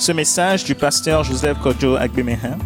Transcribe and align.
Ce 0.00 0.12
message 0.12 0.64
du 0.64 0.74
pasteur 0.74 1.24
Joseph 1.24 1.58
Kojo 1.58 1.94
Agbemehin 1.96 2.56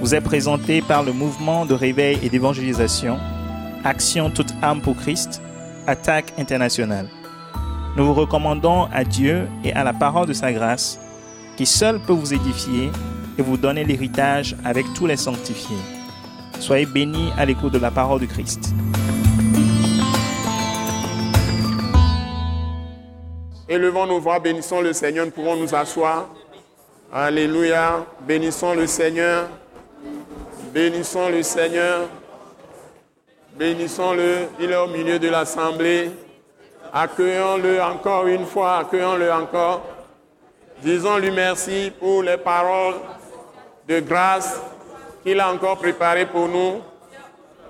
vous 0.00 0.14
est 0.14 0.20
présenté 0.20 0.82
par 0.82 1.02
le 1.02 1.14
mouvement 1.14 1.64
de 1.64 1.72
réveil 1.72 2.18
et 2.22 2.28
d'évangélisation 2.28 3.18
Action 3.84 4.28
toute 4.28 4.52
âme 4.60 4.82
pour 4.82 4.94
Christ, 4.94 5.40
Attaque 5.86 6.34
internationale. 6.36 7.08
Nous 7.96 8.04
vous 8.04 8.12
recommandons 8.12 8.86
à 8.92 9.02
Dieu 9.02 9.48
et 9.64 9.72
à 9.72 9.82
la 9.82 9.94
parole 9.94 10.26
de 10.26 10.34
sa 10.34 10.52
grâce, 10.52 11.00
qui 11.56 11.64
seul 11.64 12.00
peut 12.00 12.12
vous 12.12 12.34
édifier 12.34 12.90
et 13.38 13.42
vous 13.42 13.56
donner 13.56 13.84
l'héritage 13.84 14.54
avec 14.62 14.84
tous 14.92 15.06
les 15.06 15.16
sanctifiés. 15.16 15.78
Soyez 16.60 16.84
bénis 16.84 17.30
à 17.38 17.46
l'écoute 17.46 17.72
de 17.72 17.78
la 17.78 17.90
parole 17.90 18.20
de 18.20 18.26
Christ. 18.26 18.74
Élevons 23.70 24.06
nos 24.06 24.20
voix, 24.20 24.38
bénissons 24.38 24.82
le 24.82 24.92
Seigneur, 24.92 25.24
nous 25.24 25.32
pouvons 25.32 25.56
nous 25.56 25.74
asseoir. 25.74 26.28
Alléluia, 27.12 28.04
bénissons 28.20 28.74
le 28.74 28.86
Seigneur, 28.86 29.48
bénissons 30.72 31.28
le 31.28 31.42
Seigneur, 31.42 32.08
bénissons-le, 33.56 34.48
il 34.58 34.72
est 34.72 34.76
au 34.76 34.88
milieu 34.88 35.18
de 35.18 35.28
l'assemblée. 35.28 36.10
Accueillons-le 36.92 37.80
encore 37.82 38.26
une 38.26 38.46
fois, 38.46 38.78
accueillons-le 38.78 39.32
encore. 39.32 39.82
Disons-lui 40.82 41.30
merci 41.30 41.92
pour 42.00 42.22
les 42.22 42.36
paroles 42.36 42.96
de 43.86 44.00
grâce 44.00 44.60
qu'il 45.22 45.38
a 45.40 45.52
encore 45.52 45.78
préparées 45.78 46.26
pour 46.26 46.48
nous, 46.48 46.80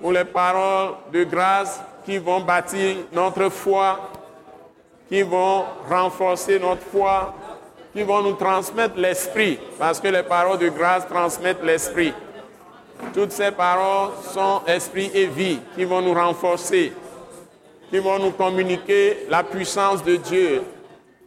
pour 0.01 0.13
les 0.13 0.25
paroles 0.25 0.95
de 1.13 1.25
grâce 1.25 1.81
qui 2.07 2.19
vont 2.19 2.41
bâtir 2.41 2.97
notre 3.13 3.49
foi, 3.51 4.11
qui 5.09 5.23
vont 5.23 5.65
renforcer 5.89 6.59
notre 6.59 6.83
foi, 6.83 7.35
qui 7.95 8.03
vont 8.03 8.23
nous 8.23 8.33
transmettre 8.33 8.99
l'esprit, 8.99 9.59
parce 9.79 10.01
que 10.01 10.09
les 10.09 10.25
paroles 10.25 10.59
de 10.59 10.69
grâce 10.69 11.07
transmettent 11.07 11.63
l'esprit. 11.63 12.13
Toutes 13.15 13.31
ces 13.31 13.53
paroles 13.53 14.11
sont 14.33 14.63
esprit 14.67 15.11
et 15.15 15.27
vie 15.27 15.61
qui 15.77 15.85
vont 15.85 16.03
nous 16.03 16.15
renforcer, 16.15 16.93
qui 17.91 17.99
vont 17.99 18.19
nous 18.19 18.33
communiquer 18.33 19.27
la 19.29 19.45
puissance 19.45 20.03
de 20.03 20.17
Dieu, 20.17 20.63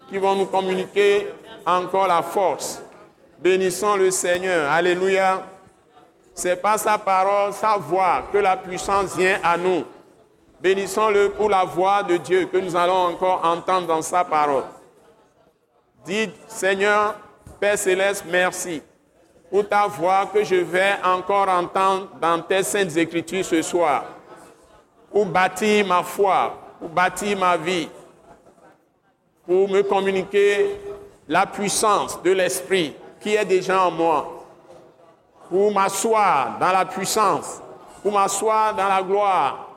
qui 0.10 0.18
vont 0.18 0.36
nous 0.36 0.46
communiquer 0.46 1.28
encore 1.66 2.08
la 2.08 2.22
force. 2.22 2.82
Bénissons 3.40 3.96
le 3.96 4.12
Seigneur. 4.12 4.70
Alléluia. 4.70 5.44
C'est 6.34 6.62
par 6.62 6.78
sa 6.78 6.98
parole, 6.98 7.54
sa 7.54 7.78
voix 7.78 8.24
que 8.32 8.38
la 8.38 8.58
puissance 8.58 9.16
vient 9.16 9.40
à 9.44 9.58
nous. 9.58 9.84
Bénissons-le 10.60 11.30
pour 11.30 11.50
la 11.50 11.64
voix 11.64 12.04
de 12.04 12.18
Dieu 12.18 12.46
que 12.52 12.58
nous 12.58 12.76
allons 12.76 13.08
encore 13.08 13.42
entendre 13.44 13.88
dans 13.88 14.02
sa 14.02 14.24
parole. 14.24 14.64
Dites, 16.08 16.36
Seigneur, 16.48 17.16
Père 17.60 17.78
céleste, 17.78 18.24
merci 18.30 18.82
pour 19.52 19.68
ta 19.68 19.88
voix 19.88 20.26
que 20.34 20.42
je 20.42 20.56
vais 20.56 20.96
encore 21.04 21.50
entendre 21.50 22.08
dans 22.22 22.42
tes 22.42 22.64
saintes 22.64 22.96
écritures 22.96 23.44
ce 23.44 23.62
soir, 23.62 24.06
pour 25.12 25.26
bâtir 25.26 25.86
ma 25.86 26.04
foi, 26.04 26.58
pour 26.80 26.88
bâtir 26.88 27.38
ma 27.38 27.58
vie, 27.58 27.90
pour 29.46 29.68
me 29.68 29.82
communiquer 29.84 30.80
la 31.28 31.46
puissance 31.46 32.22
de 32.24 32.32
l'Esprit 32.32 32.96
qui 33.20 33.36
est 33.36 33.44
déjà 33.44 33.84
en 33.84 33.92
moi, 33.92 34.46
pour 35.50 35.74
m'asseoir 35.74 36.58
dans 36.58 36.72
la 36.72 36.86
puissance, 36.86 37.62
pour 38.02 38.14
m'asseoir 38.14 38.74
dans 38.74 38.88
la 38.88 39.04
gloire, 39.04 39.68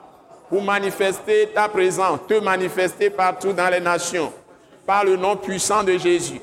pour 0.47 0.61
manifester 0.61 1.49
ta 1.53 1.67
présence, 1.67 2.19
te 2.25 2.35
manifester 2.35 3.09
partout 3.09 3.51
dans 3.51 3.69
les 3.69 3.81
nations, 3.81 4.31
par 4.85 5.03
le 5.05 5.15
nom 5.15 5.35
puissant 5.35 5.83
de 5.83 5.97
Jésus. 5.97 6.41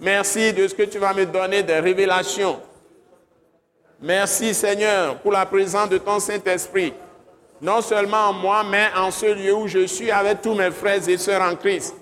Merci 0.00 0.52
de 0.52 0.68
ce 0.68 0.74
que 0.74 0.84
tu 0.84 0.98
vas 0.98 1.12
me 1.12 1.26
donner 1.26 1.62
des 1.62 1.80
révélations. 1.80 2.60
Merci 4.00 4.54
Seigneur 4.54 5.16
pour 5.18 5.32
la 5.32 5.44
présence 5.44 5.88
de 5.88 5.98
ton 5.98 6.20
Saint-Esprit, 6.20 6.92
non 7.60 7.80
seulement 7.80 8.28
en 8.28 8.32
moi, 8.32 8.62
mais 8.62 8.86
en 8.96 9.10
ce 9.10 9.26
lieu 9.26 9.54
où 9.54 9.66
je 9.66 9.86
suis 9.86 10.10
avec 10.10 10.40
tous 10.40 10.54
mes 10.54 10.70
frères 10.70 11.08
et 11.08 11.18
sœurs 11.18 11.42
en 11.42 11.56
Christ. 11.56 11.96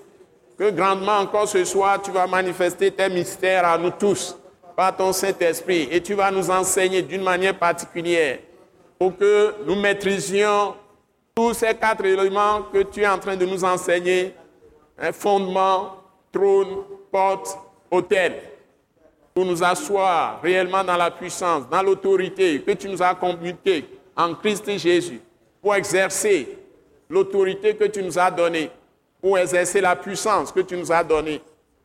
Que 0.59 0.69
grandement 0.69 1.17
encore 1.17 1.47
ce 1.47 1.63
soir, 1.65 2.01
tu 2.01 2.11
vas 2.11 2.27
manifester 2.27 2.91
tes 2.91 3.09
mystères 3.09 3.65
à 3.65 3.77
nous 3.77 3.91
tous 3.91 4.37
par 4.75 4.95
ton 4.95 5.11
Saint-Esprit 5.11 5.87
et 5.91 6.01
tu 6.01 6.13
vas 6.13 6.29
nous 6.29 6.51
enseigner 6.51 7.01
d'une 7.01 7.23
manière 7.23 7.57
particulière 7.57 8.39
pour 8.99 9.17
que 9.17 9.55
nous 9.65 9.75
maîtrisions 9.75 10.75
tous 11.35 11.53
ces 11.53 11.73
quatre 11.73 12.05
éléments 12.05 12.63
que 12.73 12.83
tu 12.83 13.01
es 13.01 13.07
en 13.07 13.19
train 13.19 13.35
de 13.35 13.45
nous 13.45 13.63
enseigner, 13.63 14.33
un 14.99 15.11
fondement, 15.11 15.97
trône, 16.31 16.83
porte, 17.11 17.57
autel, 17.91 18.41
pour 19.33 19.45
nous 19.45 19.63
asseoir 19.63 20.41
réellement 20.41 20.83
dans 20.83 20.97
la 20.97 21.11
puissance, 21.11 21.69
dans 21.69 21.83
l'autorité 21.83 22.61
que 22.61 22.71
tu 22.71 22.89
nous 22.89 23.01
as 23.01 23.13
communiquée 23.15 23.85
en 24.15 24.33
Christ 24.33 24.77
Jésus, 24.77 25.21
pour 25.61 25.75
exercer 25.75 26.57
l'autorité 27.09 27.75
que 27.75 27.85
tu 27.85 28.01
nous 28.01 28.17
as 28.17 28.31
donnée 28.31 28.71
pour 29.21 29.37
exercer 29.37 29.81
la 29.81 29.95
puissance 29.95 30.51
que 30.51 30.61
tu 30.61 30.77
nous 30.77 30.91
as 30.91 31.03
donnée, 31.03 31.41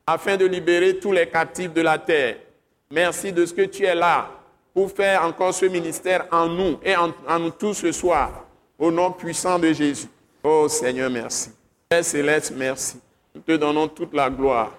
afin 0.07 0.37
de 0.37 0.45
libérer 0.45 0.99
tous 0.99 1.13
les 1.13 1.27
captifs 1.29 1.73
de 1.73 1.81
la 1.81 1.99
terre. 1.99 2.37
Merci 2.91 3.33
de 3.33 3.47
ce 3.47 3.55
que 3.55 3.63
tu 3.63 3.85
es 3.85 3.95
là 3.95 4.31
pour 4.75 4.91
faire 4.91 5.25
encore 5.25 5.55
ce 5.55 5.67
ministère 5.67 6.27
en 6.31 6.47
nous 6.47 6.79
et 6.83 6.95
en, 6.97 7.13
nous 7.39 7.51
tous 7.51 7.75
ce 7.75 7.93
soir, 7.93 8.45
au 8.79 8.91
nom 8.91 9.13
puissant 9.13 9.59
de 9.59 9.73
Jésus. 9.73 10.09
Oh 10.43 10.69
Seigneur, 10.69 11.11
merci. 11.11 11.51
Père 11.93 12.07
céleste, 12.07 12.55
merci. 12.57 12.99
Nous 13.35 13.43
te 13.43 13.53
donnons 13.53 13.87
toute 13.87 14.15
la 14.15 14.31
gloire. 14.31 14.73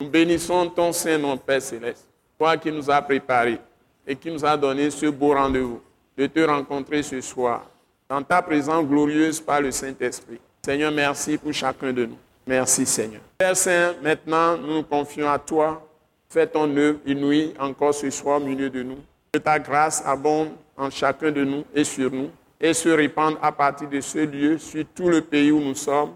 Nous 0.00 0.08
bénissons 0.08 0.70
ton 0.70 0.92
Saint-Nom, 0.92 1.36
Père 1.36 1.60
céleste, 1.60 2.06
toi 2.38 2.56
qui 2.56 2.72
nous 2.72 2.90
as 2.90 3.02
préparés 3.02 3.58
et 4.06 4.16
qui 4.16 4.30
nous 4.30 4.42
a 4.42 4.56
donné 4.56 4.88
ce 4.88 5.04
beau 5.04 5.34
rendez-vous 5.34 5.82
de 6.16 6.26
te 6.26 6.40
rencontrer 6.40 7.02
ce 7.02 7.20
soir, 7.20 7.66
dans 8.08 8.22
ta 8.22 8.40
présence 8.40 8.82
glorieuse 8.86 9.42
par 9.42 9.60
le 9.60 9.70
Saint-Esprit. 9.70 10.40
Seigneur, 10.64 10.90
merci 10.90 11.36
pour 11.36 11.52
chacun 11.52 11.92
de 11.92 12.06
nous. 12.06 12.16
Merci 12.46 12.86
Seigneur. 12.86 13.20
Père 13.36 13.58
Saint, 13.58 13.92
maintenant 14.02 14.56
nous 14.56 14.76
nous 14.76 14.84
confions 14.84 15.28
à 15.28 15.38
toi. 15.38 15.86
Fais 16.30 16.46
ton 16.46 16.74
œuvre 16.78 16.98
inouïe 17.04 17.52
encore 17.58 17.92
ce 17.92 18.08
soir 18.08 18.40
au 18.40 18.42
milieu 18.42 18.70
de 18.70 18.82
nous. 18.82 19.00
Que 19.30 19.38
ta 19.38 19.58
grâce 19.58 20.02
abonde 20.06 20.48
en 20.78 20.88
chacun 20.88 21.30
de 21.30 21.44
nous 21.44 21.64
et 21.74 21.84
sur 21.84 22.10
nous 22.10 22.30
et 22.58 22.72
se 22.72 22.88
répande 22.88 23.36
à 23.42 23.52
partir 23.52 23.86
de 23.86 24.00
ce 24.00 24.20
lieu 24.20 24.56
sur 24.56 24.82
tout 24.94 25.10
le 25.10 25.20
pays 25.20 25.52
où 25.52 25.60
nous 25.60 25.74
sommes, 25.74 26.12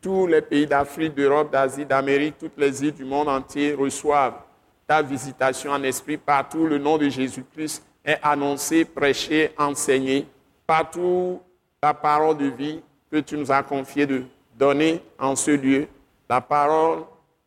tous 0.00 0.26
les 0.26 0.42
pays 0.42 0.66
d'Afrique, 0.66 1.14
d'Europe, 1.14 1.50
d'Asie, 1.52 1.84
d'Amérique, 1.84 2.38
toutes 2.38 2.56
les 2.56 2.84
îles 2.84 2.94
du 2.94 3.04
monde 3.04 3.28
entier 3.28 3.74
reçoivent 3.74 4.40
ta 4.86 5.02
visitation 5.02 5.72
en 5.72 5.82
esprit 5.82 6.16
partout. 6.16 6.66
Le 6.66 6.78
nom 6.78 6.98
de 6.98 7.08
Jésus-Christ 7.08 7.84
est 8.04 8.18
annoncé, 8.22 8.84
prêché, 8.84 9.52
enseigné. 9.58 10.26
Partout, 10.66 11.40
ta 11.80 11.92
parole 11.92 12.36
de 12.36 12.46
vie 12.46 12.80
que 13.10 13.18
tu 13.18 13.36
nous 13.36 13.50
as 13.50 13.62
confié 13.62 14.06
de 14.06 14.22
donner 14.58 15.02
en 15.18 15.36
ce 15.36 15.50
lieu, 15.50 15.86
la 16.28 16.40
parole 16.40 17.04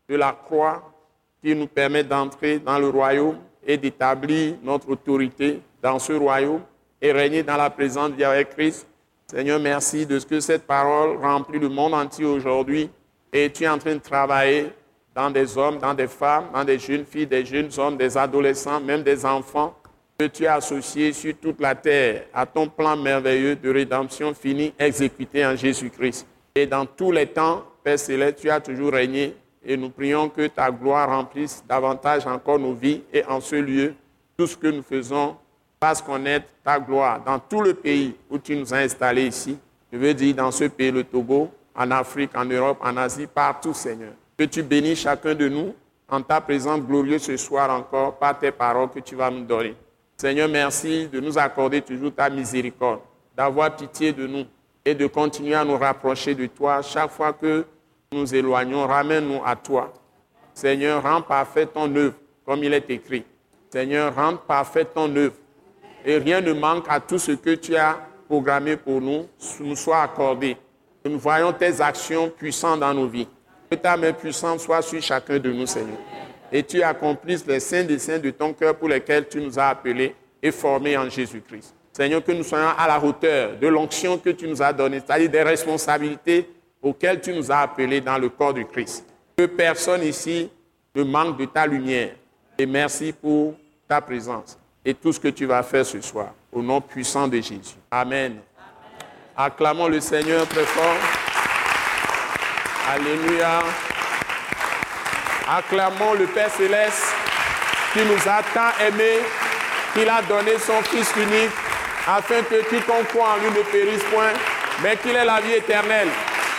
de 0.07 0.15
la 0.15 0.31
croix 0.31 0.91
qui 1.41 1.55
nous 1.55 1.67
permet 1.67 2.03
d'entrer 2.03 2.59
dans 2.59 2.79
le 2.79 2.89
royaume 2.89 3.37
et 3.65 3.77
d'établir 3.77 4.55
notre 4.63 4.89
autorité 4.89 5.61
dans 5.81 5.99
ce 5.99 6.13
royaume 6.13 6.61
et 7.01 7.11
régner 7.11 7.43
dans 7.43 7.57
la 7.57 7.69
présence 7.69 8.11
avec 8.21 8.49
Christ. 8.49 8.87
Seigneur, 9.31 9.59
merci 9.59 10.07
de 10.07 10.17
ce 10.17 10.25
que 10.25 10.39
cette 10.39 10.65
parole 10.65 11.17
remplit 11.17 11.59
le 11.59 11.69
monde 11.69 11.93
entier 11.93 12.25
aujourd'hui. 12.25 12.89
Et 13.31 13.51
tu 13.51 13.63
es 13.63 13.67
en 13.67 13.77
train 13.77 13.93
de 13.93 13.99
travailler 13.99 14.69
dans 15.13 15.29
des 15.29 15.55
hommes, 15.55 15.77
dans 15.77 15.93
des 15.93 16.07
femmes, 16.07 16.45
dans 16.51 16.63
des 16.63 16.79
jeunes 16.79 17.05
filles, 17.05 17.27
des 17.27 17.45
jeunes 17.45 17.69
hommes, 17.77 17.95
des 17.95 18.17
adolescents, 18.17 18.81
même 18.81 19.03
des 19.03 19.23
enfants 19.27 19.75
que 20.17 20.25
tu 20.25 20.47
as 20.47 20.55
associés 20.55 21.13
sur 21.13 21.35
toute 21.39 21.61
la 21.61 21.75
terre 21.75 22.23
à 22.33 22.47
ton 22.47 22.67
plan 22.67 22.97
merveilleux 22.97 23.55
de 23.55 23.69
rédemption 23.69 24.33
fini, 24.33 24.73
exécuté 24.79 25.45
en 25.45 25.55
Jésus-Christ. 25.55 26.25
Et 26.55 26.65
dans 26.65 26.87
tous 26.87 27.11
les 27.11 27.27
temps, 27.27 27.63
Père 27.83 27.99
Céleste, 27.99 28.39
tu 28.41 28.49
as 28.49 28.59
toujours 28.59 28.93
régné. 28.93 29.35
Et 29.63 29.77
nous 29.77 29.91
prions 29.91 30.27
que 30.29 30.47
ta 30.47 30.71
gloire 30.71 31.07
remplisse 31.07 31.63
davantage 31.69 32.25
encore 32.25 32.57
nos 32.57 32.73
vies. 32.73 33.03
Et 33.13 33.23
en 33.25 33.39
ce 33.39 33.57
lieu, 33.57 33.93
tout 34.35 34.47
ce 34.47 34.57
que 34.57 34.69
nous 34.69 34.81
faisons 34.81 35.35
fasse 35.81 36.01
connaître 36.01 36.47
ta 36.63 36.77
gloire 36.77 37.23
dans 37.23 37.39
tout 37.39 37.61
le 37.61 37.73
pays 37.73 38.13
où 38.29 38.37
tu 38.37 38.55
nous 38.55 38.73
as 38.73 38.79
installés 38.79 39.27
ici. 39.27 39.57
Je 39.91 39.97
veux 39.97 40.13
dire 40.13 40.35
dans 40.35 40.51
ce 40.51 40.65
pays, 40.65 40.91
le 40.91 41.05
Togo, 41.05 41.49
en 41.73 41.89
Afrique, 41.91 42.31
en 42.35 42.43
Europe, 42.43 42.79
en 42.81 42.97
Asie, 42.97 43.27
partout, 43.27 43.73
Seigneur. 43.73 44.11
Que 44.37 44.43
tu 44.43 44.61
bénisses 44.61 44.99
chacun 44.99 45.33
de 45.33 45.47
nous 45.47 45.73
en 46.09 46.21
ta 46.21 46.41
présence 46.41 46.81
glorieuse 46.81 47.23
ce 47.23 47.37
soir 47.37 47.69
encore 47.69 48.17
par 48.17 48.37
tes 48.37 48.51
paroles 48.51 48.89
que 48.89 48.99
tu 48.99 49.15
vas 49.15 49.31
nous 49.31 49.45
donner. 49.45 49.75
Seigneur, 50.17 50.49
merci 50.49 51.07
de 51.07 51.21
nous 51.21 51.37
accorder 51.37 51.81
toujours 51.81 52.13
ta 52.13 52.29
miséricorde, 52.29 52.99
d'avoir 53.35 53.73
pitié 53.73 54.11
de 54.11 54.27
nous 54.27 54.45
et 54.83 54.93
de 54.93 55.07
continuer 55.07 55.55
à 55.55 55.63
nous 55.63 55.77
rapprocher 55.77 56.35
de 56.35 56.45
toi 56.47 56.81
chaque 56.81 57.11
fois 57.11 57.31
que 57.31 57.65
nous 58.11 58.19
nous 58.19 58.35
éloignons. 58.35 58.85
Ramène-nous 58.85 59.41
à 59.45 59.55
toi. 59.55 59.93
Seigneur, 60.53 61.01
rends 61.03 61.21
parfait 61.21 61.65
ton 61.65 61.95
œuvre, 61.95 62.15
comme 62.45 62.63
il 62.65 62.73
est 62.73 62.89
écrit. 62.89 63.23
Seigneur, 63.69 64.13
rends 64.13 64.35
parfait 64.35 64.83
ton 64.83 65.15
œuvre. 65.15 65.35
Et 66.05 66.17
rien 66.17 66.41
ne 66.41 66.53
manque 66.53 66.85
à 66.89 66.99
tout 66.99 67.17
ce 67.19 67.33
que 67.33 67.55
tu 67.55 67.75
as 67.75 67.99
programmé 68.27 68.77
pour 68.77 69.01
nous, 69.01 69.25
nous 69.59 69.75
soit 69.75 70.01
accordé. 70.01 70.57
Que 71.03 71.09
nous 71.09 71.19
voyons 71.19 71.51
tes 71.53 71.81
actions 71.81 72.29
puissantes 72.29 72.79
dans 72.79 72.93
nos 72.93 73.07
vies. 73.07 73.27
Que 73.69 73.75
ta 73.75 73.97
main 73.97 74.13
puissante 74.13 74.59
soit 74.59 74.81
sur 74.81 75.01
chacun 75.01 75.37
de 75.39 75.51
nous, 75.51 75.65
Seigneur. 75.65 75.97
et 76.51 76.63
tu 76.63 76.81
accomplisses 76.81 77.45
les 77.45 77.59
saints 77.59 77.83
des 77.83 77.99
saints 77.99 78.19
de 78.19 78.31
ton 78.31 78.53
cœur 78.53 78.75
pour 78.75 78.89
lesquels 78.89 79.27
tu 79.27 79.39
nous 79.39 79.59
as 79.59 79.67
appelés 79.67 80.15
et 80.41 80.51
formés 80.51 80.97
en 80.97 81.09
Jésus-Christ. 81.09 81.73
Seigneur, 81.91 82.23
que 82.23 82.31
nous 82.31 82.43
soyons 82.43 82.69
à 82.77 82.87
la 82.87 83.03
hauteur 83.03 83.57
de 83.59 83.67
l'onction 83.67 84.17
que 84.17 84.29
tu 84.29 84.47
nous 84.47 84.61
as 84.61 84.71
donnée, 84.73 85.01
c'est-à-dire 85.05 85.29
des 85.29 85.43
responsabilités 85.43 86.49
auxquelles 86.81 87.19
tu 87.19 87.33
nous 87.33 87.51
as 87.51 87.59
appelés 87.59 88.01
dans 88.01 88.17
le 88.17 88.29
corps 88.29 88.53
du 88.53 88.65
Christ. 88.65 89.05
Que 89.37 89.45
personne 89.45 90.03
ici 90.03 90.49
ne 90.95 91.03
manque 91.03 91.37
de 91.37 91.45
ta 91.45 91.67
lumière. 91.67 92.11
Et 92.57 92.65
merci 92.65 93.13
pour 93.13 93.55
ta 93.87 94.01
présence 94.01 94.58
et 94.85 94.93
tout 94.93 95.11
ce 95.13 95.19
que 95.19 95.27
tu 95.27 95.45
vas 95.45 95.63
faire 95.63 95.85
ce 95.85 95.99
soir. 96.01 96.29
Au 96.51 96.61
nom 96.61 96.81
puissant 96.81 97.27
de 97.27 97.37
Jésus. 97.37 97.75
Amen. 97.91 98.39
Acclamons 99.35 99.87
le 99.87 99.99
Seigneur 99.99 100.47
très 100.47 100.63
fort. 100.63 100.97
Alléluia. 102.89 103.61
Acclamons 105.47 106.13
le 106.13 106.25
Père 106.27 106.51
céleste 106.51 107.13
qui 107.93 107.99
nous 107.99 108.29
a 108.29 108.41
tant 108.53 108.85
aimés, 108.85 109.19
qu'il 109.93 110.07
a 110.07 110.21
donné 110.21 110.57
son 110.59 110.81
Fils 110.83 111.11
unique, 111.15 111.51
afin 112.07 112.41
que 112.43 112.63
quiconque 112.69 113.07
croit 113.07 113.33
en 113.33 113.37
lui 113.37 113.49
ne 113.57 113.63
périsse 113.63 114.03
point, 114.11 114.33
mais 114.83 114.95
qu'il 114.97 115.15
ait 115.15 115.25
la 115.25 115.41
vie 115.41 115.53
éternelle. 115.53 116.07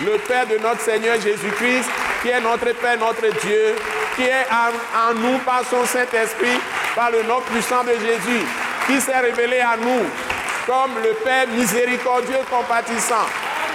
Le 0.04 0.18
Père 0.18 0.46
de 0.46 0.58
notre 0.58 0.80
Seigneur 0.80 1.20
Jésus-Christ, 1.20 1.88
qui 2.22 2.28
est 2.28 2.40
notre 2.40 2.72
Père, 2.72 2.98
notre 2.98 3.28
Dieu, 3.40 3.76
qui 4.16 4.22
est 4.22 4.46
en, 4.50 5.10
en 5.10 5.14
nous 5.14 5.38
par 5.38 5.64
son 5.64 5.84
Saint-Esprit, 5.84 6.58
par 7.00 7.10
le 7.10 7.22
nom 7.22 7.40
puissant 7.40 7.82
de 7.82 7.92
Jésus, 7.92 8.44
qui 8.86 9.00
s'est 9.00 9.18
révélé 9.18 9.58
à 9.60 9.74
nous 9.74 10.04
comme 10.66 11.02
le 11.02 11.14
Père 11.24 11.46
miséricordieux, 11.48 12.40
compatissant, 12.50 13.24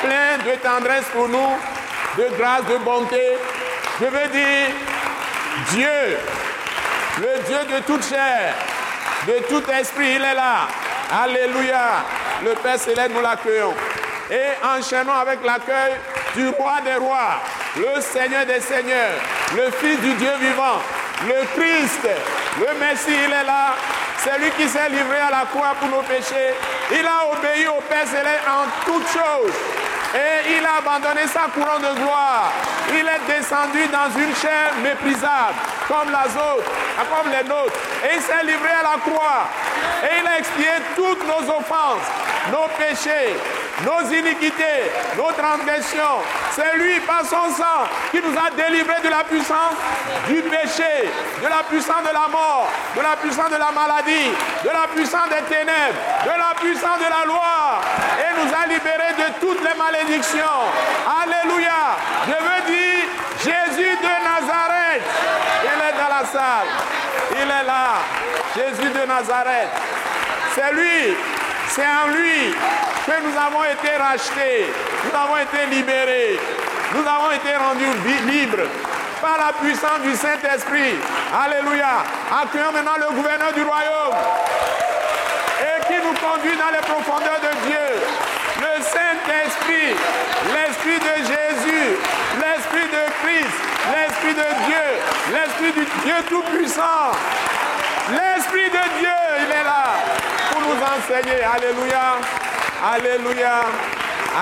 plein 0.03 0.37
de 0.45 0.55
tendresse 0.57 1.05
pour 1.11 1.27
nous, 1.27 1.53
de 2.19 2.27
grâce, 2.37 2.65
de 2.65 2.77
bonté. 2.77 3.23
Je 3.99 4.05
veux 4.05 4.27
dire, 4.27 4.67
Dieu, 5.71 6.17
le 7.17 7.41
Dieu 7.47 7.75
de 7.75 7.81
toute 7.87 8.07
chair, 8.07 8.53
de 9.27 9.43
tout 9.49 9.71
esprit, 9.71 10.17
il 10.17 10.23
est 10.23 10.35
là. 10.35 10.67
Alléluia. 11.23 12.05
Le 12.43 12.53
Père 12.53 12.77
céleste, 12.77 13.09
nous 13.11 13.21
l'accueillons. 13.21 13.73
Et 14.29 14.63
enchaînons 14.63 15.19
avec 15.19 15.43
l'accueil 15.43 15.93
du 16.35 16.49
roi 16.49 16.75
des 16.85 17.03
rois, 17.03 17.41
le 17.75 18.01
Seigneur 18.01 18.45
des 18.45 18.59
seigneurs, 18.59 19.17
le 19.55 19.71
Fils 19.71 19.99
du 19.99 20.13
Dieu 20.13 20.31
vivant, 20.39 20.79
le 21.27 21.43
Christ, 21.55 22.07
le 22.59 22.79
Messie, 22.79 23.11
il 23.27 23.33
est 23.33 23.43
là. 23.43 23.75
C'est 24.17 24.39
lui 24.39 24.49
qui 24.51 24.67
s'est 24.67 24.89
livré 24.89 25.19
à 25.19 25.29
la 25.29 25.45
croix 25.45 25.75
pour 25.79 25.89
nos 25.89 26.01
péchés. 26.03 26.53
Il 26.91 27.05
a 27.05 27.27
obéi 27.31 27.67
au 27.67 27.81
Père 27.81 28.07
céleste 28.07 28.47
en 28.47 28.65
toutes 28.85 29.07
choses. 29.07 29.53
Et 30.15 30.55
il 30.57 30.65
a 30.65 30.77
abandonné 30.79 31.27
sa 31.27 31.51
couronne 31.51 31.81
de 31.81 31.99
gloire. 31.99 32.53
Il 32.89 33.05
est 33.05 33.35
descendu 33.35 33.85
dans 33.87 34.07
une 34.17 34.33
chair 34.35 34.71
méprisable, 34.81 35.59
comme 35.87 36.07
autres, 36.07 36.71
comme 37.11 37.31
les 37.31 37.43
nôtres. 37.43 37.75
Et 38.05 38.15
il 38.15 38.21
s'est 38.21 38.45
livré 38.45 38.69
à 38.69 38.83
la 38.83 38.97
croix. 39.03 39.49
Et 40.03 40.21
il 40.21 40.27
a 40.27 40.39
expié 40.39 40.71
toutes 40.95 41.23
nos 41.27 41.43
offenses, 41.51 42.07
nos 42.51 42.67
péchés, 42.79 43.35
nos 43.83 44.09
iniquités, 44.09 44.91
nos 45.17 45.31
transgressions. 45.33 46.21
C'est 46.51 46.77
lui, 46.77 46.99
par 47.01 47.25
son 47.25 47.53
sang, 47.53 47.83
qui 48.11 48.21
nous 48.21 48.37
a 48.37 48.49
délivrés 48.51 49.01
de 49.03 49.09
la 49.09 49.23
puissance 49.23 49.75
du 50.27 50.41
péché, 50.43 51.09
de 51.41 51.47
la 51.47 51.63
puissance 51.69 52.03
de 52.03 52.13
la 52.13 52.27
mort, 52.31 52.69
de 52.95 53.01
la 53.01 53.15
puissance 53.17 53.49
de 53.49 53.57
la 53.57 53.71
maladie, 53.71 54.31
de 54.63 54.69
la 54.69 54.87
puissance 54.95 55.29
des 55.29 55.43
ténèbres, 55.53 55.99
de 56.23 56.29
la 56.29 56.55
puissance 56.55 56.99
de 56.99 57.09
la 57.09 57.25
loi, 57.25 57.81
et 58.19 58.31
nous 58.39 58.51
a 58.53 58.67
libérés 58.67 59.15
de 59.17 59.39
toutes 59.41 59.61
les 59.61 59.77
malédictions. 59.77 60.63
Alléluia. 61.05 61.97
Je 62.27 62.31
veux 62.31 62.73
dire, 62.73 63.05
Jésus 63.39 63.97
de 63.97 64.13
Nazareth, 64.23 65.03
il 65.63 65.69
est 65.69 65.97
dans 65.99 66.15
la 66.15 66.25
salle. 66.25 66.67
Il 67.31 67.41
est 67.41 67.65
là. 67.65 67.99
Jésus 68.55 68.89
de 68.89 69.05
Nazareth. 69.05 69.69
C'est 70.55 70.71
lui, 70.71 71.17
c'est 71.69 71.85
en 71.85 72.11
lui 72.11 72.53
que 73.05 73.21
nous 73.23 73.37
avons 73.37 73.63
été 73.63 73.95
rachetés, 73.97 74.65
nous 75.03 75.17
avons 75.17 75.37
été 75.37 75.65
libérés, 75.75 76.39
nous 76.93 77.05
avons 77.07 77.31
été 77.31 77.55
rendus 77.55 78.31
libres 78.31 78.67
par 79.21 79.37
la 79.37 79.53
puissance 79.53 80.01
du 80.03 80.15
Saint-Esprit. 80.15 80.95
Alléluia. 81.33 82.03
Accueillons 82.41 82.71
maintenant 82.71 82.97
le 82.97 83.15
gouverneur 83.15 83.53
du 83.53 83.63
royaume 83.63 84.17
et 85.61 85.85
qui 85.87 85.97
nous 85.97 86.13
conduit 86.13 86.57
dans 86.57 86.71
les 86.71 86.83
profondeurs 86.85 87.39
de 87.41 87.67
Dieu. 87.67 87.87
Le 88.61 88.83
Saint-Esprit, 88.83 89.95
l'Esprit 90.53 90.99
de 90.99 91.15
Jésus, 91.25 91.97
l'Esprit 92.39 92.87
de 92.87 93.03
Christ, 93.21 93.57
l'Esprit 93.91 94.33
de 94.33 94.49
Dieu, 94.65 94.85
l'Esprit 95.33 95.71
du 95.73 95.85
Dieu 96.03 96.15
Tout-Puissant. 96.29 97.11
L'Esprit 98.11 98.69
de 98.69 98.99
Dieu, 98.99 99.17
il 99.39 99.51
est 99.51 99.63
là 99.63 99.85
nous 100.59 100.79
enseigner. 100.81 101.43
Alléluia. 101.43 102.19
Alléluia. 102.83 103.61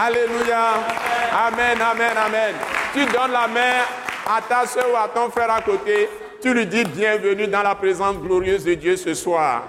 Alléluia. 0.05 0.63
Amen, 1.47 1.77
amen, 1.81 2.17
amen. 2.25 2.55
Tu 2.93 3.05
donnes 3.05 3.31
la 3.31 3.47
main 3.47 3.81
à 4.25 4.41
ta 4.41 4.65
soeur 4.67 4.85
ou 4.91 4.95
à 4.95 5.07
ton 5.07 5.29
frère 5.29 5.51
à 5.51 5.61
côté. 5.61 6.09
Tu 6.41 6.53
lui 6.53 6.65
dis 6.65 6.83
bienvenue 6.83 7.47
dans 7.47 7.63
la 7.63 7.75
présence 7.75 8.17
glorieuse 8.17 8.65
de 8.65 8.73
Dieu 8.73 8.97
ce 8.97 9.13
soir. 9.13 9.63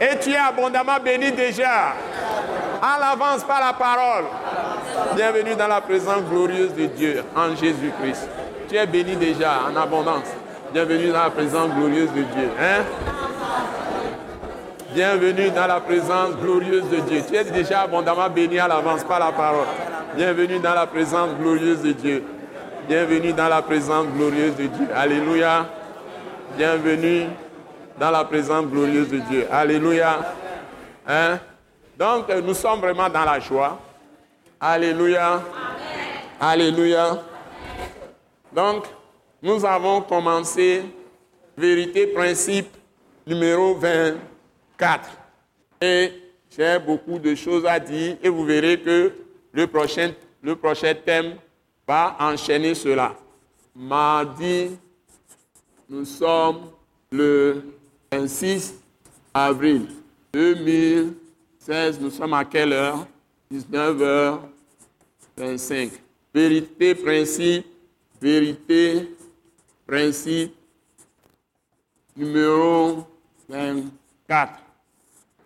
Et 0.00 0.18
tu 0.18 0.30
es 0.30 0.36
abondamment 0.36 1.00
béni 1.02 1.32
déjà. 1.32 1.94
En 2.80 3.00
l'avance 3.00 3.42
par 3.44 3.60
la 3.60 3.72
parole. 3.72 4.24
Bienvenue 5.16 5.54
dans 5.56 5.66
la 5.66 5.80
présence 5.80 6.22
glorieuse 6.30 6.74
de 6.74 6.86
Dieu 6.86 7.24
en 7.34 7.56
Jésus-Christ. 7.56 8.28
Tu 8.68 8.76
es 8.76 8.86
béni 8.86 9.16
déjà 9.16 9.60
en 9.68 9.76
abondance. 9.76 10.28
Bienvenue 10.72 11.08
dans 11.08 11.24
la 11.24 11.30
présence 11.30 11.70
glorieuse 11.70 12.12
de 12.12 12.22
Dieu. 12.22 12.50
Hein? 12.60 12.84
Bienvenue 14.98 15.52
dans 15.52 15.68
la 15.68 15.78
présence 15.78 16.34
glorieuse 16.42 16.90
de 16.90 16.96
Dieu. 16.96 17.22
Tu 17.28 17.36
es 17.36 17.44
déjà 17.44 17.82
abondamment 17.82 18.28
béni 18.28 18.58
à 18.58 18.66
l'avance 18.66 19.04
par 19.04 19.20
la 19.20 19.30
parole. 19.30 19.68
Bienvenue 20.16 20.58
dans 20.58 20.74
la 20.74 20.88
présence 20.88 21.36
glorieuse 21.38 21.82
de 21.82 21.92
Dieu. 21.92 22.24
Bienvenue 22.88 23.32
dans 23.32 23.46
la 23.46 23.62
présence 23.62 24.08
glorieuse 24.08 24.56
de 24.56 24.66
Dieu. 24.66 24.88
Alléluia. 24.92 25.68
Bienvenue 26.56 27.28
dans 27.96 28.10
la 28.10 28.24
présence 28.24 28.66
glorieuse 28.66 29.08
de 29.08 29.18
Dieu. 29.18 29.46
Alléluia. 29.52 30.34
Hein? 31.06 31.38
Donc, 31.96 32.28
nous 32.44 32.54
sommes 32.54 32.80
vraiment 32.80 33.08
dans 33.08 33.24
la 33.24 33.38
joie. 33.38 33.78
Alléluia. 34.60 35.40
Alléluia. 36.40 37.22
Donc, 38.52 38.86
nous 39.40 39.64
avons 39.64 40.00
commencé 40.00 40.82
vérité, 41.56 42.08
principe 42.08 42.76
numéro 43.24 43.76
20. 43.76 44.14
4. 44.78 45.10
Et 45.80 46.12
j'ai 46.56 46.78
beaucoup 46.78 47.18
de 47.18 47.34
choses 47.34 47.66
à 47.66 47.78
dire 47.78 48.16
et 48.22 48.28
vous 48.28 48.44
verrez 48.44 48.80
que 48.80 49.12
le 49.52 49.66
prochain, 49.66 50.12
le 50.42 50.56
prochain 50.56 50.94
thème 50.94 51.36
va 51.86 52.16
enchaîner 52.20 52.74
cela. 52.74 53.14
Mardi, 53.74 54.70
nous 55.88 56.04
sommes 56.04 56.70
le 57.10 57.64
26 58.12 58.74
avril 59.32 59.88
2016. 60.32 62.00
Nous 62.00 62.10
sommes 62.10 62.34
à 62.34 62.44
quelle 62.44 62.72
heure? 62.72 63.06
19h25. 63.52 65.90
Vérité, 66.34 66.94
principe, 66.94 67.66
vérité, 68.20 69.16
principe, 69.86 70.54
numéro 72.16 73.06
24. 73.48 74.67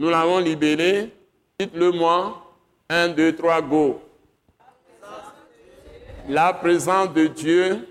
Nous 0.02 0.11
l'avons 0.11 0.40
libéré. 0.40 1.12
Dites-le-moi. 1.61 2.56
Un, 2.88 3.11
deux, 3.11 3.37
trois, 3.37 3.62
go. 3.62 4.02
La 6.28 6.52
présence 6.52 7.12
de 7.12 7.28
Dieu. 7.28 7.87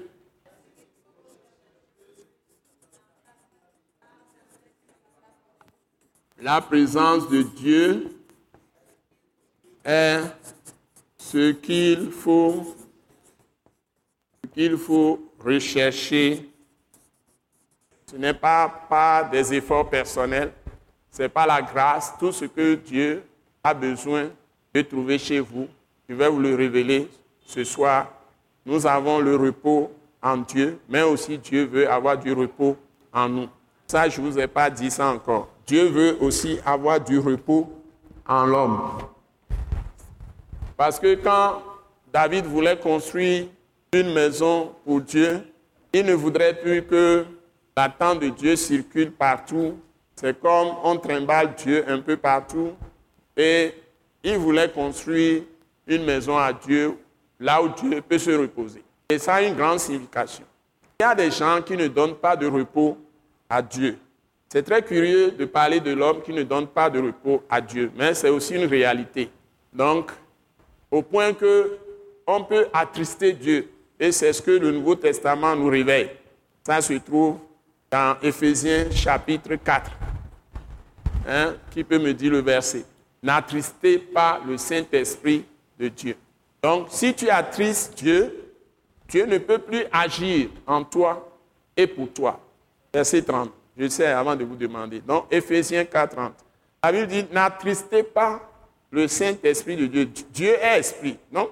La 6.41 6.59
présence 6.59 7.29
de 7.29 7.43
Dieu 7.43 8.13
est 9.85 10.19
ce 11.17 11.51
qu'il 11.53 12.11
faut, 12.11 12.75
qu'il 14.53 14.75
faut 14.75 15.31
rechercher. 15.39 16.51
Ce 18.05 18.17
n'est 18.17 18.33
pas 18.33 18.67
par 18.89 19.29
des 19.29 19.53
efforts 19.53 19.89
personnels, 19.89 20.51
c'est 21.11 21.29
pas 21.29 21.45
la 21.45 21.61
grâce, 21.61 22.13
tout 22.17 22.31
ce 22.31 22.45
que 22.45 22.75
Dieu 22.75 23.23
a 23.63 23.73
besoin 23.73 24.29
de 24.73 24.81
trouver 24.81 25.19
chez 25.19 25.39
vous. 25.39 25.67
Je 26.07 26.15
vais 26.15 26.29
vous 26.29 26.39
le 26.39 26.55
révéler 26.55 27.09
ce 27.45 27.63
soir. 27.63 28.07
Nous 28.65 28.87
avons 28.87 29.19
le 29.19 29.35
repos 29.35 29.91
en 30.21 30.37
Dieu, 30.37 30.79
mais 30.87 31.01
aussi 31.01 31.37
Dieu 31.37 31.65
veut 31.65 31.89
avoir 31.89 32.17
du 32.17 32.31
repos 32.31 32.77
en 33.13 33.27
nous. 33.27 33.49
Ça, 33.87 34.07
je 34.07 34.21
ne 34.21 34.29
vous 34.29 34.39
ai 34.39 34.47
pas 34.47 34.69
dit 34.69 34.89
ça 34.89 35.09
encore. 35.09 35.49
Dieu 35.67 35.85
veut 35.85 36.17
aussi 36.21 36.59
avoir 36.65 36.99
du 36.99 37.19
repos 37.19 37.69
en 38.25 38.45
l'homme. 38.45 38.79
Parce 40.77 40.99
que 40.99 41.15
quand 41.15 41.61
David 42.13 42.45
voulait 42.45 42.77
construire 42.77 43.47
une 43.91 44.13
maison 44.13 44.73
pour 44.85 45.01
Dieu, 45.01 45.41
il 45.91 46.05
ne 46.05 46.13
voudrait 46.13 46.57
plus 46.57 46.83
que 46.83 47.25
la 47.75 47.89
tente 47.89 48.21
de 48.21 48.29
Dieu 48.29 48.55
circule 48.55 49.11
partout. 49.11 49.77
C'est 50.15 50.39
comme 50.39 50.75
on 50.83 50.97
trimballe 50.97 51.55
Dieu 51.55 51.83
un 51.87 51.99
peu 51.99 52.17
partout. 52.17 52.73
Et 53.35 53.73
il 54.23 54.37
voulait 54.37 54.69
construire 54.69 55.43
une 55.87 56.03
maison 56.03 56.37
à 56.37 56.53
Dieu, 56.53 56.97
là 57.39 57.61
où 57.61 57.69
Dieu 57.69 58.01
peut 58.01 58.17
se 58.17 58.31
reposer. 58.31 58.83
Et 59.09 59.17
ça 59.17 59.35
a 59.35 59.41
une 59.41 59.55
grande 59.55 59.79
signification. 59.79 60.45
Il 60.99 61.03
y 61.03 61.05
a 61.05 61.15
des 61.15 61.31
gens 61.31 61.61
qui 61.61 61.75
ne 61.75 61.87
donnent 61.87 62.15
pas 62.15 62.35
de 62.35 62.45
repos 62.47 62.97
à 63.49 63.61
Dieu. 63.61 63.97
C'est 64.47 64.63
très 64.63 64.83
curieux 64.83 65.31
de 65.31 65.45
parler 65.45 65.79
de 65.79 65.91
l'homme 65.91 66.21
qui 66.21 66.33
ne 66.33 66.43
donne 66.43 66.67
pas 66.67 66.89
de 66.89 66.99
repos 66.99 67.43
à 67.49 67.61
Dieu, 67.61 67.91
mais 67.95 68.13
c'est 68.13 68.29
aussi 68.29 68.55
une 68.55 68.65
réalité. 68.65 69.29
Donc, 69.73 70.11
au 70.91 71.01
point 71.01 71.33
que 71.33 71.77
on 72.27 72.43
peut 72.43 72.67
attrister 72.73 73.33
Dieu, 73.33 73.69
et 73.99 74.11
c'est 74.11 74.33
ce 74.33 74.41
que 74.41 74.51
le 74.51 74.71
Nouveau 74.71 74.95
Testament 74.95 75.55
nous 75.55 75.67
révèle. 75.67 76.09
Ça 76.63 76.81
se 76.81 76.93
trouve 76.93 77.37
dans 77.91 78.17
Éphésiens 78.21 78.89
chapitre 78.89 79.55
4. 79.55 79.91
Hein, 81.27 81.55
qui 81.69 81.83
peut 81.83 81.99
me 81.99 82.13
dire 82.13 82.31
le 82.31 82.39
verset 82.39 82.85
N'attristez 83.21 83.99
pas 83.99 84.41
le 84.47 84.57
Saint-Esprit 84.57 85.45
de 85.77 85.89
Dieu. 85.89 86.15
Donc, 86.63 86.87
si 86.89 87.13
tu 87.13 87.29
attristes 87.29 87.95
Dieu, 87.95 88.53
Dieu 89.07 89.25
ne 89.25 89.37
peut 89.37 89.59
plus 89.59 89.83
agir 89.91 90.49
en 90.65 90.83
toi 90.83 91.29
et 91.77 91.85
pour 91.85 92.11
toi. 92.11 92.39
Verset 92.91 93.21
30. 93.21 93.51
Je 93.77 93.87
sais 93.87 94.07
avant 94.07 94.35
de 94.35 94.43
vous 94.43 94.55
demander. 94.55 95.01
Donc, 95.01 95.25
Éphésiens 95.29 95.85
4, 95.85 96.15
30. 96.15 96.33
La 96.83 96.91
Bible 96.91 97.07
dit 97.07 97.25
N'attristez 97.31 98.03
pas 98.03 98.41
le 98.89 99.07
Saint-Esprit 99.07 99.75
de 99.75 99.85
Dieu. 99.85 100.09
Dieu 100.31 100.55
est 100.59 100.79
esprit. 100.79 101.17
Non? 101.31 101.51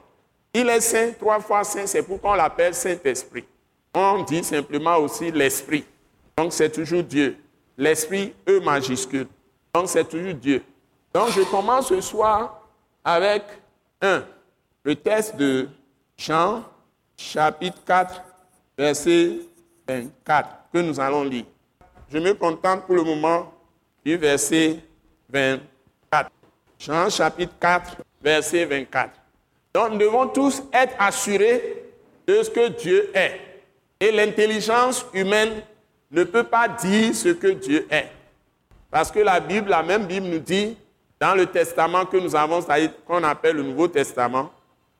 Il 0.54 0.68
est 0.68 0.82
saint, 0.82 1.12
trois 1.20 1.40
fois 1.40 1.64
saint, 1.64 1.86
c'est 1.86 2.02
pourquoi 2.02 2.32
on 2.32 2.36
l'appelle 2.36 2.74
Saint-Esprit. 2.74 3.46
On 3.94 4.24
dit 4.24 4.44
simplement 4.44 4.98
aussi 4.98 5.32
l'Esprit. 5.32 5.86
Donc, 6.40 6.54
c'est 6.54 6.70
toujours 6.70 7.04
Dieu. 7.04 7.36
L'Esprit, 7.78 8.34
E 8.48 8.62
majuscule. 8.62 9.28
Donc, 9.74 9.90
c'est 9.90 10.08
toujours 10.08 10.34
Dieu. 10.36 10.64
Donc, 11.14 11.32
je 11.32 11.42
commence 11.42 11.90
ce 11.90 12.00
soir 12.00 12.62
avec 13.04 13.44
un, 14.02 14.24
le 14.82 14.96
texte 14.96 15.36
de 15.36 15.68
Jean, 16.18 16.64
chapitre 17.18 17.84
4, 17.86 18.24
verset 18.78 19.40
24, 19.86 20.50
que 20.72 20.78
nous 20.78 20.98
allons 20.98 21.26
lire. 21.26 21.44
Je 22.10 22.18
me 22.20 22.34
contente 22.34 22.86
pour 22.86 22.96
le 22.96 23.04
moment 23.04 23.54
du 24.06 24.16
verset 24.16 24.80
24. 25.30 26.32
Jean, 26.80 27.10
chapitre 27.10 27.54
4, 27.60 27.98
verset 28.22 28.64
24. 28.64 29.12
Donc, 29.74 29.92
nous 29.92 29.98
devons 29.98 30.28
tous 30.30 30.64
être 30.72 30.96
assurés 31.00 31.84
de 32.26 32.42
ce 32.42 32.50
que 32.50 32.70
Dieu 32.70 33.12
est. 33.14 33.42
Et 34.00 34.14
l'intelligence 34.14 35.06
humaine 35.14 35.64
ne 36.12 36.24
peut 36.24 36.44
pas 36.44 36.68
dire 36.68 37.14
ce 37.16 37.30
que 37.30 37.48
Dieu 37.48 37.88
est. 37.90 38.12
Parce 38.90 39.12
que 39.12 39.20
la 39.20 39.40
Bible, 39.40 39.70
la 39.70 39.84
même 39.84 40.06
Bible 40.06 40.28
nous 40.28 40.40
dit, 40.40 40.76
dans 41.20 41.36
le 41.36 41.46
testament 41.46 42.06
que 42.06 42.18
nous 42.18 42.36
avons, 42.36 42.60
qu'on 43.06 43.24
appelle 43.24 43.58
le 43.58 43.64
Nouveau 43.64 43.88
Testament, 43.88 44.52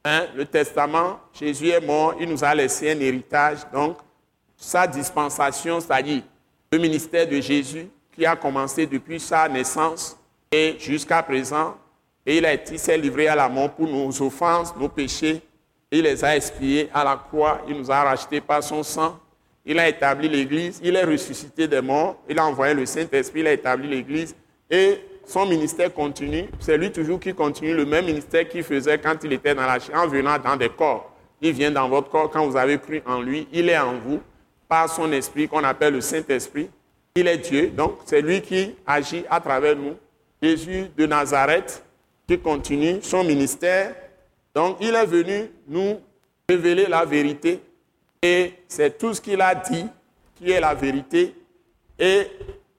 hein, 0.04 0.28
le 0.36 0.46
testament, 0.46 1.20
Jésus 1.34 1.70
est 1.70 1.86
mort, 1.86 2.16
il 2.20 2.30
nous 2.30 2.44
a 2.44 2.54
laissé 2.54 2.92
un 2.92 3.00
héritage, 3.00 3.60
donc 3.74 3.98
sa 4.56 4.86
dispensation, 4.86 5.80
c'est-à-dire 5.80 6.22
le 6.72 6.78
ministère 6.78 7.28
de 7.28 7.40
Jésus 7.40 7.88
qui 8.14 8.26
a 8.26 8.36
commencé 8.36 8.86
depuis 8.86 9.20
sa 9.20 9.48
naissance 9.48 10.18
et 10.52 10.76
jusqu'à 10.78 11.24
présent, 11.24 11.78
et 12.26 12.38
il 12.38 12.46
a 12.46 12.54
été 12.54 12.78
s'est 12.78 12.98
livré 12.98 13.28
à 13.28 13.36
la 13.36 13.48
mort 13.48 13.72
pour 13.72 13.88
nos 13.88 14.22
offenses, 14.22 14.76
nos 14.76 14.90
péchés, 14.90 15.42
il 15.90 16.04
les 16.04 16.24
a 16.24 16.36
expiés 16.36 16.90
à 16.94 17.04
la 17.04 17.16
croix, 17.16 17.62
il 17.68 17.78
nous 17.78 17.90
a 17.90 18.04
rachetés 18.04 18.42
par 18.42 18.62
son 18.62 18.84
sang, 18.84 19.18
il 19.66 19.78
a 19.80 19.88
établi 19.88 20.28
l'Église, 20.30 20.80
il 20.84 20.96
est 20.96 21.04
ressuscité 21.04 21.68
des 21.68 21.82
morts, 21.82 22.18
il 22.28 22.40
a 22.40 22.46
envoyé 22.46 22.74
le 22.74 22.86
Saint-Esprit, 22.86 23.42
il 23.42 23.48
a 23.48 23.54
établi 23.54 23.88
l'Église, 23.88 24.36
et 24.70 25.00
son 25.26 25.46
ministère 25.46 25.94
continue. 25.94 26.46
C'est 26.60 26.78
lui 26.78 26.92
toujours 26.92 27.20
qui 27.20 27.34
continue 27.34 27.74
le 27.74 27.86
même 27.86 28.06
ministère 28.06 28.48
qu'il 28.48 28.64
faisait 28.64 28.98
quand 28.98 29.16
il 29.24 29.34
était 29.34 29.54
dans 29.54 29.66
la 29.66 29.80
chair, 29.80 29.96
en 29.96 30.08
venant 30.08 30.38
dans 30.40 30.56
des 30.56 30.70
corps. 30.70 31.16
Il 31.42 31.54
vient 31.54 31.72
dans 31.72 31.88
votre 31.88 32.10
corps 32.10 32.30
quand 32.30 32.46
vous 32.48 32.58
avez 32.58 32.80
cru 32.80 33.02
en 33.06 33.22
lui, 33.22 33.48
il 33.52 33.70
est 33.70 33.78
en 33.78 33.98
vous, 34.00 34.20
par 34.68 34.90
son 34.90 35.12
esprit 35.12 35.48
qu'on 35.48 35.64
appelle 35.64 35.94
le 35.94 36.02
Saint-Esprit. 36.02 36.70
Il 37.16 37.28
est 37.28 37.38
Dieu, 37.38 37.68
donc 37.68 38.00
c'est 38.06 38.22
lui 38.22 38.42
qui 38.42 38.76
agit 38.86 39.26
à 39.30 39.40
travers 39.40 39.76
nous. 39.76 39.96
Jésus 40.42 40.86
de 40.98 41.06
Nazareth 41.06 41.84
qui 42.28 42.38
continue 42.40 43.00
son 43.02 43.24
ministère. 43.24 43.96
Donc 44.54 44.78
il 44.80 44.94
est 44.94 45.06
venu 45.06 45.50
nous 45.68 46.00
révéler 46.48 46.86
la 46.88 47.04
vérité 47.04 47.60
et 48.22 48.54
c'est 48.68 48.98
tout 48.98 49.14
ce 49.14 49.22
qu'il 49.22 49.42
a 49.42 49.56
dit 49.56 49.86
qui 50.36 50.52
est 50.52 50.60
la 50.60 50.74
vérité. 50.74 51.36
Et 51.98 52.28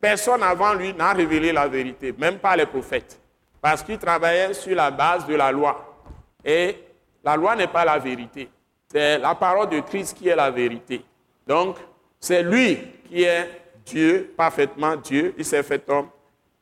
personne 0.01 0.43
avant 0.43 0.75
lui 0.75 0.93
n'a 0.95 1.13
révélé 1.13 1.53
la 1.53 1.69
vérité, 1.69 2.15
même 2.17 2.39
pas 2.39 2.57
les 2.57 2.67
prophètes. 2.67 3.19
Parce 3.61 3.83
qu'il 3.83 3.99
travaillait 3.99 4.55
sur 4.55 4.75
la 4.75 4.91
base 4.91 5.27
de 5.27 5.35
la 5.35 5.53
loi. 5.53 5.99
Et 6.45 6.77
la 7.23 7.37
loi 7.37 7.55
n'est 7.57 7.67
pas 7.67 7.85
la 7.85 7.99
vérité. 7.99 8.49
C'est 8.89 9.19
la 9.19 9.35
parole 9.35 9.69
de 9.69 9.81
Christ 9.81 10.17
qui 10.17 10.29
est 10.29 10.37
la 10.37 10.51
vérité. 10.51 11.03
Donc, 11.47 11.77
c'est 12.19 12.43
lui 12.43 12.79
qui 13.09 13.23
est 13.23 13.49
Dieu, 13.85 14.33
parfaitement 14.37 14.97
Dieu. 14.97 15.35
Il 15.37 15.45
s'est 15.45 15.63
fait 15.63 15.89
homme. 15.89 16.09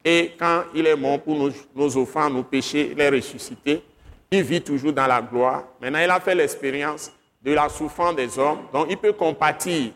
Et 0.05 0.33
quand 0.39 0.65
il 0.75 0.87
est 0.87 0.97
mort 0.97 1.21
pour 1.21 1.37
nos, 1.37 1.51
nos 1.75 2.31
nos 2.31 2.43
péchés, 2.43 2.91
il 2.93 3.01
est 3.01 3.09
ressuscité. 3.09 3.83
Il 4.31 4.43
vit 4.43 4.63
toujours 4.63 4.93
dans 4.93 5.07
la 5.07 5.23
gloire. 5.23 5.65
Maintenant, 5.81 6.01
il 6.01 6.11
a 6.11 6.21
fait 6.21 6.35
l'expérience 6.35 7.13
de 7.43 7.53
la 7.53 7.69
souffrance 7.69 8.17
des 8.17 8.39
hommes. 8.39 8.61
Donc, 8.73 8.87
il 8.91 8.97
peut 8.97 9.13
compatir 9.13 9.93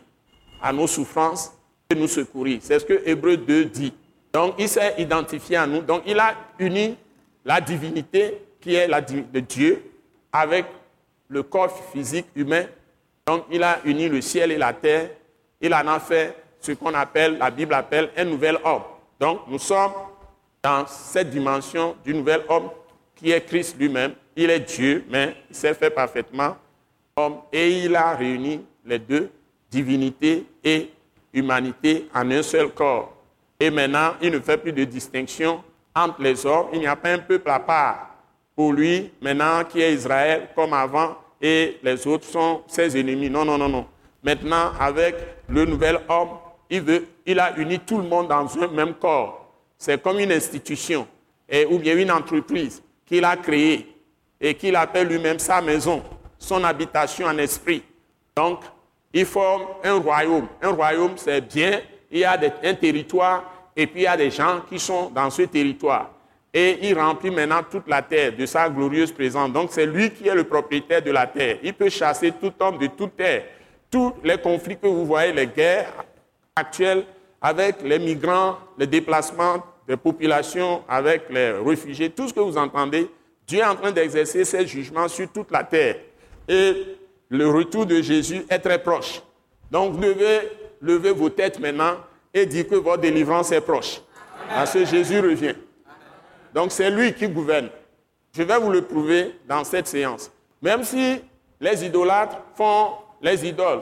à 0.61 0.71
nos 0.71 0.87
souffrances 0.87 1.53
et 1.89 1.95
nous 1.95 2.07
secourir. 2.07 2.59
C'est 2.61 2.79
ce 2.79 2.85
que 2.85 3.01
Hébreu 3.05 3.37
2 3.37 3.65
dit. 3.65 3.93
Donc, 4.31 4.55
il 4.57 4.69
s'est 4.69 4.95
identifié 4.97 5.57
à 5.57 5.67
nous. 5.67 5.81
Donc, 5.81 6.03
il 6.05 6.17
a 6.19 6.35
uni 6.57 6.97
la 7.45 7.59
divinité 7.59 8.41
qui 8.61 8.75
est 8.75 8.87
la 8.87 9.01
de 9.01 9.39
Dieu 9.41 9.83
avec 10.31 10.65
le 11.27 11.43
corps 11.43 11.77
physique 11.91 12.27
humain. 12.35 12.65
Donc, 13.25 13.43
il 13.51 13.61
a 13.61 13.79
uni 13.85 14.07
le 14.09 14.21
ciel 14.21 14.51
et 14.51 14.57
la 14.57 14.73
terre. 14.73 15.09
Il 15.61 15.73
en 15.73 15.87
a 15.87 15.99
fait 15.99 16.35
ce 16.59 16.71
qu'on 16.71 16.93
appelle, 16.93 17.37
la 17.37 17.51
Bible 17.51 17.73
appelle 17.73 18.09
un 18.15 18.23
nouvel 18.23 18.57
homme. 18.63 18.83
Donc, 19.19 19.41
nous 19.47 19.59
sommes 19.59 19.91
dans 20.63 20.87
cette 20.87 21.29
dimension 21.29 21.95
du 22.03 22.13
nouvel 22.13 22.41
homme 22.47 22.69
qui 23.15 23.31
est 23.31 23.41
Christ 23.41 23.75
lui-même. 23.77 24.13
Il 24.35 24.49
est 24.49 24.61
Dieu, 24.61 25.05
mais 25.09 25.35
il 25.49 25.55
s'est 25.55 25.73
fait 25.73 25.89
parfaitement 25.89 26.55
et 27.51 27.85
il 27.85 27.95
a 27.95 28.15
réuni 28.15 28.65
les 28.85 28.97
deux, 28.97 29.29
divinité 29.69 30.45
et 30.63 30.89
humanité, 31.31 32.07
en 32.13 32.29
un 32.31 32.41
seul 32.41 32.69
corps. 32.69 33.13
Et 33.59 33.69
maintenant, 33.69 34.13
il 34.21 34.31
ne 34.31 34.39
fait 34.39 34.57
plus 34.57 34.73
de 34.73 34.83
distinction 34.83 35.63
entre 35.95 36.21
les 36.21 36.43
hommes. 36.45 36.67
Il 36.73 36.79
n'y 36.79 36.87
a 36.87 36.95
pas 36.95 37.11
un 37.11 37.19
peuple 37.19 37.49
à 37.49 37.59
part 37.59 38.09
pour 38.55 38.73
lui, 38.73 39.11
maintenant, 39.21 39.63
qui 39.63 39.81
est 39.81 39.93
Israël 39.93 40.49
comme 40.55 40.73
avant, 40.73 41.15
et 41.41 41.77
les 41.83 42.07
autres 42.07 42.25
sont 42.25 42.63
ses 42.67 42.99
ennemis. 42.99 43.29
Non, 43.29 43.45
non, 43.45 43.57
non, 43.57 43.69
non. 43.69 43.85
Maintenant, 44.23 44.71
avec 44.79 45.15
le 45.47 45.65
nouvel 45.65 45.99
homme, 46.09 46.29
il, 46.69 46.81
veut, 46.81 47.07
il 47.25 47.39
a 47.39 47.55
uni 47.57 47.79
tout 47.79 47.97
le 47.97 48.07
monde 48.07 48.27
dans 48.27 48.57
un 48.57 48.67
même 48.67 48.93
corps. 48.95 49.53
C'est 49.77 50.01
comme 50.01 50.19
une 50.19 50.31
institution, 50.31 51.07
et, 51.47 51.65
ou 51.65 51.77
bien 51.77 51.95
une 51.95 52.11
entreprise 52.11 52.81
qu'il 53.05 53.23
a 53.25 53.35
créée 53.37 53.87
et 54.39 54.55
qu'il 54.55 54.75
appelle 54.75 55.07
lui-même 55.07 55.39
sa 55.39 55.61
maison 55.61 56.01
son 56.43 56.63
habitation 56.63 57.25
en 57.27 57.37
esprit. 57.37 57.83
Donc, 58.35 58.59
il 59.13 59.25
forme 59.25 59.63
un 59.83 59.95
royaume. 59.95 60.47
Un 60.61 60.71
royaume, 60.71 61.13
c'est 61.15 61.41
bien, 61.41 61.79
il 62.11 62.19
y 62.19 62.25
a 62.25 62.37
un 62.63 62.73
territoire 62.73 63.43
et 63.75 63.87
puis 63.87 64.01
il 64.01 64.03
y 64.03 64.07
a 64.07 64.17
des 64.17 64.29
gens 64.29 64.61
qui 64.67 64.77
sont 64.77 65.09
dans 65.09 65.29
ce 65.29 65.43
territoire. 65.43 66.11
Et 66.53 66.79
il 66.87 66.99
remplit 66.99 67.31
maintenant 67.31 67.61
toute 67.63 67.87
la 67.87 68.01
terre 68.01 68.35
de 68.35 68.45
sa 68.45 68.69
glorieuse 68.69 69.11
présence. 69.11 69.51
Donc, 69.51 69.69
c'est 69.71 69.85
lui 69.85 70.11
qui 70.11 70.27
est 70.27 70.35
le 70.35 70.43
propriétaire 70.43 71.01
de 71.01 71.11
la 71.11 71.25
terre. 71.25 71.57
Il 71.63 71.73
peut 71.73 71.89
chasser 71.89 72.31
tout 72.31 72.53
homme 72.59 72.77
de 72.77 72.87
toute 72.87 73.15
terre. 73.15 73.43
Tous 73.89 74.13
les 74.23 74.37
conflits 74.37 74.77
que 74.77 74.87
vous 74.87 75.05
voyez, 75.05 75.31
les 75.31 75.47
guerres 75.47 75.91
actuelles 76.55 77.05
avec 77.41 77.81
les 77.81 77.99
migrants, 77.99 78.57
les 78.77 78.87
déplacements 78.87 79.63
des 79.87 79.97
populations, 79.97 80.83
avec 80.87 81.29
les 81.29 81.51
réfugiés, 81.51 82.09
tout 82.09 82.27
ce 82.27 82.33
que 82.33 82.39
vous 82.39 82.57
entendez, 82.57 83.09
Dieu 83.47 83.59
est 83.59 83.65
en 83.65 83.75
train 83.75 83.91
d'exercer 83.91 84.45
ses 84.45 84.65
jugements 84.67 85.07
sur 85.07 85.27
toute 85.31 85.51
la 85.51 85.63
terre. 85.63 85.95
Et 86.47 86.97
le 87.29 87.49
retour 87.49 87.85
de 87.85 88.01
Jésus 88.01 88.45
est 88.49 88.59
très 88.59 88.81
proche. 88.81 89.21
Donc 89.71 89.93
vous 89.93 90.01
devez 90.01 90.49
lever 90.81 91.11
vos 91.11 91.29
têtes 91.29 91.59
maintenant 91.59 91.95
et 92.33 92.45
dire 92.45 92.67
que 92.67 92.75
votre 92.75 93.01
délivrance 93.01 93.51
est 93.51 93.61
proche. 93.61 94.01
Parce 94.49 94.73
que 94.73 94.85
Jésus 94.85 95.19
revient. 95.19 95.55
Donc 96.53 96.71
c'est 96.71 96.89
lui 96.89 97.13
qui 97.13 97.27
gouverne. 97.27 97.69
Je 98.35 98.43
vais 98.43 98.57
vous 98.59 98.71
le 98.71 98.81
prouver 98.81 99.35
dans 99.47 99.63
cette 99.63 99.87
séance. 99.87 100.31
Même 100.61 100.83
si 100.83 101.19
les 101.59 101.85
idolâtres 101.85 102.37
font 102.55 102.91
les 103.21 103.47
idoles 103.47 103.81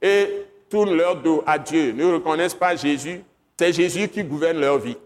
et 0.00 0.46
tournent 0.70 0.96
leur 0.96 1.16
dos 1.16 1.42
à 1.46 1.58
Dieu, 1.58 1.92
ne 1.92 2.04
reconnaissent 2.14 2.54
pas 2.54 2.76
Jésus, 2.76 3.22
c'est 3.58 3.72
Jésus 3.72 4.08
qui 4.08 4.22
gouverne 4.22 4.60
leur 4.60 4.78
vie. 4.78 4.96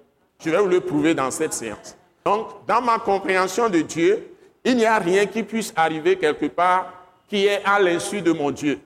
Je 0.44 0.50
vais 0.50 0.58
vous 0.58 0.68
le 0.68 0.80
prouver 0.80 1.14
dans 1.14 1.30
cette 1.30 1.52
séance. 1.52 1.96
Donc, 2.24 2.48
dans 2.66 2.80
ma 2.80 2.98
compréhension 2.98 3.68
de 3.68 3.80
Dieu, 3.80 4.31
il 4.64 4.76
n'y 4.76 4.86
a 4.86 4.98
rien 4.98 5.26
qui 5.26 5.42
puisse 5.42 5.72
arriver 5.74 6.16
quelque 6.16 6.46
part 6.46 6.92
qui 7.28 7.46
est 7.46 7.62
à 7.64 7.80
l'insu 7.80 8.20
de 8.20 8.32
mon 8.32 8.50
Dieu, 8.50 8.78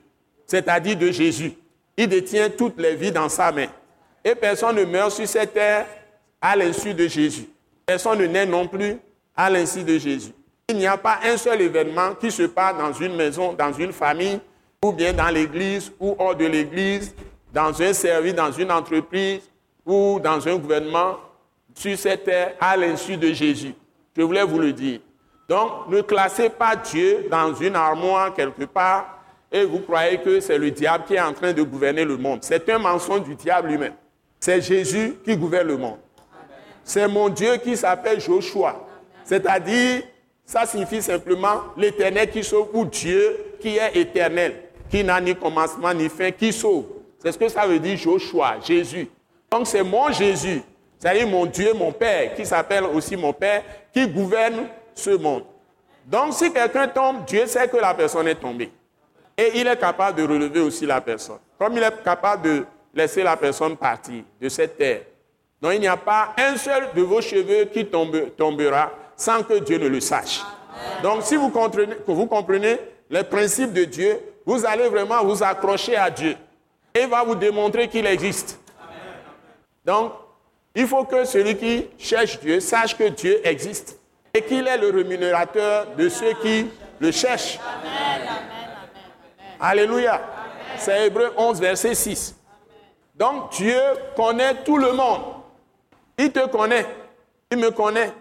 c'est-à-dire 0.45 0.97
de 0.97 1.11
Jésus. 1.11 1.53
Il 1.97 2.07
détient 2.07 2.49
toutes 2.49 2.79
les 2.79 2.95
vies 2.95 3.11
dans 3.11 3.29
sa 3.29 3.51
main. 3.51 3.67
Et 4.23 4.35
personne 4.35 4.75
ne 4.75 4.85
meurt 4.85 5.11
sur 5.11 5.27
cette 5.27 5.53
terre 5.53 5.85
à 6.41 6.55
l'insu 6.55 6.93
de 6.93 7.07
Jésus. 7.07 7.47
Personne 7.85 8.19
ne 8.19 8.25
naît 8.25 8.45
non 8.45 8.67
plus 8.67 8.97
à 9.35 9.49
l'insu 9.49 9.83
de 9.83 9.97
Jésus. 9.97 10.31
Il 10.69 10.77
n'y 10.77 10.87
a 10.87 10.97
pas 10.97 11.19
un 11.23 11.37
seul 11.37 11.61
événement 11.61 12.13
qui 12.15 12.29
se 12.31 12.43
passe 12.43 12.77
dans 12.77 12.93
une 12.93 13.15
maison, 13.15 13.53
dans 13.53 13.71
une 13.71 13.93
famille, 13.93 14.39
ou 14.83 14.91
bien 14.91 15.13
dans 15.13 15.29
l'église, 15.29 15.91
ou 15.99 16.15
hors 16.19 16.35
de 16.35 16.45
l'église, 16.45 17.15
dans 17.53 17.81
un 17.81 17.93
service, 17.93 18.35
dans 18.35 18.51
une 18.51 18.71
entreprise, 18.71 19.41
ou 19.85 20.19
dans 20.21 20.45
un 20.47 20.57
gouvernement, 20.57 21.17
sur 21.73 21.97
cette 21.97 22.25
terre, 22.25 22.53
à 22.59 22.75
l'insu 22.75 23.17
de 23.17 23.31
Jésus. 23.31 23.73
Je 24.15 24.21
voulais 24.21 24.43
vous 24.43 24.59
le 24.59 24.73
dire. 24.73 24.99
Donc, 25.47 25.87
ne 25.89 26.01
classez 26.01 26.49
pas 26.49 26.75
Dieu 26.75 27.27
dans 27.31 27.53
une 27.53 27.75
armoire 27.75 28.33
quelque 28.33 28.65
part 28.65 29.17
et 29.51 29.63
vous 29.63 29.79
croyez 29.79 30.17
que 30.17 30.39
c'est 30.41 30.57
le 30.57 30.71
diable 30.71 31.05
qui 31.07 31.13
est 31.15 31.21
en 31.21 31.33
train 31.33 31.53
de 31.53 31.61
gouverner 31.61 32.03
le 32.03 32.17
monde. 32.17 32.39
C'est 32.41 32.67
un 32.69 32.79
mensonge 32.79 33.23
du 33.23 33.35
diable 33.35 33.69
lui-même. 33.69 33.93
C'est 34.39 34.61
Jésus 34.61 35.15
qui 35.23 35.37
gouverne 35.37 35.67
le 35.67 35.77
monde. 35.77 35.97
C'est 36.83 37.07
mon 37.07 37.29
Dieu 37.29 37.57
qui 37.57 37.77
s'appelle 37.77 38.19
Joshua. 38.19 38.87
C'est-à-dire, 39.23 40.03
ça 40.45 40.65
signifie 40.65 41.01
simplement 41.01 41.63
l'éternel 41.77 42.29
qui 42.29 42.43
sauve 42.43 42.69
ou 42.73 42.85
Dieu 42.85 43.37
qui 43.59 43.77
est 43.77 43.95
éternel, 43.95 44.53
qui 44.89 45.03
n'a 45.03 45.19
ni 45.19 45.35
commencement 45.35 45.93
ni 45.93 46.09
fin, 46.09 46.31
qui 46.31 46.51
sauve. 46.51 46.85
C'est 47.19 47.31
ce 47.31 47.37
que 47.37 47.47
ça 47.49 47.65
veut 47.65 47.79
dire 47.79 47.97
Joshua, 47.97 48.57
Jésus. 48.65 49.09
Donc 49.49 49.65
c'est 49.67 49.83
mon 49.83 50.11
Jésus, 50.11 50.61
c'est-à-dire 50.97 51.27
mon 51.27 51.45
Dieu, 51.45 51.73
mon 51.73 51.91
Père, 51.91 52.35
qui 52.35 52.45
s'appelle 52.45 52.83
aussi 52.83 53.15
mon 53.15 53.33
Père, 53.33 53.63
qui 53.93 54.07
gouverne 54.07 54.67
ce 54.97 55.11
monde. 55.11 55.43
Donc 56.05 56.33
si 56.33 56.51
quelqu'un 56.51 56.87
tombe, 56.87 57.25
Dieu 57.25 57.45
sait 57.47 57.67
que 57.67 57.77
la 57.77 57.93
personne 57.93 58.27
est 58.27 58.35
tombée. 58.35 58.71
Et 59.37 59.51
il 59.55 59.67
est 59.67 59.77
capable 59.77 60.17
de 60.17 60.27
relever 60.27 60.61
aussi 60.61 60.85
la 60.85 61.01
personne. 61.01 61.39
Comme 61.59 61.73
il 61.77 61.83
est 61.83 62.03
capable 62.03 62.43
de 62.43 62.65
laisser 62.93 63.23
la 63.23 63.37
personne 63.37 63.77
partir 63.77 64.23
de 64.41 64.49
cette 64.49 64.77
terre. 64.77 65.01
Donc 65.61 65.73
il 65.73 65.79
n'y 65.79 65.87
a 65.87 65.97
pas 65.97 66.33
un 66.37 66.55
seul 66.55 66.89
de 66.95 67.01
vos 67.01 67.21
cheveux 67.21 67.65
qui 67.65 67.85
tombera 67.85 68.91
sans 69.15 69.43
que 69.43 69.59
Dieu 69.59 69.77
ne 69.77 69.87
le 69.87 69.99
sache. 69.99 70.41
Donc 71.03 71.23
si 71.23 71.35
vous 71.35 71.49
comprenez, 71.49 71.95
vous 72.05 72.25
comprenez 72.25 72.77
les 73.09 73.23
principes 73.23 73.73
de 73.73 73.83
Dieu, 73.83 74.19
vous 74.45 74.65
allez 74.65 74.87
vraiment 74.87 75.23
vous 75.23 75.43
accrocher 75.43 75.95
à 75.95 76.09
Dieu. 76.09 76.35
Et 76.93 77.01
il 77.01 77.09
va 77.09 77.23
vous 77.23 77.35
démontrer 77.35 77.87
qu'il 77.87 78.05
existe. 78.05 78.59
Donc, 79.85 80.13
il 80.75 80.87
faut 80.87 81.03
que 81.05 81.25
celui 81.25 81.55
qui 81.55 81.87
cherche 81.97 82.39
Dieu 82.39 82.59
sache 82.59 82.97
que 82.97 83.09
Dieu 83.09 83.39
existe 83.45 83.97
et 84.33 84.41
qu'il 84.41 84.67
est 84.67 84.77
le 84.77 84.89
rémunérateur 84.89 85.87
de 85.97 86.09
ceux 86.09 86.33
qui 86.41 86.67
le 86.99 87.11
cherchent. 87.11 87.59
Alléluia. 89.59 90.21
C'est 90.77 91.07
Hébreu 91.07 91.33
11, 91.35 91.59
verset 91.59 91.95
6. 91.95 92.35
Donc 93.15 93.51
Dieu 93.53 93.79
connaît 94.15 94.63
tout 94.63 94.77
le 94.77 94.91
monde. 94.91 95.21
Il 96.17 96.31
te 96.31 96.45
connaît. 96.47 96.85
Il 97.51 97.57
me 97.57 97.71
connaît 97.71 98.11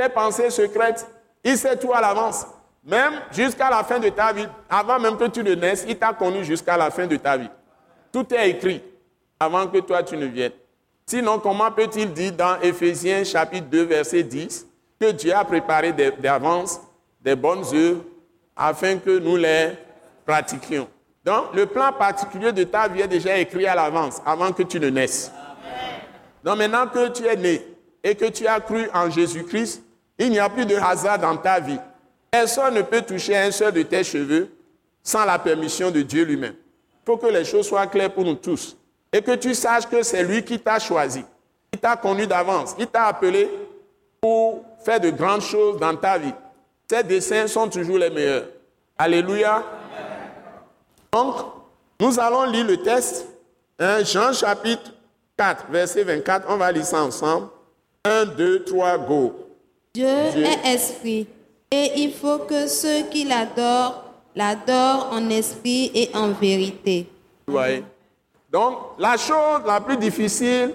tes 0.00 0.08
pensées 0.08 0.50
secrètes, 0.50 1.06
il 1.44 1.56
sait 1.56 1.76
tout 1.76 1.92
à 1.92 2.00
l'avance. 2.00 2.46
Même 2.84 3.12
jusqu'à 3.30 3.68
la 3.68 3.84
fin 3.84 3.98
de 3.98 4.08
ta 4.08 4.32
vie, 4.32 4.46
avant 4.68 4.98
même 4.98 5.16
que 5.16 5.26
tu 5.26 5.44
ne 5.44 5.54
naisses, 5.54 5.84
il 5.86 5.98
t'a 5.98 6.14
connu 6.14 6.44
jusqu'à 6.44 6.76
la 6.76 6.90
fin 6.90 7.06
de 7.06 7.16
ta 7.16 7.36
vie. 7.36 7.50
Tout 8.10 8.26
est 8.32 8.50
écrit 8.50 8.82
avant 9.38 9.66
que 9.66 9.78
toi 9.78 10.02
tu 10.02 10.16
ne 10.16 10.26
viennes. 10.26 10.52
Sinon, 11.04 11.38
comment 11.38 11.70
peut-il 11.70 12.12
dire 12.12 12.32
dans 12.32 12.58
Éphésiens 12.60 13.24
chapitre 13.24 13.66
2, 13.66 13.82
verset 13.82 14.22
10, 14.22 14.66
que 15.00 15.12
Dieu 15.12 15.34
a 15.34 15.44
préparé 15.44 15.92
d'avance 15.92 16.78
des 17.22 17.34
bonnes 17.34 17.64
œuvres 17.72 18.04
afin 18.54 18.98
que 18.98 19.18
nous 19.18 19.36
les 19.36 19.70
pratiquions 20.26 20.86
Donc, 21.24 21.54
le 21.54 21.64
plan 21.64 21.90
particulier 21.92 22.52
de 22.52 22.64
ta 22.64 22.86
vie 22.86 23.00
est 23.00 23.08
déjà 23.08 23.38
écrit 23.38 23.66
à 23.66 23.74
l'avance, 23.74 24.20
avant 24.26 24.52
que 24.52 24.62
tu 24.62 24.78
ne 24.78 24.90
naisses. 24.90 25.32
Donc, 26.44 26.58
maintenant 26.58 26.86
que 26.86 27.08
tu 27.08 27.26
es 27.26 27.36
né 27.36 27.66
et 28.04 28.14
que 28.14 28.26
tu 28.26 28.46
as 28.46 28.60
cru 28.60 28.90
en 28.92 29.08
Jésus-Christ, 29.08 29.82
il 30.18 30.30
n'y 30.30 30.38
a 30.38 30.50
plus 30.50 30.66
de 30.66 30.76
hasard 30.76 31.18
dans 31.18 31.36
ta 31.36 31.60
vie. 31.60 31.78
Personne 32.30 32.74
ne 32.74 32.82
peut 32.82 33.00
toucher 33.00 33.36
un 33.36 33.50
seul 33.50 33.72
de 33.72 33.82
tes 33.82 34.04
cheveux 34.04 34.50
sans 35.02 35.24
la 35.24 35.38
permission 35.38 35.90
de 35.90 36.02
Dieu 36.02 36.24
lui-même. 36.24 36.54
Il 36.54 37.06
faut 37.06 37.16
que 37.16 37.26
les 37.26 37.44
choses 37.46 37.66
soient 37.66 37.86
claires 37.86 38.12
pour 38.12 38.24
nous 38.24 38.34
tous. 38.34 38.76
Et 39.12 39.22
que 39.22 39.32
tu 39.32 39.54
saches 39.54 39.86
que 39.86 40.02
c'est 40.02 40.22
lui 40.22 40.44
qui 40.44 40.60
t'a 40.60 40.78
choisi. 40.78 41.24
Il 41.72 41.78
t'a 41.78 41.96
connu 41.96 42.26
d'avance. 42.26 42.76
Il 42.78 42.86
t'a 42.86 43.06
appelé 43.06 43.50
pour 44.20 44.62
faire 44.84 45.00
de 45.00 45.10
grandes 45.10 45.42
choses 45.42 45.78
dans 45.78 45.96
ta 45.96 46.18
vie. 46.18 46.34
Tes 46.86 47.02
desseins 47.02 47.46
sont 47.46 47.68
toujours 47.68 47.98
les 47.98 48.10
meilleurs. 48.10 48.44
Alléluia. 48.98 49.62
Donc, 51.12 51.36
nous 52.00 52.18
allons 52.18 52.44
lire 52.44 52.66
le 52.66 52.76
texte. 52.78 53.26
Hein, 53.78 54.02
Jean 54.04 54.32
chapitre 54.32 54.92
4, 55.36 55.66
verset 55.70 56.04
24. 56.04 56.46
On 56.48 56.56
va 56.56 56.70
lire 56.72 56.84
ça 56.84 57.02
ensemble. 57.02 57.48
1, 58.04 58.26
2, 58.26 58.64
3, 58.64 58.98
go. 58.98 59.34
Dieu, 59.94 60.06
est 60.06 60.72
esprit, 60.72 61.26
et 61.70 61.92
il 61.96 62.12
faut 62.12 62.38
que 62.38 62.68
ceux 62.68 63.02
qui 63.10 63.24
l'adorent 63.24 64.04
l'adorent 64.34 65.08
en 65.12 65.28
esprit 65.30 65.90
et 65.94 66.10
en 66.14 66.28
vérité. 66.28 67.08
Oui. 67.48 67.84
Donc, 68.50 68.78
la 68.98 69.16
chose 69.16 69.62
la 69.66 69.80
plus 69.80 69.96
difficile 69.96 70.74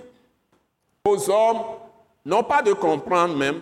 aux 1.05 1.29
hommes, 1.29 1.61
non 2.25 2.43
pas 2.43 2.61
de 2.61 2.73
comprendre 2.73 3.35
même, 3.35 3.61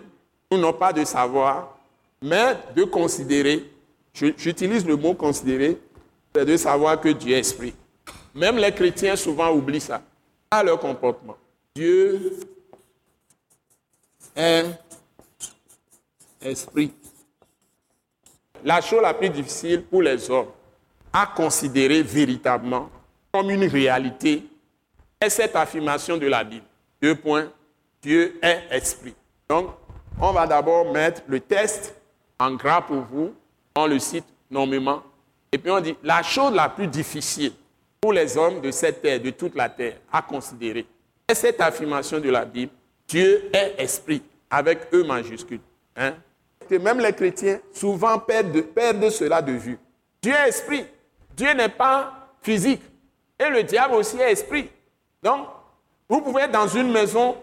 ou 0.54 0.58
non 0.58 0.72
pas 0.72 0.92
de 0.92 1.04
savoir, 1.04 1.76
mais 2.22 2.56
de 2.74 2.84
considérer, 2.84 3.70
j'utilise 4.12 4.86
le 4.86 4.96
mot 4.96 5.14
considérer, 5.14 5.78
c'est 6.34 6.44
de 6.44 6.56
savoir 6.56 7.00
que 7.00 7.08
Dieu 7.08 7.36
est 7.36 7.40
esprit. 7.40 7.74
Même 8.34 8.56
les 8.56 8.72
chrétiens 8.72 9.16
souvent 9.16 9.52
oublient 9.52 9.80
ça, 9.80 10.02
à 10.50 10.62
leur 10.62 10.78
comportement. 10.78 11.36
Dieu 11.74 12.38
est 14.34 14.66
esprit. 16.40 16.92
La 18.64 18.80
chose 18.80 19.02
la 19.02 19.14
plus 19.14 19.28
difficile 19.28 19.82
pour 19.82 20.02
les 20.02 20.30
hommes 20.30 20.48
à 21.12 21.26
considérer 21.26 22.02
véritablement 22.02 22.90
comme 23.30 23.50
une 23.50 23.64
réalité 23.64 24.44
est 25.20 25.30
cette 25.30 25.54
affirmation 25.54 26.16
de 26.16 26.26
la 26.26 26.42
Bible. 26.42 26.64
Deux 27.00 27.14
points. 27.14 27.50
Dieu 28.02 28.38
est 28.42 28.62
esprit. 28.70 29.14
Donc, 29.48 29.70
on 30.20 30.32
va 30.32 30.46
d'abord 30.46 30.92
mettre 30.92 31.22
le 31.26 31.40
test 31.40 31.94
en 32.38 32.52
gras 32.54 32.82
pour 32.82 33.02
vous. 33.02 33.34
On 33.76 33.86
le 33.86 33.98
cite 33.98 34.26
nommément. 34.50 35.02
Et 35.52 35.58
puis 35.58 35.70
on 35.70 35.80
dit, 35.80 35.96
la 36.02 36.22
chose 36.22 36.52
la 36.54 36.68
plus 36.68 36.86
difficile 36.86 37.52
pour 38.00 38.12
les 38.12 38.36
hommes 38.36 38.60
de 38.60 38.70
cette 38.70 39.02
terre, 39.02 39.20
de 39.20 39.30
toute 39.30 39.54
la 39.54 39.68
terre, 39.68 39.96
à 40.12 40.22
considérer, 40.22 40.86
est 41.26 41.34
cette 41.34 41.60
affirmation 41.60 42.20
de 42.20 42.28
la 42.30 42.44
Bible. 42.44 42.72
Dieu 43.08 43.50
est 43.52 43.74
esprit, 43.78 44.22
avec 44.50 44.92
E 44.92 45.04
majuscule. 45.04 45.60
Hein? 45.96 46.14
que 46.68 46.76
même 46.76 47.00
les 47.00 47.12
chrétiens 47.12 47.60
souvent 47.72 48.18
perdent, 48.18 48.62
perdent 48.62 49.10
cela 49.10 49.42
de 49.42 49.52
vue. 49.52 49.78
Dieu 50.22 50.32
est 50.32 50.48
esprit. 50.48 50.84
Dieu 51.36 51.52
n'est 51.52 51.68
pas 51.68 52.12
physique. 52.42 52.82
Et 53.38 53.48
le 53.48 53.62
diable 53.62 53.94
aussi 53.94 54.18
est 54.18 54.32
esprit. 54.32 54.70
Donc, 55.22 55.46
vous 56.08 56.20
pouvez 56.20 56.42
être 56.42 56.52
dans 56.52 56.68
une 56.68 56.90
maison 56.90 57.36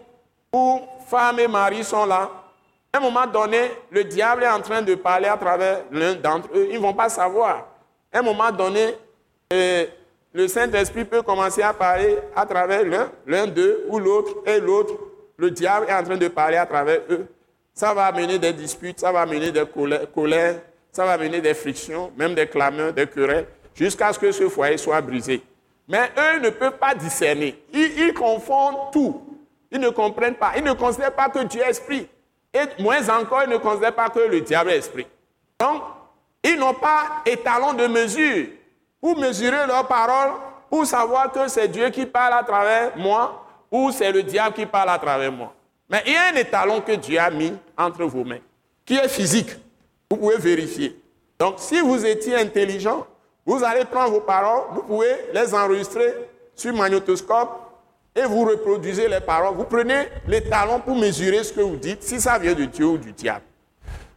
où 0.53 0.81
femme 1.07 1.39
et 1.39 1.47
mari 1.47 1.83
sont 1.83 2.05
là. 2.05 2.29
À 2.93 2.97
un 2.97 3.01
moment 3.01 3.25
donné, 3.25 3.71
le 3.89 4.03
diable 4.03 4.43
est 4.43 4.49
en 4.49 4.59
train 4.59 4.81
de 4.81 4.95
parler 4.95 5.27
à 5.27 5.37
travers 5.37 5.83
l'un 5.91 6.13
d'entre 6.15 6.49
eux. 6.53 6.67
Ils 6.69 6.75
ne 6.75 6.81
vont 6.81 6.93
pas 6.93 7.07
savoir. 7.07 7.67
À 8.11 8.19
un 8.19 8.21
moment 8.21 8.51
donné, 8.51 8.95
euh, 9.53 9.85
le 10.33 10.47
Saint-Esprit 10.49 11.05
peut 11.05 11.21
commencer 11.21 11.61
à 11.61 11.73
parler 11.73 12.17
à 12.35 12.45
travers 12.45 12.83
l'un 13.25 13.47
d'eux 13.47 13.85
ou 13.87 13.97
l'autre 13.97 14.35
et 14.45 14.59
l'autre. 14.59 14.93
Le 15.37 15.51
diable 15.51 15.85
est 15.89 15.93
en 15.93 16.03
train 16.03 16.17
de 16.17 16.27
parler 16.27 16.57
à 16.57 16.65
travers 16.65 16.99
eux. 17.09 17.27
Ça 17.73 17.93
va 17.93 18.07
amener 18.07 18.37
des 18.37 18.51
disputes, 18.51 18.99
ça 18.99 19.11
va 19.11 19.21
amener 19.21 19.51
des 19.51 19.63
colères, 20.13 20.59
ça 20.91 21.05
va 21.05 21.13
amener 21.13 21.39
des 21.39 21.53
frictions, 21.53 22.11
même 22.17 22.35
des 22.35 22.47
clameurs, 22.47 22.91
des 22.91 23.07
querelles, 23.07 23.47
jusqu'à 23.73 24.11
ce 24.11 24.19
que 24.19 24.31
ce 24.33 24.49
foyer 24.49 24.77
soit 24.77 24.99
brisé. 24.99 25.41
Mais 25.87 26.11
eux 26.17 26.39
ne 26.39 26.49
peuvent 26.49 26.77
pas 26.77 26.93
discerner. 26.93 27.57
Ils, 27.73 28.13
confondent 28.13 28.91
tout. 28.91 29.21
Ils 29.71 29.79
ne 29.79 29.89
comprennent 29.89 30.35
pas. 30.35 30.51
Ils 30.57 30.63
ne 30.63 30.73
considèrent 30.73 31.15
pas 31.15 31.29
que 31.29 31.39
Dieu 31.43 31.61
est 31.61 31.69
esprit. 31.69 32.07
Et 32.53 32.81
moins 32.81 33.07
encore, 33.09 33.43
ils 33.43 33.49
ne 33.49 33.57
considèrent 33.57 33.95
pas 33.95 34.09
que 34.09 34.19
le 34.19 34.41
diable 34.41 34.71
est 34.71 34.77
esprit. 34.77 35.07
Donc, 35.59 35.83
ils 36.43 36.57
n'ont 36.57 36.73
pas 36.73 37.21
étalon 37.25 37.73
de 37.73 37.87
mesure 37.87 38.47
pour 38.99 39.17
mesurer 39.17 39.67
leurs 39.67 39.87
paroles, 39.87 40.31
pour 40.69 40.85
savoir 40.85 41.31
que 41.31 41.47
c'est 41.47 41.67
Dieu 41.67 41.89
qui 41.89 42.05
parle 42.05 42.33
à 42.33 42.43
travers 42.43 42.97
moi 42.97 43.45
ou 43.69 43.91
c'est 43.91 44.11
le 44.11 44.23
diable 44.23 44.55
qui 44.55 44.65
parle 44.65 44.89
à 44.89 44.99
travers 44.99 45.31
moi. 45.31 45.53
Mais 45.89 46.03
il 46.05 46.13
y 46.13 46.15
a 46.15 46.33
un 46.33 46.35
étalon 46.35 46.81
que 46.81 46.93
Dieu 46.93 47.19
a 47.19 47.29
mis 47.29 47.53
entre 47.77 48.03
vos 48.03 48.23
mains, 48.23 48.39
qui 48.85 48.95
est 48.95 49.07
physique. 49.07 49.51
Vous 50.09 50.17
pouvez 50.17 50.37
vérifier. 50.37 50.99
Donc, 51.39 51.55
si 51.57 51.79
vous 51.79 52.05
étiez 52.05 52.35
intelligent, 52.35 53.05
vous 53.45 53.63
allez 53.63 53.85
prendre 53.85 54.11
vos 54.11 54.21
paroles, 54.21 54.63
vous 54.71 54.83
pouvez 54.83 55.15
les 55.33 55.53
enregistrer 55.53 56.13
sur 56.55 56.73
magnétoscope 56.73 57.60
et 58.15 58.23
vous 58.23 58.45
reproduisez 58.45 59.07
les 59.07 59.21
paroles. 59.21 59.55
Vous 59.55 59.63
prenez 59.63 60.09
l'étalon 60.27 60.79
pour 60.79 60.95
mesurer 60.95 61.43
ce 61.43 61.53
que 61.53 61.61
vous 61.61 61.77
dites, 61.77 62.03
si 62.03 62.19
ça 62.19 62.37
vient 62.37 62.53
de 62.53 62.65
Dieu 62.65 62.85
ou 62.85 62.97
du 62.97 63.13
diable. 63.13 63.45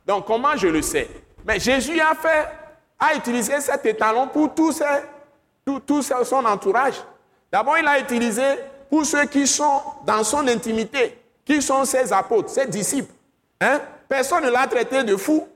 Donc, 0.07 0.27
comment 0.27 0.57
je 0.57 0.69
le 0.69 0.83
sais? 0.83 1.09
Mais 1.47 1.61
Jésus 1.61 2.01
a 2.01 2.15
fait, 2.15 2.49
a 2.99 3.15
utilisé 3.15 3.61
cet 3.61 3.87
étalon 3.87 4.29
pour 4.29 4.55
tout, 4.55 4.73
tout 5.87 6.03
son 6.03 6.45
entourage. 6.45 6.97
D'abord, 7.53 7.79
il 7.79 7.87
a 7.87 8.01
utilisé 8.01 8.43
pour 8.91 9.07
ceux 9.07 9.25
qui 9.27 9.47
sont 9.47 9.81
dans 10.05 10.25
son 10.25 10.47
intimité, 10.49 11.19
qui 11.45 11.63
sont 11.63 11.85
ses 11.85 12.13
apôtres, 12.13 12.51
ses 12.51 12.67
disciples. 12.67 13.13
Hein? 13.61 13.81
Personne 14.09 14.45
ne 14.45 14.51
l'a 14.51 14.67
traité 14.67 15.05
de 15.05 15.17
fou. 15.17 15.47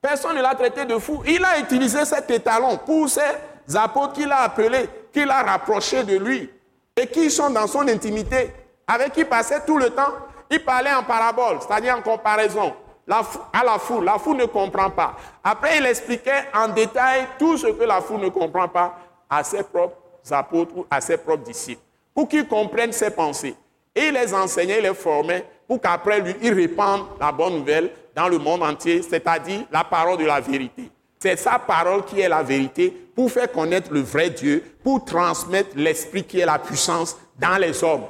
Personne 0.00 0.36
ne 0.36 0.42
l'a 0.42 0.54
traité 0.54 0.84
de 0.84 0.98
fou. 0.98 1.22
Il 1.26 1.44
a 1.44 1.58
utilisé 1.58 2.04
cet 2.04 2.30
étalon 2.30 2.78
pour 2.78 3.08
ses 3.08 3.76
apôtres 3.76 4.14
qu'il 4.14 4.30
a 4.30 4.42
appelés, 4.42 4.88
qu'il 5.12 5.30
a 5.30 5.42
rapprochés 5.42 6.04
de 6.04 6.16
lui 6.16 6.50
et 6.98 7.06
qui 7.06 7.30
sont 7.30 7.50
dans 7.50 7.66
son 7.66 7.86
intimité, 7.86 8.50
avec 8.86 9.12
qui 9.12 9.24
passait 9.24 9.64
tout 9.64 9.78
le 9.78 9.90
temps. 9.90 10.12
Il 10.50 10.64
parlait 10.64 10.92
en 10.92 11.02
parabole, 11.02 11.58
c'est-à-dire 11.60 11.96
en 11.96 12.02
comparaison 12.02 12.74
à 13.08 13.64
la 13.64 13.78
foule. 13.78 14.04
La 14.04 14.18
foule 14.18 14.38
ne 14.38 14.46
comprend 14.46 14.90
pas. 14.90 15.14
Après, 15.44 15.78
il 15.78 15.86
expliquait 15.86 16.44
en 16.54 16.68
détail 16.68 17.26
tout 17.38 17.56
ce 17.56 17.68
que 17.68 17.84
la 17.84 18.00
foule 18.00 18.20
ne 18.20 18.28
comprend 18.28 18.68
pas 18.68 18.98
à 19.30 19.44
ses 19.44 19.62
propres 19.62 19.96
apôtres 20.30 20.76
ou 20.76 20.86
à 20.90 21.00
ses 21.00 21.16
propres 21.16 21.44
disciples, 21.44 21.82
pour 22.14 22.28
qu'ils 22.28 22.48
comprennent 22.48 22.92
ses 22.92 23.10
pensées. 23.10 23.54
Et 23.94 24.06
il 24.08 24.14
les 24.14 24.34
enseignait, 24.34 24.78
il 24.78 24.82
les 24.82 24.94
formait, 24.94 25.44
pour 25.66 25.80
qu'après 25.80 26.20
lui, 26.20 26.34
il 26.42 26.76
la 27.20 27.32
bonne 27.32 27.58
nouvelle 27.58 27.90
dans 28.14 28.28
le 28.28 28.38
monde 28.38 28.62
entier, 28.62 29.02
c'est-à-dire 29.02 29.64
la 29.70 29.84
parole 29.84 30.18
de 30.18 30.24
la 30.24 30.40
vérité. 30.40 30.90
C'est 31.20 31.36
sa 31.36 31.58
parole 31.58 32.04
qui 32.04 32.20
est 32.20 32.28
la 32.28 32.42
vérité 32.42 32.90
pour 33.14 33.30
faire 33.30 33.50
connaître 33.50 33.92
le 33.92 34.00
vrai 34.00 34.30
Dieu, 34.30 34.62
pour 34.82 35.04
transmettre 35.04 35.70
l'esprit 35.74 36.24
qui 36.24 36.40
est 36.40 36.46
la 36.46 36.58
puissance 36.58 37.16
dans 37.38 37.56
les 37.56 37.82
hommes. 37.82 38.04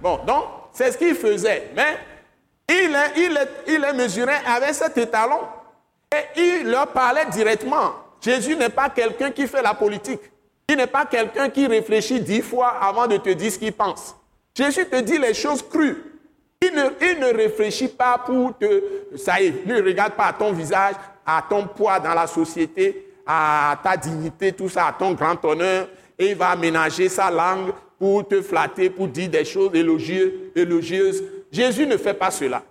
Bon, 0.00 0.18
donc, 0.26 0.44
c'est 0.72 0.92
ce 0.92 0.98
qu'il 0.98 1.14
faisait. 1.14 1.70
Mais 1.76 1.98
il, 2.68 2.96
il, 3.16 3.38
il 3.68 3.96
mesurait 3.96 4.40
avec 4.46 4.74
cet 4.74 4.96
étalon 4.96 5.40
et 6.12 6.40
il 6.40 6.70
leur 6.70 6.88
parlait 6.88 7.26
directement. 7.26 7.92
Jésus 8.20 8.56
n'est 8.56 8.68
pas 8.68 8.88
quelqu'un 8.88 9.30
qui 9.30 9.46
fait 9.46 9.62
la 9.62 9.74
politique. 9.74 10.20
Il 10.68 10.76
n'est 10.76 10.86
pas 10.86 11.04
quelqu'un 11.04 11.50
qui 11.50 11.66
réfléchit 11.66 12.20
dix 12.20 12.40
fois 12.40 12.78
avant 12.80 13.06
de 13.06 13.16
te 13.16 13.30
dire 13.30 13.52
ce 13.52 13.58
qu'il 13.58 13.72
pense. 13.72 14.14
Jésus 14.54 14.86
te 14.86 15.00
dit 15.00 15.18
les 15.18 15.34
choses 15.34 15.62
crues. 15.62 16.02
Il 16.62 16.72
ne, 16.74 16.84
il 17.00 17.18
ne, 17.18 17.34
réfléchit 17.34 17.88
pas 17.88 18.18
pour 18.24 18.56
te... 18.56 19.16
Ça 19.16 19.40
y 19.40 19.46
est, 19.46 19.66
ne 19.66 19.82
regarde 19.82 20.12
pas 20.12 20.32
ton 20.32 20.52
visage, 20.52 20.94
à 21.26 21.44
ton 21.48 21.66
poids 21.66 22.00
dans 22.00 22.14
la 22.14 22.26
société, 22.26 23.14
à 23.26 23.78
ta 23.82 23.96
dignité, 23.96 24.52
tout 24.52 24.68
ça, 24.68 24.86
à 24.86 24.92
ton 24.92 25.12
grand 25.12 25.42
honneur. 25.44 25.88
Et 26.18 26.30
il 26.30 26.36
va 26.36 26.50
aménager 26.50 27.08
sa 27.08 27.30
langue 27.30 27.72
pour 27.98 28.26
te 28.26 28.42
flatter, 28.42 28.90
pour 28.90 29.08
dire 29.08 29.30
des 29.30 29.44
choses 29.44 29.70
élogieuses. 29.74 31.22
Jésus 31.50 31.86
ne 31.86 31.96
fait 31.96 32.14
pas 32.14 32.30
cela. 32.30 32.62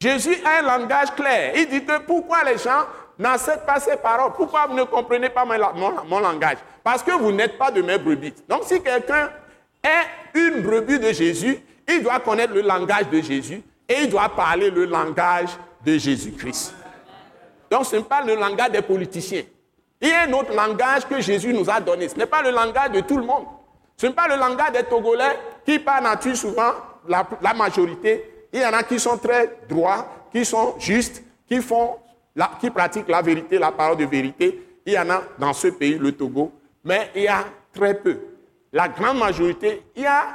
Jésus 0.00 0.36
a 0.44 0.60
un 0.60 0.62
langage 0.62 1.12
clair. 1.16 1.52
Il 1.56 1.68
dit 1.68 1.84
que 1.84 1.98
pourquoi 2.00 2.44
les 2.44 2.58
gens 2.58 2.86
n'acceptent 3.18 3.66
pas 3.66 3.80
ces 3.80 3.96
paroles? 3.96 4.32
Pourquoi 4.36 4.66
vous 4.68 4.74
ne 4.74 4.84
comprenez 4.84 5.28
pas 5.28 5.44
mon, 5.44 6.20
langage? 6.20 6.58
Parce 6.84 7.02
que 7.02 7.10
vous 7.12 7.32
n'êtes 7.32 7.58
pas 7.58 7.70
de 7.70 7.82
mes 7.82 7.98
brebis. 7.98 8.34
Donc 8.48 8.62
si 8.64 8.80
quelqu'un 8.80 9.30
est 9.82 10.38
une 10.38 10.62
brebis 10.62 11.00
de 11.00 11.12
Jésus, 11.12 11.58
il 11.88 12.02
doit 12.02 12.20
connaître 12.20 12.54
le 12.54 12.60
langage 12.60 13.08
de 13.10 13.20
Jésus 13.20 13.62
et 13.88 14.02
il 14.02 14.10
doit 14.10 14.28
parler 14.28 14.70
le 14.70 14.84
langage 14.84 15.50
de 15.84 15.98
Jésus-Christ. 15.98 16.74
Donc 17.70 17.86
ce 17.86 17.96
n'est 17.96 18.02
pas 18.02 18.22
le 18.22 18.34
langage 18.34 18.70
des 18.70 18.82
politiciens. 18.82 19.42
Il 20.00 20.08
y 20.08 20.12
a 20.12 20.22
un 20.22 20.32
autre 20.32 20.54
langage 20.54 21.06
que 21.06 21.20
Jésus 21.20 21.52
nous 21.52 21.68
a 21.68 21.80
donné. 21.80 22.08
Ce 22.08 22.16
n'est 22.16 22.26
pas 22.26 22.42
le 22.42 22.50
langage 22.50 22.92
de 22.92 23.00
tout 23.00 23.16
le 23.16 23.24
monde. 23.24 23.46
Ce 23.96 24.06
n'est 24.06 24.12
pas 24.12 24.28
le 24.28 24.36
langage 24.36 24.72
des 24.72 24.84
Togolais 24.84 25.38
qui, 25.66 25.78
par 25.80 26.00
nature, 26.00 26.36
souvent, 26.36 26.72
la, 27.08 27.54
majorité, 27.54 28.46
il 28.52 28.60
y 28.60 28.64
en 28.64 28.72
a 28.72 28.82
qui 28.84 29.00
sont 29.00 29.18
très 29.18 29.58
droits, 29.68 30.06
qui 30.30 30.44
sont 30.44 30.76
justes, 30.78 31.22
qui, 31.48 31.60
font 31.60 31.96
qui 32.60 32.70
pratiquent 32.70 33.08
la 33.08 33.22
vérité, 33.22 33.58
la 33.58 33.72
parole 33.72 33.96
de 33.96 34.04
vérité. 34.04 34.62
Il 34.86 34.92
y 34.92 34.98
en 34.98 35.10
a 35.10 35.22
dans 35.38 35.52
ce 35.52 35.68
pays, 35.68 35.98
le 35.98 36.12
Togo, 36.12 36.52
mais 36.84 37.10
il 37.14 37.22
y 37.22 37.28
a 37.28 37.44
très 37.74 37.94
peu. 37.94 38.18
La 38.72 38.88
grande 38.88 39.18
majorité, 39.18 39.82
il 39.96 40.02
y 40.02 40.06
a 40.06 40.26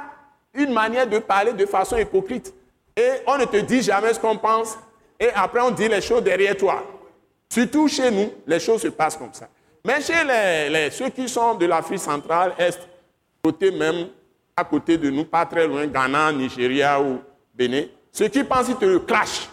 une 0.52 0.72
manière 0.72 1.06
de 1.06 1.18
parler 1.18 1.52
de 1.52 1.66
façon 1.66 1.96
hypocrite. 1.96 2.52
Et 2.96 3.08
on 3.26 3.38
ne 3.38 3.44
te 3.44 3.56
dit 3.56 3.82
jamais 3.82 4.12
ce 4.12 4.20
qu'on 4.20 4.36
pense, 4.36 4.78
et 5.18 5.30
après 5.34 5.60
on 5.60 5.70
dit 5.70 5.88
les 5.88 6.00
choses 6.00 6.22
derrière 6.22 6.56
toi. 6.56 6.84
Surtout 7.48 7.88
chez 7.88 8.10
nous, 8.10 8.32
les 8.46 8.58
choses 8.58 8.82
se 8.82 8.88
passent 8.88 9.16
comme 9.16 9.32
ça. 9.32 9.48
Mais 9.84 10.00
chez 10.00 10.24
les, 10.24 10.90
ceux 10.90 11.10
qui 11.10 11.28
sont 11.28 11.54
de 11.54 11.66
l'Afrique 11.66 11.98
centrale, 12.00 12.54
Est, 12.58 12.78
côté 13.42 13.70
même, 13.70 14.08
à 14.56 14.64
côté 14.64 14.96
de 14.96 15.10
nous, 15.10 15.24
pas 15.24 15.44
très 15.44 15.66
loin, 15.66 15.86
Ghana, 15.86 16.32
Nigeria 16.32 17.00
ou 17.00 17.20
Bénin, 17.54 17.84
ceux 18.10 18.28
qui 18.28 18.42
pensent, 18.44 18.68
ils 18.68 18.76
te 18.76 18.98
clashent. 18.98 19.48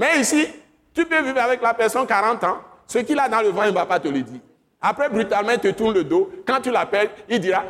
Mais 0.00 0.20
ici, 0.20 0.46
tu 0.92 1.04
peux 1.04 1.22
vivre 1.22 1.40
avec 1.40 1.62
la 1.62 1.74
personne 1.74 2.06
40 2.06 2.42
ans, 2.44 2.58
ce 2.86 2.98
qu'il 2.98 3.18
a 3.18 3.28
dans 3.28 3.40
le 3.40 3.48
vent, 3.48 3.64
il 3.64 3.70
ne 3.70 3.74
va 3.74 3.86
pas 3.86 4.00
te 4.00 4.08
le 4.08 4.22
dire. 4.22 4.40
Après, 4.80 5.08
brutalement, 5.08 5.52
il 5.52 5.58
te 5.58 5.68
tourne 5.68 5.94
le 5.94 6.04
dos. 6.04 6.30
Quand 6.46 6.60
tu 6.60 6.70
l'appelles, 6.70 7.10
il 7.28 7.40
dira, 7.40 7.64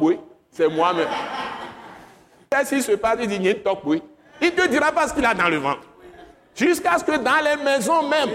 oui, 0.00 0.18
c'est 0.50 0.68
moi-même. 0.68 1.08
Qu'est-ce 2.50 2.74
qui 2.74 2.82
se 2.82 2.92
passe? 2.92 3.18
Il 3.22 3.28
dit, 3.28 3.56
oui. 3.84 4.02
Il 4.40 4.46
ne 4.48 4.50
te 4.52 4.68
dira 4.68 4.92
pas 4.92 5.08
ce 5.08 5.14
qu'il 5.14 5.24
a 5.24 5.34
dans 5.34 5.48
le 5.48 5.56
ventre. 5.56 5.82
Jusqu'à 6.54 6.98
ce 6.98 7.04
que 7.04 7.16
dans 7.16 7.42
les 7.42 7.62
maisons 7.62 8.08
même, 8.08 8.28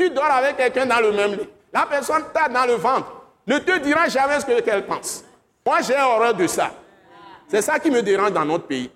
tu 0.00 0.10
dors 0.10 0.30
avec 0.30 0.56
quelqu'un 0.56 0.86
dans 0.86 1.00
le 1.00 1.12
même 1.12 1.32
lit. 1.32 1.48
La 1.72 1.84
personne 1.84 2.22
t'a 2.32 2.48
dans 2.48 2.64
le 2.64 2.74
ventre. 2.74 3.12
Ne 3.46 3.58
te 3.58 3.78
dira 3.78 4.08
jamais 4.08 4.40
ce 4.40 4.60
qu'elle 4.60 4.86
pense. 4.86 5.24
Moi, 5.66 5.78
j'ai 5.82 5.98
horreur 5.98 6.32
de 6.32 6.46
ça. 6.46 6.70
C'est 7.48 7.60
ça 7.60 7.78
qui 7.78 7.90
me 7.90 8.00
dérange 8.00 8.32
dans 8.32 8.44
notre 8.44 8.64
pays. 8.64 8.90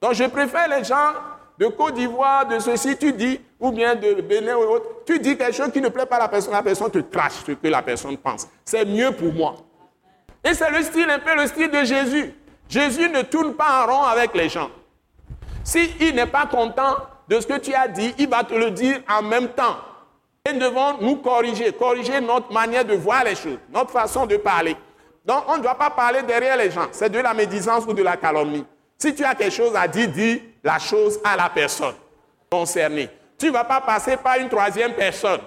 Donc, 0.00 0.12
je 0.12 0.24
préfère 0.24 0.68
les 0.68 0.84
gens 0.84 1.12
de 1.58 1.66
Côte 1.68 1.94
d'Ivoire, 1.94 2.46
de 2.46 2.58
ceci, 2.58 2.96
tu 2.98 3.12
dis, 3.12 3.40
ou 3.58 3.70
bien 3.70 3.94
de 3.94 4.20
Bénin 4.20 4.56
ou 4.56 4.62
autre, 4.62 4.86
tu 5.06 5.18
dis 5.18 5.38
quelque 5.38 5.54
chose 5.54 5.70
qui 5.72 5.80
ne 5.80 5.88
plaît 5.88 6.06
pas 6.06 6.16
à 6.16 6.20
la 6.20 6.28
personne, 6.28 6.52
la 6.52 6.62
personne 6.62 6.90
te 6.90 6.98
crache 6.98 7.44
ce 7.46 7.52
que 7.52 7.68
la 7.68 7.80
personne 7.80 8.16
pense. 8.18 8.48
C'est 8.64 8.84
mieux 8.84 9.12
pour 9.12 9.32
moi. 9.32 9.54
Et 10.44 10.52
c'est 10.52 10.70
le 10.70 10.82
style, 10.82 11.08
un 11.08 11.20
peu 11.20 11.34
le 11.34 11.46
style 11.46 11.70
de 11.70 11.84
Jésus. 11.84 12.34
Jésus 12.68 13.08
ne 13.08 13.22
tourne 13.22 13.54
pas 13.54 13.84
en 13.84 13.92
rond 13.92 14.02
avec 14.02 14.34
les 14.34 14.48
gens. 14.48 14.70
S'il 15.64 16.14
n'est 16.14 16.26
pas 16.26 16.46
content 16.46 16.96
de 17.28 17.38
ce 17.38 17.46
que 17.46 17.58
tu 17.58 17.72
as 17.72 17.86
dit, 17.88 18.12
il 18.18 18.28
va 18.28 18.42
te 18.42 18.54
le 18.54 18.70
dire 18.70 19.00
en 19.08 19.22
même 19.22 19.48
temps. 19.48 19.76
Et 20.48 20.52
nous 20.52 20.58
devons 20.58 20.98
nous 21.00 21.16
corriger, 21.16 21.72
corriger 21.72 22.20
notre 22.20 22.52
manière 22.52 22.84
de 22.84 22.94
voir 22.94 23.22
les 23.24 23.36
choses, 23.36 23.58
notre 23.72 23.90
façon 23.90 24.26
de 24.26 24.36
parler. 24.36 24.76
Donc, 25.24 25.44
on 25.46 25.56
ne 25.56 25.62
doit 25.62 25.76
pas 25.76 25.90
parler 25.90 26.22
derrière 26.22 26.56
les 26.56 26.70
gens. 26.70 26.88
C'est 26.90 27.10
de 27.10 27.18
la 27.20 27.32
médisance 27.32 27.84
ou 27.86 27.92
de 27.92 28.02
la 28.02 28.16
calomnie. 28.16 28.64
Si 28.98 29.14
tu 29.14 29.24
as 29.24 29.36
quelque 29.36 29.52
chose 29.52 29.74
à 29.76 29.86
dire, 29.86 30.08
dis 30.08 30.42
la 30.64 30.78
chose 30.80 31.20
à 31.22 31.36
la 31.36 31.48
personne 31.48 31.94
concernée. 32.50 33.08
Tu 33.38 33.46
ne 33.46 33.52
vas 33.52 33.64
pas 33.64 33.80
passer 33.80 34.16
par 34.16 34.36
une 34.36 34.48
troisième 34.48 34.94
personne. 34.94 35.40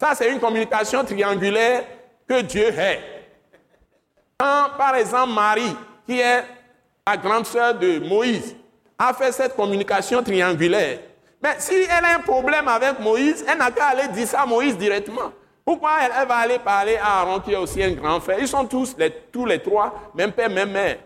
Ça, 0.00 0.14
c'est 0.14 0.30
une 0.30 0.40
communication 0.40 1.04
triangulaire 1.04 1.84
que 2.28 2.40
Dieu 2.40 2.66
est. 2.66 3.00
Quand, 4.36 4.70
par 4.76 4.96
exemple, 4.96 5.32
Marie, 5.32 5.76
qui 6.06 6.18
est 6.18 6.42
la 7.06 7.16
grande 7.16 7.46
sœur 7.46 7.74
de 7.74 8.00
Moïse, 8.00 8.56
a 8.98 9.14
fait 9.14 9.30
cette 9.32 9.54
communication 9.54 10.22
triangulaire, 10.22 10.98
mais 11.44 11.56
si 11.58 11.74
elle 11.74 12.04
a 12.06 12.16
un 12.16 12.20
problème 12.20 12.66
avec 12.68 13.00
Moïse, 13.00 13.44
elle 13.46 13.58
n'a 13.58 13.70
qu'à 13.70 13.88
aller 13.88 14.08
dire 14.08 14.26
ça 14.26 14.40
à 14.40 14.46
Moïse 14.46 14.78
directement. 14.78 15.30
Pourquoi 15.62 15.90
elle, 16.02 16.26
va 16.26 16.36
aller 16.36 16.58
parler 16.58 16.96
à 16.96 17.20
Aaron 17.20 17.40
qui 17.40 17.52
est 17.52 17.56
aussi 17.56 17.82
un 17.82 17.92
grand 17.92 18.18
frère? 18.18 18.38
Ils 18.40 18.48
sont 18.48 18.64
tous 18.64 18.96
les, 18.96 19.58
trois, 19.58 20.10
même 20.14 20.32
père, 20.32 20.48
même 20.48 20.70
mère. 20.70 20.96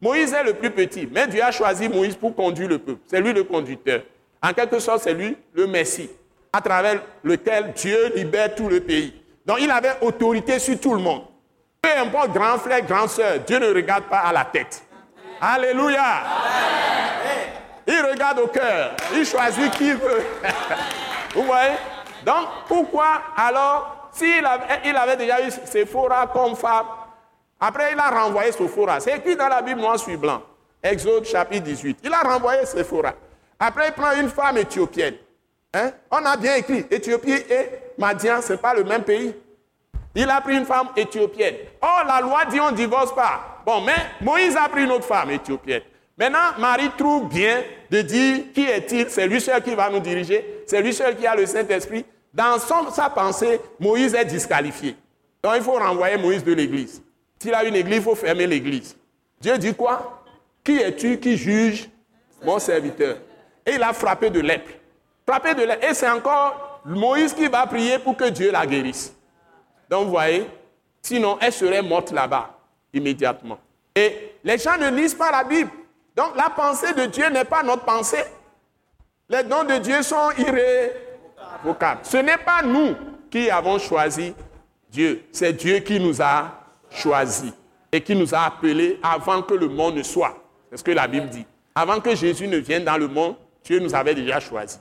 Moïse 0.00 0.32
est 0.32 0.42
le 0.42 0.54
plus 0.54 0.72
petit, 0.72 1.08
mais 1.12 1.28
Dieu 1.28 1.40
a 1.44 1.52
choisi 1.52 1.88
Moïse 1.88 2.16
pour 2.16 2.34
conduire 2.34 2.70
le 2.70 2.78
peuple. 2.78 3.02
C'est 3.06 3.20
lui 3.20 3.32
le 3.32 3.44
conducteur. 3.44 4.02
En 4.42 4.52
quelque 4.52 4.80
sorte, 4.80 5.02
c'est 5.04 5.14
lui 5.14 5.36
le 5.52 5.68
Messie, 5.68 6.10
à 6.52 6.60
travers 6.60 7.00
lequel 7.22 7.72
Dieu 7.76 8.12
libère 8.16 8.52
tout 8.56 8.68
le 8.68 8.80
pays. 8.80 9.14
Donc 9.46 9.58
il 9.60 9.70
avait 9.70 9.94
autorité 10.00 10.58
sur 10.58 10.78
tout 10.80 10.94
le 10.94 11.00
monde. 11.00 11.22
Peu 11.80 11.90
importe 11.96 12.32
grand 12.32 12.58
frère, 12.58 12.84
grand 12.84 13.06
sœur, 13.06 13.38
Dieu 13.46 13.60
ne 13.60 13.72
regarde 13.72 14.04
pas 14.04 14.18
à 14.18 14.32
la 14.32 14.44
tête. 14.44 14.82
Alléluia. 15.40 16.02
Il 17.86 18.00
regarde 18.00 18.38
au 18.38 18.46
cœur. 18.46 18.96
Il 19.14 19.24
choisit 19.24 19.70
qui 19.72 19.92
veut. 19.92 20.24
Vous 21.34 21.42
voyez? 21.42 21.74
Donc, 22.24 22.48
pourquoi 22.66 23.20
alors, 23.36 24.08
s'il 24.12 24.44
avait, 24.44 24.80
il 24.84 24.96
avait 24.96 25.16
déjà 25.16 25.46
eu 25.46 25.50
Sephora 25.50 26.26
comme 26.32 26.56
femme, 26.56 26.86
après 27.60 27.92
il 27.92 27.98
a 27.98 28.10
renvoyé 28.10 28.52
Sephora. 28.52 29.00
C'est 29.00 29.16
écrit 29.16 29.36
dans 29.36 29.48
la 29.48 29.60
Bible 29.60 29.80
noir 29.80 29.98
sur 29.98 30.18
blanc. 30.18 30.42
Exode 30.82 31.24
chapitre 31.24 31.64
18. 31.64 31.98
Il 32.04 32.12
a 32.12 32.20
renvoyé 32.20 32.64
Sephora. 32.66 33.12
Après, 33.58 33.88
il 33.88 33.92
prend 33.92 34.12
une 34.12 34.28
femme 34.28 34.58
éthiopienne. 34.58 35.14
Hein? 35.72 35.90
On 36.10 36.24
a 36.24 36.36
bien 36.36 36.56
écrit, 36.56 36.86
Éthiopie 36.90 37.32
et 37.32 37.68
Madian, 37.98 38.40
ce 38.42 38.52
n'est 38.52 38.58
pas 38.58 38.74
le 38.74 38.84
même 38.84 39.02
pays. 39.02 39.34
Il 40.14 40.28
a 40.30 40.40
pris 40.40 40.56
une 40.56 40.64
femme 40.64 40.88
éthiopienne. 40.96 41.56
Oh, 41.82 42.06
la 42.06 42.20
loi 42.20 42.44
dit 42.44 42.60
on 42.60 42.70
ne 42.70 42.76
divorce 42.76 43.14
pas. 43.14 43.62
Bon, 43.66 43.80
mais 43.80 43.96
Moïse 44.20 44.56
a 44.56 44.68
pris 44.68 44.84
une 44.84 44.92
autre 44.92 45.06
femme 45.06 45.30
éthiopienne. 45.30 45.82
Maintenant, 46.16 46.58
Marie 46.58 46.90
trouve 46.96 47.28
bien 47.28 47.62
de 47.90 48.00
dire 48.02 48.44
qui 48.54 48.64
est-il 48.64 49.10
C'est 49.10 49.26
lui 49.26 49.40
seul 49.40 49.62
qui 49.62 49.74
va 49.74 49.90
nous 49.90 50.00
diriger. 50.00 50.62
C'est 50.66 50.80
lui 50.80 50.92
seul 50.92 51.16
qui 51.16 51.26
a 51.26 51.34
le 51.34 51.44
Saint-Esprit. 51.46 52.04
Dans 52.32 52.58
sa 52.58 53.10
pensée, 53.10 53.60
Moïse 53.78 54.14
est 54.14 54.24
disqualifié. 54.24 54.96
Donc 55.42 55.54
il 55.56 55.62
faut 55.62 55.72
renvoyer 55.72 56.16
Moïse 56.16 56.44
de 56.44 56.52
l'église. 56.52 57.02
S'il 57.38 57.54
a 57.54 57.64
une 57.64 57.76
église, 57.76 57.98
il 57.98 58.02
faut 58.02 58.14
fermer 58.14 58.46
l'église. 58.46 58.96
Dieu 59.40 59.58
dit 59.58 59.74
quoi? 59.74 60.22
Qui 60.62 60.78
es-tu 60.78 61.18
qui 61.18 61.36
juge 61.36 61.88
mon 62.42 62.58
serviteur? 62.58 63.18
Et 63.66 63.74
il 63.74 63.82
a 63.82 63.92
frappé 63.92 64.30
de 64.30 64.40
lèpre. 64.40 64.70
Frappé 65.26 65.54
de 65.54 65.62
lèpre. 65.62 65.86
Et 65.86 65.94
c'est 65.94 66.08
encore 66.08 66.80
Moïse 66.84 67.34
qui 67.34 67.46
va 67.48 67.66
prier 67.66 67.98
pour 67.98 68.16
que 68.16 68.28
Dieu 68.30 68.50
la 68.50 68.66
guérisse. 68.66 69.14
Donc 69.90 70.04
vous 70.04 70.10
voyez, 70.10 70.46
sinon 71.02 71.38
elle 71.40 71.52
serait 71.52 71.82
morte 71.82 72.12
là-bas 72.12 72.58
immédiatement. 72.92 73.58
Et 73.94 74.32
les 74.42 74.58
gens 74.58 74.76
ne 74.78 74.90
lisent 74.90 75.14
pas 75.14 75.30
la 75.30 75.44
Bible. 75.44 75.70
Donc 76.16 76.36
la 76.36 76.50
pensée 76.50 76.92
de 76.94 77.06
Dieu 77.06 77.28
n'est 77.30 77.44
pas 77.44 77.62
notre 77.62 77.84
pensée. 77.84 78.24
Les 79.28 79.42
dons 79.42 79.64
de 79.64 79.78
Dieu 79.78 80.02
sont 80.02 80.30
irrévocables. 80.36 82.00
Ce 82.04 82.16
n'est 82.18 82.38
pas 82.38 82.62
nous 82.62 82.94
qui 83.30 83.50
avons 83.50 83.78
choisi 83.78 84.34
Dieu, 84.90 85.24
c'est 85.32 85.52
Dieu 85.52 85.78
qui 85.78 85.98
nous 85.98 86.22
a 86.22 86.52
choisis 86.88 87.52
et 87.90 88.00
qui 88.00 88.14
nous 88.14 88.32
a 88.34 88.42
appelés 88.42 89.00
avant 89.02 89.42
que 89.42 89.54
le 89.54 89.68
monde 89.68 89.96
ne 89.96 90.02
soit. 90.02 90.36
C'est 90.70 90.76
ce 90.76 90.84
que 90.84 90.92
la 90.92 91.08
Bible 91.08 91.28
dit. 91.28 91.44
Avant 91.74 92.00
que 92.00 92.14
Jésus 92.14 92.46
ne 92.46 92.58
vienne 92.58 92.84
dans 92.84 92.96
le 92.96 93.08
monde, 93.08 93.34
Dieu 93.64 93.80
nous 93.80 93.94
avait 93.94 94.14
déjà 94.14 94.38
choisis. 94.38 94.80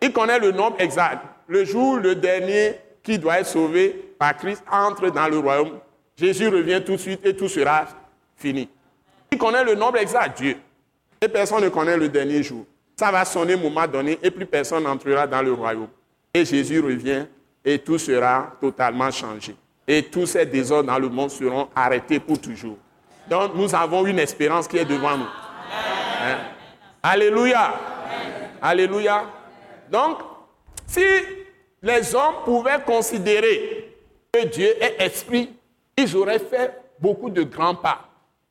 Il 0.00 0.12
connaît 0.12 0.38
le 0.38 0.52
nombre 0.52 0.76
exact. 0.78 1.24
Le 1.48 1.64
jour, 1.64 1.96
le 1.96 2.14
dernier 2.14 2.76
qui 3.02 3.18
doit 3.18 3.40
être 3.40 3.46
sauvé 3.46 4.14
par 4.18 4.36
Christ 4.36 4.62
entre 4.70 5.10
dans 5.10 5.26
le 5.26 5.38
royaume. 5.38 5.80
Jésus 6.16 6.48
revient 6.48 6.82
tout 6.84 6.92
de 6.92 6.98
suite 6.98 7.24
et 7.24 7.34
tout 7.34 7.48
sera 7.48 7.86
fini. 8.36 8.68
Il 9.32 9.38
connaît 9.38 9.64
le 9.64 9.74
nombre 9.74 9.98
exact, 9.98 10.38
Dieu. 10.38 10.56
Et 11.20 11.28
personne 11.28 11.62
ne 11.62 11.68
connaît 11.68 11.96
le 11.96 12.08
dernier 12.08 12.42
jour. 12.42 12.64
Ça 12.96 13.10
va 13.10 13.24
sonner 13.24 13.56
moment 13.56 13.86
donné 13.86 14.18
et 14.22 14.30
plus 14.30 14.46
personne 14.46 14.84
n'entrera 14.84 15.26
dans 15.26 15.42
le 15.42 15.52
royaume. 15.52 15.88
Et 16.34 16.44
Jésus 16.44 16.80
revient 16.80 17.26
et 17.64 17.78
tout 17.78 17.98
sera 17.98 18.52
totalement 18.60 19.10
changé. 19.10 19.54
Et 19.86 20.02
tous 20.04 20.26
ces 20.26 20.46
désordres 20.46 20.92
dans 20.92 20.98
le 20.98 21.08
monde 21.08 21.30
seront 21.30 21.68
arrêtés 21.74 22.20
pour 22.20 22.40
toujours. 22.40 22.76
Donc 23.28 23.54
nous 23.54 23.74
avons 23.74 24.06
une 24.06 24.18
espérance 24.18 24.68
qui 24.68 24.76
est 24.76 24.84
devant 24.84 25.16
nous. 25.16 25.24
Hein? 25.24 26.38
Alléluia. 27.02 27.74
Alléluia. 28.60 29.24
Donc, 29.90 30.18
si 30.86 31.02
les 31.82 32.14
hommes 32.14 32.44
pouvaient 32.44 32.80
considérer 32.84 33.96
que 34.32 34.44
Dieu 34.46 34.68
est 34.82 35.02
esprit, 35.02 35.50
ils 35.96 36.16
auraient 36.16 36.38
fait 36.38 36.72
beaucoup 36.98 37.30
de 37.30 37.42
grands 37.42 37.74
pas. 37.74 38.09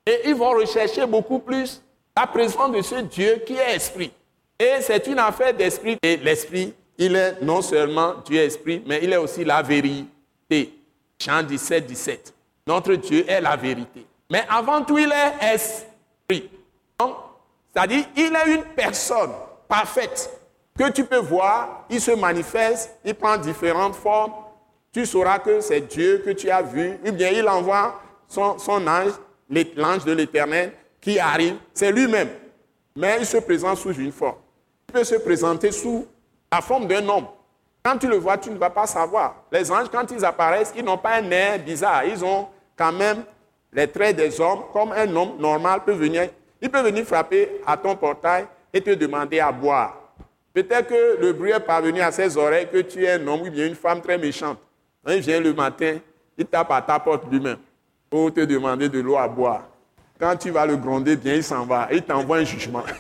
Et 0.10 0.22
ils 0.30 0.34
vont 0.34 0.50
rechercher 0.50 1.06
beaucoup 1.06 1.38
plus 1.38 1.84
la 2.18 2.26
présence 2.26 2.72
de 2.72 2.82
ce 2.82 2.96
Dieu 2.96 3.44
qui 3.46 3.54
est 3.54 3.76
esprit. 3.76 4.12
Et 4.60 4.82
c'est 4.82 5.06
une 5.06 5.20
affaire 5.20 5.54
d'esprit. 5.54 6.00
Et 6.02 6.18
l'esprit, 6.18 6.74
il 6.98 7.16
est 7.16 7.40
non 7.44 7.62
seulement 7.62 8.16
Dieu 8.26 8.40
esprit, 8.40 8.82
mais 8.88 9.02
il 9.04 9.14
est 9.14 9.18
aussi 9.18 9.46
la 9.46 9.62
vérité. 9.62 10.74
Jean 11.20 11.44
17, 11.44 11.86
17. 11.86 12.34
Notre 12.66 12.96
Dieu 12.96 13.24
est 13.30 13.40
la 13.40 13.56
vérité. 13.56 14.04
Mais 14.32 14.44
avant 14.50 14.84
tout, 14.84 14.98
il 14.98 15.12
est 15.12 15.54
esprit. 15.54 16.50
C'est-à-dire, 17.72 18.06
il 18.16 18.36
est 18.36 18.56
une 18.56 18.64
personne 18.76 19.32
parfaite 19.68 20.32
que 20.76 20.90
tu 20.90 21.04
peux 21.06 21.20
voir, 21.20 21.86
il 21.92 22.02
se 22.02 22.12
manifeste, 22.12 22.98
il 23.06 23.14
prend 23.14 23.38
différentes 23.38 23.96
formes. 23.96 24.34
Tu 24.92 25.06
sauras 25.06 25.38
que 25.38 25.62
c'est 25.62 25.82
Dieu 25.82 26.24
que 26.26 26.32
tu 26.32 26.50
as 26.50 26.64
vu. 26.64 26.98
Ou 27.06 27.12
bien 27.12 27.30
il 27.30 27.48
envoie 27.48 28.02
son, 28.28 28.58
son 28.58 28.88
ange, 28.88 29.12
l'ange 29.50 30.06
de 30.06 30.12
l'éternel, 30.12 30.74
qui 31.02 31.20
arrive. 31.20 31.56
C'est 31.74 31.92
lui-même. 31.92 32.30
Mais 32.96 33.18
il 33.20 33.26
se 33.26 33.38
présente 33.38 33.78
sous 33.78 33.94
une 33.94 34.12
forme. 34.12 34.38
Il 34.90 34.94
peut 34.94 35.04
se 35.04 35.16
présenter 35.16 35.72
sous 35.72 36.06
la 36.52 36.62
forme 36.62 36.88
d'un 36.88 37.08
homme. 37.08 37.28
Quand 37.84 37.98
tu 37.98 38.08
le 38.08 38.18
vois, 38.18 38.38
tu 38.38 38.50
ne 38.50 38.58
vas 38.58 38.70
pas 38.70 38.86
savoir. 38.86 39.44
Les 39.52 39.72
anges, 39.72 39.88
quand 39.92 40.10
ils 40.12 40.24
apparaissent, 40.26 40.74
ils 40.76 40.84
n'ont 40.84 40.98
pas 40.98 41.16
un 41.16 41.32
air 41.32 41.60
bizarre. 41.60 42.04
Ils 42.06 42.24
ont 42.24 42.48
quand 42.76 42.92
même 42.92 43.24
les 43.72 43.88
traits 43.88 44.16
des 44.18 44.42
hommes, 44.42 44.64
comme 44.74 44.92
un 44.92 45.16
homme 45.16 45.38
normal 45.40 45.82
peut 45.86 45.94
venir. 45.94 46.30
Il 46.62 46.70
peut 46.70 46.82
venir 46.82 47.06
frapper 47.06 47.62
à 47.66 47.78
ton 47.78 47.96
portail 47.96 48.46
et 48.74 48.82
te 48.82 48.90
demander 48.92 49.40
à 49.40 49.52
boire. 49.52 49.96
Peut-être 50.54 50.88
que 50.88 51.22
le 51.22 51.32
bruit 51.32 51.52
est 51.52 51.60
parvenu 51.60 52.02
à 52.02 52.12
ses 52.12 52.36
oreilles 52.36 52.68
que 52.70 52.80
tu 52.80 53.06
es 53.06 53.12
un 53.12 53.28
homme 53.28 53.42
ou 53.42 53.50
bien 53.50 53.68
une 53.68 53.76
femme 53.76 54.02
très 54.02 54.18
méchante. 54.18 54.58
il 55.08 55.22
vient 55.22 55.40
le 55.40 55.54
matin, 55.54 56.00
il 56.38 56.46
tape 56.46 56.72
à 56.72 56.82
ta 56.82 57.00
porte 57.00 57.32
lui-même 57.32 57.60
pour 58.10 58.34
te 58.34 58.42
demander 58.42 58.90
de 58.90 59.00
l'eau 59.00 59.18
à 59.18 59.28
boire. 59.28 59.68
Quand 60.20 60.36
tu 60.36 60.50
vas 60.50 60.66
le 60.66 60.76
gronder 60.76 61.16
bien, 61.16 61.36
il 61.36 61.44
s'en 61.44 61.66
va. 61.66 61.88
Il 61.92 62.02
t'envoie 62.02 62.38
un 62.38 62.44
jugement. 62.44 62.84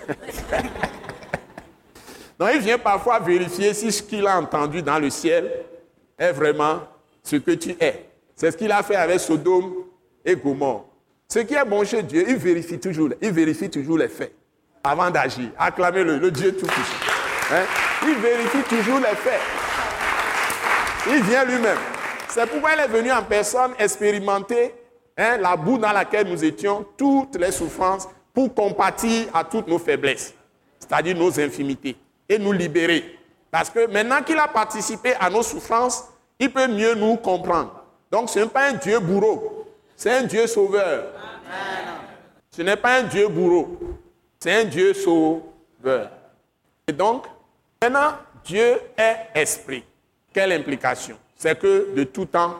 Donc 2.39 2.49
il 2.53 2.61
vient 2.61 2.77
parfois 2.77 3.19
vérifier 3.19 3.73
si 3.73 3.91
ce 3.91 4.01
qu'il 4.01 4.25
a 4.25 4.39
entendu 4.39 4.81
dans 4.81 4.99
le 4.99 5.09
ciel 5.09 5.51
est 6.17 6.31
vraiment 6.31 6.79
ce 7.21 7.35
que 7.35 7.51
tu 7.51 7.75
es. 7.79 8.05
C'est 8.35 8.51
ce 8.51 8.57
qu'il 8.57 8.71
a 8.71 8.81
fait 8.81 8.95
avec 8.95 9.19
Sodome 9.19 9.73
et 10.23 10.37
Gomorre. 10.37 10.85
Ce 11.27 11.39
qui 11.39 11.53
est 11.53 11.65
bon 11.65 11.83
chez 11.83 12.01
Dieu, 12.01 12.23
il 12.27 12.37
vérifie 12.37 12.79
toujours, 12.79 13.09
il 13.21 13.31
vérifie 13.31 13.69
toujours 13.69 13.97
les 13.97 14.07
faits 14.07 14.33
avant 14.83 15.11
d'agir. 15.11 15.49
Acclamez-le, 15.57 16.17
le 16.17 16.31
Dieu 16.31 16.55
tout-puissant. 16.55 16.95
Hein? 17.51 17.65
Il 18.03 18.15
vérifie 18.15 18.63
toujours 18.69 18.99
les 18.99 19.15
faits. 19.17 19.41
Il 21.07 21.21
vient 21.23 21.43
lui-même. 21.43 21.77
C'est 22.29 22.49
pourquoi 22.49 22.75
il 22.75 22.79
est 22.79 22.87
venu 22.87 23.11
en 23.11 23.23
personne 23.23 23.71
expérimenter 23.77 24.73
hein, 25.19 25.37
la 25.37 25.55
boue 25.55 25.77
dans 25.77 25.91
laquelle 25.91 26.27
nous 26.27 26.43
étions, 26.43 26.85
toutes 26.97 27.35
les 27.35 27.51
souffrances, 27.51 28.07
pour 28.33 28.53
compatir 28.53 29.27
à 29.33 29.43
toutes 29.43 29.67
nos 29.67 29.79
faiblesses, 29.79 30.33
c'est-à-dire 30.79 31.15
nos 31.15 31.39
infimités 31.39 31.97
et 32.27 32.39
nous 32.39 32.51
libérer. 32.51 33.17
Parce 33.51 33.69
que 33.69 33.87
maintenant 33.87 34.21
qu'il 34.23 34.37
a 34.37 34.47
participé 34.47 35.13
à 35.19 35.29
nos 35.29 35.43
souffrances, 35.43 36.05
il 36.39 36.51
peut 36.51 36.67
mieux 36.67 36.95
nous 36.95 37.17
comprendre. 37.17 37.83
Donc 38.11 38.29
ce 38.29 38.39
n'est 38.39 38.45
pas 38.45 38.69
un 38.69 38.73
Dieu 38.73 38.99
bourreau, 38.99 39.67
c'est 39.95 40.11
un 40.11 40.23
Dieu 40.23 40.47
sauveur. 40.47 41.07
Ce 42.51 42.61
n'est 42.61 42.77
pas 42.77 42.99
un 42.99 43.03
Dieu 43.03 43.27
bourreau, 43.27 43.77
c'est 44.39 44.61
un 44.61 44.65
Dieu 44.65 44.93
sauveur. 44.93 46.09
Et 46.87 46.93
donc, 46.93 47.25
maintenant, 47.81 48.13
Dieu 48.43 48.79
est 48.97 49.17
esprit. 49.35 49.83
Quelle 50.33 50.51
implication? 50.53 51.17
C'est 51.35 51.57
que 51.57 51.93
de 51.95 52.03
tout 52.03 52.25
temps, 52.25 52.59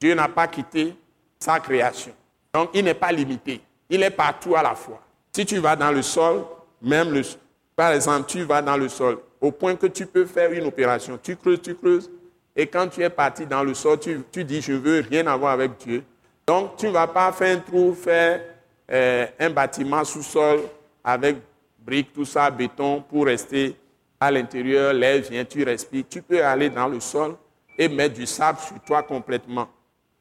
Dieu 0.00 0.14
n'a 0.14 0.28
pas 0.28 0.46
quitté 0.46 0.94
sa 1.42 1.60
création. 1.60 2.12
Donc, 2.54 2.70
il 2.74 2.84
n'est 2.84 2.94
pas 2.94 3.12
limité. 3.12 3.60
Il 3.90 4.02
est 4.02 4.10
partout 4.10 4.54
à 4.54 4.62
la 4.62 4.74
fois. 4.74 5.00
Si 5.32 5.44
tu 5.44 5.58
vas 5.58 5.76
dans 5.76 5.90
le 5.90 6.02
sol, 6.02 6.44
même 6.80 7.12
le, 7.12 7.22
par 7.74 7.92
exemple, 7.92 8.26
tu 8.26 8.42
vas 8.44 8.62
dans 8.62 8.76
le 8.76 8.88
sol, 8.88 9.18
au 9.40 9.50
point 9.50 9.74
que 9.74 9.86
tu 9.86 10.06
peux 10.06 10.24
faire 10.24 10.52
une 10.52 10.66
opération. 10.66 11.18
Tu 11.22 11.36
creuses, 11.36 11.60
tu 11.60 11.74
creuses, 11.74 12.10
et 12.54 12.66
quand 12.66 12.88
tu 12.88 13.02
es 13.02 13.10
parti 13.10 13.46
dans 13.46 13.64
le 13.64 13.74
sol, 13.74 13.98
tu, 13.98 14.44
dis, 14.44 14.60
je 14.60 14.72
veux 14.72 15.04
rien 15.08 15.26
avoir 15.26 15.52
avec 15.52 15.78
Dieu. 15.78 16.04
Donc, 16.46 16.76
tu 16.76 16.86
ne 16.86 16.92
vas 16.92 17.06
pas 17.06 17.32
faire 17.32 17.56
un 17.56 17.60
trou, 17.60 17.94
faire 17.94 18.40
euh, 18.90 19.26
un 19.40 19.50
bâtiment 19.50 20.04
sous-sol 20.04 20.60
avec 21.02 21.36
briques, 21.78 22.12
tout 22.12 22.24
ça, 22.24 22.50
béton, 22.50 23.00
pour 23.00 23.26
rester 23.26 23.74
à 24.20 24.30
l'intérieur, 24.30 24.92
l'air 24.92 25.22
vient, 25.22 25.44
tu 25.44 25.64
respires. 25.64 26.04
Tu 26.08 26.22
peux 26.22 26.44
aller 26.44 26.70
dans 26.70 26.86
le 26.86 27.00
sol 27.00 27.34
et 27.76 27.88
mettre 27.88 28.14
du 28.14 28.26
sable 28.26 28.58
sur 28.60 28.78
toi 28.80 29.02
complètement. 29.02 29.68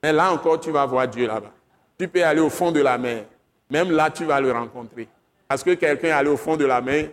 Mais 0.03 0.11
là 0.11 0.31
encore, 0.31 0.59
tu 0.59 0.71
vas 0.71 0.85
voir 0.85 1.07
Dieu 1.07 1.27
là-bas. 1.27 1.51
Tu 1.97 2.07
peux 2.07 2.23
aller 2.23 2.41
au 2.41 2.49
fond 2.49 2.71
de 2.71 2.81
la 2.81 2.97
mer. 2.97 3.25
Même 3.69 3.91
là, 3.91 4.09
tu 4.09 4.25
vas 4.25 4.41
le 4.41 4.51
rencontrer. 4.51 5.07
Parce 5.47 5.63
que 5.63 5.71
quelqu'un 5.75 6.07
est 6.07 6.11
allé 6.11 6.29
au 6.29 6.37
fond 6.37 6.57
de 6.57 6.65
la 6.65 6.81
mer 6.81 7.09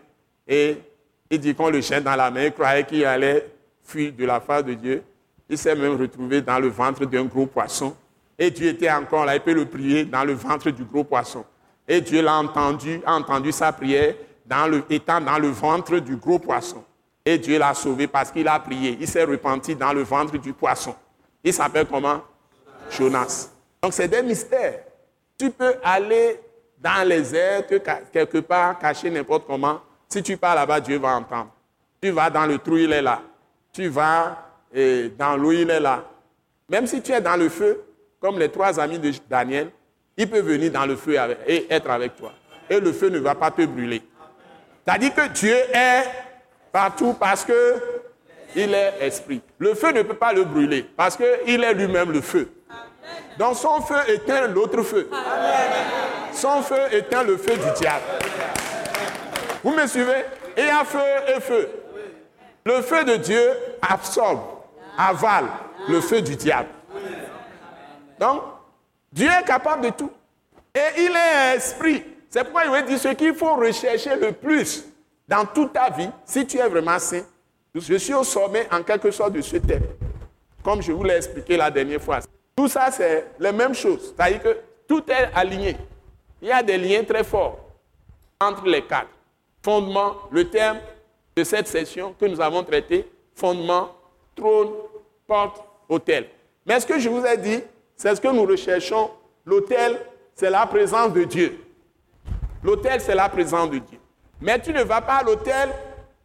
et 0.46 0.78
il 1.30 1.38
dit 1.38 1.54
qu'on 1.54 1.68
le 1.68 1.80
jette 1.80 2.04
dans 2.04 2.16
la 2.16 2.30
mer, 2.30 2.46
il 2.46 2.52
croyait 2.52 2.84
qu'il 2.84 3.04
allait 3.04 3.46
fuir 3.82 4.12
de 4.12 4.24
la 4.24 4.40
face 4.40 4.64
de 4.64 4.74
Dieu. 4.74 5.02
Il 5.48 5.58
s'est 5.58 5.74
même 5.74 6.00
retrouvé 6.00 6.40
dans 6.40 6.58
le 6.58 6.68
ventre 6.68 7.04
d'un 7.04 7.24
gros 7.24 7.46
poisson. 7.46 7.94
Et 8.38 8.50
Dieu 8.50 8.68
était 8.68 8.90
encore 8.90 9.24
là, 9.24 9.34
il 9.34 9.40
peut 9.40 9.52
le 9.52 9.66
prier 9.66 10.04
dans 10.04 10.24
le 10.24 10.32
ventre 10.32 10.70
du 10.70 10.84
gros 10.84 11.04
poisson. 11.04 11.44
Et 11.86 12.00
Dieu 12.00 12.22
l'a 12.22 12.36
entendu, 12.36 13.00
a 13.04 13.14
entendu 13.14 13.50
sa 13.52 13.72
prière 13.72 14.14
étant 14.88 15.20
dans 15.20 15.38
le 15.38 15.48
ventre 15.48 15.98
du 15.98 16.16
gros 16.16 16.38
poisson. 16.38 16.82
Et 17.24 17.36
Dieu 17.36 17.58
l'a 17.58 17.74
sauvé 17.74 18.06
parce 18.06 18.30
qu'il 18.30 18.48
a 18.48 18.58
prié. 18.58 18.96
Il 19.00 19.08
s'est 19.08 19.24
repenti 19.24 19.74
dans 19.74 19.92
le 19.92 20.02
ventre 20.02 20.38
du 20.38 20.52
poisson. 20.52 20.94
Il 21.44 21.52
s'appelle 21.52 21.86
comment? 21.86 22.22
Donc 23.82 23.92
c'est 23.92 24.08
des 24.08 24.22
mystères. 24.22 24.80
Tu 25.38 25.50
peux 25.50 25.74
aller 25.82 26.40
dans 26.78 27.06
les 27.06 27.34
airs, 27.34 27.64
quelque 28.12 28.38
part, 28.38 28.78
cacher 28.78 29.10
n'importe 29.10 29.46
comment. 29.46 29.80
Si 30.08 30.22
tu 30.22 30.36
pars 30.36 30.54
là-bas, 30.54 30.80
Dieu 30.80 30.98
va 30.98 31.16
entendre. 31.16 31.50
Tu 32.00 32.10
vas 32.10 32.30
dans 32.30 32.46
le 32.46 32.58
trou, 32.58 32.76
il 32.76 32.92
est 32.92 33.02
là. 33.02 33.20
Tu 33.72 33.88
vas 33.88 34.38
dans 35.16 35.36
l'eau, 35.36 35.52
il 35.52 35.70
est 35.70 35.80
là. 35.80 36.04
Même 36.68 36.86
si 36.86 37.00
tu 37.00 37.12
es 37.12 37.20
dans 37.20 37.36
le 37.36 37.48
feu, 37.48 37.84
comme 38.20 38.38
les 38.38 38.48
trois 38.48 38.78
amis 38.80 38.98
de 38.98 39.12
Daniel, 39.28 39.70
il 40.16 40.28
peut 40.28 40.40
venir 40.40 40.72
dans 40.72 40.86
le 40.86 40.96
feu 40.96 41.16
et 41.46 41.66
être 41.72 41.90
avec 41.90 42.16
toi. 42.16 42.32
Et 42.68 42.80
le 42.80 42.92
feu 42.92 43.08
ne 43.08 43.18
va 43.18 43.34
pas 43.34 43.50
te 43.50 43.64
brûler. 43.64 44.02
C'est-à-dire 44.84 45.14
que 45.14 45.28
Dieu 45.28 45.56
est 45.72 46.04
partout 46.72 47.14
parce 47.14 47.44
que 47.44 47.76
il 48.56 48.74
est 48.74 48.94
esprit. 49.00 49.40
Le 49.58 49.74
feu 49.74 49.92
ne 49.92 50.02
peut 50.02 50.14
pas 50.14 50.32
le 50.32 50.44
brûler 50.44 50.86
parce 50.96 51.16
qu'il 51.16 51.62
est 51.62 51.74
lui-même 51.74 52.10
le 52.10 52.20
feu. 52.20 52.50
Donc 53.38 53.56
son 53.56 53.80
feu 53.80 53.98
éteint 54.08 54.48
l'autre 54.48 54.82
feu. 54.82 55.08
Son 56.32 56.62
feu 56.62 56.80
éteint 56.92 57.22
le 57.22 57.36
feu 57.36 57.54
du 57.56 57.80
diable. 57.80 58.04
Vous 59.62 59.72
me 59.72 59.86
suivez? 59.86 60.24
Et 60.56 60.68
un 60.68 60.84
feu 60.84 60.98
et 61.28 61.40
feu. 61.40 61.68
Le 62.64 62.82
feu 62.82 63.04
de 63.04 63.16
Dieu 63.16 63.50
absorbe, 63.80 64.40
avale 64.96 65.46
le 65.88 66.00
feu 66.00 66.20
du 66.20 66.34
diable. 66.34 66.68
Donc, 68.18 68.42
Dieu 69.12 69.28
est 69.28 69.44
capable 69.44 69.84
de 69.84 69.90
tout. 69.90 70.10
Et 70.74 71.02
il 71.02 71.12
est 71.16 71.56
esprit. 71.56 72.04
C'est 72.28 72.42
pourquoi 72.42 72.64
il 72.64 72.70
veut 72.72 72.82
dire 72.82 72.98
ce 72.98 73.08
qu'il 73.08 73.34
faut 73.34 73.54
rechercher 73.54 74.16
le 74.16 74.32
plus 74.32 74.84
dans 75.28 75.44
toute 75.44 75.72
ta 75.72 75.90
vie, 75.90 76.10
si 76.24 76.46
tu 76.46 76.58
es 76.58 76.68
vraiment 76.68 76.98
saint. 76.98 77.22
Je 77.74 77.94
suis 77.94 78.14
au 78.14 78.24
sommet 78.24 78.66
en 78.72 78.82
quelque 78.82 79.10
sorte 79.10 79.32
de 79.32 79.40
ce 79.40 79.56
thème. 79.56 79.84
Comme 80.62 80.82
je 80.82 80.90
vous 80.90 81.04
l'ai 81.04 81.14
expliqué 81.14 81.56
la 81.56 81.70
dernière 81.70 82.02
fois. 82.02 82.18
Tout 82.58 82.66
ça, 82.66 82.90
c'est 82.90 83.24
les 83.38 83.52
mêmes 83.52 83.72
choses. 83.72 84.12
C'est-à-dire 84.16 84.42
que 84.42 84.56
tout 84.88 85.04
est 85.08 85.30
aligné. 85.32 85.76
il 86.42 86.48
y 86.48 86.50
a 86.50 86.60
des 86.60 86.76
liens 86.76 87.04
très 87.04 87.22
forts 87.22 87.56
entre 88.40 88.66
les 88.66 88.82
quatre. 88.82 89.10
Fondement, 89.62 90.16
le 90.32 90.50
thème 90.50 90.80
de 91.36 91.44
cette 91.44 91.68
session 91.68 92.16
que 92.18 92.26
nous 92.26 92.40
avons 92.40 92.64
traité, 92.64 93.08
fondement, 93.36 93.94
trône, 94.34 94.72
porte, 95.24 95.62
hôtel. 95.88 96.26
Mais 96.66 96.80
ce 96.80 96.86
que 96.86 96.98
je 96.98 97.08
vous 97.08 97.24
ai 97.24 97.36
dit, 97.36 97.60
c'est 97.94 98.16
ce 98.16 98.20
que 98.20 98.26
nous 98.26 98.44
recherchons. 98.44 99.08
L'hôtel, 99.46 99.96
c'est 100.34 100.50
la 100.50 100.66
présence 100.66 101.12
de 101.12 101.22
Dieu. 101.22 101.64
L'hôtel, 102.64 103.00
c'est 103.00 103.14
la 103.14 103.28
présence 103.28 103.70
de 103.70 103.78
Dieu. 103.78 104.00
Mais 104.40 104.60
tu 104.60 104.72
ne 104.72 104.82
vas 104.82 105.00
pas 105.00 105.18
à 105.18 105.22
l'hôtel 105.22 105.68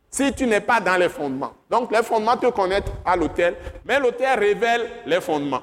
si 0.09 0.33
tu 0.33 0.47
n'es 0.47 0.61
pas 0.61 0.79
dans 0.79 0.97
les 0.97 1.09
fondements. 1.09 1.53
Donc 1.69 1.91
les 1.91 2.01
fondements 2.01 2.37
te 2.37 2.47
connaissent 2.47 2.91
à 3.05 3.15
l'hôtel, 3.15 3.55
mais 3.85 3.99
l'hôtel 3.99 4.39
révèle 4.39 4.89
les 5.05 5.21
fondements. 5.21 5.61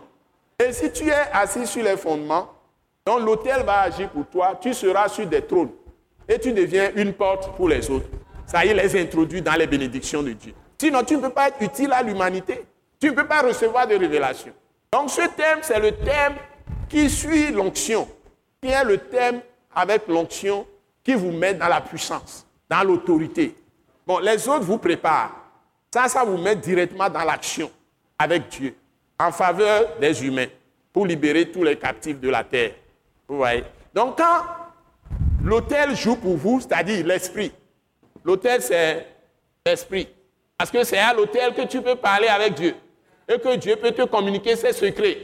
Et 0.60 0.72
si 0.74 0.92
tu 0.92 1.08
es 1.08 1.14
assis 1.32 1.66
sur 1.66 1.82
les 1.82 1.96
fondements, 1.96 2.50
donc 3.06 3.20
l'autel 3.20 3.62
va 3.64 3.80
agir 3.80 4.10
pour 4.10 4.26
toi, 4.26 4.58
tu 4.60 4.74
seras 4.74 5.08
sur 5.08 5.26
des 5.26 5.40
trônes 5.40 5.70
et 6.28 6.38
tu 6.38 6.52
deviens 6.52 6.90
une 6.96 7.14
porte 7.14 7.56
pour 7.56 7.68
les 7.68 7.90
autres. 7.90 8.10
Ça 8.46 8.64
y 8.64 8.68
est, 8.68 8.74
les 8.74 9.00
introduit 9.00 9.40
dans 9.40 9.54
les 9.54 9.66
bénédictions 9.66 10.22
de 10.22 10.32
Dieu. 10.32 10.52
Sinon, 10.78 11.02
tu 11.02 11.16
ne 11.16 11.22
peux 11.22 11.30
pas 11.30 11.48
être 11.48 11.62
utile 11.62 11.92
à 11.92 12.02
l'humanité. 12.02 12.66
Tu 13.00 13.06
ne 13.10 13.12
peux 13.12 13.26
pas 13.26 13.40
recevoir 13.40 13.86
de 13.86 13.94
révélations. 13.94 14.52
Donc 14.92 15.08
ce 15.08 15.22
thème, 15.22 15.60
c'est 15.62 15.80
le 15.80 15.92
thème 15.92 16.34
qui 16.88 17.08
suit 17.08 17.52
l'onction, 17.52 18.06
qui 18.60 18.68
est 18.68 18.84
le 18.84 18.98
thème 18.98 19.40
avec 19.74 20.06
l'onction 20.08 20.66
qui 21.02 21.14
vous 21.14 21.30
met 21.30 21.54
dans 21.54 21.68
la 21.68 21.80
puissance, 21.80 22.46
dans 22.68 22.82
l'autorité. 22.82 23.54
Bon, 24.06 24.18
les 24.18 24.46
autres 24.48 24.64
vous 24.64 24.78
préparent. 24.78 25.34
Ça, 25.94 26.08
ça 26.08 26.24
vous 26.24 26.36
met 26.36 26.56
directement 26.56 27.08
dans 27.08 27.24
l'action 27.24 27.70
avec 28.18 28.48
Dieu, 28.48 28.74
en 29.20 29.30
faveur 29.32 29.98
des 30.00 30.24
humains, 30.24 30.46
pour 30.92 31.06
libérer 31.06 31.50
tous 31.50 31.62
les 31.62 31.76
captifs 31.76 32.18
de 32.18 32.30
la 32.30 32.42
terre. 32.42 32.72
Vous 33.28 33.36
voyez 33.36 33.64
Donc 33.94 34.16
quand 34.16 34.42
l'autel 35.44 35.94
joue 35.94 36.16
pour 36.16 36.36
vous, 36.36 36.60
c'est-à-dire 36.60 37.06
l'esprit, 37.06 37.52
l'autel 38.24 38.62
c'est 38.62 39.06
l'esprit. 39.66 40.08
Parce 40.56 40.70
que 40.70 40.82
c'est 40.84 40.98
à 40.98 41.12
l'autel 41.12 41.54
que 41.54 41.62
tu 41.62 41.82
peux 41.82 41.96
parler 41.96 42.28
avec 42.28 42.54
Dieu 42.54 42.74
et 43.28 43.38
que 43.38 43.56
Dieu 43.56 43.76
peut 43.76 43.92
te 43.92 44.02
communiquer 44.02 44.56
ses 44.56 44.72
secrets. 44.72 45.18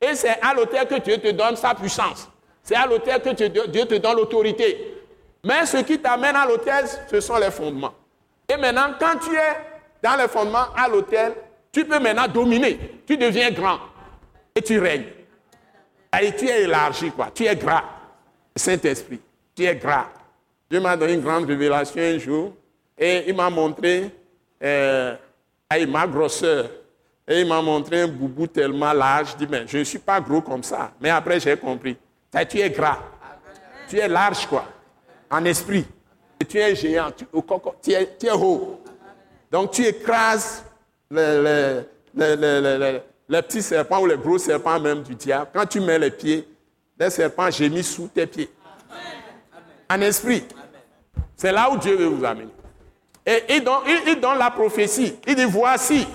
Et 0.00 0.14
c'est 0.14 0.40
à 0.42 0.54
l'autel 0.54 0.86
que 0.86 0.98
Dieu 0.98 1.18
te 1.18 1.30
donne 1.30 1.56
sa 1.56 1.74
puissance. 1.74 2.28
C'est 2.62 2.76
à 2.76 2.86
l'autel 2.86 3.20
que 3.20 3.30
Dieu 3.66 3.84
te 3.84 3.94
donne 3.94 4.16
l'autorité. 4.16 4.94
Mais 5.44 5.66
ce 5.66 5.78
qui 5.78 5.98
t'amène 5.98 6.36
à 6.36 6.46
l'autel, 6.46 6.86
ce 7.10 7.20
sont 7.20 7.36
les 7.36 7.50
fondements. 7.50 7.94
Et 8.48 8.56
maintenant, 8.56 8.94
quand 8.98 9.18
tu 9.18 9.34
es 9.34 9.56
dans 10.02 10.16
les 10.16 10.28
fondements 10.28 10.66
à 10.76 10.88
l'autel, 10.88 11.34
tu 11.72 11.84
peux 11.84 11.98
maintenant 11.98 12.28
dominer. 12.28 13.00
Tu 13.06 13.16
deviens 13.16 13.50
grand 13.50 13.78
et 14.54 14.62
tu 14.62 14.78
règnes. 14.78 15.06
Et 16.20 16.34
tu 16.34 16.48
es 16.48 16.62
élargi, 16.62 17.10
quoi. 17.10 17.30
Tu 17.34 17.44
es 17.44 17.54
gras. 17.54 17.84
Saint-Esprit, 18.56 19.20
tu 19.54 19.64
es 19.64 19.76
gras. 19.76 20.08
Dieu 20.70 20.80
m'a 20.80 20.96
donné 20.96 21.14
une 21.14 21.20
grande 21.20 21.46
révélation 21.46 22.02
un 22.02 22.18
jour 22.18 22.52
et 22.98 23.24
il 23.28 23.34
m'a 23.34 23.48
montré 23.48 24.10
euh, 24.62 25.16
ma 25.88 26.06
grosseur. 26.06 26.68
Et 27.26 27.42
il 27.42 27.46
m'a 27.46 27.60
montré 27.60 28.02
un 28.02 28.08
boubou 28.08 28.46
tellement 28.46 28.92
large. 28.92 29.32
Je 29.32 29.44
dis, 29.44 29.46
mais 29.50 29.66
je 29.66 29.78
ne 29.78 29.84
suis 29.84 29.98
pas 29.98 30.18
gros 30.20 30.40
comme 30.40 30.62
ça. 30.62 30.92
Mais 31.00 31.10
après, 31.10 31.38
j'ai 31.38 31.56
compris. 31.56 31.96
tu 32.48 32.58
es 32.58 32.70
gras. 32.70 32.98
Tu 33.86 33.98
es 33.98 34.08
large, 34.08 34.46
quoi. 34.46 34.64
En 35.30 35.44
esprit. 35.44 35.86
Et 36.40 36.44
tu 36.44 36.58
es 36.58 36.74
géant. 36.74 37.10
Tu 37.12 37.92
es, 37.92 38.30
haut. 38.32 38.80
Donc, 39.50 39.72
tu 39.72 39.84
écrases 39.84 40.64
les, 41.10 41.82
les, 42.14 42.36
les, 42.36 43.00
les 43.28 43.42
petits 43.42 43.62
serpents 43.62 44.00
ou 44.00 44.06
les 44.06 44.16
gros 44.16 44.38
serpents 44.38 44.80
même 44.80 45.02
du 45.02 45.14
diable, 45.14 45.50
quand 45.52 45.66
tu 45.66 45.80
mets 45.80 45.98
les 45.98 46.10
pieds, 46.10 46.46
les 46.98 47.10
serpents 47.10 47.50
gémissent 47.50 47.94
sous 47.94 48.08
tes 48.08 48.26
pieds. 48.26 48.50
En 49.90 50.00
esprit. 50.00 50.44
C'est 51.36 51.52
là 51.52 51.70
où 51.70 51.78
Dieu 51.78 51.96
veut 51.96 52.06
vous 52.06 52.24
amener. 52.24 52.48
Et 53.24 53.42
il 53.50 53.64
donne, 53.64 54.38
la 54.38 54.50
prophétie. 54.50 55.14
Il 55.26 55.34
dit, 55.34 55.44
voici, 55.44 56.06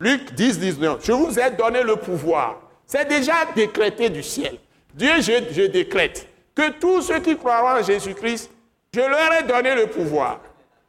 Luc 0.00 0.32
10, 0.34 0.58
19, 0.58 1.04
je 1.04 1.12
vous 1.12 1.38
ai 1.38 1.50
donné 1.50 1.82
le 1.82 1.96
pouvoir. 1.96 2.60
C'est 2.86 3.06
déjà 3.08 3.34
décrété 3.54 4.08
du 4.08 4.22
ciel. 4.22 4.56
Dieu, 4.94 5.20
je, 5.20 5.32
je 5.50 5.62
décrète 5.62 6.28
que 6.54 6.70
tous 6.78 7.02
ceux 7.02 7.18
qui 7.20 7.36
croiront 7.36 7.80
en 7.80 7.82
Jésus-Christ, 7.82 8.50
je 8.94 9.00
leur 9.00 9.32
ai 9.32 9.42
donné 9.42 9.74
le 9.74 9.88
pouvoir 9.88 10.40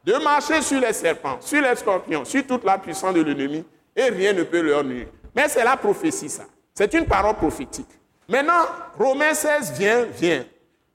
de 0.06 0.14
marcher 0.22 0.62
sur 0.62 0.80
les 0.80 0.92
serpents, 0.92 1.38
sur 1.40 1.60
les 1.60 1.74
scorpions, 1.74 2.24
sur 2.24 2.46
toute 2.46 2.64
la 2.64 2.78
puissance 2.78 3.12
de 3.12 3.22
l'ennemi, 3.22 3.64
et 3.94 4.04
rien 4.04 4.32
ne 4.32 4.44
peut 4.44 4.60
leur 4.60 4.84
nuire. 4.84 5.08
Mais 5.34 5.48
c'est 5.48 5.64
la 5.64 5.76
prophétie, 5.76 6.28
ça. 6.28 6.44
C'est 6.72 6.94
une 6.94 7.06
parole 7.06 7.34
prophétique. 7.34 7.88
Maintenant, 8.28 8.64
Romains 8.98 9.34
16 9.34 9.72
vient, 9.72 10.04
vient. 10.04 10.44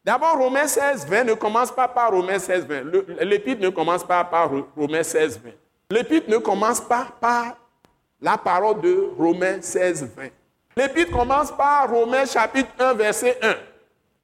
D'abord, 0.04 0.38
Romains 0.38 0.67
16, 0.67 1.06
20 1.08 1.24
ne 1.26 1.34
commence 1.34 1.71
pas 1.71 1.88
par 1.88 2.12
Romains 2.12 2.39
16, 2.39 2.65
20. 2.65 2.84
L'épître 3.21 3.62
ne 3.62 3.69
commence 3.69 4.04
pas 4.04 4.24
par 4.24 4.50
Romains 4.76 5.04
16, 5.04 5.41
20. 5.43 5.52
L'épître 5.91 6.30
ne 6.30 6.38
commence 6.38 6.82
pas 6.82 7.08
par 7.19 7.58
la 8.19 8.38
parole 8.38 8.82
de 8.82 9.10
Romains 9.17 9.62
16, 9.62 10.10
20. 10.15 10.24
L'épître 10.78 11.12
commence 11.12 11.52
par 11.52 11.89
Romains 11.89 12.26
chapitre 12.26 12.69
1, 12.80 12.93
verset 12.93 13.38
1. 13.41 13.50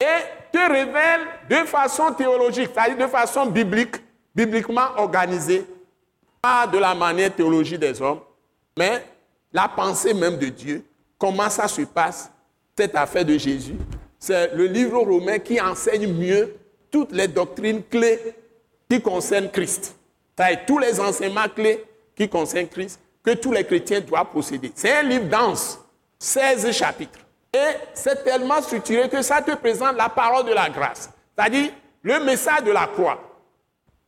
Et 0.00 0.06
te 0.52 0.72
révèle 0.72 1.20
de 1.48 1.66
façon 1.66 2.12
théologique, 2.12 2.70
c'est-à-dire 2.74 3.06
de 3.06 3.10
façon 3.10 3.46
biblique, 3.46 3.96
bibliquement 4.34 4.88
organisée, 4.96 5.66
pas 6.40 6.66
de 6.66 6.78
la 6.78 6.94
manière 6.94 7.34
théologie 7.34 7.78
des 7.78 8.00
hommes, 8.00 8.20
mais 8.76 9.04
la 9.52 9.68
pensée 9.68 10.14
même 10.14 10.38
de 10.38 10.46
Dieu, 10.46 10.84
comment 11.18 11.50
ça 11.50 11.66
se 11.68 11.82
passe, 11.82 12.30
cette 12.76 12.94
affaire 12.94 13.24
de 13.24 13.36
Jésus. 13.36 13.74
C'est 14.18 14.54
le 14.54 14.66
livre 14.66 15.00
romain 15.00 15.38
qui 15.38 15.60
enseigne 15.60 16.12
mieux 16.12 16.54
toutes 16.90 17.12
les 17.12 17.28
doctrines 17.28 17.82
clés 17.82 18.34
qui 18.88 19.00
concernent 19.00 19.50
Christ. 19.50 19.96
C'est 20.38 20.66
tous 20.66 20.78
les 20.78 21.00
enseignements 21.00 21.48
clés 21.48 21.84
qui 22.14 22.28
concernent 22.28 22.68
Christ 22.68 23.00
que 23.22 23.32
tous 23.32 23.52
les 23.52 23.64
chrétiens 23.64 24.00
doivent 24.00 24.30
posséder. 24.32 24.72
C'est 24.74 24.92
un 24.92 25.02
livre 25.02 25.26
dense, 25.26 25.78
16 26.18 26.70
chapitres. 26.72 27.18
Et 27.52 27.76
c'est 27.94 28.22
tellement 28.24 28.60
structuré 28.62 29.08
que 29.08 29.22
ça 29.22 29.42
te 29.42 29.54
présente 29.56 29.96
la 29.96 30.08
parole 30.08 30.46
de 30.46 30.52
la 30.52 30.68
grâce. 30.70 31.10
C'est-à-dire 31.36 31.70
le 32.02 32.24
message 32.24 32.64
de 32.64 32.70
la 32.70 32.86
croix. 32.86 33.27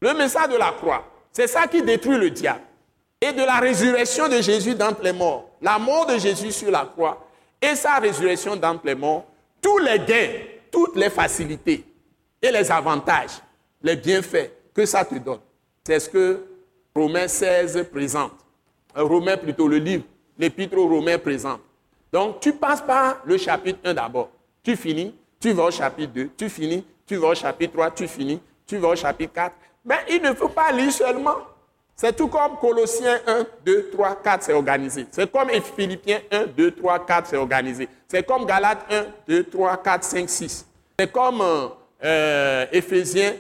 Le 0.01 0.15
message 0.15 0.49
de 0.49 0.57
la 0.57 0.73
croix. 0.73 1.05
C'est 1.31 1.47
ça 1.47 1.67
qui 1.67 1.83
détruit 1.83 2.17
le 2.17 2.31
diable 2.31 2.63
et 3.21 3.33
de 3.33 3.43
la 3.43 3.59
résurrection 3.59 4.29
de 4.29 4.41
Jésus 4.41 4.75
d'entre 4.75 5.03
les 5.03 5.13
morts, 5.13 5.51
la 5.61 5.79
mort 5.79 6.07
de 6.07 6.19
Jésus 6.19 6.53
sur 6.53 6.71
la 6.71 6.87
croix 6.87 7.27
et 7.61 7.75
sa 7.75 7.99
résurrection 7.99 8.57
d'entre 8.57 8.87
les 8.87 8.95
morts, 8.95 9.27
tous 9.61 9.79
les 9.79 9.99
gains, 9.99 10.39
toutes 10.71 10.97
les 10.97 11.11
facilités 11.11 11.85
et 12.41 12.51
les 12.51 12.73
avantages, 12.73 13.43
les 13.83 13.97
bienfaits 13.97 14.51
que 14.73 14.87
ça 14.87 15.05
te 15.05 15.17
donne. 15.17 15.41
C'est 15.87 16.01
ce 16.01 16.09
que 16.09 16.45
Romains 16.95 17.29
16 17.29 17.87
présente. 17.93 18.33
Euh, 18.97 19.05
Romains 19.05 19.37
plutôt 19.37 19.69
le 19.69 19.77
livre, 19.77 20.05
l'épître 20.39 20.79
aux 20.79 20.89
Romains 20.89 21.19
présente. 21.19 21.61
Donc 22.11 22.41
tu 22.41 22.55
passes 22.55 22.81
par 22.81 23.19
le 23.25 23.37
chapitre 23.37 23.79
1 23.85 23.95
d'abord. 23.95 24.31
Tu 24.63 24.77
finis, 24.77 25.15
tu 25.39 25.53
vas 25.53 25.65
au 25.65 25.71
chapitre 25.71 26.13
2, 26.13 26.31
tu 26.37 26.49
finis, 26.49 26.85
tu 27.07 27.17
vas 27.17 27.29
au 27.29 27.35
chapitre 27.35 27.75
3, 27.75 27.91
tu 27.91 28.09
finis, 28.09 28.41
tu 28.67 28.79
vas 28.79 28.89
au 28.89 28.97
chapitre 28.97 29.33
4. 29.35 29.55
Mais 29.85 29.99
il 30.11 30.23
ne 30.23 30.35
faut 30.35 30.49
pas 30.49 30.73
lire 30.73 30.93
seulement. 30.93 31.37
C'est 31.97 32.17
tout 32.17 32.29
comme 32.29 32.57
Colossiens 32.59 33.21
1, 33.27 33.47
2, 33.65 33.91
3, 33.93 34.23
4, 34.23 34.43
c'est 34.43 34.53
organisé. 34.55 35.07
C'est 35.11 35.31
comme 35.31 35.51
Philippiens 35.77 36.21
1, 36.31 36.47
2, 36.47 36.71
3, 36.71 37.05
4, 37.05 37.29
c'est 37.29 37.37
organisé. 37.37 37.89
C'est 38.09 38.27
comme 38.27 38.47
Galates 38.47 38.87
1, 38.91 39.05
2, 39.29 39.45
3, 39.45 39.77
4, 39.77 40.05
5, 40.05 40.29
6. 40.31 40.67
C'est 40.99 41.13
comme 41.13 41.43
euh, 41.43 41.69
euh 42.03 42.67
Éphésiens, 42.73 43.35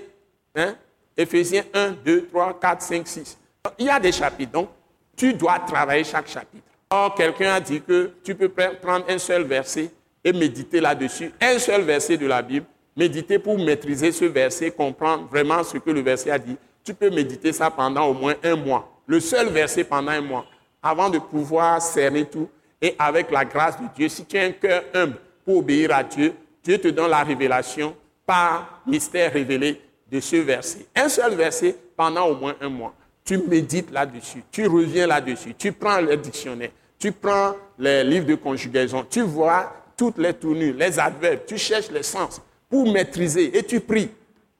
hein? 0.54 0.74
Éphésiens 1.16 1.64
1, 1.72 1.92
2, 2.04 2.26
3, 2.26 2.60
4, 2.60 2.82
5, 2.82 3.08
6. 3.08 3.38
Il 3.78 3.86
y 3.86 3.90
a 3.90 3.98
des 3.98 4.12
chapitres, 4.12 4.52
donc 4.52 4.68
tu 5.16 5.32
dois 5.34 5.58
travailler 5.60 6.04
chaque 6.04 6.28
chapitre. 6.28 6.64
Or, 6.90 7.14
quelqu'un 7.14 7.54
a 7.54 7.60
dit 7.60 7.80
que 7.80 8.12
tu 8.24 8.34
peux 8.34 8.48
prendre 8.48 9.04
un 9.08 9.18
seul 9.18 9.44
verset 9.44 9.90
et 10.24 10.32
méditer 10.32 10.80
là-dessus. 10.80 11.32
Un 11.40 11.58
seul 11.58 11.82
verset 11.82 12.16
de 12.16 12.26
la 12.26 12.42
Bible, 12.42 12.66
méditer 13.00 13.38
pour 13.38 13.58
maîtriser 13.58 14.12
ce 14.12 14.26
verset, 14.26 14.70
comprendre 14.70 15.26
vraiment 15.30 15.64
ce 15.64 15.78
que 15.78 15.90
le 15.90 16.02
verset 16.02 16.30
a 16.30 16.38
dit 16.38 16.56
tu 16.84 16.92
peux 16.92 17.08
méditer 17.08 17.50
ça 17.50 17.70
pendant 17.70 18.06
au 18.06 18.12
moins 18.14 18.34
un 18.42 18.56
mois. 18.56 19.02
Le 19.06 19.20
seul 19.20 19.48
verset 19.48 19.84
pendant 19.84 20.12
un 20.12 20.20
mois, 20.20 20.44
avant 20.82 21.08
de 21.08 21.18
pouvoir 21.18 21.80
cerner 21.80 22.26
tout. 22.26 22.48
Et 22.82 22.94
avec 22.98 23.30
la 23.30 23.44
grâce 23.44 23.78
de 23.78 23.84
Dieu, 23.94 24.08
si 24.08 24.24
tu 24.24 24.38
as 24.38 24.44
un 24.44 24.52
cœur 24.52 24.82
humble 24.94 25.16
pour 25.44 25.58
obéir 25.58 25.94
à 25.94 26.02
Dieu, 26.02 26.32
Dieu 26.64 26.78
te 26.78 26.88
donne 26.88 27.10
la 27.10 27.22
révélation 27.22 27.94
par 28.24 28.82
mystère 28.86 29.32
révélé 29.32 29.80
de 30.10 30.18
ce 30.18 30.36
verset. 30.36 30.86
Un 30.96 31.08
seul 31.10 31.34
verset 31.34 31.76
pendant 31.94 32.26
au 32.26 32.36
moins 32.36 32.54
un 32.60 32.70
mois. 32.70 32.94
Tu 33.22 33.36
médites 33.36 33.90
là-dessus, 33.90 34.42
tu 34.50 34.66
reviens 34.66 35.06
là-dessus, 35.06 35.54
tu 35.54 35.72
prends 35.72 36.00
le 36.00 36.16
dictionnaire, 36.16 36.70
tu 36.98 37.12
prends 37.12 37.54
les 37.78 38.02
livres 38.02 38.26
de 38.26 38.34
conjugaison, 38.34 39.04
tu 39.08 39.20
vois 39.20 39.72
toutes 39.96 40.16
les 40.16 40.32
tournures, 40.32 40.74
les 40.74 40.98
adverbes, 40.98 41.40
tu 41.46 41.58
cherches 41.58 41.90
les 41.90 42.02
sens 42.02 42.40
pour 42.70 42.90
maîtriser 42.90 43.56
et 43.58 43.62
tu 43.62 43.80
pries. 43.80 44.10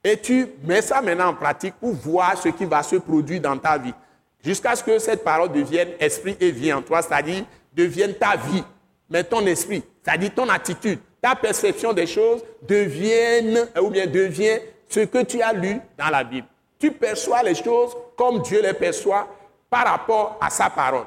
Et 0.03 0.17
tu 0.17 0.47
mets 0.65 0.83
ça 0.83 1.01
maintenant 1.01 1.29
en 1.29 1.35
pratique 1.35 1.75
pour 1.75 1.93
voir 1.93 2.37
ce 2.37 2.49
qui 2.49 2.65
va 2.65 2.83
se 2.83 2.97
produire 2.97 3.41
dans 3.41 3.57
ta 3.57 3.79
vie. 3.79 3.95
Jusqu'à 4.43 4.75
ce 4.75 4.83
que 4.83 4.99
cette 4.99 5.23
parole 5.23 5.53
devienne 5.53 5.91
esprit 6.01 6.37
et 6.41 6.51
vie 6.51 6.73
en 6.73 6.83
toi, 6.83 7.03
c'est-à-dire 7.03 7.45
devienne 7.75 8.15
ta 8.15 8.37
vie. 8.37 8.65
Mais 9.09 9.23
ton 9.25 9.45
esprit, 9.47 9.83
c'est-à-dire 10.03 10.35
ton 10.35 10.49
attitude, 10.49 10.99
ta 11.21 11.35
perception 11.35 11.93
des 11.93 12.07
choses 12.07 12.43
devienne, 12.63 13.69
ou 13.81 13.91
bien 13.91 14.07
devient 14.07 14.59
ce 14.89 15.01
que 15.01 15.23
tu 15.23 15.43
as 15.43 15.53
lu 15.53 15.79
dans 15.99 16.09
la 16.09 16.25
Bible. 16.25 16.47
Tu 16.79 16.91
perçois 16.91 17.43
les 17.43 17.55
choses 17.55 17.95
comme 18.17 18.41
Dieu 18.43 18.63
les 18.63 18.73
perçoit 18.73 19.29
par 19.69 19.85
rapport 19.85 20.39
à 20.41 20.49
sa 20.49 20.71
parole. 20.71 21.05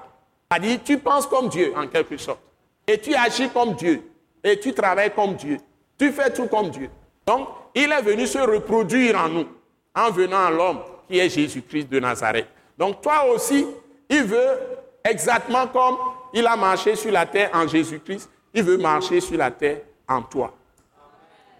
C'est-à-dire, 0.50 0.80
tu 0.86 1.00
penses 1.00 1.26
comme 1.26 1.50
Dieu, 1.50 1.74
en 1.76 1.88
quelque 1.88 2.16
sorte. 2.18 2.40
Et 2.86 3.00
tu 3.00 3.16
agis 3.16 3.50
comme 3.50 3.74
Dieu. 3.74 4.04
Et 4.44 4.60
tu 4.60 4.74
travailles 4.74 5.14
comme 5.14 5.34
Dieu. 5.34 5.58
Tu 5.98 6.12
fais 6.12 6.32
tout 6.32 6.48
comme 6.48 6.70
Dieu. 6.70 6.90
Donc, 7.26 7.48
il 7.76 7.92
est 7.92 8.02
venu 8.02 8.28
se 8.28 8.40
reproduire 8.40 9.18
en 9.18 9.30
nous, 9.30 9.48
en 9.96 10.12
venant 10.12 10.46
à 10.46 10.52
l'homme 10.52 10.80
qui 11.08 11.20
est 11.20 11.30
Jésus-Christ 11.30 11.90
de 11.90 12.00
Nazareth. 12.00 12.48
Donc, 12.78 13.02
toi 13.02 13.26
aussi, 13.34 13.66
il 14.10 14.24
veut 14.24 14.60
exactement 15.04 15.68
comme 15.68 15.98
il 16.34 16.46
a 16.48 16.56
marché 16.56 16.96
sur 16.96 17.12
la 17.12 17.26
terre 17.26 17.52
en 17.54 17.68
Jésus-Christ, 17.68 18.30
il 18.54 18.64
veut 18.64 18.78
marcher 18.78 19.22
sur 19.22 19.38
la 19.38 19.52
terre 19.52 19.82
en 20.08 20.22
toi. 20.22 20.54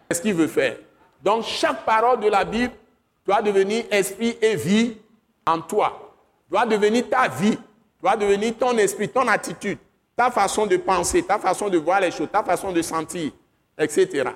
Qu'est-ce 0.08 0.22
qu'il 0.22 0.34
veut 0.34 0.48
faire 0.48 0.78
Donc, 1.24 1.44
chaque 1.44 1.86
parole 1.86 2.20
de 2.20 2.28
la 2.28 2.44
Bible 2.44 2.74
doit 3.26 3.42
devenir 3.42 3.86
esprit 3.92 4.38
et 4.42 4.56
vie 4.56 4.98
en 5.46 5.62
toi, 5.62 6.14
doit 6.50 6.66
devenir 6.66 7.10
ta 7.10 7.28
vie, 7.28 7.58
doit 8.02 8.16
devenir 8.16 8.56
ton 8.58 8.78
esprit, 8.78 9.10
ton 9.10 9.28
attitude, 9.28 9.78
ta 10.16 10.30
façon 10.30 10.66
de 10.66 10.78
penser, 10.78 11.24
ta 11.24 11.40
façon 11.40 11.70
de 11.70 11.78
voir 11.78 12.00
les 12.00 12.12
choses, 12.12 12.30
ta 12.32 12.44
façon 12.44 12.72
de 12.72 12.82
sentir, 12.82 13.32
etc. 13.78 14.30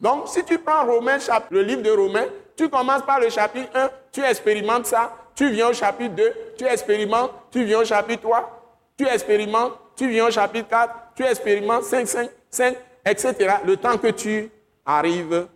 Donc, 0.00 0.28
si 0.28 0.44
tu 0.44 0.58
prends 0.58 0.84
Romains, 0.84 1.18
le 1.50 1.62
livre 1.62 1.82
de 1.82 1.90
Romains, 1.90 2.26
tu 2.56 2.68
commences 2.68 3.02
par 3.02 3.20
le 3.20 3.30
chapitre 3.30 3.70
1, 3.74 3.90
tu 4.10 4.22
expérimentes 4.22 4.86
ça, 4.86 5.16
tu 5.34 5.50
viens 5.50 5.68
au 5.68 5.72
chapitre 5.72 6.14
2, 6.14 6.32
tu 6.58 6.64
expérimentes, 6.64 7.30
tu 7.50 7.64
viens 7.64 7.80
au 7.80 7.84
chapitre 7.84 8.22
3, 8.22 8.78
tu 8.96 9.06
expérimentes, 9.06 9.72
tu 9.96 10.08
viens 10.08 10.26
au 10.26 10.30
chapitre 10.30 10.68
4, 10.68 10.94
tu 11.14 11.24
expérimentes 11.24 11.84
5, 11.84 12.06
5, 12.06 12.30
5, 12.50 12.76
etc. 13.04 13.54
Le 13.64 13.76
temps 13.76 13.96
que 13.96 14.08
tu 14.08 14.50
arrives 14.84 15.46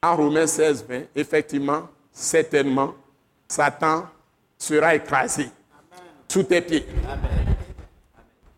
à 0.00 0.12
Romains 0.12 0.46
16, 0.46 0.84
20, 0.88 1.02
effectivement, 1.16 1.88
certainement, 2.12 2.94
Satan 3.48 4.06
sera 4.58 4.94
écrasé 4.94 5.50
sous 6.28 6.42
tes 6.42 6.60
pieds. 6.60 6.86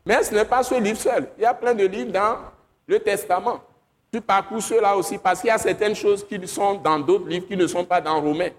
Mais 0.07 0.23
ce 0.23 0.35
n'est 0.35 0.45
pas 0.45 0.63
ce 0.63 0.75
livre 0.75 0.99
seul. 0.99 1.29
Il 1.39 1.43
y 1.43 1.47
a 1.47 1.55
plein 1.55 1.75
de 1.75 1.85
livres 1.87 2.13
dans 2.13 2.37
le 2.87 2.99
Testament. 3.01 3.61
Tu 4.15 4.21
parcours 4.21 4.63
ceux-là 4.63 4.97
aussi 4.97 5.19
parce 5.19 5.41
qu'il 5.41 5.49
y 5.49 5.51
a 5.51 5.59
certaines 5.59 5.97
choses 5.97 6.25
qui 6.25 6.39
sont 6.47 6.75
dans 6.75 7.01
d'autres 7.01 7.27
livres 7.27 7.49
qui 7.49 7.57
ne 7.57 7.67
sont 7.67 7.85
pas 7.85 8.01
dans 8.01 8.21
Romains. 8.21 8.51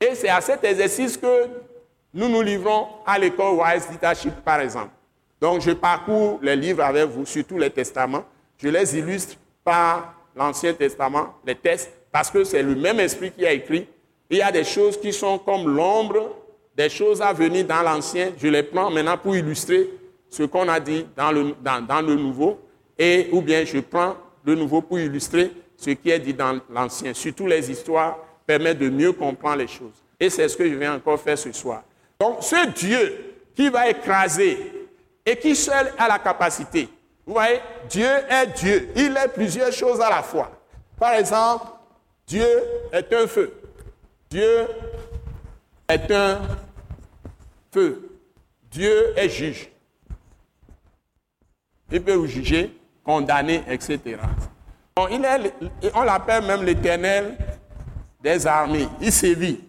Et 0.00 0.14
c'est 0.14 0.30
à 0.30 0.40
cet 0.40 0.64
exercice 0.64 1.18
que 1.18 1.48
nous 2.14 2.30
nous 2.30 2.40
livrons 2.40 2.86
à 3.04 3.18
l'école 3.18 3.56
Wise 3.56 3.90
Leadership, 3.90 4.32
par 4.42 4.60
exemple. 4.60 4.88
Donc, 5.38 5.60
je 5.60 5.72
parcours 5.72 6.38
les 6.40 6.56
livres 6.56 6.82
avec 6.82 7.10
vous, 7.10 7.26
surtout 7.26 7.58
les 7.58 7.68
testaments. 7.68 8.24
Je 8.56 8.68
les 8.68 8.96
illustre 8.96 9.36
par 9.62 10.14
l'Ancien 10.34 10.72
Testament, 10.72 11.34
les 11.44 11.56
textes, 11.56 11.92
parce 12.10 12.30
que 12.30 12.42
c'est 12.42 12.62
le 12.62 12.74
même 12.74 12.98
esprit 12.98 13.32
qui 13.32 13.44
a 13.44 13.52
écrit. 13.52 13.86
Il 14.30 14.38
y 14.38 14.42
a 14.42 14.50
des 14.50 14.64
choses 14.64 14.98
qui 14.98 15.12
sont 15.12 15.38
comme 15.38 15.68
l'ombre, 15.68 16.30
des 16.74 16.88
choses 16.88 17.20
à 17.20 17.34
venir 17.34 17.66
dans 17.66 17.82
l'Ancien. 17.82 18.32
Je 18.38 18.48
les 18.48 18.62
prends 18.62 18.90
maintenant 18.90 19.18
pour 19.18 19.36
illustrer 19.36 19.90
ce 20.30 20.44
qu'on 20.44 20.70
a 20.70 20.80
dit 20.80 21.04
dans 21.14 21.32
le, 21.32 21.54
dans, 21.60 22.00
le 22.00 22.14
Nouveau, 22.14 22.58
et 22.98 23.28
ou 23.30 23.42
bien 23.42 23.62
je 23.66 23.78
prends 23.80 24.16
le 24.44 24.54
Nouveau 24.54 24.82
pour 24.82 24.98
illustrer 24.98 25.52
ce 25.76 25.90
qui 25.90 26.10
est 26.10 26.18
dit 26.18 26.34
dans 26.34 26.60
l'Ancien. 26.70 27.14
Surtout 27.14 27.46
les 27.46 27.70
histoires 27.70 28.18
permettent 28.46 28.78
de 28.78 28.88
mieux 28.88 29.12
comprendre 29.12 29.56
les 29.56 29.68
choses. 29.68 30.02
Et 30.18 30.30
c'est 30.30 30.48
ce 30.48 30.56
que 30.56 30.68
je 30.68 30.74
vais 30.74 30.88
encore 30.88 31.20
faire 31.20 31.38
ce 31.38 31.50
soir. 31.52 31.82
Donc, 32.18 32.42
ce 32.42 32.68
Dieu 32.70 33.34
qui 33.54 33.68
va 33.68 33.88
écraser 33.88 34.88
et 35.24 35.36
qui 35.36 35.54
seul 35.56 35.92
a 35.98 36.08
la 36.08 36.18
capacité. 36.18 36.88
Vous 37.26 37.34
voyez, 37.34 37.60
Dieu 37.88 38.06
est 38.06 38.46
Dieu. 38.58 38.88
Il 38.96 39.16
est 39.16 39.28
plusieurs 39.28 39.72
choses 39.72 40.00
à 40.00 40.10
la 40.10 40.22
fois. 40.22 40.50
Par 40.98 41.14
exemple, 41.14 41.66
Dieu 42.26 42.46
est 42.92 43.12
un 43.12 43.26
feu. 43.26 43.52
Dieu 44.30 44.66
est 45.88 46.10
un 46.10 46.40
feu. 47.72 48.08
Dieu 48.70 49.12
est 49.16 49.28
juge. 49.28 49.68
Il 51.90 52.02
peut 52.02 52.14
vous 52.14 52.26
juger, 52.26 52.72
condamner, 53.04 53.62
etc. 53.68 53.98
on 54.96 56.02
l'appelle 56.02 56.44
même 56.44 56.62
l'éternel 56.64 57.36
des 58.22 58.46
armées. 58.46 58.88
Il 59.00 59.12
sévit 59.12 59.60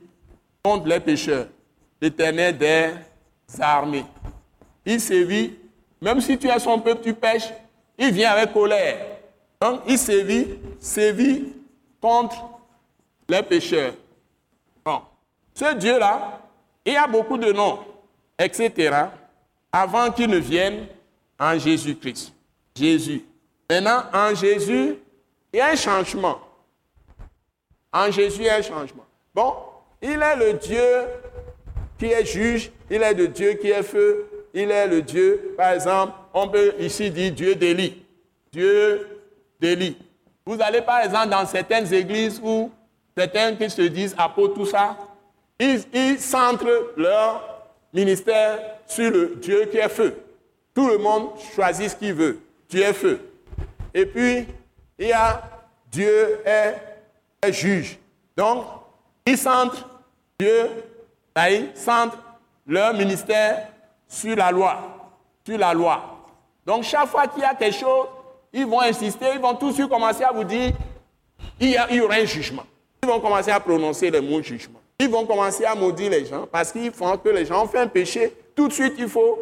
contre 0.63 0.87
les 0.87 0.99
pécheurs. 0.99 1.47
L'éternel 2.01 2.57
des 2.57 2.91
armées. 3.59 4.05
Il 4.85 4.99
sévit, 4.99 5.53
même 6.01 6.19
si 6.19 6.37
tu 6.37 6.47
es 6.47 6.59
son 6.59 6.79
peuple, 6.79 7.01
tu 7.03 7.13
pêches, 7.13 7.49
il 7.97 8.11
vient 8.11 8.31
avec 8.31 8.53
colère. 8.53 8.97
Donc 9.61 9.81
il 9.87 9.97
sévit, 9.97 10.47
sévit 10.79 11.53
contre 12.01 12.35
les 13.29 13.41
pécheurs. 13.43 13.93
Bon. 14.83 15.01
Ce 15.53 15.73
Dieu-là, 15.75 16.41
il 16.85 16.95
a 16.97 17.07
beaucoup 17.07 17.37
de 17.37 17.51
noms, 17.53 17.79
etc., 18.37 19.05
avant 19.71 20.11
qu'il 20.11 20.29
ne 20.29 20.37
vienne 20.37 20.87
en 21.39 21.57
Jésus-Christ. 21.57 22.32
Jésus. 22.75 23.23
Maintenant, 23.69 24.03
en 24.13 24.33
Jésus, 24.35 24.95
il 25.51 25.57
y 25.57 25.61
a 25.61 25.67
un 25.67 25.75
changement. 25.75 26.39
En 27.91 28.11
Jésus, 28.11 28.41
il 28.41 28.45
y 28.45 28.49
a 28.49 28.55
un 28.55 28.61
changement. 28.61 29.05
Bon, 29.33 29.53
il 30.01 30.21
est 30.21 30.35
le 30.35 30.53
Dieu 30.53 31.05
qui 31.97 32.05
est 32.05 32.25
juge, 32.25 32.71
il 32.89 33.01
est 33.01 33.13
le 33.13 33.27
Dieu 33.27 33.53
qui 33.53 33.69
est 33.69 33.83
feu, 33.83 34.27
il 34.53 34.69
est 34.69 34.87
le 34.87 35.01
Dieu, 35.01 35.53
par 35.57 35.71
exemple, 35.71 36.13
on 36.33 36.47
peut 36.47 36.73
ici 36.79 37.09
dire 37.09 37.31
Dieu 37.31 37.55
d'Élie. 37.55 38.03
Dieu 38.51 39.07
d'Élie. 39.59 39.97
Vous 40.45 40.57
allez 40.61 40.81
par 40.81 40.99
exemple 41.01 41.29
dans 41.29 41.45
certaines 41.45 41.91
églises 41.93 42.39
où 42.43 42.69
certains 43.17 43.55
qui 43.55 43.69
se 43.69 43.83
disent 43.83 44.13
apôtres, 44.17 44.55
tout 44.55 44.65
ça, 44.65 44.97
ils 45.59 46.19
centrent 46.19 46.91
leur 46.97 47.63
ministère 47.93 48.59
sur 48.85 49.09
le 49.09 49.35
Dieu 49.37 49.65
qui 49.65 49.77
est 49.77 49.89
feu. 49.89 50.17
Tout 50.73 50.89
le 50.89 50.97
monde 50.97 51.29
choisit 51.55 51.89
ce 51.89 51.95
qu'il 51.95 52.13
veut. 52.13 52.39
Dieu 52.73 52.81
est 52.81 52.93
feu. 52.93 53.19
Et 53.93 54.03
puis, 54.07 54.47
il 54.97 55.07
y 55.07 55.13
a 55.13 55.43
Dieu 55.91 56.39
est, 56.43 57.53
juge. 57.53 57.99
Donc, 58.35 58.65
ils 59.27 59.37
centrent 59.37 59.87
Dieu, 60.39 60.71
ils 61.37 61.69
centrent 61.75 62.17
leur 62.65 62.95
ministère 62.95 63.67
sur 64.07 64.35
la 64.35 64.51
loi. 64.51 65.11
Sur 65.45 65.59
la 65.59 65.71
loi. 65.71 66.25
Donc, 66.65 66.83
chaque 66.83 67.09
fois 67.09 67.27
qu'il 67.27 67.43
y 67.43 67.45
a 67.45 67.53
quelque 67.53 67.77
chose, 67.77 68.07
ils 68.51 68.65
vont 68.65 68.81
insister, 68.81 69.27
ils 69.35 69.39
vont 69.39 69.53
tout 69.53 69.69
de 69.69 69.73
suite 69.75 69.89
commencer 69.89 70.23
à 70.23 70.31
vous 70.31 70.43
dire 70.43 70.71
il 71.59 71.69
y, 71.69 71.77
il 71.91 71.97
y 71.97 72.01
aura 72.01 72.15
un 72.15 72.25
jugement. 72.25 72.65
Ils 73.03 73.09
vont 73.09 73.19
commencer 73.19 73.51
à 73.51 73.59
prononcer 73.59 74.09
le 74.09 74.19
mot 74.19 74.41
jugement. 74.41 74.81
Ils 74.97 75.09
vont 75.09 75.27
commencer 75.27 75.63
à 75.63 75.75
maudire 75.75 76.09
les 76.09 76.25
gens 76.25 76.47
parce 76.51 76.71
qu'ils 76.71 76.91
font 76.91 77.17
que 77.17 77.29
les 77.29 77.45
gens 77.45 77.65
ont 77.65 77.67
fait 77.67 77.79
un 77.79 77.87
péché. 77.87 78.33
Tout 78.55 78.67
de 78.67 78.73
suite, 78.73 78.93
il 78.97 79.09
faut 79.09 79.37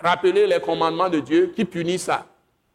rappeler 0.00 0.46
les 0.46 0.60
commandements 0.60 1.08
de 1.08 1.18
Dieu 1.18 1.52
qui 1.56 1.64
punissent 1.64 2.04
ça. 2.04 2.26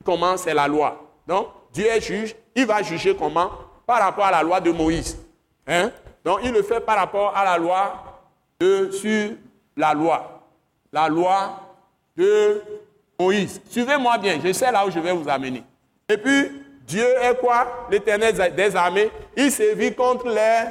Comment 0.08 0.38
c'est 0.38 0.54
la 0.54 0.70
loi. 0.70 1.04
Donc, 1.28 1.50
Dieu 1.74 1.86
est 1.86 2.00
juge, 2.00 2.34
il 2.56 2.66
va 2.66 2.82
juger 2.82 3.14
comment 3.14 3.52
Par 3.86 4.00
rapport 4.00 4.24
à 4.24 4.32
la 4.32 4.42
loi 4.42 4.62
de 4.62 4.72
Moïse. 4.72 5.18
Hein? 5.68 5.92
Donc, 6.24 6.40
il 6.46 6.52
le 6.54 6.64
fait 6.64 6.80
par 6.80 6.96
rapport 6.96 7.36
à 7.36 7.44
la 7.44 7.58
loi 7.58 8.22
de, 8.58 8.90
sur 8.90 9.32
la 9.76 9.94
loi. 9.94 10.48
La 10.94 11.10
loi 11.10 11.60
de 12.16 12.62
Moïse. 13.20 13.60
Suivez-moi 13.70 14.18
bien, 14.18 14.40
je 14.42 14.54
sais 14.54 14.72
là 14.72 14.88
où 14.88 14.90
je 14.90 14.98
vais 14.98 15.12
vous 15.12 15.28
amener. 15.28 15.62
Et 16.08 16.16
puis, 16.16 16.54
Dieu 16.88 17.06
est 17.22 17.38
quoi? 17.38 17.86
L'éternel 17.92 18.34
des 18.56 18.76
armées. 18.78 19.12
Il 19.36 19.52
sévit 19.52 19.94
contre 19.94 20.30
les 20.30 20.70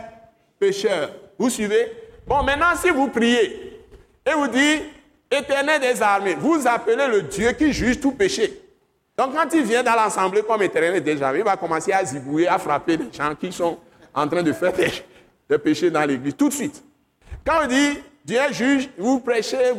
pécheurs. 0.59 1.11
Vous 1.39 1.51
suivez? 1.51 1.93
Bon, 2.27 2.43
maintenant, 2.43 2.75
si 2.75 2.89
vous 2.89 3.09
priez 3.09 3.85
et 4.25 4.33
vous 4.33 4.49
dites, 4.49 4.83
Éternel 5.31 5.79
des 5.83 6.01
armées, 6.01 6.37
vous 6.37 6.67
appelez 6.67 7.07
le 7.07 7.21
Dieu 7.21 7.53
qui 7.53 7.71
juge 7.71 8.01
tout 8.01 8.13
péché. 8.13 8.63
Donc 9.17 9.35
quand 9.35 9.49
il 9.55 9.63
vient 9.63 9.83
dans 9.83 9.95
l'assemblée 9.95 10.43
comme 10.43 10.63
éternel 10.63 11.23
armées, 11.23 11.39
il 11.39 11.45
va 11.45 11.57
commencer 11.57 11.93
à 11.93 12.05
zibouiller, 12.05 12.49
à 12.49 12.59
frapper 12.59 12.99
les 12.99 13.13
gens 13.13 13.35
qui 13.35 13.51
sont 13.51 13.79
en 14.15 14.29
train 14.29 14.43
de 14.43 14.53
faire 14.53 14.73
des, 14.73 15.59
péchés 15.59 15.91
dans 15.91 16.05
l'église, 16.05 16.37
tout 16.37 16.49
de 16.49 16.55
suite. 16.55 16.85
Quand 17.45 17.65
on 17.65 17.67
dit 17.67 17.99
Dieu 18.25 18.41
juge, 18.51 18.91
vous 18.99 19.21
prêchez, 19.21 19.73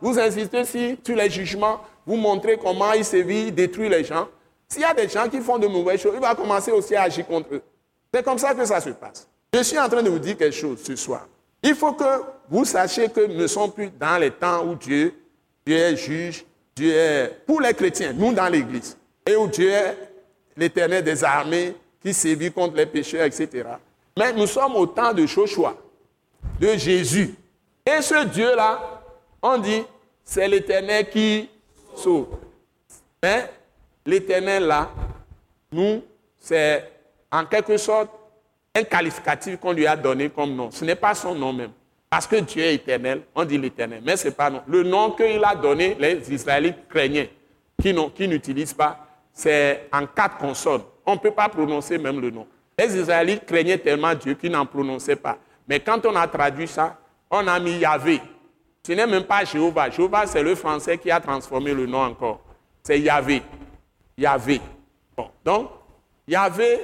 vous, 0.00 0.18
insistez 0.18 0.64
sur 0.64 1.16
les 1.16 1.30
jugements, 1.30 1.80
vous 2.06 2.16
montrez 2.16 2.58
comment 2.58 2.92
il 2.92 3.04
sévit, 3.04 3.46
il 3.46 3.54
détruit 3.54 3.88
les 3.88 4.04
gens. 4.04 4.28
S'il 4.68 4.82
y 4.82 4.84
a 4.84 4.94
des 4.94 5.08
gens 5.08 5.28
qui 5.28 5.40
font 5.40 5.58
de 5.58 5.66
mauvaises 5.66 6.00
choses, 6.00 6.12
il 6.14 6.20
va 6.20 6.34
commencer 6.34 6.70
aussi 6.70 6.94
à 6.94 7.02
agir 7.02 7.26
contre 7.26 7.54
eux. 7.54 7.62
C'est 8.12 8.22
comme 8.22 8.38
ça 8.38 8.54
que 8.54 8.64
ça 8.64 8.80
se 8.80 8.90
passe. 8.90 9.26
Je 9.54 9.62
suis 9.62 9.78
en 9.78 9.88
train 9.88 10.02
de 10.02 10.10
vous 10.10 10.18
dire 10.18 10.36
quelque 10.36 10.54
chose 10.54 10.82
ce 10.84 10.94
soir. 10.94 11.26
Il 11.62 11.74
faut 11.74 11.92
que 11.92 12.22
vous 12.48 12.64
sachiez 12.64 13.08
que 13.08 13.26
nous 13.26 13.34
ne 13.34 13.46
sommes 13.46 13.72
plus 13.72 13.90
dans 13.98 14.18
les 14.18 14.30
temps 14.30 14.64
où 14.64 14.74
Dieu, 14.74 15.14
Dieu 15.66 15.76
est 15.76 15.96
juge, 15.96 16.44
Dieu 16.78 16.94
est 16.94 17.44
pour 17.44 17.60
les 17.60 17.74
chrétiens, 17.74 18.12
nous 18.12 18.32
dans 18.32 18.48
l'Église, 18.48 18.96
et 19.26 19.34
où 19.34 19.48
Dieu 19.48 19.68
est 19.68 19.96
l'éternel 20.56 21.02
des 21.02 21.24
armées 21.24 21.74
qui 22.00 22.14
sévit 22.14 22.52
contre 22.52 22.76
les 22.76 22.86
pécheurs, 22.86 23.24
etc. 23.24 23.64
Mais 24.16 24.32
nous 24.32 24.46
sommes 24.46 24.76
au 24.76 24.86
temps 24.86 25.12
de 25.12 25.26
Joshua, 25.26 25.76
de 26.60 26.76
Jésus. 26.76 27.34
Et 27.84 28.00
ce 28.00 28.24
Dieu-là, 28.26 29.02
on 29.42 29.58
dit, 29.58 29.82
c'est 30.22 30.46
l'éternel 30.46 31.10
qui 31.10 31.48
sauve. 31.96 32.28
Mais 33.20 33.50
l'éternel 34.06 34.64
là, 34.64 34.88
nous, 35.72 36.04
c'est 36.38 36.88
en 37.32 37.44
quelque 37.44 37.76
sorte 37.76 38.10
un 38.72 38.84
qualificatif 38.84 39.58
qu'on 39.58 39.72
lui 39.72 39.86
a 39.88 39.96
donné 39.96 40.30
comme 40.30 40.54
nom. 40.54 40.70
Ce 40.70 40.84
n'est 40.84 40.94
pas 40.94 41.16
son 41.16 41.34
nom 41.34 41.52
même. 41.52 41.72
Parce 42.10 42.26
que 42.26 42.36
Dieu 42.36 42.62
est 42.62 42.74
éternel, 42.74 43.22
on 43.34 43.44
dit 43.44 43.58
l'éternel. 43.58 44.02
Mais 44.04 44.16
ce 44.16 44.28
n'est 44.28 44.34
pas 44.34 44.48
non. 44.48 44.62
Le 44.66 44.82
nom 44.82 45.10
qu'il 45.10 45.44
a 45.44 45.54
donné, 45.54 45.96
les 45.98 46.32
Israélites 46.32 46.88
craignaient, 46.88 47.30
qui, 47.80 47.92
n'utilisent 48.26 48.72
pas, 48.72 49.06
c'est 49.32 49.88
en 49.92 50.06
quatre 50.06 50.38
consonnes. 50.38 50.82
On 51.04 51.14
ne 51.14 51.18
peut 51.18 51.30
pas 51.30 51.48
prononcer 51.48 51.98
même 51.98 52.20
le 52.20 52.30
nom. 52.30 52.46
Les 52.78 52.96
Israélites 52.96 53.44
craignaient 53.44 53.78
tellement 53.78 54.14
Dieu 54.14 54.34
qu'ils 54.34 54.50
n'en 54.50 54.64
prononçaient 54.64 55.16
pas. 55.16 55.38
Mais 55.68 55.80
quand 55.80 56.04
on 56.06 56.16
a 56.16 56.26
traduit 56.26 56.66
ça, 56.66 56.98
on 57.30 57.46
a 57.46 57.60
mis 57.60 57.78
Yahvé. 57.78 58.20
Ce 58.86 58.92
n'est 58.92 59.06
même 59.06 59.24
pas 59.24 59.44
Jéhovah. 59.44 59.90
Jéhovah, 59.90 60.26
c'est 60.26 60.42
le 60.42 60.54
français 60.54 60.96
qui 60.96 61.10
a 61.10 61.20
transformé 61.20 61.74
le 61.74 61.86
nom 61.86 61.98
encore. 61.98 62.40
C'est 62.82 62.98
Yahvé. 63.00 63.42
Yahvé. 64.16 64.62
Bon. 65.14 65.28
Donc, 65.44 65.70
Yahvé, 66.26 66.80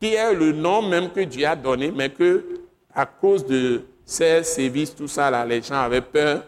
qui 0.00 0.14
est 0.14 0.34
le 0.34 0.50
nom 0.52 0.82
même 0.82 1.10
que 1.10 1.20
Dieu 1.20 1.46
a 1.46 1.54
donné, 1.54 1.92
mais 1.92 2.10
que, 2.10 2.44
à 2.92 3.06
cause 3.06 3.46
de 3.46 3.84
ses 4.08 4.42
services, 4.42 4.94
tout 4.96 5.06
ça, 5.06 5.30
là, 5.30 5.44
les 5.44 5.60
gens 5.60 5.82
avaient 5.82 6.00
peur 6.00 6.42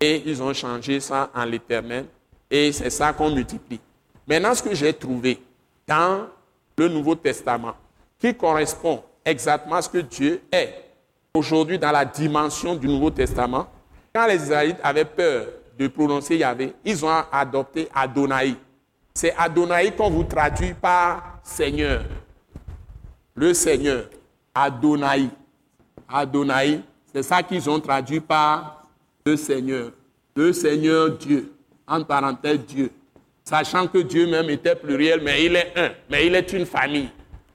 et 0.00 0.22
ils 0.24 0.42
ont 0.42 0.54
changé 0.54 0.98
ça 0.98 1.28
en 1.34 1.44
l'éternel. 1.44 2.06
Et 2.50 2.72
c'est 2.72 2.88
ça 2.88 3.12
qu'on 3.12 3.30
multiplie. 3.30 3.78
Maintenant, 4.26 4.54
ce 4.54 4.62
que 4.62 4.74
j'ai 4.74 4.94
trouvé 4.94 5.38
dans 5.86 6.26
le 6.78 6.88
Nouveau 6.88 7.14
Testament, 7.14 7.74
qui 8.18 8.34
correspond 8.34 9.04
exactement 9.26 9.76
à 9.76 9.82
ce 9.82 9.90
que 9.90 9.98
Dieu 9.98 10.40
est 10.50 10.72
aujourd'hui 11.34 11.78
dans 11.78 11.92
la 11.92 12.06
dimension 12.06 12.74
du 12.74 12.88
Nouveau 12.88 13.10
Testament, 13.10 13.68
quand 14.14 14.26
les 14.26 14.36
Israélites 14.36 14.80
avaient 14.82 15.04
peur 15.04 15.48
de 15.78 15.88
prononcer 15.88 16.38
Yahvé, 16.38 16.72
ils 16.82 17.04
ont 17.04 17.24
adopté 17.30 17.90
Adonai. 17.94 18.54
C'est 19.12 19.34
Adonai 19.36 19.92
qu'on 19.92 20.08
vous 20.08 20.24
traduit 20.24 20.72
par 20.72 21.40
Seigneur. 21.42 22.04
Le 23.34 23.52
Seigneur. 23.52 24.06
Adonai. 24.54 25.28
Adonai. 26.08 26.80
C'est 27.14 27.22
ça 27.22 27.42
qu'ils 27.42 27.68
ont 27.68 27.80
traduit 27.80 28.20
par 28.20 28.86
le 29.24 29.36
Seigneur. 29.36 29.92
Le 30.34 30.52
Seigneur 30.52 31.10
Dieu. 31.10 31.52
En 31.86 32.02
parenthèse 32.04 32.60
Dieu. 32.60 32.90
Sachant 33.44 33.86
que 33.86 33.98
Dieu 33.98 34.26
même 34.26 34.48
était 34.50 34.76
pluriel, 34.76 35.20
mais 35.22 35.44
il 35.44 35.56
est 35.56 35.72
un. 35.76 35.90
Mais 36.08 36.26
il 36.26 36.34
est 36.34 36.52
une 36.52 36.64
famille. 36.64 37.10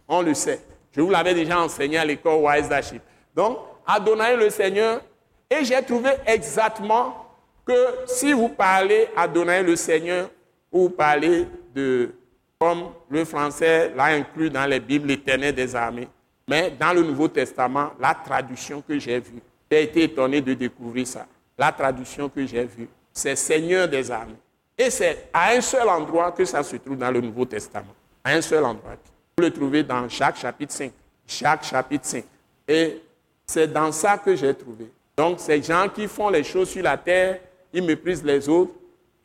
On 0.08 0.22
le 0.22 0.34
sait. 0.34 0.62
Je 0.92 1.02
vous 1.02 1.10
l'avais 1.10 1.34
déjà 1.34 1.60
enseigné 1.60 1.98
à 1.98 2.06
l'école 2.06 2.42
Wise 2.42 2.70
Daship. 2.70 3.02
Donc, 3.36 3.60
Adonai 3.86 4.36
le 4.36 4.50
Seigneur. 4.50 5.02
Et 5.50 5.64
j'ai 5.64 5.82
trouvé 5.82 6.10
exactement 6.26 7.26
que 7.66 7.74
si 8.06 8.34
vous 8.34 8.50
parlez 8.50 9.08
Adonai 9.16 9.64
le 9.64 9.76
Seigneur, 9.76 10.30
vous 10.72 10.90
parlez 10.90 11.48
de, 11.74 12.12
comme 12.60 12.90
le 13.10 13.24
français 13.24 13.94
l'a 13.96 14.06
inclus 14.06 14.50
dans 14.50 14.66
les 14.66 14.80
Bibles, 14.80 15.08
l'éternel 15.08 15.56
des 15.56 15.76
armées. 15.76 16.08
Mais 16.48 16.72
dans 16.80 16.94
le 16.94 17.04
Nouveau 17.04 17.28
Testament, 17.28 17.92
la 18.00 18.14
traduction 18.14 18.82
que 18.82 18.98
j'ai 18.98 19.20
vue, 19.20 19.42
j'ai 19.70 19.84
été 19.84 20.04
étonné 20.04 20.40
de 20.42 20.54
découvrir 20.54 21.06
ça. 21.06 21.28
La 21.58 21.72
traduction 21.72 22.30
que 22.30 22.46
j'ai 22.46 22.64
vue, 22.64 22.88
c'est 23.12 23.36
Seigneur 23.36 23.88
des 23.88 24.10
armées. 24.10 24.38
Et 24.78 24.90
c'est 24.90 25.30
à 25.34 25.52
un 25.52 25.62
seul 25.62 25.90
endroit 25.90 26.32
que 26.32 26.46
ça 26.46 26.64
se 26.64 26.76
trouve 26.78 26.98
dans 26.98 27.12
le 27.12 27.20
Nouveau 27.20 27.46
Testament. 27.46 27.94
À 28.24 28.32
un 28.32 28.42
seul 28.42 28.64
endroit. 28.64 28.94
Vous 29.38 29.44
le 29.44 29.52
trouvez 29.52 29.84
dans 29.84 30.08
Jacques 30.08 30.38
chapitre 30.38 30.74
5. 30.74 30.92
Jacques 31.28 31.66
chapitre 31.66 32.06
5. 32.06 32.24
Et 32.68 33.02
c'est 33.46 33.72
dans 33.72 33.92
ça 33.92 34.18
que 34.18 34.36
j'ai 34.36 34.54
trouvé. 34.54 34.90
Donc, 35.18 35.40
ces 35.40 35.62
gens 35.62 35.88
qui 35.94 36.08
font 36.08 36.30
les 36.30 36.44
choses 36.44 36.70
sur 36.70 36.84
la 36.84 36.98
terre, 36.98 37.40
ils 37.74 37.84
méprisent 37.84 38.24
les 38.24 38.48
autres. 38.48 38.74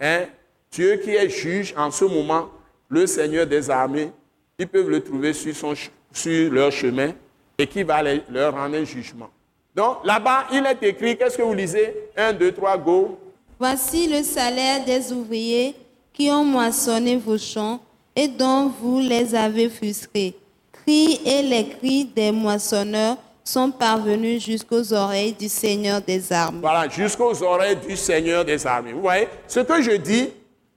Hein? 0.01 0.25
Dieu 0.71 0.97
qui 0.97 1.11
est 1.11 1.29
juge 1.29 1.75
en 1.77 1.91
ce 1.91 2.05
moment, 2.05 2.51
le 2.89 3.07
Seigneur 3.07 3.47
des 3.47 3.69
armées, 3.69 4.11
ils 4.59 4.67
peuvent 4.67 4.89
le 4.89 5.03
trouver 5.03 5.33
sur, 5.33 5.55
son, 5.55 5.75
sur 6.13 6.53
leur 6.53 6.71
chemin 6.71 7.13
et 7.59 7.67
qui 7.67 7.83
va 7.83 8.03
leur 8.03 8.53
rendre 8.55 8.77
un 8.77 8.85
jugement. 8.85 9.31
Donc 9.75 9.99
là-bas, 10.05 10.47
il 10.53 10.65
est 10.67 10.83
écrit, 10.87 11.17
qu'est-ce 11.17 11.37
que 11.37 11.43
vous 11.43 11.55
lisez? 11.55 11.95
1, 12.17 12.35
2, 12.35 12.53
3, 12.53 12.77
go. 12.79 13.19
Voici 13.59 14.09
le 14.09 14.23
salaire 14.23 14.85
des 14.85 15.13
ouvriers 15.13 15.75
qui 16.13 16.31
ont 16.31 16.45
moissonné 16.45 17.17
vos 17.17 17.39
champs 17.39 17.81
et 18.15 18.29
dont 18.29 18.71
vous 18.81 19.01
les 19.01 19.35
avez 19.35 19.71
frustrés. 19.71 20.35
Cris 20.73 21.21
et 21.25 21.43
les 21.43 21.69
cris 21.69 22.05
des 22.05 22.33
moissonneurs 22.33 23.17
sont 23.45 23.71
parvenus 23.71 24.45
jusqu'aux 24.45 24.93
oreilles 24.93 25.33
du 25.33 25.49
Seigneur 25.49 26.01
des 26.01 26.33
armées. 26.33 26.61
Voilà, 26.61 26.89
jusqu'aux 26.89 27.43
oreilles 27.43 27.77
du 27.77 27.97
Seigneur 27.97 28.45
des 28.45 28.67
armées. 28.67 28.93
Vous 28.93 29.01
voyez, 29.01 29.29
ce 29.47 29.61
que 29.61 29.81
je 29.81 29.93
dis, 29.93 30.29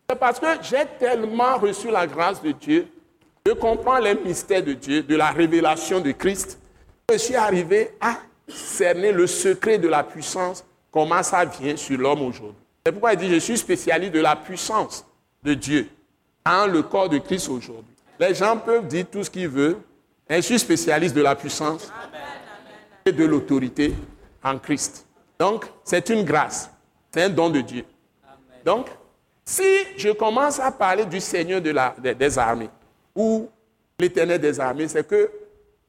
c'est 0.10 0.18
parce 0.18 0.40
que 0.40 0.48
j'ai 0.62 0.86
tellement 1.00 1.58
reçu 1.58 1.90
la 1.90 2.08
grâce 2.08 2.42
de 2.42 2.52
Dieu, 2.52 2.88
je 3.48 3.54
comprends 3.54 4.00
les 4.00 4.16
mystères 4.16 4.64
de 4.64 4.74
Dieu, 4.74 5.04
de 5.04 5.16
la 5.16 5.30
révélation 5.30 6.00
de 6.00 6.12
Christ, 6.12 6.60
je 7.12 7.18
suis 7.18 7.36
arrivé 7.36 7.92
à 8.02 8.18
cerner 8.48 9.12
le 9.12 9.28
secret 9.28 9.78
de 9.78 9.88
la 9.88 10.04
puissance, 10.04 10.66
comment 10.92 11.22
ça 11.22 11.46
vient 11.46 11.76
sur 11.76 11.98
l'homme 12.00 12.24
aujourd'hui. 12.24 12.56
C'est 12.84 12.92
pourquoi 12.92 13.14
il 13.14 13.20
dit, 13.20 13.30
je 13.30 13.40
suis 13.40 13.58
spécialiste 13.58 14.14
de 14.14 14.20
la 14.20 14.36
puissance 14.36 15.06
de 15.44 15.54
Dieu 15.54 15.88
dans 16.44 16.72
le 16.72 16.82
corps 16.82 17.08
de 17.08 17.20
Christ 17.20 17.50
aujourd'hui. 17.50 17.94
Les 18.20 18.34
gens 18.34 18.58
peuvent 18.58 18.88
dire 18.88 19.06
tout 19.12 19.24
ce 19.24 19.30
qu'ils 19.30 19.48
veulent, 19.48 19.78
je 20.28 20.42
suis 20.42 20.58
spécialiste 20.58 21.16
de 21.16 21.22
la 21.22 21.36
puissance 21.36 21.92
et 23.06 23.12
de 23.12 23.26
l'autorité 23.26 23.94
en 24.44 24.58
Christ. 24.58 25.06
Donc, 25.38 25.66
c'est 25.84 26.10
une 26.10 26.24
grâce, 26.24 26.72
c'est 27.12 27.24
un 27.24 27.30
don 27.30 27.52
de 27.52 27.62
Dieu. 27.62 27.86
Donc, 28.66 28.88
si 29.44 29.64
je 29.98 30.10
commence 30.10 30.60
à 30.60 30.72
parler 30.72 31.06
du 31.06 31.20
Seigneur 31.20 31.62
des 31.62 32.40
armées 32.40 32.70
ou 33.16 33.48
l'Éternel 33.98 34.40
des 34.40 34.60
armées, 34.60 34.88
c'est 34.88 35.08
que 35.08 35.30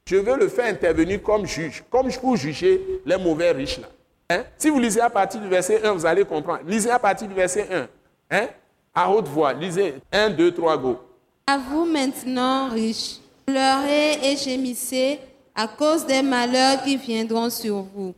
je 0.07 0.17
veux 0.17 0.37
le 0.37 0.49
faire 0.49 0.67
intervenir 0.67 1.23
comme 1.23 1.47
juge, 1.47 1.83
comme 1.91 2.11
pour 2.13 2.37
juger 2.37 2.81
les 3.05 3.17
mauvais 3.17 3.51
riches 3.51 3.79
là. 3.79 3.89
Hein? 4.29 4.45
Si 4.57 4.71
vous 4.71 4.81
lisez 4.81 5.01
à 5.01 5.11
partir 5.11 5.41
du 5.41 5.49
verset 5.49 5.85
1, 5.85 5.93
vous 5.93 6.07
allez 6.07 6.25
comprendre. 6.25 6.61
Lisez 6.67 6.91
à 6.91 6.99
partir 6.99 7.29
du 7.29 7.35
verset 7.35 7.69
1. 7.71 7.89
Hein? 8.31 8.49
À 8.95 9.11
haute 9.11 9.29
voix, 9.29 9.53
lisez 9.53 9.95
1, 10.11 10.31
2, 10.31 10.53
3, 10.53 10.79
go. 10.79 10.99
À 11.47 11.59
vous 11.59 11.85
maintenant, 11.85 12.69
riches, 12.71 13.19
pleurez 13.45 14.15
et 14.23 14.37
gémissez 14.37 15.21
à 15.55 15.69
cause 15.69 16.05
des 16.07 16.23
malheurs 16.23 16.83
qui 16.83 16.97
viendront 16.97 17.51
sur 17.51 17.83
vous. 17.83 18.15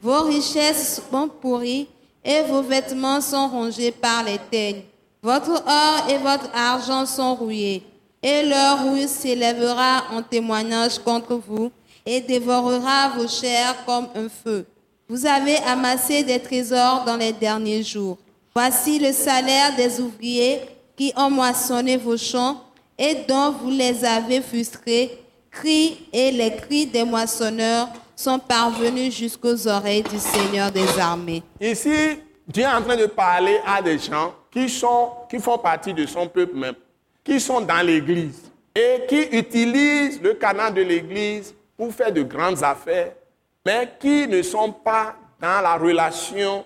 Vos 0.00 0.22
richesses 0.22 1.00
sont 1.10 1.28
pourries 1.28 1.88
et 2.24 2.42
vos 2.42 2.62
vêtements 2.62 3.20
sont 3.20 3.48
rongés 3.48 3.92
par 3.92 4.24
les 4.24 4.38
teignes. 4.50 4.82
Votre 5.22 5.50
or 5.50 6.10
et 6.10 6.18
votre 6.18 6.50
argent 6.54 7.06
sont 7.06 7.34
rouillés, 7.34 7.82
et 8.22 8.42
leur 8.42 8.82
rouille 8.84 9.08
s'élèvera 9.08 10.04
en 10.12 10.22
témoignage 10.22 10.98
contre 10.98 11.34
vous 11.34 11.70
et 12.04 12.20
dévorera 12.20 13.10
vos 13.16 13.28
chairs 13.28 13.76
comme 13.84 14.08
un 14.14 14.28
feu. 14.28 14.66
Vous 15.08 15.26
avez 15.26 15.56
amassé 15.58 16.22
des 16.22 16.40
trésors 16.40 17.04
dans 17.04 17.16
les 17.16 17.32
derniers 17.32 17.82
jours. 17.82 18.18
Voici 18.54 18.98
le 18.98 19.12
salaire 19.12 19.76
des 19.76 20.00
ouvriers 20.00 20.60
qui 20.96 21.12
ont 21.16 21.30
moissonné 21.30 21.96
vos 21.96 22.16
champs 22.16 22.62
et 22.98 23.14
dont 23.28 23.52
vous 23.52 23.70
les 23.70 24.04
avez 24.04 24.40
frustrés 24.40 25.18
cris 25.50 26.08
et 26.12 26.30
les 26.30 26.54
cris 26.56 26.86
des 26.86 27.04
moissonneurs 27.04 27.88
sont 28.14 28.38
parvenus 28.38 29.14
jusqu'aux 29.14 29.66
oreilles 29.68 30.02
du 30.02 30.18
Seigneur 30.18 30.72
des 30.72 30.98
armées. 30.98 31.42
Ici, 31.60 31.90
Dieu 32.48 32.62
est 32.62 32.66
en 32.66 32.82
train 32.82 32.96
de 32.96 33.06
parler 33.06 33.58
à 33.66 33.82
des 33.82 33.98
gens 33.98 34.34
qui, 34.50 34.68
sont, 34.68 35.10
qui 35.28 35.38
font 35.38 35.58
partie 35.58 35.92
de 35.92 36.06
son 36.06 36.26
peuple 36.28 36.56
même, 36.56 36.74
qui 37.26 37.40
sont 37.40 37.60
dans 37.60 37.84
l'Église 37.84 38.40
et 38.72 39.04
qui 39.08 39.22
utilisent 39.36 40.22
le 40.22 40.34
canal 40.34 40.72
de 40.72 40.82
l'Église 40.82 41.52
pour 41.76 41.92
faire 41.92 42.12
de 42.12 42.22
grandes 42.22 42.62
affaires, 42.62 43.12
mais 43.66 43.90
qui 43.98 44.28
ne 44.28 44.40
sont 44.42 44.70
pas 44.70 45.16
dans 45.40 45.60
la 45.60 45.74
relation 45.76 46.64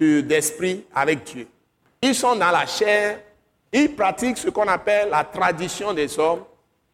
d'esprit 0.00 0.86
avec 0.94 1.22
Dieu. 1.24 1.46
Ils 2.00 2.14
sont 2.14 2.34
dans 2.34 2.50
la 2.50 2.64
chair, 2.64 3.20
ils 3.70 3.94
pratiquent 3.94 4.38
ce 4.38 4.48
qu'on 4.48 4.66
appelle 4.68 5.10
la 5.10 5.22
tradition 5.22 5.92
des 5.92 6.18
hommes, 6.18 6.44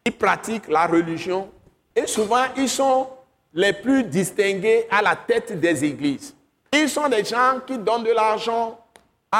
ils 0.05 0.11
pratiquent 0.11 0.67
la 0.67 0.85
religion 0.85 1.49
et 1.95 2.05
souvent 2.07 2.43
ils 2.57 2.69
sont 2.69 3.07
les 3.53 3.71
plus 3.71 4.03
distingués 4.03 4.85
à 4.91 5.01
la 5.01 5.15
tête 5.15 5.57
des 5.57 5.85
églises. 5.85 6.35
Ils 6.73 6.89
sont 6.89 7.07
des 7.07 7.23
gens 7.23 7.61
qui 7.65 7.77
donnent 7.77 8.03
de 8.03 8.11
l'argent 8.11 8.77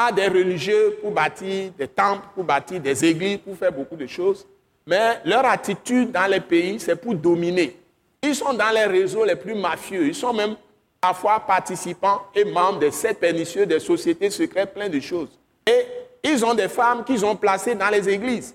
à 0.04 0.12
des 0.12 0.28
religieux 0.28 0.98
pour 1.00 1.10
bâtir 1.10 1.70
des 1.78 1.88
temples, 1.88 2.26
pour 2.34 2.44
bâtir 2.44 2.80
des 2.80 3.04
églises, 3.04 3.38
pour 3.38 3.56
faire 3.56 3.72
beaucoup 3.72 3.96
de 3.96 4.06
choses. 4.06 4.46
Mais 4.86 5.20
leur 5.24 5.44
attitude 5.44 6.12
dans 6.12 6.30
les 6.30 6.40
pays, 6.40 6.78
c'est 6.80 6.96
pour 6.96 7.14
dominer. 7.14 7.76
Ils 8.22 8.34
sont 8.34 8.52
dans 8.52 8.70
les 8.70 8.84
réseaux 8.84 9.24
les 9.24 9.36
plus 9.36 9.54
mafieux. 9.54 10.06
Ils 10.06 10.14
sont 10.14 10.32
même 10.32 10.56
parfois 11.00 11.40
participants 11.40 12.22
et 12.34 12.44
membres 12.44 12.80
de 12.80 12.90
sept 12.90 13.18
pernicieux, 13.20 13.66
des 13.66 13.80
sociétés 13.80 14.30
secrètes, 14.30 14.74
plein 14.74 14.88
de 14.88 15.00
choses. 15.00 15.30
Et 15.66 15.84
ils 16.24 16.44
ont 16.44 16.54
des 16.54 16.68
femmes 16.68 17.04
qu'ils 17.04 17.24
ont 17.24 17.36
placées 17.36 17.74
dans 17.74 17.88
les 17.90 18.08
églises 18.08 18.54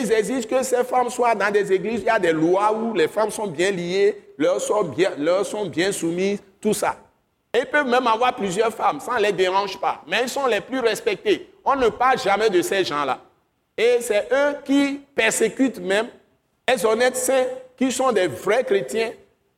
ils 0.00 0.12
exigent 0.12 0.46
que 0.46 0.62
ces 0.62 0.84
femmes 0.84 1.10
soient 1.10 1.34
dans 1.34 1.50
des 1.50 1.72
églises, 1.72 2.00
il 2.00 2.06
y 2.06 2.10
a 2.10 2.18
des 2.18 2.32
lois 2.32 2.72
où 2.72 2.94
les 2.94 3.08
femmes 3.08 3.30
sont 3.30 3.46
bien 3.46 3.70
liées, 3.70 4.16
leurs 4.38 4.60
sont 4.60 4.84
bien, 4.84 5.12
sont 5.44 5.66
bien 5.66 5.92
soumises, 5.92 6.40
tout 6.60 6.74
ça. 6.74 6.96
Ils 7.54 7.66
peuvent 7.66 7.86
même 7.86 8.06
avoir 8.06 8.34
plusieurs 8.34 8.72
femmes, 8.72 8.98
ça 8.98 9.14
ne 9.14 9.22
les 9.22 9.32
dérange 9.32 9.78
pas. 9.78 10.02
Mais 10.08 10.22
ils 10.22 10.28
sont 10.28 10.46
les 10.46 10.60
plus 10.60 10.80
respectés. 10.80 11.50
On 11.64 11.76
ne 11.76 11.88
parle 11.88 12.18
jamais 12.18 12.50
de 12.50 12.60
ces 12.60 12.84
gens-là. 12.84 13.20
Et 13.78 13.98
c'est 14.00 14.28
eux 14.32 14.56
qui 14.64 15.00
persécutent 15.14 15.78
même 15.80 16.08
les 16.68 16.84
honnêtes 16.84 17.16
saints 17.16 17.46
qui 17.76 17.92
sont 17.92 18.12
des 18.12 18.26
vrais 18.26 18.64
chrétiens 18.64 19.12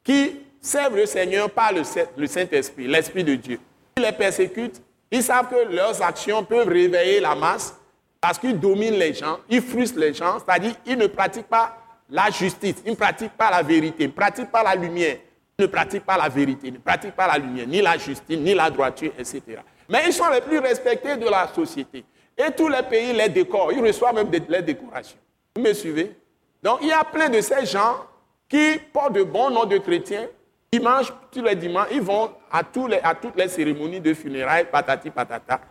qui 0.04 0.36
servent 0.60 0.96
le 0.96 1.06
Seigneur 1.06 1.50
par 1.50 1.72
le 1.72 2.26
Saint-Esprit, 2.26 2.86
l'Esprit 2.86 3.24
de 3.24 3.34
Dieu. 3.34 3.60
Ils 3.96 4.02
les 4.02 4.12
persécutent, 4.12 4.82
ils 5.10 5.22
savent 5.22 5.48
que 5.48 5.72
leurs 5.72 6.02
actions 6.02 6.44
peuvent 6.44 6.68
réveiller 6.68 7.20
la 7.20 7.34
masse 7.34 7.74
parce 8.20 8.38
qu'ils 8.38 8.58
dominent 8.58 8.98
les 8.98 9.14
gens, 9.14 9.38
ils 9.48 9.62
frustrent 9.62 9.98
les 10.00 10.12
gens, 10.12 10.38
c'est-à-dire 10.38 10.74
ils 10.84 10.98
ne 10.98 11.06
pratiquent 11.06 11.48
pas 11.48 11.76
la 12.10 12.30
justice, 12.30 12.76
ils 12.84 12.92
ne 12.92 12.96
pratiquent 12.96 13.36
pas 13.36 13.50
la 13.50 13.62
vérité, 13.62 14.04
ils 14.04 14.08
ne 14.08 14.12
pratiquent 14.12 14.50
pas 14.50 14.62
la 14.62 14.74
lumière, 14.74 15.18
ne 15.58 15.66
pratiquent 15.66 16.04
pas 16.04 16.18
la 16.18 16.28
vérité, 16.28 16.68
ils 16.68 16.74
ne 16.74 16.78
pratiquent 16.78 17.16
pas 17.16 17.26
la 17.26 17.38
lumière, 17.38 17.66
ni 17.66 17.80
la 17.80 17.96
justice, 17.96 18.38
ni 18.38 18.52
la 18.52 18.68
droiture, 18.68 19.12
etc. 19.18 19.42
Mais 19.88 20.02
ils 20.06 20.12
sont 20.12 20.28
les 20.28 20.42
plus 20.42 20.58
respectés 20.58 21.16
de 21.16 21.26
la 21.26 21.48
société. 21.48 22.04
Et 22.36 22.50
tous 22.54 22.68
les 22.68 22.82
pays 22.82 23.14
les 23.14 23.30
décorent, 23.30 23.72
ils 23.72 23.80
reçoivent 23.80 24.14
même 24.16 24.30
les 24.30 24.60
décorations. 24.60 25.16
Vous 25.54 25.62
me 25.62 25.72
suivez? 25.72 26.14
Donc 26.62 26.80
il 26.82 26.88
y 26.88 26.92
a 26.92 27.02
plein 27.04 27.30
de 27.30 27.40
ces 27.40 27.64
gens 27.64 28.04
qui 28.46 28.78
portent 28.92 29.14
de 29.14 29.22
bons 29.22 29.48
noms 29.48 29.64
de 29.64 29.78
chrétiens, 29.78 30.26
dimanche, 30.70 31.10
tous 31.30 31.42
les 31.42 31.54
dimanches, 31.54 31.88
ils 31.90 32.02
vont 32.02 32.32
à, 32.52 32.62
tous 32.62 32.86
les, 32.86 33.00
toutes 33.22 33.36
les 33.36 33.48
cérémonies 33.48 34.00
de 34.00 34.12
funérailles, 34.12 34.66
patati 34.70 35.08
patata. 35.08 35.62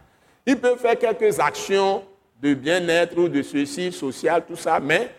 Ils 0.48 0.58
peuvent 0.58 0.80
faire 0.80 0.98
quelques 0.98 1.40
actions 1.40 2.04
de 2.42 2.56
bien-être 2.56 3.16
ou 3.20 3.30
de 3.30 3.44
ceci, 3.44 3.92
social, 3.92 4.44
tout 4.48 4.56
ça, 4.56 4.80
mais 4.80 5.12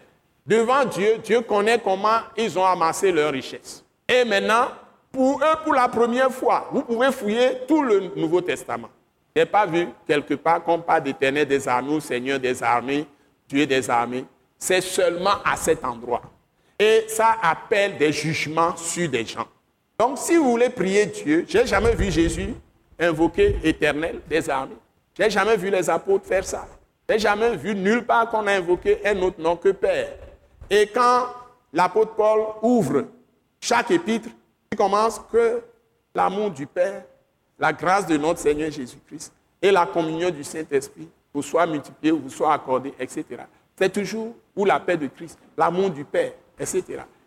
devant 0.44 0.84
Dieu, 0.84 1.18
Dieu 1.22 1.40
connaît 1.42 1.78
comment 1.78 2.18
ils 2.36 2.58
ont 2.58 2.66
amassé 2.66 3.12
leur 3.12 3.30
richesse. 3.30 3.85
Et 4.08 4.24
maintenant, 4.24 4.68
pour 5.10 5.40
eux, 5.40 5.56
pour 5.64 5.74
la 5.74 5.88
première 5.88 6.30
fois, 6.30 6.68
vous 6.72 6.82
pouvez 6.82 7.10
fouiller 7.10 7.62
tout 7.66 7.82
le 7.82 8.12
Nouveau 8.16 8.40
Testament. 8.40 8.88
Je 9.34 9.42
n'ai 9.42 9.46
pas 9.46 9.66
vu 9.66 9.88
quelque 10.06 10.34
part 10.34 10.62
qu'on 10.62 10.78
parle 10.78 11.02
d'éternel 11.02 11.46
des 11.46 11.66
armées, 11.66 12.00
Seigneur 12.00 12.38
des 12.38 12.62
armées, 12.62 13.06
Dieu 13.48 13.66
des 13.66 13.90
armées. 13.90 14.24
C'est 14.58 14.80
seulement 14.80 15.42
à 15.44 15.56
cet 15.56 15.84
endroit. 15.84 16.22
Et 16.78 17.04
ça 17.08 17.36
appelle 17.42 17.96
des 17.98 18.12
jugements 18.12 18.76
sur 18.76 19.08
des 19.10 19.24
gens. 19.24 19.46
Donc, 19.98 20.18
si 20.18 20.36
vous 20.36 20.50
voulez 20.50 20.70
prier 20.70 21.06
Dieu, 21.06 21.44
je 21.48 21.58
n'ai 21.58 21.66
jamais 21.66 21.94
vu 21.94 22.10
Jésus 22.10 22.54
invoquer 22.98 23.58
éternel 23.64 24.20
des 24.28 24.48
armées. 24.48 24.76
Je 25.16 25.22
n'ai 25.22 25.30
jamais 25.30 25.56
vu 25.56 25.70
les 25.70 25.88
apôtres 25.88 26.26
faire 26.26 26.44
ça. 26.44 26.66
Je 27.08 27.14
n'ai 27.14 27.18
jamais 27.18 27.56
vu 27.56 27.74
nulle 27.74 28.04
part 28.04 28.28
qu'on 28.30 28.46
a 28.46 28.52
invoqué 28.52 29.00
un 29.04 29.20
autre 29.22 29.40
nom 29.40 29.56
que 29.56 29.70
Père. 29.70 30.10
Et 30.68 30.86
quand 30.88 31.26
l'apôtre 31.72 32.14
Paul 32.14 32.40
ouvre 32.62 33.04
chaque 33.66 33.90
épître, 33.90 34.28
il 34.70 34.78
commence 34.78 35.20
que 35.32 35.60
l'amour 36.14 36.52
du 36.52 36.68
Père, 36.68 37.02
la 37.58 37.72
grâce 37.72 38.06
de 38.06 38.16
notre 38.16 38.38
Seigneur 38.38 38.70
Jésus-Christ 38.70 39.32
et 39.60 39.72
la 39.72 39.84
communion 39.86 40.30
du 40.30 40.44
Saint-Esprit 40.44 41.08
vous 41.34 41.42
soient 41.42 41.66
multipliés, 41.66 42.12
vous 42.12 42.30
soient 42.30 42.54
accordés, 42.54 42.94
etc. 42.96 43.24
C'est 43.76 43.92
toujours 43.92 44.36
ou 44.54 44.64
la 44.64 44.78
paix 44.78 44.96
de 44.96 45.08
Christ, 45.08 45.36
l'amour 45.58 45.90
du 45.90 46.04
Père, 46.04 46.32
etc. 46.56 46.84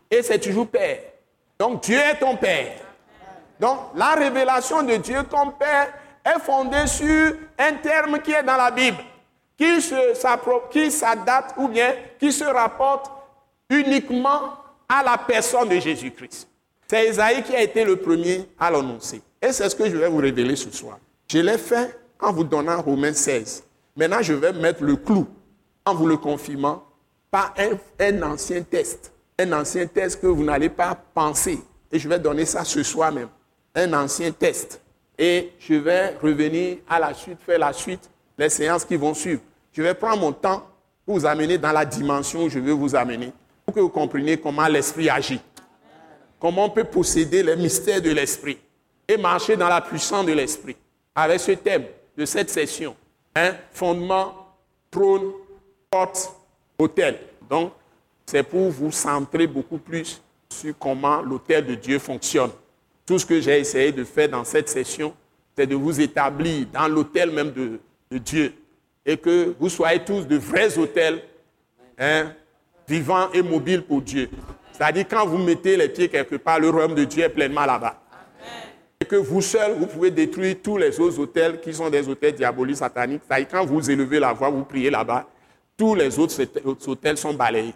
Et 0.09 0.23
c'est 0.23 0.39
toujours 0.39 0.67
Père. 0.69 0.99
Donc 1.59 1.83
Dieu 1.83 1.97
est 1.97 2.19
ton 2.19 2.37
Père. 2.37 2.79
Donc 3.59 3.77
la 3.95 4.13
révélation 4.13 4.81
de 4.83 4.95
Dieu 4.95 5.23
comme 5.23 5.51
Père 5.55 5.93
est 6.23 6.39
fondée 6.39 6.87
sur 6.87 7.33
un 7.57 7.73
terme 7.73 8.21
qui 8.21 8.31
est 8.31 8.43
dans 8.43 8.55
la 8.55 8.71
Bible, 8.71 9.03
qui 9.57 9.81
s'adapte 10.89 11.55
ou 11.57 11.67
bien 11.67 11.93
qui 12.17 12.31
se 12.31 12.45
rapporte 12.45 13.11
uniquement 13.69 14.53
à 14.89 15.03
la 15.03 15.17
personne 15.17 15.69
de 15.69 15.79
Jésus-Christ. 15.79 16.47
C'est 16.87 17.07
Isaïe 17.09 17.43
qui 17.43 17.55
a 17.55 17.61
été 17.61 17.85
le 17.85 17.97
premier 17.97 18.49
à 18.59 18.71
l'annoncer. 18.71 19.21
Et 19.39 19.51
c'est 19.51 19.69
ce 19.69 19.75
que 19.75 19.87
je 19.87 19.95
vais 19.95 20.09
vous 20.09 20.17
révéler 20.17 20.55
ce 20.55 20.71
soir. 20.71 20.97
Je 21.27 21.37
l'ai 21.37 21.59
fait 21.59 21.95
en 22.19 22.33
vous 22.33 22.43
donnant 22.43 22.81
Romains 22.81 23.13
16. 23.13 23.63
Maintenant, 23.95 24.21
je 24.21 24.33
vais 24.33 24.51
mettre 24.51 24.83
le 24.83 24.95
clou 24.95 25.27
en 25.85 25.93
vous 25.93 26.07
le 26.07 26.17
confirmant 26.17 26.83
par 27.29 27.53
un, 27.99 28.21
ancien 28.23 28.63
test. 28.63 29.13
Un 29.37 29.53
ancien 29.53 29.85
test 29.85 30.19
que 30.19 30.27
vous 30.27 30.43
n'allez 30.43 30.69
pas 30.69 30.95
penser. 31.13 31.59
Et 31.91 31.99
je 31.99 32.09
vais 32.09 32.19
donner 32.19 32.45
ça 32.45 32.63
ce 32.63 32.81
soir 32.81 33.11
même. 33.11 33.29
Un 33.75 33.93
ancien 33.93 34.31
test. 34.31 34.81
Et 35.17 35.51
je 35.59 35.75
vais 35.75 36.15
revenir 36.21 36.77
à 36.89 36.99
la 36.99 37.13
suite, 37.13 37.37
faire 37.45 37.59
la 37.59 37.73
suite, 37.73 38.09
les 38.37 38.49
séances 38.49 38.85
qui 38.85 38.95
vont 38.95 39.13
suivre. 39.13 39.41
Je 39.71 39.83
vais 39.83 39.93
prendre 39.93 40.21
mon 40.21 40.31
temps 40.31 40.65
pour 41.05 41.15
vous 41.15 41.25
amener 41.25 41.57
dans 41.57 41.71
la 41.71 41.85
dimension 41.85 42.43
où 42.43 42.49
je 42.49 42.59
veux 42.59 42.71
vous 42.71 42.95
amener, 42.95 43.31
pour 43.69 43.75
que 43.75 43.79
vous 43.81 43.89
compreniez 43.89 44.37
comment 44.37 44.67
l'esprit 44.67 45.11
agit. 45.11 45.39
Comment 46.39 46.65
on 46.65 46.69
peut 46.71 46.85
posséder 46.85 47.43
les 47.43 47.55
mystères 47.55 48.01
de 48.01 48.09
l'esprit 48.09 48.57
et 49.07 49.15
marcher 49.15 49.55
dans 49.55 49.67
la 49.67 49.79
puissance 49.79 50.25
de 50.25 50.31
l'esprit. 50.31 50.75
Avec 51.13 51.39
ce 51.39 51.51
thème 51.51 51.85
de 52.17 52.25
cette 52.25 52.49
session, 52.49 52.95
fondement, 53.71 54.33
trône, 54.89 55.33
porte, 55.91 56.31
hôtel. 56.79 57.19
Donc, 57.47 57.73
c'est 58.25 58.41
pour 58.41 58.71
vous 58.71 58.91
centrer 58.91 59.45
beaucoup 59.45 59.77
plus 59.77 60.19
sur 60.51 60.73
comment 60.79 61.21
l'hôtel 61.21 61.67
de 61.67 61.75
Dieu 61.75 61.99
fonctionne. 61.99 62.51
Tout 63.05 63.19
ce 63.19 63.25
que 63.25 63.39
j'ai 63.39 63.59
essayé 63.59 63.91
de 63.91 64.03
faire 64.03 64.29
dans 64.29 64.45
cette 64.45 64.69
session, 64.69 65.13
c'est 65.55 65.67
de 65.67 65.75
vous 65.75 66.01
établir 66.01 66.65
dans 66.73 66.87
l'hôtel 66.87 67.29
même 67.29 67.51
de, 67.51 67.79
Dieu 68.17 68.51
et 69.05 69.15
que 69.15 69.53
vous 69.59 69.69
soyez 69.69 70.03
tous 70.03 70.27
de 70.27 70.37
vrais 70.37 70.75
hôtels 70.75 71.21
hein, 71.99 72.33
vivants 72.89 73.29
et 73.33 73.43
mobiles 73.43 73.83
pour 73.83 74.01
Dieu. 74.01 74.29
C'est-à-dire 74.71 75.05
quand 75.07 75.25
vous 75.27 75.37
mettez 75.37 75.77
les 75.77 75.89
pieds 75.89 76.09
quelque 76.09 76.35
part, 76.35 76.59
le 76.59 76.69
royaume 76.69 76.95
de 76.95 77.03
Dieu 77.03 77.23
est 77.23 77.29
pleinement 77.29 77.65
là-bas. 77.65 78.01
Et 78.99 79.05
que 79.05 79.15
vous 79.15 79.41
seul, 79.41 79.73
vous 79.77 79.85
pouvez 79.85 80.09
détruire 80.09 80.55
tous 80.61 80.77
les 80.77 80.99
autres 80.99 81.19
hôtels 81.19 81.61
qui 81.61 81.73
sont 81.73 81.89
des 81.89 82.07
hôtels 82.09 82.33
diaboliques, 82.33 82.77
sataniques. 82.77 83.21
C'est-à-dire 83.27 83.47
quand 83.49 83.65
vous 83.65 83.89
élevez 83.89 84.19
la 84.19 84.33
voix, 84.33 84.49
vous 84.49 84.63
priez 84.63 84.89
là-bas, 84.89 85.27
tous 85.77 85.95
les 85.95 86.17
autres 86.17 86.35
hôtels 86.87 87.17
sont 87.17 87.33
balayés. 87.33 87.73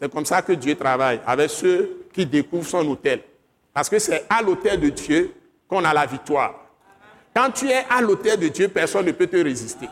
C'est 0.00 0.10
comme 0.10 0.24
ça 0.24 0.40
que 0.40 0.52
Dieu 0.52 0.74
travaille, 0.74 1.20
avec 1.26 1.50
ceux 1.50 2.06
qui 2.12 2.24
découvrent 2.24 2.66
son 2.66 2.88
hôtel. 2.88 3.20
Parce 3.74 3.88
que 3.88 3.98
c'est 3.98 4.24
à 4.28 4.40
l'hôtel 4.42 4.80
de 4.80 4.88
Dieu 4.88 5.34
qu'on 5.68 5.84
a 5.84 5.92
la 5.92 6.06
victoire. 6.06 6.54
Quand 7.34 7.50
tu 7.50 7.68
es 7.68 7.84
à 7.88 8.00
l'hôtel 8.00 8.40
de 8.40 8.48
Dieu, 8.48 8.68
personne 8.68 9.06
ne 9.06 9.12
peut 9.12 9.26
te 9.26 9.36
résister. 9.36 9.88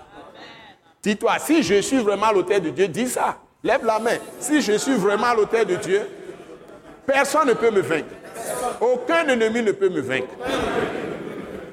Dis-toi, 1.02 1.38
si 1.38 1.62
je 1.62 1.80
suis 1.82 1.98
vraiment 1.98 2.26
à 2.26 2.32
l'hôtel 2.32 2.62
de 2.62 2.70
Dieu, 2.70 2.88
dis 2.88 3.06
ça. 3.06 3.38
Lève 3.64 3.84
la 3.84 3.98
main. 3.98 4.16
Si 4.38 4.60
je 4.60 4.72
suis 4.74 4.94
vraiment 4.94 5.26
à 5.26 5.34
l'hôtel 5.34 5.66
de 5.66 5.76
Dieu, 5.76 6.02
personne 7.06 7.48
ne 7.48 7.54
peut 7.54 7.70
me 7.70 7.80
vaincre. 7.80 8.14
Aucun 8.80 9.26
ennemi 9.28 9.62
ne 9.62 9.72
peut 9.72 9.88
me 9.88 10.00
vaincre. 10.00 10.28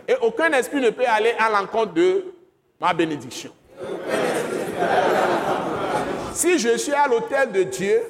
Et 0.07 0.15
aucun 0.21 0.51
esprit 0.53 0.81
ne 0.81 0.89
peut 0.89 1.05
aller 1.07 1.33
à 1.37 1.49
l'encontre 1.49 1.93
de 1.93 2.25
ma 2.79 2.93
bénédiction. 2.93 3.51
Si 6.33 6.59
je 6.59 6.77
suis 6.77 6.93
à 6.93 7.07
l'hôtel 7.07 7.51
de 7.51 7.63
Dieu, 7.63 8.01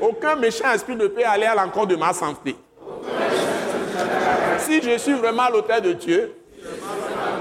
aucun 0.00 0.36
méchant 0.36 0.72
esprit 0.72 0.96
ne 0.96 1.08
peut 1.08 1.24
aller 1.24 1.46
à 1.46 1.54
l'encontre 1.54 1.88
de 1.88 1.96
ma 1.96 2.12
santé. 2.12 2.56
Si 4.58 4.80
je 4.80 4.96
suis 4.98 5.12
vraiment 5.14 5.42
à 5.42 5.50
l'hôtel 5.50 5.82
de 5.82 5.92
Dieu, 5.92 6.32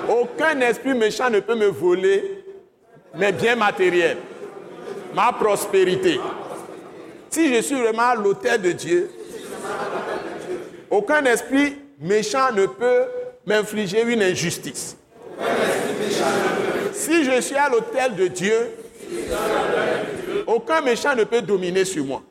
aucun 0.10 0.60
esprit 0.60 0.94
méchant 0.94 1.30
ne 1.30 1.40
peut 1.40 1.56
me 1.56 1.68
voler 1.68 2.44
mes 3.16 3.32
biens 3.32 3.56
matériels, 3.56 4.18
ma 5.14 5.32
prospérité. 5.34 6.20
Si 7.30 7.54
je 7.54 7.62
suis 7.62 7.76
vraiment 7.76 8.10
à 8.10 8.16
l'hôtel 8.16 8.62
de 8.62 8.72
Dieu, 8.72 9.12
aucun 10.90 11.24
esprit 11.26 11.76
méchant 12.00 12.52
ne 12.54 12.66
peut 12.66 13.06
m'infliger 13.46 14.04
une 14.04 14.22
injustice. 14.22 14.98
Si 16.94 17.24
je 17.24 17.42
suis 17.42 17.56
à 17.56 17.70
l'hôtel 17.70 18.16
de 18.16 18.28
Dieu, 18.28 18.72
aucun 20.46 20.82
méchant 20.82 21.16
ne 21.16 21.24
peut 21.24 21.42
dominer 21.42 21.86
sur 21.86 22.06
moi. 22.06 22.22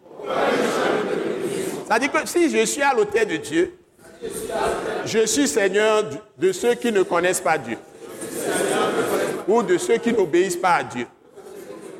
C'est-à-dire 1.86 2.12
que 2.12 2.28
si 2.28 2.50
je 2.50 2.64
suis 2.64 2.82
à 2.82 2.94
l'hôtel 2.94 3.28
de 3.28 3.36
Dieu, 3.36 3.74
je 5.04 5.26
suis 5.26 5.48
Seigneur 5.48 6.04
de 6.38 6.52
ceux 6.52 6.74
qui 6.74 6.92
ne 6.92 7.02
connaissent 7.02 7.40
pas 7.40 7.58
Dieu. 7.58 7.76
Ou 9.48 9.62
de 9.62 9.76
ceux 9.76 9.96
qui 9.96 10.12
n'obéissent 10.12 10.56
pas 10.56 10.76
à 10.76 10.84
Dieu. 10.84 11.06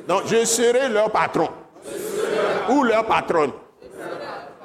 Donc 0.07 0.23
je 0.27 0.45
serai 0.45 0.89
leur 0.89 1.11
patron. 1.11 1.49
Ou 2.69 2.83
leur 2.83 3.05
patronne. 3.05 3.51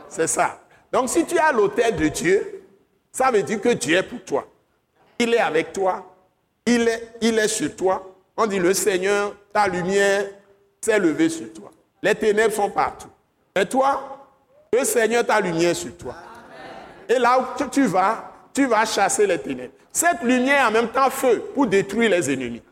C'est 0.08 0.26
ça. 0.26 0.58
Donc 0.92 1.08
si 1.08 1.24
tu 1.24 1.36
es 1.36 1.40
à 1.40 1.52
l'hôtel 1.52 1.96
de 1.96 2.08
Dieu, 2.08 2.64
ça 3.12 3.30
veut 3.30 3.42
dire 3.42 3.60
que 3.60 3.70
Dieu 3.70 3.96
est 3.96 4.02
pour 4.02 4.24
toi. 4.24 4.46
Il 5.18 5.34
est 5.34 5.38
avec 5.38 5.72
toi. 5.72 6.04
Il 6.66 6.86
est, 6.88 7.14
il 7.20 7.38
est 7.38 7.48
sur 7.48 7.74
toi. 7.74 8.14
On 8.36 8.46
dit 8.46 8.58
le 8.58 8.72
Seigneur, 8.74 9.34
ta 9.52 9.66
lumière 9.66 10.26
s'est 10.80 10.98
levée 10.98 11.28
sur 11.28 11.52
toi. 11.52 11.70
Les 12.02 12.14
ténèbres 12.14 12.54
sont 12.54 12.70
partout. 12.70 13.08
Et 13.56 13.66
toi, 13.66 14.28
le 14.72 14.84
Seigneur, 14.84 15.26
ta 15.26 15.40
lumière 15.40 15.74
sur 15.74 15.96
toi. 15.96 16.14
Et 17.08 17.18
là 17.18 17.40
où 17.40 17.68
tu 17.70 17.86
vas, 17.86 18.32
tu 18.52 18.66
vas 18.66 18.84
chasser 18.84 19.26
les 19.26 19.38
ténèbres. 19.38 19.72
Cette 19.90 20.22
lumière 20.22 20.68
en 20.68 20.70
même 20.70 20.88
temps 20.88 21.10
feu 21.10 21.42
pour 21.54 21.66
détruire 21.66 22.10
les 22.10 22.30
ennemis. 22.30 22.62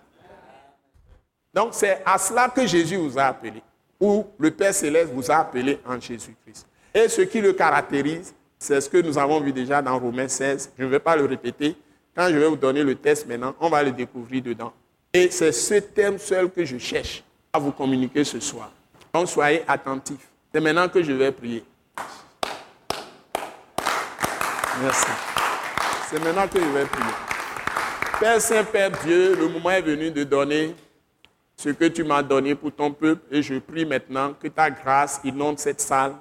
Donc 1.56 1.70
c'est 1.72 2.02
à 2.04 2.18
cela 2.18 2.50
que 2.50 2.66
Jésus 2.66 2.96
vous 2.96 3.18
a 3.18 3.24
appelé, 3.24 3.62
ou 3.98 4.26
le 4.38 4.50
Père 4.50 4.74
céleste 4.74 5.10
vous 5.10 5.30
a 5.30 5.36
appelé 5.36 5.80
en 5.86 5.98
Jésus-Christ. 5.98 6.66
Et 6.92 7.08
ce 7.08 7.22
qui 7.22 7.40
le 7.40 7.54
caractérise, 7.54 8.34
c'est 8.58 8.78
ce 8.78 8.90
que 8.90 8.98
nous 8.98 9.16
avons 9.16 9.40
vu 9.40 9.54
déjà 9.54 9.80
dans 9.80 9.98
Romains 9.98 10.28
16. 10.28 10.72
Je 10.78 10.84
ne 10.84 10.90
vais 10.90 10.98
pas 10.98 11.16
le 11.16 11.24
répéter. 11.24 11.74
Quand 12.14 12.28
je 12.28 12.36
vais 12.36 12.46
vous 12.46 12.56
donner 12.56 12.82
le 12.82 12.94
test 12.94 13.26
maintenant, 13.26 13.54
on 13.58 13.70
va 13.70 13.82
le 13.82 13.90
découvrir 13.90 14.42
dedans. 14.42 14.70
Et 15.14 15.30
c'est 15.30 15.52
ce 15.52 15.76
terme 15.76 16.18
seul 16.18 16.50
que 16.50 16.62
je 16.62 16.76
cherche 16.76 17.24
à 17.50 17.58
vous 17.58 17.72
communiquer 17.72 18.22
ce 18.22 18.38
soir. 18.38 18.70
Donc 19.14 19.26
soyez 19.26 19.62
attentifs. 19.66 20.28
C'est 20.52 20.60
maintenant 20.60 20.90
que 20.90 21.02
je 21.02 21.12
vais 21.12 21.32
prier. 21.32 21.64
Merci. 24.82 25.06
C'est 26.10 26.22
maintenant 26.22 26.46
que 26.48 26.60
je 26.60 26.66
vais 26.66 26.84
prier. 26.84 27.14
Père 28.20 28.40
Saint, 28.42 28.64
Père 28.64 28.90
Dieu, 29.04 29.36
le 29.36 29.48
moment 29.48 29.70
est 29.70 29.80
venu 29.80 30.10
de 30.10 30.22
donner 30.24 30.74
ce 31.56 31.70
que 31.70 31.86
tu 31.86 32.04
m'as 32.04 32.22
donné 32.22 32.54
pour 32.54 32.72
ton 32.72 32.92
peuple 32.92 33.22
et 33.30 33.42
je 33.42 33.58
prie 33.58 33.86
maintenant 33.86 34.34
que 34.34 34.48
ta 34.48 34.70
grâce 34.70 35.20
inonde 35.24 35.58
cette 35.58 35.80
salle, 35.80 36.12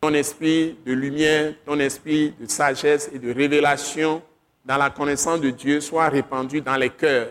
ton 0.00 0.12
esprit 0.14 0.76
de 0.84 0.92
lumière, 0.92 1.54
ton 1.64 1.78
esprit 1.78 2.34
de 2.40 2.46
sagesse 2.46 3.10
et 3.12 3.18
de 3.18 3.32
révélation 3.32 4.22
dans 4.64 4.76
la 4.76 4.90
connaissance 4.90 5.40
de 5.40 5.50
Dieu 5.50 5.80
soit 5.80 6.08
répandu 6.08 6.60
dans 6.60 6.76
les 6.76 6.90
cœurs 6.90 7.28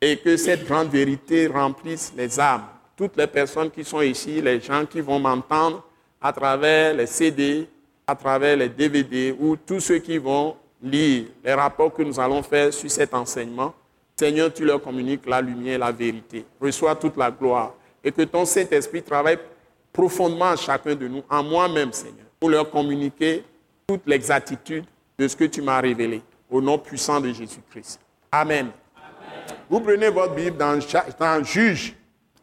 et 0.00 0.16
que 0.18 0.36
cette 0.36 0.66
grande 0.66 0.88
vérité 0.88 1.46
remplisse 1.46 2.12
les 2.16 2.38
âmes. 2.38 2.64
Toutes 2.96 3.16
les 3.16 3.26
personnes 3.26 3.70
qui 3.70 3.84
sont 3.84 4.00
ici, 4.00 4.40
les 4.40 4.60
gens 4.60 4.86
qui 4.86 5.00
vont 5.00 5.18
m'entendre 5.18 5.84
à 6.20 6.32
travers 6.32 6.94
les 6.94 7.06
CD, 7.06 7.68
à 8.06 8.14
travers 8.14 8.56
les 8.56 8.68
DVD 8.68 9.34
ou 9.38 9.56
tous 9.56 9.80
ceux 9.80 9.98
qui 9.98 10.18
vont 10.18 10.56
lire 10.82 11.24
les 11.44 11.54
rapports 11.54 11.92
que 11.92 12.02
nous 12.02 12.18
allons 12.20 12.42
faire 12.42 12.72
sur 12.72 12.90
cet 12.90 13.14
enseignement. 13.14 13.74
Seigneur, 14.20 14.52
tu 14.52 14.66
leur 14.66 14.82
communiques 14.82 15.24
la 15.26 15.40
lumière, 15.40 15.78
la 15.78 15.90
vérité. 15.90 16.44
Reçois 16.60 16.94
toute 16.94 17.16
la 17.16 17.30
gloire 17.30 17.72
et 18.04 18.12
que 18.12 18.20
ton 18.20 18.44
Saint-Esprit 18.44 19.02
travaille 19.02 19.38
profondément 19.90 20.50
à 20.50 20.56
chacun 20.56 20.94
de 20.94 21.08
nous, 21.08 21.22
en 21.30 21.42
moi-même, 21.42 21.90
Seigneur, 21.90 22.26
pour 22.38 22.50
leur 22.50 22.70
communiquer 22.70 23.42
toute 23.86 24.02
l'exactitude 24.06 24.84
de 25.18 25.26
ce 25.26 25.34
que 25.34 25.44
tu 25.44 25.62
m'as 25.62 25.80
révélé. 25.80 26.20
Au 26.50 26.60
nom 26.60 26.76
puissant 26.76 27.18
de 27.18 27.32
Jésus-Christ. 27.32 27.98
Amen. 28.30 28.68
Vous 29.70 29.80
prenez 29.80 30.10
votre 30.10 30.34
Bible 30.34 30.58
dans, 30.58 30.78
dans 31.18 31.42
Juge. 31.42 31.96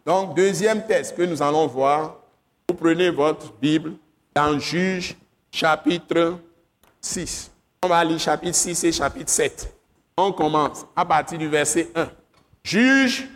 Donc, 0.04 0.36
deuxième 0.36 0.84
test 0.84 1.16
que 1.16 1.22
nous 1.22 1.44
allons 1.44 1.68
voir. 1.68 2.18
Vous 2.68 2.74
prenez 2.76 3.12
votre 3.12 3.54
Bible 3.54 3.94
dans 4.34 4.58
Juge 4.58 5.16
chapitre 5.52 6.40
6. 7.00 7.52
On 7.84 7.88
va 7.88 8.04
lire 8.04 8.18
chapitre 8.18 8.56
6 8.56 8.84
et 8.84 8.92
chapitre 8.92 9.30
7. 9.30 9.77
On 10.20 10.32
commence 10.32 10.84
à 10.95 11.05
partir 11.05 11.38
du 11.38 11.47
verset 11.47 11.91
1. 11.93 12.09
Juge, 12.63 13.30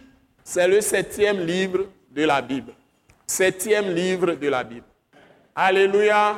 c'est 0.44 0.68
le 0.68 0.82
septième 0.82 1.40
livre 1.40 1.86
de 2.10 2.24
la 2.24 2.42
Bible. 2.42 2.74
Septième 3.28 3.94
livre 3.94 4.34
de 4.34 4.48
la 4.48 4.64
Bible. 4.64 4.86
Alléluia. 5.56 6.36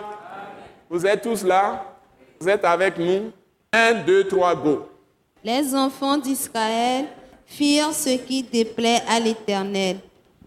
Vous 0.89 1.05
êtes 1.05 1.21
tous 1.21 1.45
là? 1.45 1.85
Vous 2.41 2.49
êtes 2.49 2.65
avec 2.65 2.97
nous? 2.97 3.31
1, 3.71 4.03
2, 4.05 4.27
3, 4.27 4.55
go. 4.55 4.89
Les 5.45 5.73
enfants 5.73 6.17
d'Israël 6.17 7.05
firent 7.45 7.93
ce 7.93 8.09
qui 8.09 8.43
déplaît 8.43 9.01
à 9.07 9.21
l'Éternel. 9.21 9.99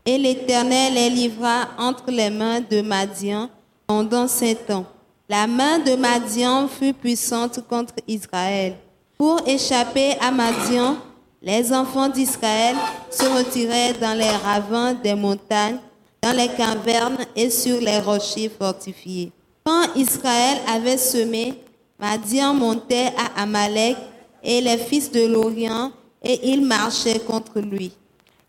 Et 0.05 0.19
l'Éternel 0.19 0.93
les 0.93 1.09
livra 1.09 1.69
entre 1.79 2.11
les 2.11 2.29
mains 2.29 2.61
de 2.61 2.83
Madian 2.83 3.49
pendant 3.87 4.29
sept 4.29 4.71
ans. 4.71 4.85
La 5.27 5.47
main 5.47 5.79
de 5.79 5.97
Madian 5.97 6.69
fut 6.69 6.93
puissante 6.93 7.67
contre 7.67 7.95
Israël. 8.07 8.75
Pour 9.19 9.41
échapper 9.47 10.15
à 10.21 10.31
Madian, 10.31 10.97
les 11.41 11.73
enfants 11.73 12.09
d'Israël 12.09 12.77
se 13.11 13.25
retiraient 13.25 13.95
dans 13.95 14.17
les 14.17 14.31
ravins 14.31 14.93
des 14.93 15.15
montagnes, 15.15 15.79
dans 16.21 16.33
les 16.33 16.49
cavernes 16.49 17.19
et 17.35 17.49
sur 17.49 17.81
les 17.81 17.99
rochers 18.01 18.51
fortifiés. 18.51 19.33
Quand 19.65 19.95
Israël 19.97 20.59
avait 20.69 20.99
semé, 20.99 21.55
Madian 21.99 22.53
montait 22.53 23.13
à 23.17 23.43
Amalek 23.43 23.97
et 24.43 24.61
les 24.61 24.77
fils 24.77 25.11
de 25.11 25.27
l'Orient 25.27 25.93
et 26.23 26.51
ils 26.51 26.65
marchaient 26.65 27.21
contre 27.21 27.61
lui. 27.61 27.93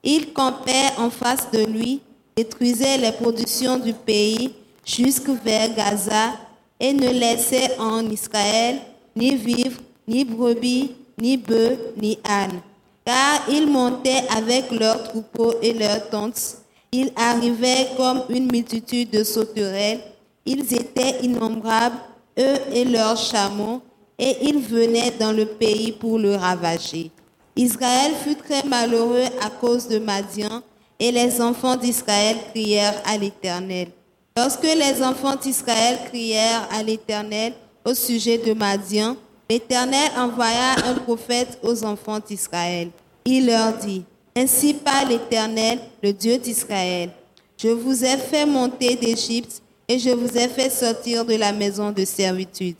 Ils 0.03 0.33
campaient 0.33 0.91
en 0.97 1.09
face 1.09 1.49
de 1.51 1.63
lui, 1.63 2.01
détruisaient 2.35 2.97
les 2.97 3.13
productions 3.13 3.77
du 3.77 3.93
pays 3.93 4.53
jusque 4.85 5.29
vers 5.29 5.73
Gaza 5.73 6.33
et 6.79 6.93
ne 6.93 7.09
laissaient 7.09 7.77
en 7.79 8.05
Israël 8.09 8.79
ni 9.15 9.35
vivre, 9.35 9.79
ni 10.07 10.23
brebis, 10.23 10.91
ni 11.17 11.37
bœufs, 11.37 11.77
ni 11.97 12.17
ânes. 12.23 12.61
Car 13.05 13.41
ils 13.49 13.67
montaient 13.67 14.23
avec 14.35 14.71
leurs 14.71 15.03
troupeaux 15.03 15.55
et 15.61 15.73
leurs 15.73 16.09
tentes. 16.09 16.57
Ils 16.91 17.11
arrivaient 17.15 17.89
comme 17.97 18.23
une 18.29 18.51
multitude 18.51 19.09
de 19.09 19.23
sauterelles. 19.23 20.01
Ils 20.45 20.73
étaient 20.73 21.19
innombrables, 21.23 21.97
eux 22.39 22.57
et 22.73 22.85
leurs 22.85 23.17
chameaux, 23.17 23.81
et 24.17 24.37
ils 24.41 24.59
venaient 24.59 25.13
dans 25.19 25.31
le 25.31 25.45
pays 25.45 25.91
pour 25.91 26.17
le 26.17 26.35
ravager. 26.35 27.11
Israël 27.55 28.13
fut 28.23 28.35
très 28.35 28.63
malheureux 28.63 29.25
à 29.41 29.49
cause 29.49 29.87
de 29.87 29.99
Madian, 29.99 30.61
et 30.99 31.11
les 31.11 31.41
enfants 31.41 31.75
d'Israël 31.75 32.37
crièrent 32.53 33.01
à 33.05 33.17
l'Éternel. 33.17 33.89
Lorsque 34.37 34.63
les 34.63 35.03
enfants 35.03 35.35
d'Israël 35.35 35.97
crièrent 36.07 36.67
à 36.71 36.83
l'Éternel 36.83 37.53
au 37.85 37.93
sujet 37.93 38.37
de 38.37 38.53
Madian, 38.53 39.15
l'Éternel 39.49 40.11
envoya 40.17 40.75
un 40.85 40.95
prophète 40.95 41.57
aux 41.63 41.83
enfants 41.83 42.19
d'Israël. 42.19 42.89
Il 43.25 43.47
leur 43.47 43.77
dit, 43.77 44.03
Ainsi 44.35 44.73
parle 44.73 45.09
l'Éternel, 45.09 45.79
le 46.03 46.13
Dieu 46.13 46.37
d'Israël. 46.37 47.09
Je 47.57 47.69
vous 47.69 48.03
ai 48.03 48.17
fait 48.17 48.45
monter 48.45 48.95
d'Égypte 48.95 49.61
et 49.87 49.97
je 49.97 50.11
vous 50.11 50.37
ai 50.37 50.47
fait 50.47 50.69
sortir 50.69 51.25
de 51.25 51.35
la 51.35 51.51
maison 51.51 51.91
de 51.91 52.05
servitude. 52.05 52.77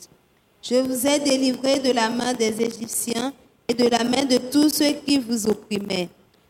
Je 0.61 0.76
vous 0.76 1.07
ai 1.07 1.20
délivré 1.20 1.80
de 1.80 1.91
la 1.91 2.09
main 2.09 2.34
des 2.34 2.61
Égyptiens 2.61 3.34
et 3.68 3.74
de 3.74 3.88
la 3.88 4.03
main 4.03 4.26
de 4.26 4.38
tous 4.38 4.70
ceux 4.70 4.93
qui 5.05 5.18
vous 5.18 5.47
opprimaient. 5.47 6.09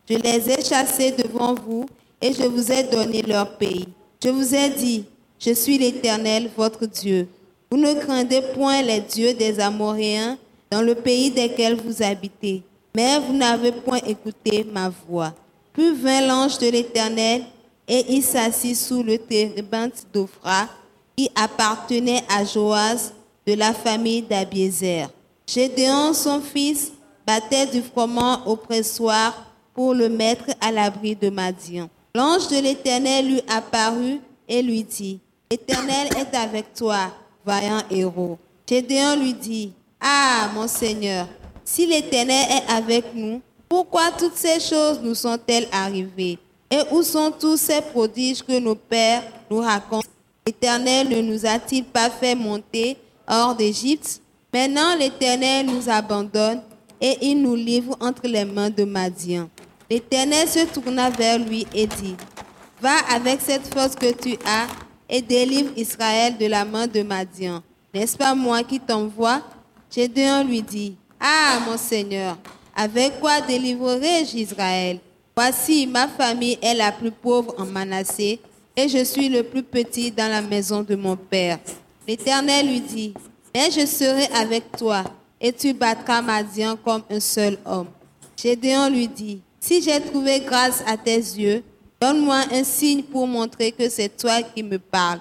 Je 0.10 0.18
les 0.18 0.50
ai 0.50 0.64
chassés 0.64 1.12
devant 1.12 1.54
vous 1.54 1.86
et 2.22 2.34
je 2.34 2.44
vous 2.44 2.72
ai 2.72 2.84
donné 2.84 3.22
leur 3.22 3.58
pays. 3.58 3.88
Je 4.24 4.30
vous 4.30 4.56
ai 4.56 4.70
dit, 4.70 5.06
je 5.40 5.54
suis 5.54 5.78
l'Éternel, 5.78 6.50
votre 6.58 6.86
Dieu. 6.86 7.28
Vous 7.70 7.78
ne 7.78 7.94
craindez 7.94 8.42
point 8.54 8.82
les 8.82 9.02
dieux 9.02 9.34
des 9.34 9.60
Amoréens 9.60 10.38
dans 10.72 10.82
le 10.82 10.96
pays 10.96 11.32
desquels 11.32 11.76
vous 11.76 12.02
habitez, 12.02 12.64
mais 12.96 13.20
vous 13.20 13.34
n'avez 13.34 13.72
point 13.72 14.00
écouté 14.06 14.66
ma 14.72 14.90
voix. 15.08 15.34
Puis 15.74 15.94
vint 15.94 16.26
l'ange 16.26 16.58
de 16.58 16.70
l'Éternel 16.70 17.44
et 17.88 18.06
il 18.10 18.24
s'assit 18.24 18.76
sous 18.76 19.04
le 19.04 19.18
térébinthe 19.18 20.06
d'Ophra 20.14 20.68
qui 21.16 21.30
appartenait 21.36 22.24
à 22.30 22.44
Joas 22.44 23.12
de 23.46 23.54
la 23.54 23.74
famille 23.74 24.22
d'Abiézer. 24.22 25.10
Gédéon, 25.46 26.14
son 26.14 26.42
fils, 26.42 26.92
battait 27.26 27.68
du 27.68 27.82
froment 27.82 28.46
au 28.46 28.56
pressoir 28.56 29.46
pour 29.74 29.94
le 29.94 30.10
mettre 30.10 30.46
à 30.62 30.72
l'abri 30.72 31.16
de 31.16 31.30
Madian. 31.30 31.90
L'ange 32.16 32.48
de 32.48 32.60
l'Éternel 32.60 33.28
lui 33.28 33.42
apparut 33.48 34.20
et 34.48 34.62
lui 34.62 34.84
dit, 34.84 35.20
L'Éternel 35.52 36.10
est 36.18 36.36
avec 36.36 36.74
toi, 36.74 37.12
vaillant 37.48 37.82
héros. 37.90 38.38
Gédéon 38.68 39.16
lui 39.16 39.34
dit, 39.34 39.72
Ah, 40.02 40.50
mon 40.54 40.68
Seigneur, 40.68 41.28
si 41.64 41.86
l'Éternel 41.86 42.46
est 42.52 42.72
avec 42.72 43.06
nous, 43.16 43.42
pourquoi 43.70 44.12
toutes 44.12 44.36
ces 44.36 44.60
choses 44.60 45.00
nous 45.02 45.16
sont-elles 45.16 45.68
arrivées? 45.72 46.38
Et 46.70 46.80
où 46.92 47.02
sont 47.02 47.32
tous 47.32 47.58
ces 47.58 47.82
prodiges 47.82 48.44
que 48.44 48.60
nos 48.60 48.76
pères 48.76 49.24
nous 49.50 49.60
racontent? 49.60 50.08
L'Éternel 50.46 51.10
ne 51.10 51.22
nous 51.22 51.46
a-t-il 51.46 51.86
pas 51.86 52.10
fait 52.10 52.36
monter 52.36 52.98
hors 53.28 53.56
d'Égypte? 53.56 54.22
Maintenant 54.54 54.96
l'Éternel 54.98 55.66
nous 55.66 55.90
abandonne 55.90 56.62
et 57.00 57.18
il 57.22 57.42
nous 57.42 57.56
livre 57.56 57.96
entre 58.00 58.28
les 58.28 58.46
mains 58.46 58.70
de 58.70 58.84
Madian. 58.84 59.50
L'Éternel 59.90 60.48
se 60.48 60.66
tourna 60.66 61.10
vers 61.10 61.40
lui 61.40 61.66
et 61.74 61.88
dit, 61.88 62.16
Va 62.82 62.98
avec 63.10 63.40
cette 63.42 63.74
force 63.74 63.96
que 63.96 64.14
tu 64.14 64.38
as 64.46 64.68
et 65.10 65.22
délivre 65.22 65.72
Israël 65.76 66.38
de 66.38 66.46
la 66.46 66.66
main 66.66 66.88
de 66.88 67.02
Madian. 67.02 67.62
N'est-ce 67.94 68.18
pas 68.18 68.36
moi 68.36 68.64
qui 68.64 68.80
t'envoie? 68.80 69.42
Gédéon 69.90 70.44
lui 70.44 70.62
dit, 70.62 70.96
Ah, 71.20 71.60
mon 71.68 71.78
Seigneur, 71.78 72.38
avec 72.76 73.20
quoi 73.20 73.42
délivrerai-je 73.42 74.38
Israël? 74.38 75.00
Voici, 75.36 75.88
ma 75.88 76.08
famille 76.08 76.58
est 76.62 76.74
la 76.74 76.92
plus 76.92 77.12
pauvre 77.12 77.56
en 77.58 77.66
Manassé 77.66 78.40
et 78.76 78.90
je 78.90 79.04
suis 79.04 79.30
le 79.30 79.44
plus 79.44 79.64
petit 79.64 80.12
dans 80.12 80.30
la 80.30 80.42
maison 80.42 80.84
de 80.84 80.96
mon 80.96 81.16
père. 81.16 81.60
L'Éternel 82.08 82.68
lui 82.68 82.82
dit, 82.82 83.14
Mais 83.54 83.72
je 83.72 83.86
serai 83.86 84.26
avec 84.36 84.72
toi 84.78 85.04
et 85.40 85.54
tu 85.54 85.74
battras 85.74 86.22
Madian 86.22 86.76
comme 86.76 87.04
un 87.10 87.20
seul 87.20 87.58
homme. 87.66 87.88
Gédéon 88.36 88.90
lui 88.90 89.08
dit, 89.08 89.42
Si 89.60 89.82
j'ai 89.82 90.00
trouvé 90.02 90.40
grâce 90.42 90.84
à 90.86 90.98
tes 90.98 91.16
yeux, 91.18 91.64
donne-moi 92.00 92.42
un 92.52 92.64
signe 92.64 93.04
pour 93.04 93.28
montrer 93.28 93.72
que 93.72 93.90
c'est 93.90 94.16
toi 94.16 94.42
qui 94.42 94.64
me 94.64 94.80
parles. 94.80 95.20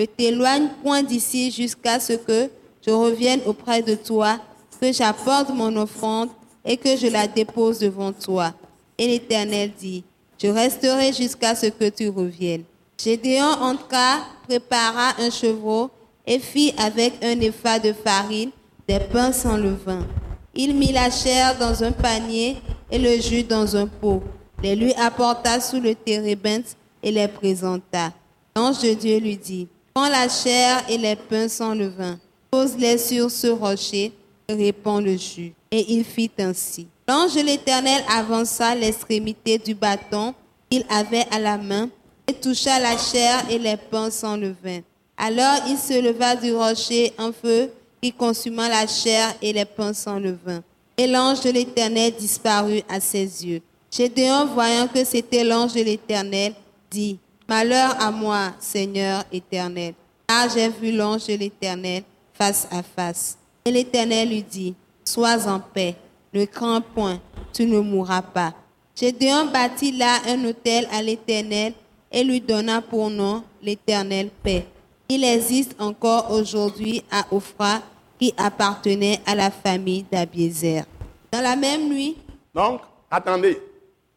Ne 0.00 0.06
t'éloigne 0.06 0.68
point 0.82 1.02
d'ici 1.02 1.50
jusqu'à 1.50 2.00
ce 2.00 2.14
que 2.14 2.48
je 2.86 2.90
revienne 2.90 3.40
auprès 3.44 3.82
de 3.82 3.94
toi, 3.94 4.38
que 4.80 4.90
j'apporte 4.92 5.50
mon 5.50 5.76
offrande 5.76 6.30
et 6.64 6.78
que 6.78 6.96
je 6.96 7.06
la 7.08 7.26
dépose 7.26 7.80
devant 7.80 8.10
toi. 8.10 8.54
Et 8.96 9.06
l'Éternel 9.06 9.72
dit, 9.78 10.02
je 10.42 10.48
resterai 10.48 11.12
jusqu'à 11.12 11.54
ce 11.54 11.66
que 11.66 11.90
tu 11.90 12.08
reviennes. 12.08 12.64
Gédéon 12.96 13.44
entra, 13.60 14.20
prépara 14.48 15.12
un 15.18 15.28
chevreau 15.28 15.90
et 16.26 16.38
fit 16.38 16.72
avec 16.78 17.22
un 17.22 17.38
épha 17.40 17.78
de 17.78 17.92
farine 17.92 18.50
des 18.88 19.00
pains 19.00 19.32
sans 19.32 19.58
levain. 19.58 20.06
Il 20.54 20.74
mit 20.74 20.92
la 20.92 21.10
chair 21.10 21.58
dans 21.58 21.84
un 21.84 21.92
panier 21.92 22.56
et 22.90 22.98
le 22.98 23.20
jus 23.20 23.42
dans 23.42 23.76
un 23.76 23.86
pot. 23.86 24.22
Les 24.62 24.76
lui 24.76 24.92
apporta 24.94 25.60
sous 25.60 25.80
le 25.80 25.94
térébinthe 25.94 26.76
et 27.02 27.10
les 27.10 27.28
présenta. 27.28 28.12
L'ange 28.54 28.80
de 28.80 28.92
Dieu 28.92 29.18
lui 29.18 29.36
dit, 29.36 29.68
Prends 29.94 30.08
la 30.08 30.28
chair 30.28 30.84
et 30.88 30.98
les 30.98 31.16
pains 31.16 31.48
sans 31.48 31.74
levain, 31.74 32.18
pose-les 32.50 32.98
sur 32.98 33.30
ce 33.30 33.48
rocher 33.48 34.12
et 34.48 34.54
répands 34.54 35.00
le 35.00 35.16
jus. 35.16 35.52
Et 35.70 35.94
il 35.94 36.04
fit 36.04 36.30
ainsi. 36.38 36.86
L'ange 37.08 37.34
de 37.34 37.40
l'Éternel 37.40 38.02
avança 38.08 38.74
l'extrémité 38.74 39.58
du 39.58 39.74
bâton 39.74 40.34
qu'il 40.70 40.84
avait 40.88 41.26
à 41.30 41.38
la 41.38 41.56
main 41.58 41.88
et 42.26 42.34
toucha 42.34 42.78
la 42.78 42.96
chair 42.96 43.44
et 43.50 43.58
les 43.58 43.76
pains 43.76 44.10
sans 44.10 44.36
levain. 44.36 44.80
Alors 45.16 45.56
il 45.68 45.76
se 45.76 46.00
leva 46.00 46.36
du 46.36 46.52
rocher 46.52 47.12
un 47.18 47.32
feu 47.32 47.70
qui 48.02 48.12
consuma 48.12 48.68
la 48.68 48.86
chair 48.86 49.34
et 49.42 49.52
les 49.52 49.64
pains 49.64 49.92
sans 49.92 50.18
levain. 50.18 50.62
Et 50.96 51.06
l'ange 51.06 51.40
de 51.40 51.50
l'Éternel 51.50 52.12
disparut 52.18 52.82
à 52.88 53.00
ses 53.00 53.46
yeux. 53.46 53.62
Gédéon, 53.90 54.46
voyant 54.46 54.86
que 54.86 55.04
c'était 55.04 55.42
l'ange 55.42 55.74
de 55.74 55.82
l'Éternel, 55.82 56.54
dit, 56.90 57.18
Malheur 57.48 58.00
à 58.00 58.12
moi, 58.12 58.52
Seigneur 58.60 59.24
éternel, 59.32 59.94
car 60.28 60.48
j'ai 60.48 60.68
vu 60.68 60.92
l'ange 60.92 61.26
de 61.26 61.34
l'Éternel 61.34 62.04
face 62.32 62.68
à 62.70 62.84
face. 62.84 63.36
Et 63.64 63.72
l'Éternel 63.72 64.28
lui 64.28 64.42
dit, 64.44 64.74
Sois 65.04 65.48
en 65.48 65.58
paix, 65.58 65.96
ne 66.32 66.44
crains 66.44 66.80
point, 66.80 67.20
tu 67.52 67.66
ne 67.66 67.80
mourras 67.80 68.22
pas. 68.22 68.54
Gédéon 68.94 69.46
bâtit 69.46 69.90
là 69.90 70.18
un 70.28 70.44
hôtel 70.44 70.86
à 70.92 71.02
l'Éternel 71.02 71.72
et 72.12 72.22
lui 72.22 72.40
donna 72.40 72.80
pour 72.80 73.10
nom 73.10 73.42
l'Éternel 73.60 74.30
paix. 74.42 74.66
Il 75.08 75.24
existe 75.24 75.74
encore 75.80 76.30
aujourd'hui 76.30 77.02
à 77.10 77.24
Ophra 77.32 77.80
qui 78.20 78.32
appartenait 78.36 79.20
à 79.26 79.34
la 79.34 79.50
famille 79.50 80.04
d'Abiézer. 80.04 80.84
Dans 81.32 81.40
la 81.40 81.56
même 81.56 81.88
nuit. 81.88 82.16
Donc, 82.54 82.82
attendez, 83.10 83.60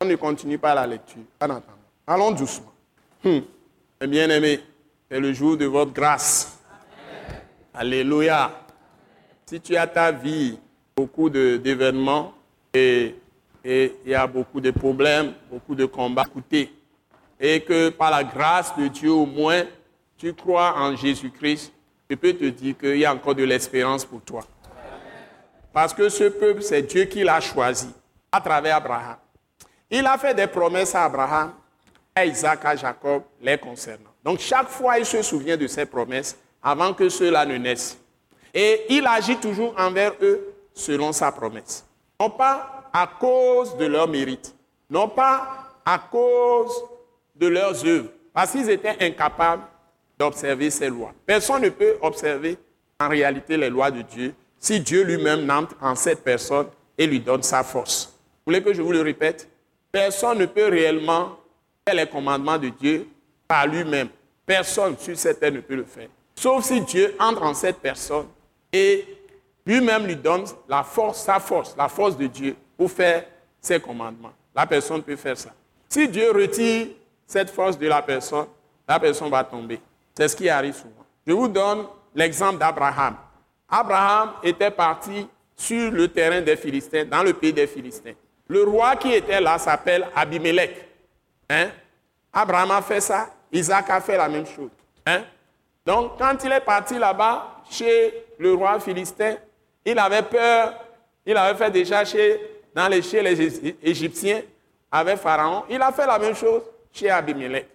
on 0.03 0.05
ne 0.05 0.15
continue 0.15 0.57
pas 0.57 0.75
la 0.75 0.85
lecture. 0.85 1.21
Allons 2.05 2.31
doucement. 2.31 2.73
Hum. 3.23 3.41
Bien-aimés, 4.01 4.59
c'est 5.09 5.19
le 5.19 5.31
jour 5.31 5.55
de 5.55 5.65
votre 5.65 5.93
grâce. 5.93 6.59
Alléluia. 7.73 8.51
Si 9.45 9.61
tu 9.61 9.77
as 9.77 9.87
ta 9.87 10.11
vie, 10.11 10.59
beaucoup 10.95 11.29
d'événements 11.29 12.33
et 12.73 13.15
il 13.63 13.91
y 14.05 14.13
a 14.13 14.27
beaucoup 14.27 14.59
de 14.59 14.71
problèmes, 14.71 15.33
beaucoup 15.49 15.73
de 15.73 15.85
combats, 15.85 16.25
écoutez, 16.27 16.71
et 17.39 17.61
que 17.61 17.89
par 17.89 18.11
la 18.11 18.23
grâce 18.25 18.75
de 18.77 18.87
Dieu 18.87 19.11
au 19.11 19.25
moins, 19.25 19.63
tu 20.17 20.33
crois 20.33 20.77
en 20.77 20.95
Jésus-Christ, 20.95 21.71
je 22.09 22.15
peux 22.15 22.33
te 22.33 22.45
dire 22.45 22.77
qu'il 22.77 22.97
y 22.97 23.05
a 23.05 23.13
encore 23.13 23.35
de 23.35 23.43
l'espérance 23.43 24.03
pour 24.03 24.21
toi. 24.21 24.45
Parce 25.71 25.93
que 25.93 26.09
ce 26.09 26.25
peuple, 26.25 26.61
c'est 26.61 26.81
Dieu 26.81 27.05
qui 27.05 27.23
l'a 27.23 27.39
choisi 27.39 27.89
à 28.31 28.41
travers 28.41 28.75
Abraham. 28.75 29.17
Il 29.95 30.07
a 30.07 30.17
fait 30.17 30.33
des 30.33 30.47
promesses 30.47 30.95
à 30.95 31.03
Abraham, 31.05 31.53
à 32.15 32.25
Isaac, 32.25 32.65
à 32.65 32.75
Jacob, 32.75 33.21
les 33.39 33.59
concernant. 33.59 34.09
Donc 34.23 34.39
chaque 34.39 34.69
fois, 34.69 34.97
il 34.97 35.05
se 35.05 35.21
souvient 35.21 35.55
de 35.55 35.67
ses 35.67 35.85
promesses 35.85 36.35
avant 36.63 36.95
que 36.95 37.09
ceux-là 37.09 37.45
ne 37.45 37.57
naissent. 37.57 37.99
Et 38.55 38.87
il 38.89 39.05
agit 39.05 39.37
toujours 39.37 39.75
envers 39.77 40.13
eux 40.23 40.51
selon 40.73 41.11
sa 41.11 41.31
promesse. 41.31 41.85
Non 42.19 42.31
pas 42.31 42.89
à 42.91 43.05
cause 43.05 43.77
de 43.77 43.85
leur 43.85 44.07
mérite, 44.07 44.55
non 44.89 45.07
pas 45.07 45.47
à 45.85 45.99
cause 45.99 46.73
de 47.35 47.45
leurs 47.45 47.85
œuvres, 47.85 48.09
parce 48.33 48.49
qu'ils 48.49 48.71
étaient 48.71 48.97
incapables 48.99 49.61
d'observer 50.17 50.71
ces 50.71 50.89
lois. 50.89 51.13
Personne 51.23 51.61
ne 51.61 51.69
peut 51.69 51.97
observer 52.01 52.57
en 52.99 53.09
réalité 53.09 53.57
les 53.57 53.69
lois 53.69 53.91
de 53.91 54.01
Dieu 54.01 54.33
si 54.57 54.79
Dieu 54.79 55.03
lui-même 55.03 55.45
n'entre 55.45 55.75
en 55.81 55.93
cette 55.93 56.23
personne 56.23 56.65
et 56.97 57.05
lui 57.05 57.19
donne 57.19 57.43
sa 57.43 57.63
force. 57.63 58.05
Vous 58.05 58.51
voulez 58.51 58.63
que 58.63 58.73
je 58.73 58.81
vous 58.81 58.91
le 58.91 59.01
répète? 59.01 59.49
Personne 59.93 60.39
ne 60.39 60.47
peut 60.47 60.69
réellement 60.69 61.37
faire 61.85 61.95
les 61.95 62.07
commandements 62.07 62.57
de 62.57 62.69
Dieu 62.69 63.07
par 63.47 63.67
lui-même. 63.67 64.09
Personne 64.43 64.97
sur 64.97 65.15
cette 65.15 65.39
terre 65.39 65.51
ne 65.51 65.59
peut 65.59 65.75
le 65.75 65.83
faire. 65.83 66.07
Sauf 66.33 66.65
si 66.65 66.81
Dieu 66.81 67.15
entre 67.19 67.43
en 67.43 67.53
cette 67.53 67.77
personne 67.77 68.25
et 68.71 69.05
lui-même 69.63 70.07
lui 70.07 70.15
donne 70.15 70.45
la 70.67 70.81
force, 70.81 71.21
sa 71.23 71.39
force, 71.39 71.75
la 71.77 71.87
force 71.87 72.17
de 72.17 72.25
Dieu 72.25 72.55
pour 72.75 72.89
faire 72.89 73.23
ses 73.61 73.79
commandements. 73.79 74.33
La 74.55 74.65
personne 74.65 75.03
peut 75.03 75.15
faire 75.15 75.37
ça. 75.37 75.51
Si 75.87 76.07
Dieu 76.07 76.31
retire 76.31 76.87
cette 77.27 77.51
force 77.51 77.77
de 77.77 77.85
la 77.85 78.01
personne, 78.01 78.47
la 78.87 78.99
personne 78.99 79.29
va 79.29 79.43
tomber. 79.43 79.79
C'est 80.17 80.27
ce 80.27 80.35
qui 80.35 80.49
arrive 80.49 80.73
souvent. 80.73 81.05
Je 81.27 81.33
vous 81.33 81.47
donne 81.47 81.85
l'exemple 82.15 82.57
d'Abraham. 82.57 83.15
Abraham 83.69 84.31
était 84.41 84.71
parti 84.71 85.27
sur 85.55 85.91
le 85.91 86.07
terrain 86.07 86.41
des 86.41 86.55
Philistins, 86.55 87.05
dans 87.05 87.21
le 87.21 87.33
pays 87.33 87.53
des 87.53 87.67
Philistins. 87.67 88.13
Le 88.53 88.61
roi 88.65 88.95
qui 88.97 89.11
était 89.11 89.41
là 89.41 89.57
s'appelle 89.57 90.07
Abimelech. 90.15 90.75
Hein? 91.49 91.71
Abraham 92.31 92.69
a 92.69 92.83
fait 92.83 93.01
ça, 93.01 93.27
Isaac 93.51 93.89
a 93.89 93.99
fait 93.99 94.15
la 94.15 94.29
même 94.29 94.45
chose. 94.45 94.69
Hein? 95.07 95.23
Donc, 95.83 96.19
quand 96.19 96.35
il 96.43 96.51
est 96.51 96.59
parti 96.59 96.99
là-bas, 96.99 97.63
chez 97.67 98.13
le 98.37 98.53
roi 98.53 98.79
philistin, 98.79 99.37
il 99.83 99.97
avait 99.97 100.21
peur, 100.21 100.75
il 101.25 101.35
avait 101.35 101.57
fait 101.57 101.71
déjà 101.71 102.05
chez, 102.05 102.39
dans 102.75 102.87
les, 102.89 103.01
chez 103.01 103.23
les 103.23 103.75
Égyptiens, 103.81 104.41
avec 104.91 105.17
Pharaon, 105.17 105.63
il 105.67 105.81
a 105.81 105.91
fait 105.91 106.05
la 106.05 106.19
même 106.19 106.35
chose 106.35 106.61
chez 106.91 107.09
Abimelech. 107.09 107.65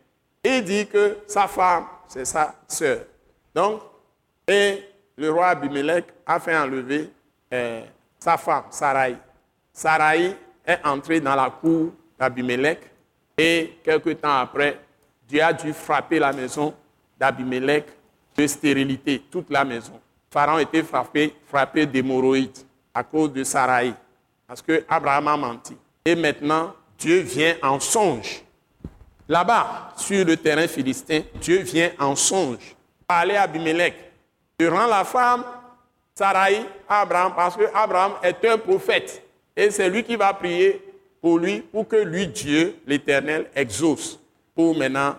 Il 0.45 0.62
dit 0.62 0.87
que 0.87 1.18
sa 1.26 1.49
femme, 1.49 1.87
c'est 2.07 2.24
sa 2.24 2.55
sœur. 2.68 3.01
Donc, 3.53 3.83
et 4.47 4.85
le 5.16 5.33
roi 5.33 5.49
Abimelech 5.49 6.05
a 6.24 6.39
fait 6.39 6.57
enlever 6.57 7.11
euh, 7.53 7.83
sa 8.16 8.37
femme, 8.37 8.66
Sarai. 8.70 9.16
Sarai 9.72 10.37
est 10.69 10.87
entrée 10.87 11.21
dans 11.21 11.35
la 11.35 11.49
cour 11.49 11.93
d'Abimelech 12.19 12.81
et 13.39 13.79
quelque 13.83 14.11
temps 14.11 14.39
après, 14.39 14.79
Dieu 15.27 15.43
a 15.43 15.53
dû 15.53 15.73
frapper 15.73 16.19
la 16.19 16.33
maison 16.33 16.75
d'Abimelech 17.19 17.87
de 18.37 18.47
stérilité, 18.47 19.23
toute 19.31 19.51
la 19.51 19.64
maison. 19.64 19.99
Pharaon 20.31 20.59
était 20.59 20.83
frappé, 20.83 21.35
frappé 21.47 21.87
d'hémorroïdes 21.87 22.59
à 22.93 23.03
cause 23.03 23.33
de 23.33 23.43
Sarai, 23.45 23.95
parce 24.47 24.61
que 24.61 24.85
Abraham 24.89 25.29
a 25.29 25.37
menti. 25.37 25.77
Et 26.05 26.14
maintenant, 26.14 26.75
Dieu 26.99 27.21
vient 27.21 27.55
en 27.62 27.81
songe. 27.81 28.43
Là-bas, 29.29 29.93
sur 29.97 30.25
le 30.25 30.37
terrain 30.37 30.66
philistin, 30.69 31.23
Dieu 31.41 31.61
vient 31.61 31.91
en 31.99 32.14
songe 32.14 32.77
parler 33.07 33.37
à 33.37 33.43
Abimelech. 33.43 33.95
Il 34.59 34.69
rend 34.69 34.87
la 34.87 35.05
femme 35.05 35.45
Sarai 36.14 36.62
Abraham 36.89 37.33
parce 37.35 37.57
que 37.57 37.64
Abraham 37.75 38.14
est 38.23 38.45
un 38.45 38.59
prophète. 38.59 39.23
Et 39.59 39.73
c'est 39.73 39.91
lui 39.91 40.05
qui 40.05 40.15
va 40.15 40.33
prier 40.33 40.81
pour 41.21 41.37
lui, 41.37 41.63
pour 41.63 41.89
que 41.89 41.97
lui, 41.97 42.29
Dieu, 42.29 42.77
l'Éternel, 42.87 43.51
exauce 43.57 44.21
pour 44.55 44.79
maintenant 44.79 45.17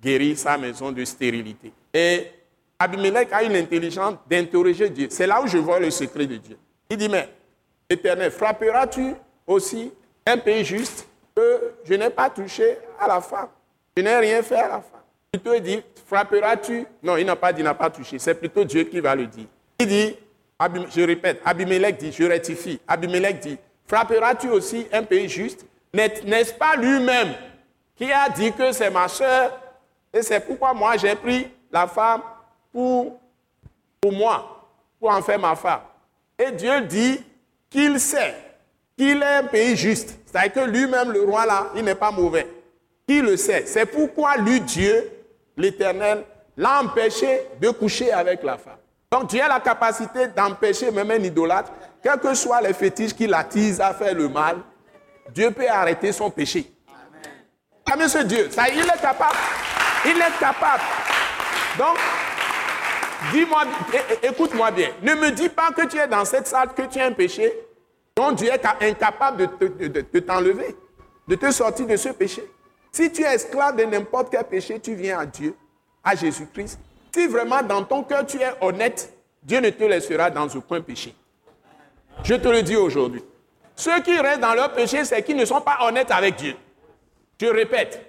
guérir 0.00 0.38
sa 0.38 0.56
maison 0.56 0.90
de 0.90 1.04
stérilité. 1.04 1.70
Et 1.92 2.26
Abimelech 2.78 3.28
a 3.30 3.42
une 3.42 3.54
intelligence 3.54 4.14
d'interroger 4.30 4.88
Dieu. 4.88 5.08
C'est 5.10 5.26
là 5.26 5.42
où 5.42 5.46
je 5.46 5.58
vois 5.58 5.78
le 5.78 5.90
secret 5.90 6.26
de 6.26 6.36
Dieu. 6.38 6.56
Il 6.88 6.96
dit, 6.96 7.08
mais 7.10 7.28
Éternel, 7.88 8.30
frapperas-tu 8.30 9.12
aussi 9.46 9.92
un 10.24 10.38
pays 10.38 10.64
juste 10.64 11.06
que 11.36 11.74
je 11.84 11.92
n'ai 11.92 12.08
pas 12.08 12.30
touché 12.30 12.78
à 12.98 13.06
la 13.06 13.20
femme? 13.20 13.48
Je 13.94 14.02
n'ai 14.02 14.16
rien 14.16 14.42
fait 14.42 14.56
à 14.56 14.68
la 14.68 14.80
femme. 14.80 15.02
Plutôt, 15.30 15.52
il 15.52 15.62
dit, 15.62 15.82
frapperas-tu? 16.06 16.86
Non, 17.02 17.18
il 17.18 17.26
n'a 17.26 17.36
pas 17.36 17.52
dit, 17.52 17.60
il 17.60 17.64
n'a 17.64 17.74
pas 17.74 17.90
touché. 17.90 18.18
C'est 18.18 18.34
plutôt 18.36 18.64
Dieu 18.64 18.84
qui 18.84 19.00
va 19.00 19.14
le 19.14 19.26
dire. 19.26 19.46
Il 19.78 19.86
dit, 19.86 20.16
je 20.88 21.02
répète, 21.02 21.42
Abimelech 21.44 21.98
dit, 21.98 22.10
je 22.10 22.24
rectifie. 22.24 22.80
Abimelech 22.88 23.38
dit, 23.38 23.58
frapperas-tu 23.92 24.48
aussi 24.48 24.86
un 24.90 25.02
pays 25.02 25.28
juste? 25.28 25.66
N'est-ce 25.92 26.54
pas 26.54 26.76
lui-même 26.76 27.34
qui 27.94 28.10
a 28.10 28.30
dit 28.30 28.50
que 28.52 28.72
c'est 28.72 28.88
ma 28.88 29.06
soeur 29.06 29.52
et 30.12 30.22
c'est 30.22 30.40
pourquoi 30.40 30.72
moi 30.72 30.96
j'ai 30.96 31.14
pris 31.14 31.46
la 31.70 31.86
femme 31.86 32.22
pour, 32.72 33.20
moi, 34.10 34.66
pour 34.98 35.10
en 35.10 35.20
faire 35.20 35.38
ma 35.38 35.54
femme? 35.54 35.80
Et 36.38 36.50
Dieu 36.52 36.80
dit 36.82 37.22
qu'il 37.68 38.00
sait 38.00 38.34
qu'il 38.96 39.22
est 39.22 39.36
un 39.36 39.44
pays 39.44 39.76
juste. 39.76 40.18
C'est-à-dire 40.24 40.52
que 40.52 40.70
lui-même, 40.70 41.12
le 41.12 41.22
roi 41.24 41.44
là, 41.44 41.66
il 41.76 41.84
n'est 41.84 41.94
pas 41.94 42.10
mauvais. 42.10 42.46
Il 43.06 43.22
le 43.24 43.36
sait. 43.36 43.66
C'est 43.66 43.84
pourquoi 43.84 44.38
lui, 44.38 44.60
Dieu, 44.60 45.10
l'Éternel, 45.54 46.24
l'a 46.56 46.80
empêché 46.80 47.42
de 47.60 47.68
coucher 47.68 48.10
avec 48.10 48.42
la 48.42 48.56
femme. 48.56 48.78
Donc 49.10 49.28
Dieu 49.28 49.42
a 49.42 49.48
la 49.48 49.60
capacité 49.60 50.28
d'empêcher 50.28 50.90
même 50.90 51.10
un 51.10 51.22
idolâtre, 51.22 51.70
quels 52.02 52.18
que 52.18 52.34
soient 52.34 52.60
les 52.60 52.72
fétiches 52.72 53.14
qui 53.14 53.26
l'attisent 53.26 53.80
à 53.80 53.94
faire 53.94 54.14
le 54.14 54.28
mal, 54.28 54.56
Dieu 55.32 55.50
peut 55.50 55.68
arrêter 55.68 56.12
son 56.12 56.30
péché. 56.30 56.72
Amen 57.90 58.08
ce 58.08 58.18
Dieu. 58.18 58.48
Ça, 58.50 58.68
il 58.68 58.80
est 58.80 59.00
capable. 59.00 59.36
Il 60.04 60.16
est 60.16 60.38
capable. 60.38 60.82
Donc, 61.78 61.96
dis-moi, 63.32 63.64
écoute-moi 64.22 64.70
bien. 64.70 64.90
Ne 65.02 65.14
me 65.14 65.30
dis 65.30 65.48
pas 65.48 65.70
que 65.70 65.86
tu 65.86 65.96
es 65.98 66.08
dans 66.08 66.24
cette 66.24 66.46
salle, 66.46 66.74
que 66.74 66.82
tu 66.82 66.98
as 67.00 67.06
un 67.06 67.12
péché, 67.12 67.52
dont 68.16 68.32
Dieu 68.32 68.50
est 68.50 68.64
incapable 68.80 69.48
de 69.58 70.20
t'enlever, 70.20 70.76
de 71.28 71.34
te 71.34 71.50
sortir 71.50 71.86
de 71.86 71.96
ce 71.96 72.10
péché. 72.10 72.42
Si 72.90 73.10
tu 73.10 73.22
es 73.22 73.34
esclave 73.34 73.76
de 73.76 73.84
n'importe 73.84 74.30
quel 74.30 74.44
péché, 74.44 74.78
tu 74.80 74.94
viens 74.94 75.20
à 75.20 75.26
Dieu, 75.26 75.54
à 76.04 76.14
Jésus-Christ. 76.14 76.78
Si 77.14 77.26
vraiment 77.26 77.62
dans 77.62 77.84
ton 77.84 78.02
cœur 78.02 78.26
tu 78.26 78.38
es 78.38 78.52
honnête, 78.60 79.12
Dieu 79.42 79.60
ne 79.60 79.70
te 79.70 79.84
laissera 79.84 80.30
dans 80.30 80.48
aucun 80.48 80.80
péché. 80.80 81.14
Je 82.24 82.34
te 82.34 82.48
le 82.48 82.62
dis 82.62 82.76
aujourd'hui. 82.76 83.22
Ceux 83.74 84.00
qui 84.02 84.18
restent 84.18 84.40
dans 84.40 84.54
leur 84.54 84.72
péché, 84.72 85.04
c'est 85.04 85.22
qu'ils 85.22 85.36
ne 85.36 85.44
sont 85.44 85.60
pas 85.60 85.78
honnêtes 85.82 86.10
avec 86.10 86.36
Dieu. 86.36 86.54
Je 87.40 87.46
répète, 87.46 88.00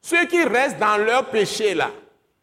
ceux 0.00 0.24
qui 0.24 0.42
restent 0.44 0.78
dans 0.78 0.96
leur 0.96 1.26
péché 1.26 1.74
là, 1.74 1.90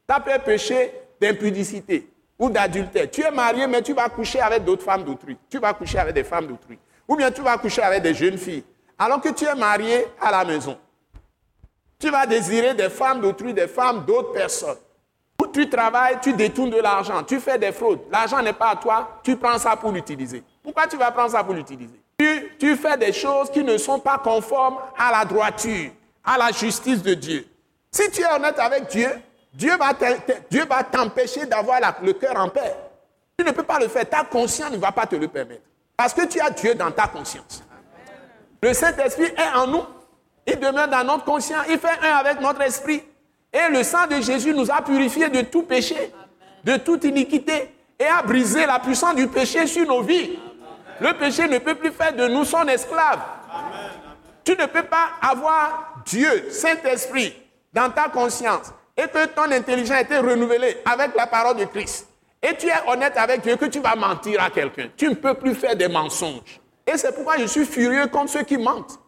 ça 0.08 0.20
peut 0.20 0.38
péché 0.46 0.92
d'impudicité 1.20 2.08
ou 2.38 2.50
d'adultère. 2.50 3.10
Tu 3.10 3.22
es 3.22 3.32
marié, 3.32 3.66
mais 3.66 3.82
tu 3.82 3.94
vas 3.94 4.10
coucher 4.10 4.40
avec 4.40 4.64
d'autres 4.64 4.84
femmes 4.84 5.04
d'autrui. 5.04 5.38
Tu 5.50 5.58
vas 5.58 5.74
coucher 5.74 5.98
avec 5.98 6.14
des 6.14 6.24
femmes 6.24 6.46
d'autrui. 6.46 6.78
Ou 7.08 7.16
bien 7.16 7.32
tu 7.32 7.42
vas 7.42 7.58
coucher 7.58 7.82
avec 7.82 8.04
des 8.04 8.14
jeunes 8.14 8.38
filles. 8.38 8.64
Alors 9.00 9.20
que 9.22 9.30
tu 9.30 9.46
es 9.46 9.56
marié 9.56 10.06
à 10.22 10.32
la 10.32 10.46
maison. 10.46 10.78
Tu 11.98 12.12
vas 12.12 12.28
désirer 12.28 12.76
des 12.76 12.90
femmes 12.90 13.22
d'autrui, 13.22 13.54
des 13.54 13.68
femmes 13.68 14.06
d'autres 14.06 14.34
personnes. 14.34 14.78
Tu 15.54 15.70
travailles, 15.70 16.18
tu 16.22 16.34
détournes 16.34 16.70
de 16.70 16.80
l'argent, 16.80 17.24
tu 17.24 17.40
fais 17.40 17.58
des 17.58 17.72
fraudes. 17.72 18.02
L'argent 18.12 18.42
n'est 18.42 18.54
pas 18.54 18.72
à 18.72 18.76
toi, 18.76 19.20
tu 19.24 19.38
prends 19.38 19.58
ça 19.58 19.76
pour 19.76 19.92
l'utiliser. 19.92 20.44
Pourquoi 20.66 20.88
tu 20.88 20.98
vas 20.98 21.12
prendre 21.12 21.30
ça 21.32 21.44
pour 21.44 21.54
l'utiliser? 21.54 22.02
Tu, 22.18 22.76
fais 22.76 22.98
des 22.98 23.14
choses 23.14 23.52
qui 23.52 23.64
ne 23.64 23.78
sont 23.78 24.00
pas 24.00 24.18
conformes 24.18 24.78
à 24.98 25.12
la 25.12 25.26
droiture, 25.26 25.92
à 26.24 26.38
la 26.38 26.52
justice 26.52 27.04
de 27.04 27.14
Dieu. 27.14 27.48
Si 27.92 28.10
tu 28.10 28.22
es 28.22 28.34
honnête 28.34 28.58
avec 28.58 28.88
Dieu, 28.88 29.10
Dieu 29.54 29.72
va 29.78 30.84
t'empêcher 30.84 31.46
d'avoir 31.46 31.80
le 32.02 32.14
cœur 32.14 32.36
en 32.38 32.50
paix. 32.50 32.76
Tu 33.38 33.46
ne 33.46 33.52
peux 33.52 33.64
pas 33.64 33.80
le 33.80 33.88
faire. 33.88 34.10
Ta 34.10 34.24
conscience 34.24 34.72
ne 34.72 34.78
va 34.78 34.92
pas 34.92 35.06
te 35.06 35.16
le 35.16 35.28
permettre. 35.28 35.62
Parce 35.96 36.14
que 36.14 36.26
tu 36.26 36.40
as 36.42 36.50
Dieu 36.50 36.74
dans 36.74 36.92
ta 36.92 37.08
conscience. 37.08 37.64
Le 38.62 38.74
Saint-Esprit 38.74 39.26
est 39.38 39.56
en 39.56 39.68
nous. 39.68 39.84
Il 40.48 40.60
demeure 40.60 40.88
dans 40.88 41.04
notre 41.04 41.26
conscience. 41.26 41.66
Il 41.70 41.78
fait 41.78 42.00
un 42.02 42.16
avec 42.16 42.42
notre 42.42 42.62
esprit. 42.62 43.04
Et 43.54 43.72
le 43.72 43.84
sang 43.84 44.08
de 44.08 44.20
Jésus 44.20 44.54
nous 44.54 44.72
a 44.72 44.82
purifiés 44.82 45.30
de 45.30 45.42
tout 45.42 45.64
péché, 45.64 46.12
de 46.64 46.78
toute 46.78 47.04
iniquité, 47.04 47.72
et 48.00 48.06
a 48.06 48.22
brisé 48.22 48.66
la 48.66 48.80
puissance 48.80 49.16
du 49.16 49.28
péché 49.28 49.68
sur 49.68 49.86
nos 49.88 50.02
vies. 50.02 50.38
Le 51.00 51.14
péché 51.14 51.48
ne 51.48 51.58
peut 51.58 51.76
plus 51.76 51.92
faire 51.92 52.14
de 52.14 52.28
nous 52.28 52.46
son 52.46 52.66
esclave. 52.68 53.20
Tu 54.44 54.52
ne 54.52 54.66
peux 54.66 54.84
pas 54.84 55.10
avoir 55.22 56.04
Dieu, 56.06 56.50
Saint-Esprit, 56.50 57.36
dans 57.74 57.90
ta 57.90 58.10
conscience 58.10 58.72
et 58.98 59.04
que 59.04 59.26
ton 59.28 59.52
intelligence 59.52 59.98
a 59.98 60.02
été 60.02 60.18
renouvelée 60.18 60.78
avec 60.86 61.16
la 61.16 61.28
parole 61.28 61.58
de 61.58 61.66
Christ, 61.66 62.08
et 62.42 62.56
tu 62.56 62.68
es 62.68 62.74
honnête 62.88 63.14
avec 63.18 63.42
Dieu 63.42 63.56
que 63.56 63.66
tu 63.66 63.80
vas 63.80 63.96
mentir 63.96 64.42
à 64.42 64.50
quelqu'un, 64.50 64.88
tu 64.96 65.10
ne 65.10 65.16
peux 65.16 65.34
plus 65.34 65.56
faire 65.56 65.76
des 65.76 65.88
mensonges. 65.88 66.62
Et 66.88 66.98
c'est 66.98 67.14
pourquoi 67.14 67.38
je 67.38 67.46
suis 67.46 67.66
furieux 67.66 68.08
contre 68.08 68.30
ceux 68.30 68.44
qui 68.44 68.58
mentent. 68.58 69.00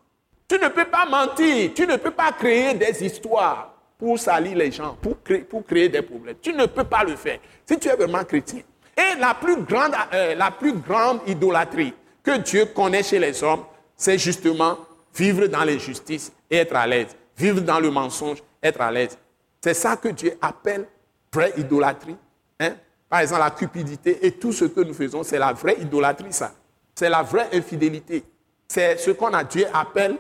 Tu 0.50 0.58
ne 0.58 0.68
peux 0.70 0.86
pas 0.86 1.06
mentir, 1.06 1.72
tu 1.74 1.86
ne 1.86 1.98
peux 1.98 2.12
pas 2.12 2.32
créer 2.32 2.74
des 2.74 3.06
histoires 3.06 3.74
pour 3.98 4.18
salir 4.18 4.58
les 4.58 4.72
gens, 4.72 4.98
pour 5.02 5.22
créer, 5.24 5.90
des 5.90 6.02
problèmes. 6.02 6.36
Tu 6.42 6.54
ne 6.54 6.66
peux 6.66 6.84
pas 6.84 7.04
le 7.04 7.16
faire 7.16 7.40
si 7.66 7.78
tu 7.78 7.88
es 7.88 7.96
vraiment 7.96 8.24
chrétien. 8.24 8.62
Et 8.98 9.20
la 9.20 9.36
plus 9.36 9.58
grande, 9.62 9.94
euh, 10.14 10.36
la 10.36 10.50
plus 10.52 10.74
grande 10.74 11.20
idolâtrie 11.28 11.94
que 12.24 12.38
Dieu 12.38 12.66
connaît 12.66 13.04
chez 13.04 13.20
les 13.20 13.44
hommes, 13.44 13.64
c'est 13.96 14.18
justement 14.18 14.78
vivre 15.16 15.48
dans 15.48 15.64
l'injustice 15.64 16.32
et 16.50 16.58
être 16.58 16.76
à 16.76 16.88
l'aise. 16.88 17.16
Vivre 17.38 17.62
dans 17.62 17.80
le 17.80 17.92
mensonge, 17.92 18.40
être 18.62 18.82
à 18.82 18.92
l'aise. 18.92 19.18
C'est 19.62 19.76
ça 19.76 19.96
que 19.98 20.10
Dieu 20.10 20.38
appelle 20.42 20.88
vraie 21.32 21.54
idolâtrie. 21.58 22.16
Hein? 22.60 22.74
Par 23.10 23.20
exemple, 23.20 23.42
la 23.42 23.52
cupidité 23.52 24.26
et 24.26 24.32
tout 24.32 24.52
ce 24.52 24.66
que 24.66 24.82
nous 24.82 24.94
faisons, 24.94 25.24
c'est 25.24 25.38
la 25.38 25.54
vraie 25.54 25.78
idolâtrie, 25.80 26.34
ça. 26.34 26.54
C'est 26.96 27.10
la 27.10 27.22
vraie 27.22 27.50
infidélité. 27.54 28.24
C'est 28.68 28.98
ce 28.98 29.12
qu'on 29.12 29.34
a 29.34 29.44
Dieu 29.44 29.66
appelle, 29.74 30.18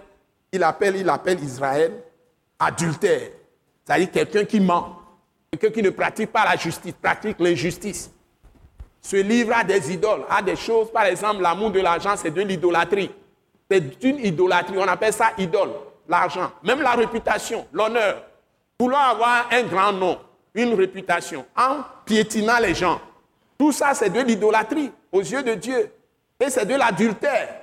il 0.51 0.63
appelle, 0.63 0.95
il 0.95 1.09
appelle 1.09 1.43
Israël 1.43 1.91
adultère. 2.59 3.29
C'est-à-dire 3.85 4.11
quelqu'un 4.11 4.45
qui 4.45 4.59
ment, 4.59 4.99
quelqu'un 5.51 5.69
qui 5.69 5.81
ne 5.81 5.89
pratique 5.89 6.31
pas 6.31 6.45
la 6.45 6.55
justice, 6.55 6.93
pratique 7.01 7.37
l'injustice. 7.39 8.11
Se 9.01 9.15
livre 9.17 9.53
à 9.55 9.63
des 9.63 9.93
idoles, 9.93 10.23
à 10.29 10.41
des 10.41 10.55
choses, 10.55 10.91
par 10.91 11.05
exemple, 11.05 11.41
l'amour 11.41 11.71
de 11.71 11.79
l'argent, 11.79 12.15
c'est 12.17 12.31
de 12.31 12.41
l'idolâtrie. 12.41 13.11
C'est 13.69 14.03
une 14.03 14.19
idolâtrie, 14.19 14.77
on 14.77 14.87
appelle 14.87 15.13
ça 15.13 15.31
idole, 15.37 15.71
l'argent. 16.07 16.51
Même 16.63 16.81
la 16.81 16.91
réputation, 16.91 17.65
l'honneur, 17.71 18.23
Vouloir 18.79 19.09
avoir 19.09 19.47
un 19.51 19.63
grand 19.63 19.91
nom, 19.91 20.19
une 20.53 20.75
réputation, 20.75 21.45
en 21.55 21.77
piétinant 22.05 22.59
les 22.59 22.75
gens. 22.75 23.01
Tout 23.57 23.71
ça, 23.71 23.95
c'est 23.95 24.11
de 24.11 24.19
l'idolâtrie 24.19 24.91
aux 25.11 25.21
yeux 25.21 25.41
de 25.41 25.55
Dieu. 25.55 25.91
Et 26.39 26.49
c'est 26.51 26.65
de 26.65 26.75
l'adultère. 26.75 27.55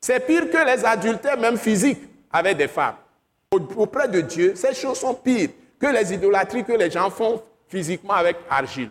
C'est 0.00 0.24
pire 0.24 0.48
que 0.48 0.64
les 0.64 0.84
adultères, 0.84 1.36
même 1.36 1.56
physiques, 1.58 2.02
avec 2.32 2.56
des 2.56 2.68
femmes. 2.68 2.94
Auprès 3.76 4.06
de 4.06 4.20
Dieu, 4.20 4.54
ces 4.54 4.72
choses 4.72 4.98
sont 4.98 5.14
pires 5.14 5.50
que 5.80 5.86
les 5.88 6.14
idolâtries 6.14 6.64
que 6.64 6.72
les 6.72 6.90
gens 6.90 7.10
font 7.10 7.42
physiquement 7.66 8.14
avec 8.14 8.36
argile. 8.48 8.90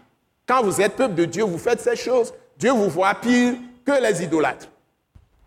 Quand 0.52 0.64
vous 0.64 0.82
êtes 0.82 0.98
peuple 0.98 1.16
de 1.16 1.24
Dieu, 1.24 1.46
vous 1.46 1.58
faites 1.58 1.80
ces 1.80 1.96
choses, 1.96 2.34
Dieu 2.58 2.72
vous 2.72 2.90
voit 2.90 3.14
pire 3.14 3.54
que 3.86 4.02
les 4.02 4.22
idolâtres. 4.22 4.68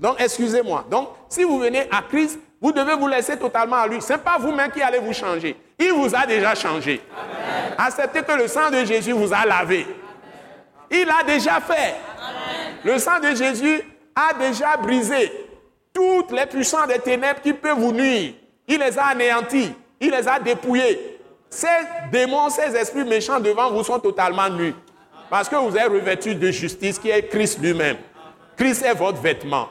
Donc, 0.00 0.18
excusez-moi. 0.18 0.86
Donc, 0.90 1.11
si 1.28 1.44
vous 1.44 1.59
venez 1.59 1.86
à 1.90 2.00
Christ, 2.09 2.38
vous 2.59 2.72
devez 2.72 2.94
vous 2.94 3.07
laisser 3.07 3.36
totalement 3.36 3.76
à 3.76 3.86
lui. 3.86 4.00
Ce 4.00 4.14
n'est 4.14 4.18
pas 4.18 4.38
vous-même 4.38 4.70
qui 4.70 4.80
allez 4.80 5.00
vous 5.00 5.12
changer. 5.12 5.61
Il 5.78 5.92
vous 5.92 6.14
a 6.14 6.24
déjà 6.24 6.55
changé. 6.55 7.02
Acceptez 7.76 8.22
que 8.22 8.32
le 8.32 8.48
sang 8.48 8.70
de 8.70 8.82
Jésus 8.86 9.12
vous 9.12 9.30
a 9.30 9.44
lavé. 9.44 9.86
Il 10.90 11.07
a 11.11 11.22
déjà 11.22 11.61
fait. 11.61 11.96
Le 12.82 12.98
sang 12.98 13.20
de 13.20 13.34
Jésus 13.34 13.82
a 14.16 14.32
déjà 14.32 14.78
brisé 14.78 15.30
toutes 15.92 16.30
les 16.32 16.46
puissances 16.46 16.88
des 16.88 16.98
ténèbres 16.98 17.42
qui 17.42 17.52
peuvent 17.52 17.78
vous 17.78 17.92
nuire. 17.92 18.32
Il 18.66 18.78
les 18.78 18.98
a 18.98 19.09
anéantis. 19.09 19.70
Il 20.00 20.12
les 20.12 20.26
a 20.26 20.38
dépouillés. 20.38 21.20
Ces 21.50 21.66
démons, 22.11 22.48
ces 22.48 22.74
esprits 22.74 23.05
méchants 23.05 23.38
devant 23.38 23.70
vous 23.70 23.84
sont 23.84 24.00
totalement 24.00 24.48
nus. 24.48 24.72
Parce 25.35 25.49
que 25.49 25.57
vous 25.57 25.76
êtes 25.76 25.89
revêtus 25.89 26.37
de 26.37 26.49
justice 26.53 26.97
qui 26.97 27.11
est 27.11 27.26
Christ 27.26 27.59
lui-même. 27.61 27.97
Christ 28.57 28.85
est 28.85 28.95
votre 28.95 29.20
vêtement. 29.20 29.68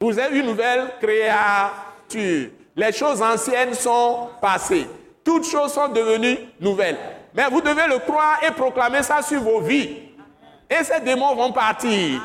Vous 0.00 0.18
êtes 0.18 0.32
une 0.32 0.46
nouvelle 0.46 0.94
créature. 1.00 2.50
Les 2.74 2.90
choses 2.90 3.22
anciennes 3.22 3.74
sont 3.74 4.30
passées. 4.42 4.88
Toutes 5.22 5.46
choses 5.46 5.72
sont 5.72 5.86
devenues 5.86 6.38
nouvelles. 6.58 6.98
Mais 7.36 7.48
vous 7.50 7.60
devez 7.60 7.86
le 7.86 8.00
croire 8.00 8.40
et 8.44 8.50
proclamer 8.50 9.04
ça 9.04 9.22
sur 9.22 9.42
vos 9.42 9.60
vies. 9.60 9.96
Et 10.68 10.82
ces 10.82 10.98
démons 10.98 11.36
vont 11.36 11.52
partir. 11.52 12.20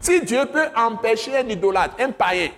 Si 0.00 0.20
Dieu 0.20 0.44
peut 0.52 0.68
empêcher 0.76 1.34
un 1.38 1.48
idolâtre, 1.48 1.94
un 1.98 2.10
païen, 2.10 2.50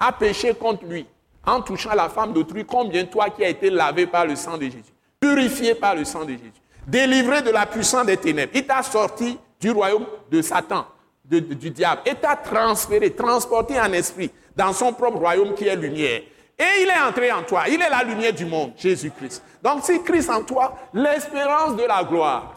à 0.00 0.10
pécher 0.10 0.52
contre 0.52 0.84
lui, 0.84 1.06
en 1.46 1.60
touchant 1.60 1.94
la 1.94 2.08
femme 2.08 2.32
d'autrui, 2.32 2.64
combien 2.64 3.04
toi 3.04 3.30
qui 3.30 3.44
as 3.44 3.50
été 3.50 3.70
lavé 3.70 4.08
par 4.08 4.26
le 4.26 4.34
sang 4.34 4.58
de 4.58 4.64
Jésus, 4.64 4.92
purifié 5.20 5.76
par 5.76 5.94
le 5.94 6.04
sang 6.04 6.24
de 6.24 6.32
Jésus, 6.32 6.61
délivré 6.86 7.42
de 7.42 7.50
la 7.50 7.66
puissance 7.66 8.06
des 8.06 8.16
ténèbres, 8.16 8.52
il 8.54 8.66
t'a 8.66 8.82
sorti 8.82 9.38
du 9.60 9.70
royaume 9.70 10.06
de 10.30 10.42
Satan, 10.42 10.86
du 11.24 11.70
diable, 11.70 12.02
et 12.06 12.14
t'a 12.14 12.36
transféré, 12.36 13.12
transporté 13.14 13.80
en 13.80 13.92
esprit 13.92 14.30
dans 14.56 14.72
son 14.72 14.92
propre 14.92 15.18
royaume 15.18 15.54
qui 15.54 15.66
est 15.66 15.76
lumière. 15.76 16.22
Et 16.58 16.82
il 16.82 16.88
est 16.88 17.00
entré 17.00 17.32
en 17.32 17.42
toi. 17.42 17.64
Il 17.68 17.80
est 17.80 17.88
la 17.88 18.04
lumière 18.04 18.32
du 18.32 18.44
monde, 18.44 18.72
Jésus-Christ. 18.76 19.42
Donc 19.62 19.84
si 19.84 20.02
Christ 20.02 20.30
en 20.30 20.42
toi, 20.42 20.74
l'espérance 20.92 21.76
de 21.76 21.82
la 21.82 22.04
gloire, 22.04 22.54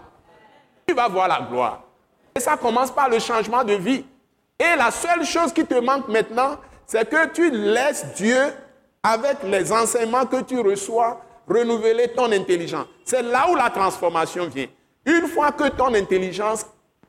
tu 0.88 0.94
vas 0.94 1.08
voir 1.08 1.28
la 1.28 1.42
gloire. 1.50 1.84
Et 2.36 2.40
ça 2.40 2.58
commence 2.58 2.92
par 2.92 3.10
le 3.10 3.20
changement 3.20 3.64
de 3.64 3.74
vie. 3.74 4.06
Et 4.60 4.76
la 4.78 4.92
seule 4.92 5.26
chose 5.26 5.54
qui 5.54 5.66
te 5.66 5.76
manque 5.76 6.08
maintenant, 6.08 6.58
c'est 6.86 7.10
que 7.10 7.28
tu 7.28 7.50
laisses 7.50 8.06
Dieu, 8.16 8.54
avec 9.02 9.38
les 9.44 9.72
enseignements 9.72 10.26
que 10.26 10.42
tu 10.42 10.60
reçois, 10.60 11.22
renouveler 11.48 12.10
ton 12.10 12.32
intelligence. 12.32 12.88
C'est 13.04 13.22
là 13.22 13.50
où 13.50 13.56
la 13.56 13.70
transformation 13.70 14.48
vient. 14.48 14.68
Une 15.06 15.28
fois 15.28 15.52
que 15.52 15.70
ton 15.70 15.94
intelligence 15.94 16.66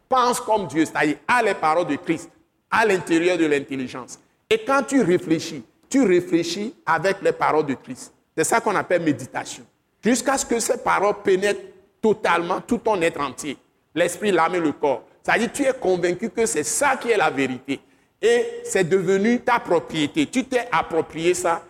pense 0.09 0.41
comme 0.41 0.67
Dieu, 0.67 0.85
c'est-à-dire 0.85 1.17
à 1.27 1.43
les 1.43 1.55
paroles 1.55 1.87
de 1.87 1.97
Christ, 1.97 2.31
à 2.71 2.85
l'intérieur 2.85 3.39
de 3.39 3.47
l'intelligence, 3.47 4.19
et 4.49 4.59
quand 4.65 4.83
tu 4.83 5.03
réfléchis, 5.03 5.65
tu 5.89 6.05
réfléchis 6.05 6.75
avec 6.85 7.23
les 7.23 7.33
paroles 7.33 7.67
de 7.67 7.75
Christ. 7.75 8.13
C'est 8.37 8.45
ça 8.45 8.61
qu'on 8.61 8.75
appelle 8.75 9.03
méditation. 9.03 9.65
Jusqu'à 10.03 10.37
ce 10.37 10.45
que 10.45 10.61
ces 10.61 10.79
paroles 10.79 11.23
pénètrent 11.25 11.61
totalement 12.01 12.61
tout 12.61 12.79
ton 12.79 13.01
être 13.01 13.21
entier, 13.21 13.57
l'esprit, 13.95 14.31
l'âme 14.31 14.55
et 14.57 14.61
le 14.61 14.73
corps. 14.73 15.03
C'est-à-dire, 15.23 15.51
tu 15.53 15.63
es 15.65 15.73
convaincu 15.73 16.31
que 16.31 16.47
c'est 16.47 16.63
ça 16.63 16.97
qui 16.97 17.11
est 17.11 17.17
la 17.17 17.31
vérité. 17.31 17.81
Et 18.23 18.63
c'est 18.65 18.89
devenu 18.89 19.41
ta 19.41 19.59
propriété. 19.59 20.27
Tu 20.27 20.45
t'es 20.45 20.69
approprié 20.71 21.35
ça. 21.35 21.63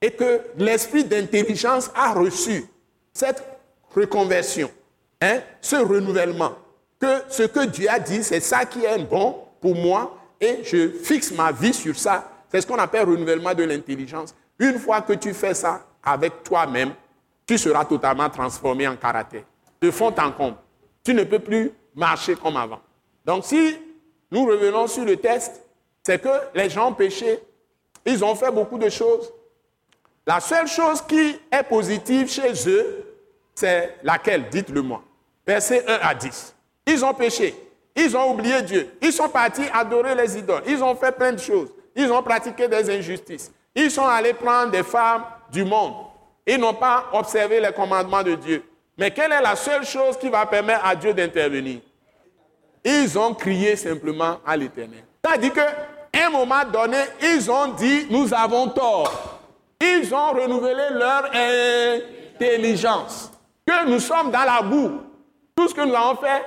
Et 0.00 0.10
que 0.12 0.40
l'esprit 0.56 1.04
d'intelligence 1.04 1.90
a 1.94 2.12
reçu 2.12 2.64
cette 3.12 3.42
reconversion, 3.94 4.70
hein, 5.20 5.40
ce 5.60 5.76
renouvellement. 5.76 6.52
Que 7.00 7.22
ce 7.28 7.44
que 7.44 7.66
Dieu 7.66 7.88
a 7.90 7.98
dit, 7.98 8.22
c'est 8.22 8.40
ça 8.40 8.64
qui 8.64 8.84
est 8.84 8.98
bon 8.98 9.36
pour 9.60 9.74
moi 9.74 10.16
et 10.40 10.62
je 10.64 10.88
fixe 10.88 11.32
ma 11.32 11.52
vie 11.52 11.74
sur 11.74 11.96
ça. 11.96 12.30
C'est 12.50 12.60
ce 12.60 12.66
qu'on 12.66 12.78
appelle 12.78 13.08
renouvellement 13.08 13.54
de 13.54 13.64
l'intelligence. 13.64 14.34
Une 14.58 14.78
fois 14.78 15.00
que 15.02 15.12
tu 15.12 15.34
fais 15.34 15.54
ça 15.54 15.84
avec 16.02 16.42
toi-même, 16.42 16.92
tu 17.46 17.58
seras 17.58 17.84
totalement 17.84 18.28
transformé 18.28 18.86
en 18.86 18.96
caractère. 18.96 19.42
De 19.80 19.90
fond 19.90 20.14
en 20.18 20.32
comble. 20.32 20.56
Tu 21.04 21.14
ne 21.14 21.24
peux 21.24 21.38
plus 21.38 21.72
marcher 21.94 22.36
comme 22.36 22.56
avant. 22.56 22.80
Donc 23.24 23.44
si 23.44 23.76
nous 24.30 24.44
revenons 24.44 24.86
sur 24.86 25.04
le 25.04 25.16
test, 25.16 25.64
c'est 26.02 26.20
que 26.20 26.28
les 26.54 26.68
gens 26.70 26.90
ont 26.90 26.94
péché, 26.94 27.38
ils 28.04 28.24
ont 28.24 28.34
fait 28.34 28.50
beaucoup 28.50 28.78
de 28.78 28.88
choses. 28.88 29.32
La 30.28 30.40
seule 30.40 30.68
chose 30.68 31.00
qui 31.00 31.40
est 31.50 31.62
positive 31.62 32.30
chez 32.30 32.52
eux, 32.68 33.16
c'est 33.54 33.96
laquelle? 34.02 34.50
Dites-le 34.50 34.82
moi. 34.82 35.02
Verset 35.46 35.82
1 35.88 36.00
à 36.06 36.14
10. 36.14 36.54
Ils 36.86 37.02
ont 37.02 37.14
péché. 37.14 37.54
Ils 37.96 38.14
ont 38.14 38.32
oublié 38.32 38.60
Dieu. 38.60 38.90
Ils 39.00 39.10
sont 39.10 39.30
partis 39.30 39.64
adorer 39.72 40.14
les 40.14 40.36
idoles. 40.36 40.64
Ils 40.66 40.84
ont 40.84 40.94
fait 40.94 41.12
plein 41.12 41.32
de 41.32 41.38
choses. 41.38 41.70
Ils 41.96 42.12
ont 42.12 42.22
pratiqué 42.22 42.68
des 42.68 42.90
injustices. 42.90 43.50
Ils 43.74 43.90
sont 43.90 44.06
allés 44.06 44.34
prendre 44.34 44.70
des 44.70 44.82
femmes 44.82 45.24
du 45.50 45.64
monde. 45.64 45.94
Ils 46.46 46.58
n'ont 46.58 46.74
pas 46.74 47.06
observé 47.14 47.58
les 47.58 47.72
commandements 47.72 48.22
de 48.22 48.34
Dieu. 48.34 48.62
Mais 48.98 49.10
quelle 49.10 49.32
est 49.32 49.40
la 49.40 49.56
seule 49.56 49.86
chose 49.86 50.18
qui 50.18 50.28
va 50.28 50.44
permettre 50.44 50.84
à 50.84 50.94
Dieu 50.94 51.14
d'intervenir? 51.14 51.80
Ils 52.84 53.18
ont 53.18 53.32
crié 53.32 53.76
simplement 53.76 54.40
à 54.44 54.54
l'Éternel. 54.58 55.04
C'est-à-dire 55.24 55.54
qu'à 55.54 55.72
un 56.26 56.28
moment 56.28 56.66
donné, 56.70 56.98
ils 57.22 57.50
ont 57.50 57.68
dit, 57.68 58.06
nous 58.10 58.34
avons 58.34 58.68
tort. 58.68 59.37
Ils 59.80 60.12
ont 60.14 60.32
renouvelé 60.32 60.84
leur 60.92 61.30
intelligence. 62.34 63.30
Que 63.66 63.88
nous 63.88 64.00
sommes 64.00 64.30
dans 64.30 64.44
la 64.44 64.62
boue. 64.62 65.00
Tout 65.54 65.68
ce 65.68 65.74
que 65.74 65.82
nous 65.82 65.94
avons 65.94 66.16
fait, 66.16 66.44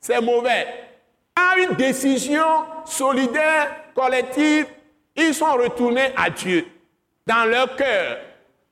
c'est 0.00 0.20
mauvais. 0.20 0.66
À 1.36 1.58
une 1.58 1.74
décision 1.76 2.44
solidaire, 2.84 3.70
collective, 3.94 4.66
ils 5.16 5.34
sont 5.34 5.52
retournés 5.52 6.10
à 6.16 6.30
Dieu 6.30 6.66
dans 7.26 7.44
leur 7.44 7.76
cœur. 7.76 8.18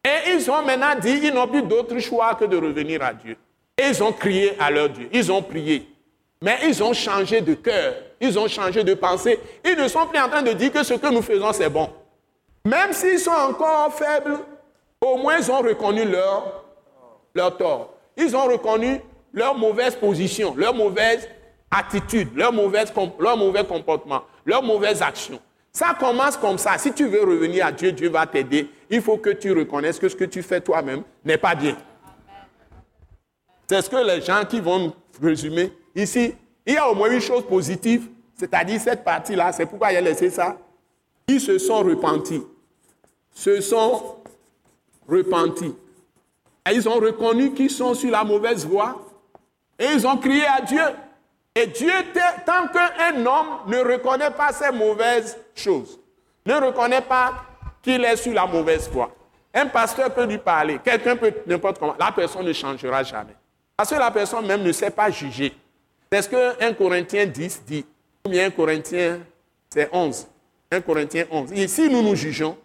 Et 0.05 0.33
ils 0.35 0.51
ont 0.51 0.63
maintenant 0.63 0.95
dit, 1.01 1.21
ils 1.23 1.33
n'ont 1.33 1.47
plus 1.47 1.63
d'autre 1.63 1.99
choix 1.99 2.35
que 2.35 2.45
de 2.45 2.57
revenir 2.57 3.03
à 3.03 3.15
Dieu. 3.15 3.37
Et 3.79 3.89
ils 3.89 4.03
ont 4.03 4.13
crié 4.13 4.55
à 4.59 4.71
leur 4.71 4.89
Dieu, 4.89 5.09
ils 5.13 5.31
ont 5.31 5.43
prié. 5.43 5.89
Mais 6.43 6.59
ils 6.65 6.83
ont 6.83 6.93
changé 6.93 7.41
de 7.41 7.55
cœur, 7.55 7.95
ils 8.21 8.37
ont 8.37 8.49
changé 8.49 8.83
de 8.83 8.95
pensée. 8.95 9.39
Ils 9.65 9.77
ne 9.77 9.87
sont 9.87 10.07
plus 10.07 10.19
en 10.19 10.29
train 10.29 10.43
de 10.43 10.53
dire 10.53 10.73
que 10.73 10.83
ce 10.83 10.95
que 10.95 11.07
nous 11.07 11.23
faisons, 11.23 11.53
c'est 11.53 11.69
bon. 11.69 11.89
Même 12.65 12.93
s'ils 12.93 13.19
sont 13.19 13.31
encore 13.31 13.93
faibles, 13.95 14.39
au 15.01 15.17
moins 15.17 15.39
ils 15.39 15.51
ont 15.51 15.61
reconnu 15.61 16.05
leur, 16.05 16.65
leur 17.35 17.57
tort. 17.57 17.95
Ils 18.17 18.37
ont 18.37 18.45
reconnu 18.45 19.01
leur 19.33 19.57
mauvaise 19.57 19.97
position, 19.97 20.55
leur 20.57 20.75
mauvaise 20.75 21.29
attitude, 21.71 22.29
leur, 22.37 22.53
mauvaise, 22.53 22.93
leur 23.19 23.37
mauvais 23.37 23.65
comportement, 23.65 24.23
leur 24.45 24.63
mauvaise 24.63 25.03
action. 25.03 25.41
Ça 25.73 25.97
commence 25.99 26.37
comme 26.37 26.59
ça. 26.59 26.77
Si 26.77 26.93
tu 26.93 27.07
veux 27.07 27.23
revenir 27.23 27.65
à 27.65 27.73
Dieu, 27.73 27.93
Dieu 27.93 28.11
va 28.11 28.27
t'aider. 28.27 28.69
Il 28.91 29.01
faut 29.01 29.17
que 29.17 29.31
tu 29.31 29.53
reconnaisses 29.53 29.99
que 29.99 30.09
ce 30.09 30.15
que 30.15 30.25
tu 30.25 30.43
fais 30.43 30.61
toi-même 30.61 31.03
n'est 31.25 31.39
pas 31.39 31.55
bien. 31.55 31.77
C'est 33.67 33.81
ce 33.81 33.89
que 33.89 33.97
les 33.97 34.21
gens 34.21 34.45
qui 34.47 34.61
vont 34.61 34.93
résumer. 35.21 35.73
Ici, 35.95 36.35
il 36.67 36.75
y 36.75 36.77
a 36.77 36.89
au 36.91 36.95
moins 36.95 37.11
une 37.11 37.23
chose 37.23 37.47
positive, 37.47 38.09
c'est-à-dire 38.35 38.79
cette 38.81 39.03
partie-là, 39.03 39.51
c'est 39.53 39.65
pourquoi 39.65 39.93
il 39.93 39.97
a 39.97 40.01
laissé 40.03 40.29
ça. 40.29 40.59
Ils 41.27 41.41
se 41.41 41.59
sont 41.59 41.83
repentis. 41.83 42.43
Se 43.35 43.61
sont 43.61 44.17
repentis. 45.09 45.75
Ils 46.71 46.89
ont 46.89 47.01
reconnu 47.01 47.53
qu'ils 47.53 47.71
sont 47.71 47.95
sur 47.95 48.11
la 48.11 48.25
mauvaise 48.25 48.67
voie. 48.67 49.01
Et 49.79 49.87
ils 49.95 50.07
ont 50.07 50.17
crié 50.17 50.47
à 50.47 50.61
Dieu. 50.61 50.83
Et 51.55 51.67
Dieu, 51.67 51.93
tant 52.47 52.69
qu'un 52.69 53.27
homme 53.27 53.59
ne 53.67 53.79
reconnaît 53.79 54.31
pas 54.31 54.53
ses 54.53 54.71
mauvaises 54.71 55.37
choses, 55.55 55.99
ne 56.47 56.55
reconnaît 56.55 57.03
pas 57.03 57.45
qu'il 57.83 58.03
est 58.05 58.17
sur 58.17 58.33
la 58.33 58.47
mauvaise 58.47 58.89
voie, 58.89 59.15
un 59.53 59.67
pasteur 59.67 60.15
peut 60.15 60.25
lui 60.25 60.39
parler, 60.39 60.79
quelqu'un 60.83 61.15
peut 61.15 61.33
n'importe 61.47 61.79
comment, 61.79 61.95
la 61.99 62.11
personne 62.13 62.47
ne 62.47 62.53
changera 62.53 63.03
jamais. 63.03 63.35
Parce 63.77 63.91
que 63.91 63.97
la 63.97 64.11
personne 64.11 64.47
même 64.47 64.63
ne 64.63 64.73
sait 64.73 64.91
pas 64.91 65.11
juger. 65.11 65.53
C'est 66.11 66.23
ce 66.23 66.29
que 66.29 66.63
1 66.65 66.73
Corinthiens 66.75 67.27
10 67.27 67.63
dit. 67.67 67.85
Ou 68.25 68.31
bien 68.31 68.47
1 68.47 68.51
Corinthiens, 68.51 69.21
c'est 69.69 69.91
11. 69.93 70.27
1 70.71 70.81
Corinthiens 70.81 71.25
11. 71.31 71.53
Et 71.53 71.69
si 71.69 71.89
nous 71.89 72.03
nous 72.03 72.15
jugeons, 72.15 72.57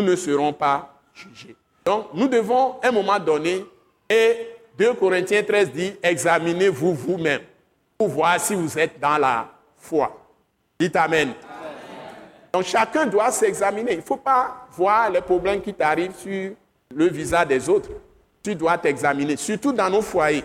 nous 0.00 0.10
ne 0.10 0.16
serons 0.16 0.52
pas 0.52 0.94
jugés. 1.14 1.56
Donc, 1.84 2.06
nous 2.14 2.28
devons, 2.28 2.76
à 2.82 2.88
un 2.88 2.92
moment 2.92 3.18
donné, 3.18 3.64
et 4.08 4.48
2 4.78 4.94
Corinthiens 4.94 5.42
13 5.42 5.72
dit, 5.72 5.92
examinez-vous 6.02 6.94
vous-même 6.94 7.42
pour 7.98 8.08
voir 8.08 8.40
si 8.40 8.54
vous 8.54 8.78
êtes 8.78 8.98
dans 8.98 9.18
la 9.18 9.48
foi. 9.76 10.16
Dites 10.78 10.96
Amen. 10.96 11.32
Donc 12.52 12.64
chacun 12.64 13.06
doit 13.06 13.30
s'examiner. 13.30 13.92
Il 13.92 13.98
ne 13.98 14.02
faut 14.02 14.16
pas 14.16 14.66
voir 14.72 15.10
les 15.10 15.20
problèmes 15.20 15.60
qui 15.60 15.72
t'arrivent 15.72 16.16
sur 16.16 16.52
le 16.94 17.08
visage 17.08 17.46
des 17.46 17.68
autres. 17.68 17.90
Tu 18.42 18.54
dois 18.54 18.78
t'examiner, 18.78 19.36
surtout 19.36 19.72
dans 19.72 19.90
nos 19.90 20.02
foyers, 20.02 20.44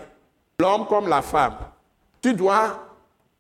l'homme 0.59 0.85
comme 0.85 1.07
la 1.07 1.21
femme. 1.21 1.55
Tu 2.21 2.33
dois 2.33 2.85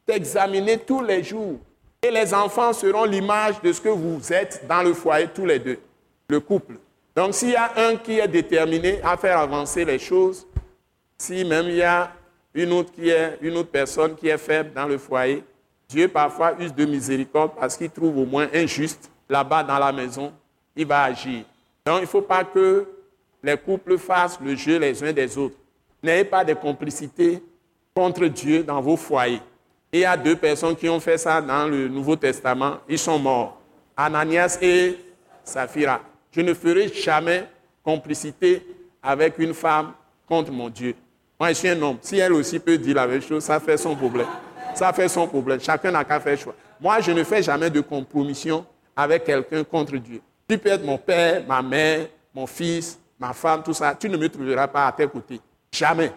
t'examiner 0.05 0.77
tous 0.77 1.01
les 1.01 1.23
jours. 1.23 1.59
Et 2.01 2.11
les 2.11 2.33
enfants 2.33 2.71
seront 2.71 3.03
l'image 3.03 3.59
de 3.61 3.73
ce 3.73 3.81
que 3.81 3.89
vous 3.89 4.31
êtes 4.31 4.65
dans 4.67 4.81
le 4.83 4.93
foyer 4.93 5.27
tous 5.27 5.45
les 5.45 5.59
deux, 5.59 5.79
le 6.27 6.39
couple. 6.39 6.75
Donc 7.15 7.33
s'il 7.33 7.51
y 7.51 7.55
a 7.55 7.71
un 7.77 7.95
qui 7.95 8.19
est 8.19 8.27
déterminé 8.27 8.99
à 9.03 9.15
faire 9.17 9.39
avancer 9.39 9.85
les 9.85 9.99
choses, 9.99 10.45
si 11.17 11.45
même 11.45 11.67
il 11.67 11.75
y 11.75 11.83
a 11.83 12.11
une 12.53 12.71
autre, 12.73 12.91
qui 12.91 13.09
est, 13.09 13.37
une 13.41 13.55
autre 13.57 13.69
personne 13.69 14.15
qui 14.15 14.27
est 14.27 14.37
faible 14.37 14.73
dans 14.73 14.85
le 14.85 14.97
foyer, 14.97 15.43
Dieu 15.87 16.07
parfois 16.07 16.55
use 16.59 16.73
de 16.73 16.85
miséricorde 16.85 17.51
parce 17.59 17.77
qu'il 17.77 17.89
trouve 17.89 18.17
au 18.17 18.25
moins 18.25 18.47
injuste 18.53 19.09
là-bas 19.29 19.63
dans 19.63 19.77
la 19.77 19.91
maison, 19.91 20.33
il 20.75 20.85
va 20.85 21.03
agir. 21.03 21.43
Donc 21.85 21.99
il 21.99 22.01
ne 22.01 22.07
faut 22.07 22.21
pas 22.21 22.43
que 22.43 22.85
les 23.43 23.57
couples 23.57 23.97
fassent 23.97 24.39
le 24.41 24.55
jeu 24.55 24.79
les 24.79 25.03
uns 25.03 25.13
des 25.13 25.37
autres. 25.37 25.55
N'ayez 26.01 26.23
pas 26.23 26.43
de 26.43 26.53
complicité 26.53 27.41
contre 27.95 28.25
Dieu 28.25 28.63
dans 28.63 28.81
vos 28.81 28.97
foyers. 28.97 29.41
il 29.93 30.01
y 30.01 30.05
a 30.05 30.17
deux 30.17 30.35
personnes 30.35 30.75
qui 30.75 30.89
ont 30.89 30.99
fait 30.99 31.17
ça 31.17 31.41
dans 31.41 31.67
le 31.67 31.87
Nouveau 31.87 32.15
Testament, 32.15 32.77
ils 32.89 32.99
sont 32.99 33.17
morts. 33.17 33.61
Ananias 33.95 34.57
et 34.61 34.97
Saphira. 35.43 36.01
Je 36.35 36.41
ne 36.41 36.53
ferai 36.53 36.89
jamais 36.89 37.47
complicité 37.81 38.61
avec 39.01 39.39
une 39.39 39.53
femme 39.53 39.93
contre 40.27 40.51
mon 40.51 40.67
Dieu. 40.67 40.93
Moi, 41.39 41.49
je 41.49 41.53
suis 41.53 41.69
un 41.69 41.81
homme. 41.81 41.97
Si 42.01 42.17
elle 42.17 42.33
aussi 42.33 42.59
peut 42.59 42.77
dire 42.77 42.95
la 42.95 43.07
même 43.07 43.21
chose, 43.21 43.41
ça 43.41 43.57
fait 43.57 43.77
son 43.77 43.95
problème. 43.95 44.27
Ça 44.73 44.91
fait 44.91 45.07
son 45.07 45.27
problème. 45.27 45.61
Chacun 45.61 45.91
n'a 45.91 46.03
qu'à 46.03 46.19
faire 46.19 46.37
choix. 46.37 46.53
Moi, 46.81 46.99
je 46.99 47.11
ne 47.11 47.23
fais 47.23 47.41
jamais 47.41 47.69
de 47.69 47.79
compromission 47.79 48.65
avec 48.97 49.23
quelqu'un 49.23 49.63
contre 49.63 49.95
Dieu. 49.95 50.19
Tu 50.45 50.57
peux 50.57 50.69
être 50.69 50.83
mon 50.83 50.97
père, 50.97 51.41
ma 51.47 51.61
mère, 51.61 52.07
mon 52.33 52.45
fils, 52.45 52.99
ma 53.17 53.31
femme, 53.31 53.63
tout 53.63 53.73
ça. 53.73 53.95
Tu 53.97 54.09
ne 54.09 54.17
me 54.17 54.27
trouveras 54.27 54.67
pas 54.67 54.87
à 54.87 54.91
tes 54.91 55.07
côtés. 55.07 55.39
Jamais. 55.71 56.11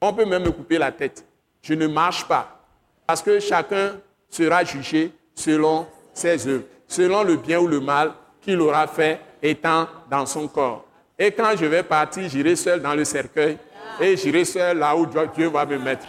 On 0.00 0.14
peut 0.14 0.24
même 0.24 0.44
me 0.44 0.50
couper 0.50 0.78
la 0.78 0.92
tête. 0.92 1.22
Je 1.60 1.74
ne 1.74 1.86
marche 1.86 2.26
pas. 2.26 2.58
Parce 3.06 3.20
que 3.20 3.38
chacun 3.38 3.96
sera 4.30 4.64
jugé 4.64 5.12
selon 5.34 5.86
ses 6.14 6.48
œuvres, 6.48 6.64
selon 6.86 7.22
le 7.22 7.36
bien 7.36 7.58
ou 7.58 7.66
le 7.66 7.80
mal 7.80 8.12
qu'il 8.40 8.60
aura 8.62 8.86
fait 8.86 9.20
étant 9.42 9.86
dans 10.10 10.26
son 10.26 10.48
corps. 10.48 10.84
Et 11.18 11.32
quand 11.32 11.56
je 11.56 11.66
vais 11.66 11.82
partir, 11.82 12.28
j'irai 12.28 12.56
seul 12.56 12.80
dans 12.80 12.94
le 12.94 13.04
cercueil 13.04 13.58
et 14.00 14.16
j'irai 14.16 14.44
seul 14.44 14.78
là 14.78 14.96
où 14.96 15.06
Dieu 15.06 15.48
va 15.48 15.66
me 15.66 15.78
mettre. 15.78 16.06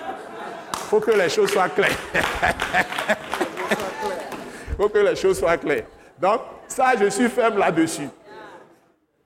Il 0.73 0.89
faut 0.89 0.99
que 0.99 1.11
les 1.11 1.29
choses 1.29 1.51
soient 1.51 1.69
claires. 1.69 1.97
Il 2.13 2.21
faut 4.77 4.89
que 4.89 4.99
les 4.99 5.15
choses 5.15 5.39
soient 5.39 5.57
claires. 5.57 5.85
Donc, 6.19 6.41
ça, 6.67 6.93
je 6.99 7.09
suis 7.09 7.29
ferme 7.29 7.57
là-dessus. 7.57 8.09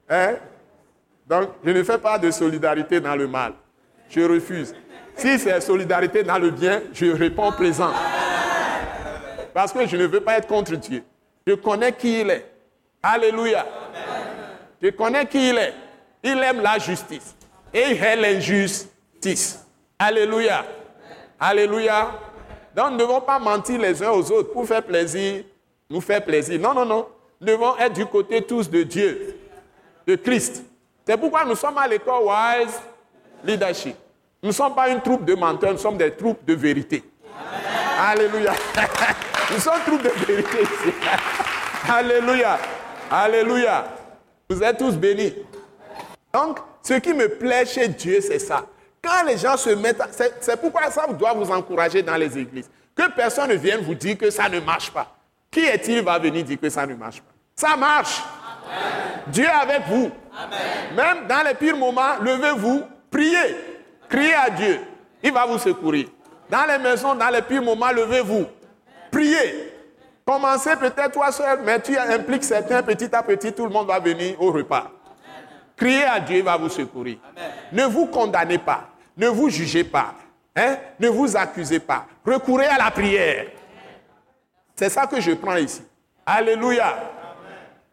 Hein? 0.10 0.36
Donc, 1.28 1.50
je 1.64 1.72
ne 1.72 1.84
fais 1.84 1.98
pas 1.98 2.18
de 2.18 2.32
solidarité 2.32 3.00
dans 3.00 3.16
le 3.16 3.28
mal. 3.28 3.54
Je 4.10 4.22
refuse. 4.22 4.76
Si 5.16 5.40
c'est 5.40 5.62
solidarité 5.62 6.24
dans 6.24 6.38
le 6.38 6.52
bien, 6.52 6.82
je 6.94 7.08
réponds 7.08 7.52
présent. 7.52 7.92
Parce 9.54 9.72
que 9.72 9.86
je 9.86 9.98
ne 9.98 10.08
veux 10.08 10.22
pas 10.22 10.38
être 10.38 10.48
contre 10.48 10.76
Dieu. 10.76 11.04
Je 11.46 11.54
connais 11.54 11.94
qui 11.94 12.22
il 12.22 12.30
est. 12.30 12.53
Alléluia. 13.06 13.66
Je 14.82 14.90
connais 14.92 15.26
qui 15.26 15.50
il 15.50 15.58
est? 15.58 15.74
Il 16.24 16.42
aime 16.42 16.62
la 16.62 16.80
justice 16.80 17.36
et 17.74 17.92
il 17.92 18.02
hait 18.02 18.16
l'injustice. 18.16 19.66
Alléluia. 20.00 20.66
Alléluia. 21.38 22.12
Donc 22.74 22.92
nous 22.92 22.94
ne 22.94 23.00
devons 23.00 23.20
pas 23.20 23.40
mentir 23.40 23.78
les 23.80 24.02
uns 24.02 24.12
aux 24.12 24.32
autres 24.32 24.54
pour 24.54 24.66
faire 24.66 24.82
plaisir, 24.82 25.44
nous 25.90 26.00
faire 26.00 26.24
plaisir. 26.24 26.58
Non, 26.62 26.74
non, 26.74 26.86
non. 26.86 27.08
Nous 27.42 27.48
devons 27.48 27.78
être 27.78 27.94
du 27.94 28.06
côté 28.06 28.42
tous 28.42 28.70
de 28.70 28.84
Dieu, 28.84 29.38
de 30.08 30.16
Christ. 30.16 30.64
C'est 31.06 31.18
pourquoi 31.18 31.44
nous 31.44 31.56
sommes 31.56 31.78
à 31.78 31.88
l'école 31.88 32.24
Wise 32.24 32.80
Leadership. 33.44 33.98
Nous 34.42 34.50
ne 34.50 34.54
sommes 34.54 34.74
pas 34.74 34.88
une 34.90 35.02
troupe 35.02 35.26
de 35.26 35.36
menteurs, 35.36 35.74
nous 35.74 35.78
sommes 35.78 35.98
des 35.98 36.12
troupes 36.12 36.44
de 36.46 36.54
vérité. 36.54 37.04
Alléluia. 38.00 38.54
nous 39.52 39.60
sommes 39.60 39.74
une 39.76 39.84
troupe 39.84 40.04
de 40.04 40.26
vérité 40.26 40.62
ici. 40.62 40.94
Alléluia. 41.90 42.58
Alléluia. 43.10 43.86
Vous 44.50 44.62
êtes 44.62 44.78
tous 44.78 44.96
bénis. 44.96 45.34
Donc, 46.34 46.60
ce 46.82 46.96
qui 46.96 47.14
me 47.14 47.28
plaît 47.30 47.66
chez 47.66 47.88
Dieu, 47.88 48.20
c'est 48.22 48.40
ça. 48.40 48.66
Quand 49.02 49.24
les 49.26 49.38
gens 49.38 49.58
se 49.58 49.70
mettent... 49.70 50.02
C'est 50.42 50.60
pourquoi 50.60 50.90
ça 50.90 51.06
doit 51.08 51.34
vous 51.34 51.50
encourager 51.52 52.02
dans 52.02 52.16
les 52.16 52.38
églises. 52.38 52.70
Que 52.96 53.10
personne 53.12 53.50
ne 53.50 53.56
vienne 53.56 53.82
vous 53.82 53.96
dire 53.96 54.18
que 54.18 54.30
ça 54.30 54.50
ne 54.50 54.60
marche 54.60 54.92
pas. 54.92 55.16
Qui 55.50 55.62
est-il 55.62 56.02
va 56.04 56.18
venir 56.20 56.44
dire 56.44 56.60
que 56.60 56.70
ça 56.70 56.86
ne 56.86 56.96
marche 56.96 57.22
pas? 57.22 57.32
Ça 57.56 57.76
marche. 57.78 58.22
Dieu 59.28 59.46
est 59.46 59.48
avec 59.48 59.88
vous. 59.88 60.12
Même 60.96 61.28
dans 61.28 61.44
les 61.48 61.54
pires 61.54 61.78
moments, 61.78 62.16
levez-vous, 62.22 62.84
priez. 63.12 63.56
Criez 64.10 64.34
à 64.34 64.50
Dieu. 64.50 64.80
Il 65.22 65.32
va 65.32 65.46
vous 65.46 65.60
secourir. 65.60 66.08
Dans 66.50 66.66
les 66.66 66.78
maisons, 66.78 67.16
dans 67.16 67.30
les 67.30 67.42
pires 67.42 67.62
moments, 67.62 67.92
levez-vous. 67.92 68.46
Priez. 69.12 69.73
Commencez 70.26 70.76
peut-être 70.76 71.12
toi 71.12 71.32
seul, 71.32 71.60
mais 71.64 71.82
tu 71.82 71.98
impliques 71.98 72.44
certains 72.44 72.82
petit 72.82 73.14
à 73.14 73.22
petit, 73.24 73.52
tout 73.52 73.66
le 73.66 73.70
monde 73.70 73.88
va 73.88 74.00
venir 74.00 74.42
au 74.42 74.52
repas. 74.52 74.92
Criez 75.76 76.06
à 76.06 76.20
Dieu, 76.20 76.38
il 76.38 76.44
va 76.44 76.56
vous 76.56 76.70
secourir. 76.70 77.18
Ne 77.72 77.86
vous 77.86 78.06
condamnez 78.06 78.58
pas. 78.58 78.90
Ne 79.18 79.28
vous 79.28 79.50
jugez 79.50 79.84
pas. 79.84 80.14
Hein? 80.56 80.78
Ne 81.00 81.10
vous 81.10 81.36
accusez 81.36 81.80
pas. 81.80 82.06
Recourez 82.26 82.68
à 82.68 82.78
la 82.78 82.92
prière. 82.92 83.48
C'est 84.76 84.90
ça 84.90 85.08
que 85.08 85.20
je 85.20 85.32
prends 85.32 85.56
ici. 85.56 85.82
Alléluia. 86.26 86.96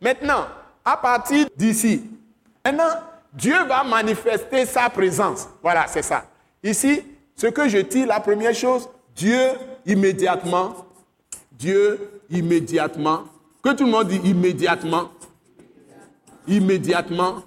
Maintenant, 0.00 0.46
à 0.84 0.96
partir 0.96 1.46
d'ici, 1.56 2.10
Maintenant, 2.64 3.00
Dieu 3.32 3.64
va 3.64 3.84
manifester 3.84 4.66
sa 4.66 4.90
présence. 4.90 5.48
Voilà, 5.62 5.86
c'est 5.86 6.02
ça. 6.02 6.24
Ici, 6.62 7.02
ce 7.34 7.46
que 7.46 7.68
je 7.68 7.78
dis, 7.78 8.04
la 8.04 8.20
première 8.20 8.54
chose, 8.54 8.88
Dieu 9.14 9.40
immédiatement, 9.86 10.74
Dieu 11.52 12.19
immédiatement, 12.30 13.24
que 13.62 13.74
tout 13.74 13.84
le 13.84 13.90
monde 13.90 14.08
dit 14.08 14.20
immédiatement, 14.24 15.10
immédiatement, 16.46 17.42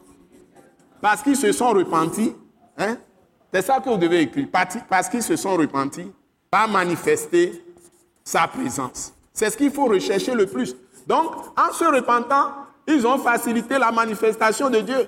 parce 1.01 1.21
qu'ils 1.21 1.37
se 1.37 1.51
sont 1.51 1.69
repentis, 1.69 2.35
hein? 2.77 2.97
c'est 3.53 3.61
ça 3.61 3.79
que 3.79 3.89
vous 3.89 3.97
devez 3.97 4.21
écrire, 4.21 4.47
parce 4.89 5.09
qu'ils 5.09 5.23
se 5.23 5.35
sont 5.35 5.55
repentis, 5.55 6.11
va 6.51 6.67
manifester 6.67 7.63
sa 8.23 8.47
présence. 8.47 9.13
C'est 9.33 9.49
ce 9.49 9.57
qu'il 9.57 9.71
faut 9.71 9.85
rechercher 9.85 10.35
le 10.35 10.45
plus. 10.45 10.75
Donc, 11.07 11.31
en 11.57 11.73
se 11.73 11.83
repentant, 11.83 12.51
ils 12.87 13.05
ont 13.07 13.17
facilité 13.17 13.77
la 13.79 13.91
manifestation 13.91 14.69
de 14.69 14.79
Dieu. 14.79 15.07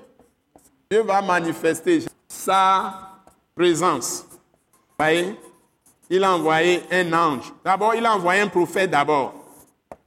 Dieu 0.89 1.01
va 1.03 1.21
manifester 1.21 2.03
sa 2.27 3.21
présence. 3.55 4.25
Vous 4.31 5.05
voyez? 5.05 5.39
Il 6.09 6.23
a 6.23 6.33
envoyé 6.33 6.83
un 6.91 7.13
ange. 7.13 7.53
D'abord, 7.63 7.95
il 7.95 8.05
a 8.05 8.15
envoyé 8.15 8.41
un 8.41 8.47
prophète 8.47 8.91
d'abord 8.91 9.44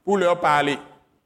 pour 0.09 0.17
leur 0.17 0.39
parler. 0.39 0.75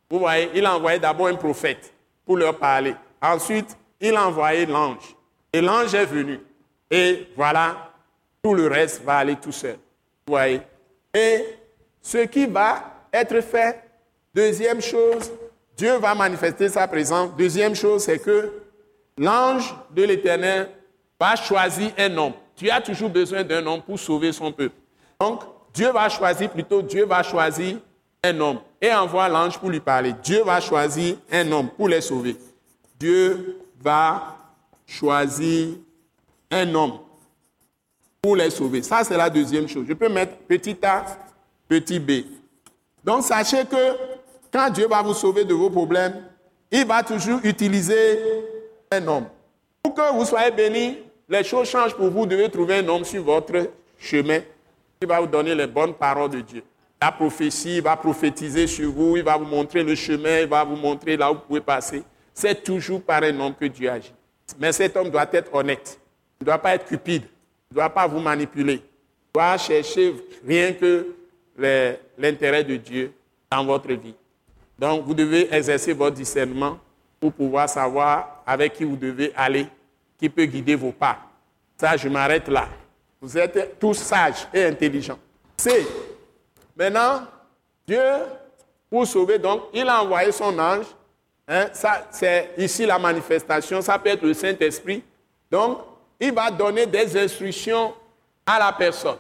Vous 0.10 0.20
voyez, 0.20 0.50
il 0.54 0.66
a 0.66 0.76
envoyé 0.76 1.00
d'abord 1.00 1.28
un 1.28 1.36
prophète 1.36 1.94
pour 2.26 2.36
leur 2.36 2.58
parler. 2.58 2.94
Ensuite, 3.22 3.78
il 4.02 4.14
a 4.14 4.28
envoyé 4.28 4.66
l'ange. 4.66 5.16
Et 5.54 5.62
l'ange 5.62 5.96
est 5.96 6.04
venu. 6.04 6.38
Et 6.92 7.30
voilà, 7.34 7.94
tout 8.44 8.54
le 8.54 8.68
reste 8.68 9.02
va 9.06 9.20
aller 9.20 9.38
tout 9.38 9.54
seul. 9.54 9.78
Vous 10.28 10.34
voyez 10.34 10.60
Et 11.14 11.46
ce 12.02 12.18
qui 12.26 12.46
va 12.46 12.84
être 13.14 13.40
fait, 13.40 13.82
deuxième 14.36 14.82
chose, 14.82 15.32
Dieu 15.78 15.96
va 15.96 16.14
manifester 16.14 16.68
sa 16.68 16.86
présence. 16.86 17.34
Deuxième 17.38 17.76
chose, 17.76 18.04
c'est 18.04 18.20
que 18.20 18.52
l'ange 19.18 19.74
de 19.92 20.04
l'Éternel 20.04 20.70
va 21.18 21.38
choisir 21.38 21.90
un 21.98 22.18
homme. 22.18 22.34
Tu 22.54 22.70
as 22.70 22.82
toujours 22.82 23.10
besoin 23.10 23.46
d'un 23.46 23.66
homme 23.66 23.82
pour 23.82 23.98
sauver 23.98 24.34
son 24.34 24.52
peuple. 24.52 24.76
Donc, 25.22 25.42
Dieu 25.74 25.90
va 25.90 26.10
choisir, 26.10 26.50
plutôt 26.50 26.82
Dieu 26.82 27.06
va 27.06 27.24
choisir 27.24 27.78
un 28.22 28.40
homme 28.42 28.60
et 28.84 28.94
envoie 28.94 29.30
l'ange 29.30 29.58
pour 29.58 29.70
lui 29.70 29.80
parler. 29.80 30.14
Dieu 30.22 30.44
va 30.44 30.60
choisir 30.60 31.16
un 31.32 31.50
homme 31.54 31.70
pour 31.70 31.88
les 31.88 32.02
sauver. 32.02 32.36
Dieu 33.00 33.58
va 33.82 34.38
choisir 34.86 35.70
un 36.52 36.76
homme 36.76 37.00
pour 38.22 38.36
les 38.36 38.50
sauver. 38.50 38.84
Ça, 38.84 39.06
c'est 39.06 39.16
la 39.16 39.30
deuxième 39.30 39.70
chose. 39.70 39.86
Je 39.88 39.94
peux 39.94 40.10
mettre 40.10 40.36
petit 40.50 40.76
a, 40.84 41.06
petit 41.70 41.98
b. 41.98 42.26
Donc, 43.06 43.24
sachez 43.24 43.64
que 43.64 43.96
quand 44.52 44.70
Dieu 44.70 44.86
va 44.90 45.02
vous 45.02 45.14
sauver 45.14 45.46
de 45.46 45.54
vos 45.54 45.70
problèmes, 45.70 46.22
il 46.70 46.86
va 46.86 47.04
toujours 47.04 47.40
utiliser 47.42 48.20
un 48.92 49.08
homme. 49.08 49.26
Pour 49.82 49.94
que 49.94 50.14
vous 50.14 50.26
soyez 50.26 50.52
bénis, 50.52 50.98
les 51.30 51.46
choses 51.46 51.70
changent 51.70 51.96
pour 51.96 52.10
vous. 52.10 52.20
Vous 52.20 52.26
devez 52.26 52.50
trouver 52.50 52.80
un 52.80 52.88
homme 52.90 53.06
sur 53.06 53.24
votre 53.24 53.70
chemin 53.98 54.42
qui 55.00 55.08
va 55.08 55.22
vous 55.22 55.28
donner 55.28 55.56
les 55.56 55.68
bonnes 55.68 55.94
paroles 55.94 56.32
de 56.32 56.42
Dieu. 56.42 56.64
La 57.04 57.12
prophétie, 57.12 57.76
il 57.76 57.82
va 57.82 57.98
prophétiser 57.98 58.66
sur 58.66 58.90
vous, 58.90 59.18
il 59.18 59.24
va 59.24 59.36
vous 59.36 59.44
montrer 59.44 59.84
le 59.84 59.94
chemin, 59.94 60.40
il 60.40 60.48
va 60.48 60.64
vous 60.64 60.78
montrer 60.78 61.18
là 61.18 61.30
où 61.30 61.34
vous 61.34 61.42
pouvez 61.42 61.60
passer. 61.60 62.02
C'est 62.34 62.64
toujours 62.64 63.02
par 63.02 63.22
un 63.24 63.38
homme 63.42 63.54
que 63.60 63.66
Dieu 63.66 63.92
agit. 63.92 64.14
Mais 64.58 64.72
cet 64.72 64.96
homme 64.96 65.10
doit 65.10 65.28
être 65.34 65.54
honnête. 65.54 66.00
Il 66.40 66.44
ne 66.44 66.46
doit 66.46 66.60
pas 66.60 66.76
être 66.76 66.86
cupide. 66.86 67.24
Il 67.70 67.74
ne 67.74 67.76
doit 67.76 67.90
pas 67.90 68.08
vous 68.08 68.22
manipuler. 68.22 68.76
Il 68.76 69.34
doit 69.34 69.58
chercher 69.58 70.16
rien 70.48 70.72
que 70.72 71.14
l'intérêt 72.18 72.64
de 72.64 72.78
Dieu 72.78 73.12
dans 73.52 73.66
votre 73.66 73.92
vie. 73.92 74.16
Donc, 74.80 75.04
vous 75.04 75.14
devez 75.14 75.54
exercer 75.54 75.92
votre 75.92 76.16
discernement 76.16 76.80
pour 77.20 77.34
pouvoir 77.34 77.68
savoir 77.68 78.44
avec 78.46 78.76
qui 78.76 78.86
vous 78.86 78.96
devez 78.96 79.34
aller, 79.36 79.68
qui 80.18 80.30
peut 80.30 80.46
guider 80.46 80.76
vos 80.76 80.94
pas. 80.94 81.20
Ça, 81.76 81.98
je 81.98 82.08
m'arrête 82.08 82.48
là. 82.48 82.70
Vous 83.20 83.38
êtes 83.38 83.78
tous 83.78 83.96
sages 83.96 84.48
et 84.54 84.64
intelligents. 84.64 85.20
C'est 85.58 85.86
maintenant 86.76 87.22
Dieu 87.88 88.02
pour 88.90 89.08
sauver. 89.08 89.40
Donc, 89.40 89.64
il 89.74 89.88
a 89.88 90.04
envoyé 90.04 90.32
son 90.32 90.58
ange. 90.60 90.86
Hein, 91.48 91.68
ça, 91.74 92.08
c'est 92.12 92.52
ici 92.58 92.86
la 92.86 93.00
manifestation. 93.00 93.82
Ça 93.82 93.98
peut 94.00 94.10
être 94.10 94.22
le 94.22 94.34
Saint-Esprit. 94.34 95.04
Donc, 95.52 95.80
il 96.20 96.34
va 96.34 96.50
donner 96.50 96.86
des 96.86 97.18
instructions 97.18 97.94
à 98.46 98.60
la 98.60 98.72
personne. 98.72 99.18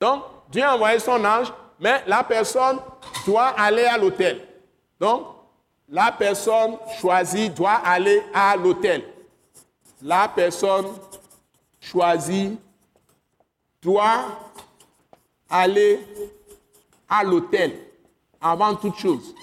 Donc, 0.00 0.24
Dieu 0.50 0.62
a 0.62 0.74
envoyé 0.74 0.98
son 0.98 1.24
ange, 1.24 1.52
mais 1.78 2.02
la 2.06 2.24
personne 2.24 2.78
doit 3.26 3.48
aller 3.48 3.84
à 3.84 3.96
l'hôtel. 3.96 4.40
Donc, 4.98 5.26
la 5.88 6.12
personne 6.12 6.76
choisie 7.00 7.50
doit 7.50 7.80
aller 7.84 8.22
à 8.32 8.56
l'hôtel. 8.56 9.02
La 10.02 10.28
personne 10.28 10.86
choisie 11.80 12.58
doit 13.82 14.24
aller 15.48 16.00
à 17.10 17.24
l'hôtel 17.24 17.72
avant 18.40 18.74
toute 18.74 18.96
chose. 18.96 19.34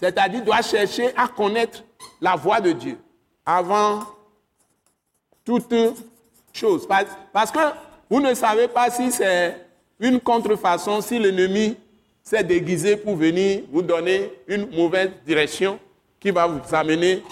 C'est-à-dire 0.00 0.42
doit 0.44 0.62
chercher 0.62 1.10
à 1.16 1.28
connaître 1.28 1.82
la 2.20 2.36
voix 2.36 2.60
de 2.60 2.72
Dieu 2.72 2.98
avant 3.44 4.00
toute 5.44 5.74
chose. 6.52 6.86
Parce 7.32 7.50
que 7.50 7.58
vous 8.08 8.20
ne 8.20 8.32
savez 8.34 8.68
pas 8.68 8.90
si 8.90 9.10
c'est 9.10 9.56
une 9.98 10.20
contrefaçon, 10.20 11.00
si 11.00 11.18
l'ennemi 11.18 11.76
s'est 12.22 12.44
déguisé 12.44 12.96
pour 12.96 13.16
venir 13.16 13.62
vous 13.70 13.82
donner 13.82 14.30
une 14.46 14.70
mauvaise 14.70 15.10
direction 15.26 15.78
qui 16.20 16.30
va 16.30 16.46
vous 16.46 16.74
amener 16.74 17.22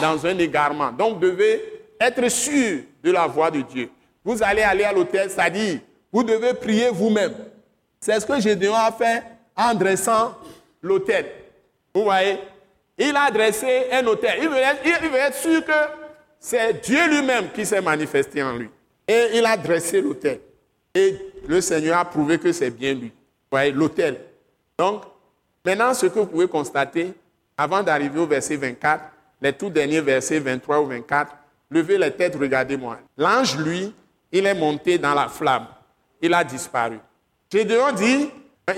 dans 0.00 0.24
un 0.24 0.38
égarement. 0.38 0.92
Donc, 0.92 1.14
vous 1.14 1.20
devez 1.20 1.62
être 2.00 2.28
sûr 2.28 2.80
de 3.02 3.10
la 3.10 3.26
voix 3.26 3.50
de 3.50 3.60
Dieu. 3.62 3.90
Vous 4.24 4.42
allez 4.42 4.62
aller 4.62 4.84
à 4.84 4.92
l'hôtel, 4.92 5.30
c'est-à-dire, 5.30 5.80
vous 6.12 6.22
devez 6.22 6.54
prier 6.54 6.90
vous-même. 6.90 7.34
C'est 8.00 8.20
ce 8.20 8.26
que 8.26 8.40
Gédéon 8.40 8.74
a 8.74 8.92
fait 8.92 9.22
en 9.56 9.74
dressant 9.74 10.36
l'hôtel. 10.82 11.26
Vous 11.94 12.04
voyez? 12.04 12.38
Il 12.98 13.14
a 13.16 13.30
dressé 13.30 13.86
un 13.92 14.06
hôtel. 14.06 14.38
Il 14.42 14.48
veut 14.48 15.16
être, 15.18 15.34
sûr 15.34 15.64
que 15.64 15.72
c'est 16.38 16.84
Dieu 16.84 17.08
lui-même 17.08 17.50
qui 17.52 17.66
s'est 17.66 17.80
manifesté 17.80 18.42
en 18.42 18.56
lui. 18.56 18.70
Et 19.06 19.30
il 19.34 19.44
a 19.44 19.56
dressé 19.56 20.00
l'hôtel. 20.00 20.40
Et 20.94 21.16
le 21.46 21.60
Seigneur 21.60 21.98
a 21.98 22.04
prouvé 22.04 22.38
que 22.38 22.52
c'est 22.52 22.70
bien 22.70 22.94
lui. 22.94 23.08
Vous 23.08 23.50
voyez, 23.50 23.72
l'hôtel. 23.72 24.18
Donc, 24.78 25.02
maintenant, 25.64 25.92
ce 25.92 26.06
que 26.06 26.18
vous 26.18 26.26
pouvez 26.26 26.48
constater, 26.48 27.12
avant 27.56 27.82
d'arriver 27.82 28.18
au 28.18 28.26
verset 28.26 28.56
24, 28.56 29.04
les 29.40 29.52
tout 29.52 29.70
derniers 29.70 30.00
versets 30.00 30.38
23 30.38 30.80
ou 30.80 30.86
24, 30.86 31.32
levez 31.70 31.98
les 31.98 32.10
têtes, 32.10 32.36
regardez-moi. 32.36 32.98
L'ange, 33.16 33.58
lui, 33.58 33.94
il 34.32 34.46
est 34.46 34.54
monté 34.54 34.98
dans 34.98 35.14
la 35.14 35.28
flamme. 35.28 35.66
Il 36.20 36.32
a 36.32 36.42
disparu. 36.42 36.98
Gédéon 37.56 37.92
dit, 37.92 38.28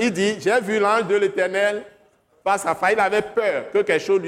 il 0.01 0.13
dit, 0.13 0.37
j'ai 0.39 0.61
vu 0.61 0.79
l'ange 0.79 1.09
de 1.09 1.17
l'Éternel 1.17 1.83
face 2.45 2.65
à 2.65 2.77
face. 2.77 2.93
Il 2.93 3.01
avait 3.01 3.23
peur 3.23 3.73
que 3.73 3.79
quelque 3.79 4.05
chose 4.05 4.23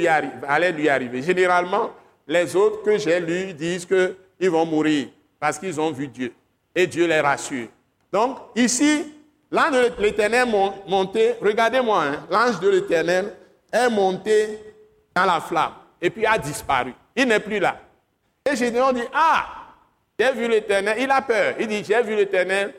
allait 0.49 0.73
lui 0.73 0.89
arriver. 0.89 1.23
Généralement, 1.23 1.91
les 2.27 2.57
autres 2.57 2.83
que 2.83 2.99
j'ai 2.99 3.21
lus 3.21 3.55
disent 3.55 3.87
qu'ils 3.87 4.51
vont 4.51 4.67
mourir 4.67 5.07
parce 5.39 5.57
qu'ils 5.57 5.81
ont 5.81 5.93
vu 5.93 6.09
Dieu. 6.09 6.33
Et 6.75 6.89
Dieu 6.89 7.07
les 7.07 7.21
rassure. 7.21 7.69
Donc, 8.13 8.39
ici, 8.57 9.15
l'ange 9.53 9.71
de 9.71 10.03
l'Éternel 10.03 10.49
monté, 10.89 11.35
regardez-moi, 11.41 12.03
hein, 12.03 12.27
l'ange 12.29 12.59
de 12.59 12.71
l'Éternel 12.71 13.33
est 13.73 13.89
monté 13.89 14.59
dans 15.15 15.27
la 15.27 15.41
flamme 15.41 15.75
et 16.03 16.11
puis 16.11 16.27
a 16.27 16.37
disparu. 16.37 16.93
Il 17.15 17.29
n'est 17.29 17.39
plus 17.39 17.61
là. 17.61 17.77
Et 18.51 18.57
Gédéon 18.57 18.91
dit, 18.91 19.05
ah, 19.15 19.47
j'ai 20.19 20.33
vu 20.33 20.49
l'Éternel. 20.49 20.97
Il 20.99 21.09
a 21.09 21.23
peur. 21.23 21.55
Il 21.61 21.69
dit, 21.69 21.85
j'ai 21.85 22.03
vu 22.03 22.17
l'Éternel, 22.17 22.75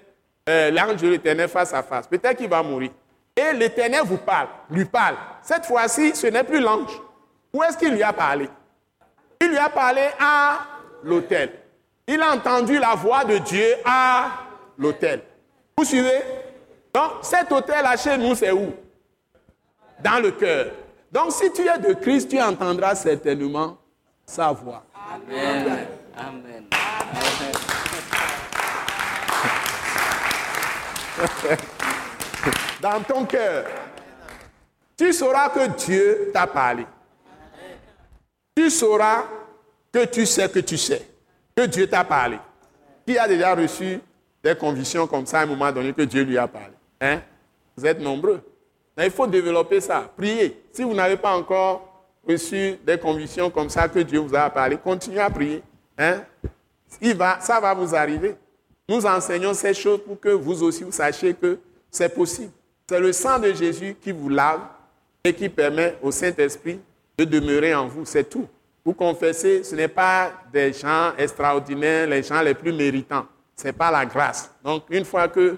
euh, 0.52 0.72
l'ange 0.72 0.98
de 0.98 1.08
l'Éternel 1.08 1.48
face 1.48 1.74
à 1.74 1.82
face. 1.82 2.08
Peut-être 2.08 2.38
qu'il 2.38 2.50
va 2.50 2.62
mourir. 2.62 2.92
Et 3.36 3.54
l'Éternel 3.54 4.02
vous 4.04 4.18
parle, 4.18 4.48
lui 4.70 4.86
parle. 4.86 5.16
Cette 5.42 5.66
fois-ci, 5.66 6.14
ce 6.16 6.28
n'est 6.28 6.44
plus 6.44 6.60
l'ange. 6.60 6.92
Où 7.54 7.64
est-ce 7.64 7.78
qu'il 7.78 7.94
lui 7.94 8.04
a 8.04 8.12
parlé? 8.12 8.50
Il 9.40 9.50
lui 9.50 9.58
a 9.58 9.70
parlé 9.70 10.02
à 10.20 10.60
l'autel. 11.04 11.52
Il 12.06 12.22
a 12.22 12.34
entendu 12.34 12.78
la 12.78 12.96
voix 12.96 13.24
de 13.24 13.38
Dieu 13.38 13.76
à 13.86 14.32
l'autel. 14.78 15.22
Vous 15.78 15.86
suivez? 15.86 16.22
Donc, 16.94 17.12
cet 17.22 17.52
hôtel-là 17.52 17.96
chez 17.96 18.18
nous, 18.18 18.36
c'est 18.36 18.52
où? 18.52 18.74
Dans 20.04 20.22
le 20.22 20.32
cœur. 20.32 20.68
Donc, 21.12 21.32
si 21.32 21.52
tu 21.54 21.68
es 21.68 21.78
de 21.78 21.94
Christ, 21.94 22.30
tu 22.30 22.42
entendras 22.42 22.96
certainement 22.96 23.78
sa 24.26 24.52
voix. 24.52 24.84
Amen. 25.14 25.88
Amen. 26.18 26.68
Dans 32.82 33.02
ton 33.04 33.26
cœur, 33.26 33.66
tu 34.98 35.14
sauras 35.14 35.50
que 35.50 35.68
Dieu 35.86 36.32
t'a 36.34 36.48
parlé. 36.48 36.86
Tu 38.56 38.70
sauras 38.70 39.26
que 39.92 40.06
tu 40.06 40.26
sais 40.26 40.50
que 40.50 40.60
tu 40.60 40.78
sais, 40.78 41.06
que 41.56 41.66
Dieu 41.66 41.88
t'a 41.88 42.04
parlé. 42.04 42.38
Qui 43.06 43.18
a 43.18 43.28
déjà 43.28 43.56
reçu 43.56 44.00
des 44.44 44.56
convictions 44.56 45.08
comme 45.08 45.26
ça 45.26 45.40
à 45.40 45.44
un 45.44 45.46
moment 45.48 45.72
donné 45.72 45.94
que 45.94 46.04
Dieu 46.04 46.24
lui 46.24 46.38
a 46.38 46.48
parlé. 46.48 46.74
Hein? 47.00 47.22
Vous 47.76 47.86
êtes 47.86 48.00
nombreux. 48.00 48.42
il 48.98 49.12
faut 49.12 49.28
développer 49.28 49.82
ça. 49.82 50.10
Priez. 50.16 50.64
Si 50.72 50.84
vous 50.84 50.94
n'avez 50.94 51.18
pas 51.18 51.36
encore 51.36 52.06
reçu 52.28 52.78
des 52.84 52.98
convictions 52.98 53.50
comme 53.50 53.70
ça 53.70 53.88
que 53.88 54.00
Dieu 54.00 54.20
vous 54.20 54.36
a 54.36 54.50
parlé, 54.50 54.78
continuez 54.78 55.20
à 55.20 55.30
prier. 55.30 55.64
Hein? 55.98 56.22
Il 57.02 57.16
va, 57.16 57.40
ça 57.40 57.60
va 57.60 57.74
vous 57.74 57.96
arriver. 57.96 58.36
Nous 58.92 59.06
enseignons 59.06 59.54
ces 59.54 59.74
choses 59.74 60.02
pour 60.06 60.20
que 60.20 60.28
vous 60.28 60.64
aussi 60.64 60.84
vous 60.84 60.92
sachiez 60.92 61.34
que 61.34 61.58
c'est 61.90 62.14
possible. 62.14 62.52
C'est 62.90 63.00
le 63.00 63.14
sang 63.14 63.40
de 63.40 63.54
Jésus 63.54 63.96
qui 64.02 64.12
vous 64.12 64.28
lave 64.28 64.60
et 65.24 65.34
qui 65.34 65.48
permet 65.48 65.98
au 66.02 66.12
Saint-Esprit 66.12 66.78
de 67.18 67.24
demeurer 67.24 67.74
en 67.74 67.88
vous. 67.88 68.04
C'est 68.04 68.30
tout. 68.30 68.46
Vous 68.84 68.94
confessez, 68.94 69.64
ce 69.64 69.76
n'est 69.76 69.88
pas 69.88 70.34
des 70.52 70.74
gens 70.74 71.14
extraordinaires, 71.18 72.06
les 72.06 72.22
gens 72.22 72.42
les 72.42 72.54
plus 72.54 72.74
méritants. 72.74 73.26
Ce 73.56 73.68
n'est 73.68 73.72
pas 73.72 73.92
la 73.92 74.06
grâce. 74.06 74.52
Donc, 74.62 74.84
une 74.90 75.06
fois 75.06 75.30
que 75.30 75.56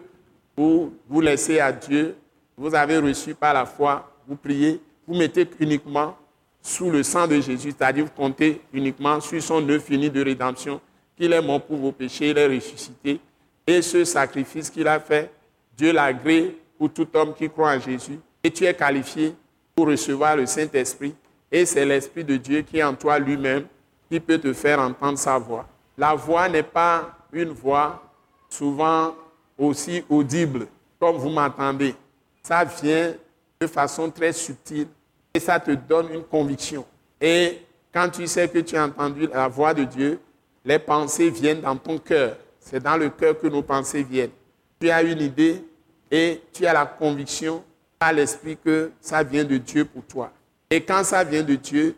vous 0.55 0.93
vous 1.09 1.21
laissez 1.21 1.59
à 1.59 1.71
Dieu, 1.71 2.15
vous 2.55 2.75
avez 2.75 2.99
reçu 2.99 3.33
par 3.33 3.55
la 3.55 3.65
foi, 3.65 4.15
vous 4.27 4.35
priez, 4.35 4.79
vous 5.07 5.15
mettez 5.15 5.49
uniquement 5.59 6.15
sous 6.61 6.91
le 6.91 7.01
sang 7.01 7.27
de 7.27 7.41
Jésus, 7.41 7.73
c'est-à-dire 7.75 8.05
vous 8.05 8.11
comptez 8.15 8.61
uniquement 8.71 9.19
sur 9.19 9.41
son 9.41 9.67
œuvre 9.67 9.83
finie 9.83 10.11
de 10.11 10.23
rédemption, 10.23 10.79
qu'il 11.23 11.31
est 11.31 11.41
mort 11.41 11.61
pour 11.61 11.77
vos 11.77 11.93
péchés, 11.93 12.31
il 12.31 12.37
est 12.37 12.47
ressuscité. 12.47 13.17
Et 13.65 13.81
ce 13.81 14.03
sacrifice 14.03 14.69
qu'il 14.69 14.85
a 14.89 14.99
fait, 14.99 15.31
Dieu 15.77 15.93
l'a 15.93 16.03
agréé 16.03 16.59
pour 16.77 16.91
tout 16.91 17.07
homme 17.13 17.33
qui 17.33 17.49
croit 17.49 17.71
en 17.71 17.79
Jésus. 17.79 18.19
Et 18.43 18.51
tu 18.51 18.65
es 18.65 18.73
qualifié 18.73 19.33
pour 19.73 19.87
recevoir 19.87 20.35
le 20.35 20.45
Saint-Esprit. 20.45 21.15
Et 21.49 21.65
c'est 21.65 21.85
l'Esprit 21.85 22.25
de 22.25 22.35
Dieu 22.35 22.61
qui 22.61 22.79
est 22.79 22.83
en 22.83 22.93
toi 22.93 23.19
lui-même 23.19 23.67
qui 24.11 24.19
peut 24.19 24.37
te 24.37 24.51
faire 24.51 24.81
entendre 24.81 25.17
sa 25.17 25.37
voix. 25.37 25.65
La 25.97 26.13
voix 26.13 26.49
n'est 26.49 26.61
pas 26.61 27.15
une 27.31 27.51
voix 27.51 28.03
souvent 28.49 29.15
aussi 29.57 30.03
audible 30.09 30.67
comme 30.99 31.15
vous 31.15 31.29
m'entendez. 31.29 31.95
Ça 32.41 32.65
vient 32.65 33.13
de 33.61 33.67
façon 33.67 34.11
très 34.11 34.33
subtile 34.33 34.87
et 35.33 35.39
ça 35.39 35.57
te 35.57 35.71
donne 35.71 36.13
une 36.13 36.23
conviction. 36.23 36.85
Et 37.21 37.61
quand 37.93 38.09
tu 38.09 38.27
sais 38.27 38.49
que 38.49 38.59
tu 38.59 38.75
as 38.75 38.83
entendu 38.83 39.27
la 39.27 39.47
voix 39.47 39.73
de 39.73 39.85
Dieu, 39.85 40.19
les 40.65 40.79
pensées 40.79 41.29
viennent 41.29 41.61
dans 41.61 41.75
ton 41.75 41.97
cœur. 41.97 42.37
C'est 42.59 42.81
dans 42.81 42.97
le 42.97 43.09
cœur 43.09 43.39
que 43.39 43.47
nos 43.47 43.61
pensées 43.61 44.03
viennent. 44.03 44.31
Tu 44.79 44.89
as 44.89 45.01
une 45.03 45.21
idée 45.21 45.63
et 46.09 46.41
tu 46.53 46.65
as 46.65 46.73
la 46.73 46.85
conviction 46.85 47.63
à 47.99 48.13
l'esprit 48.13 48.57
que 48.57 48.91
ça 49.01 49.23
vient 49.23 49.43
de 49.43 49.57
Dieu 49.57 49.85
pour 49.85 50.03
toi. 50.03 50.31
Et 50.69 50.81
quand 50.81 51.03
ça 51.03 51.23
vient 51.23 51.43
de 51.43 51.55
Dieu, 51.55 51.95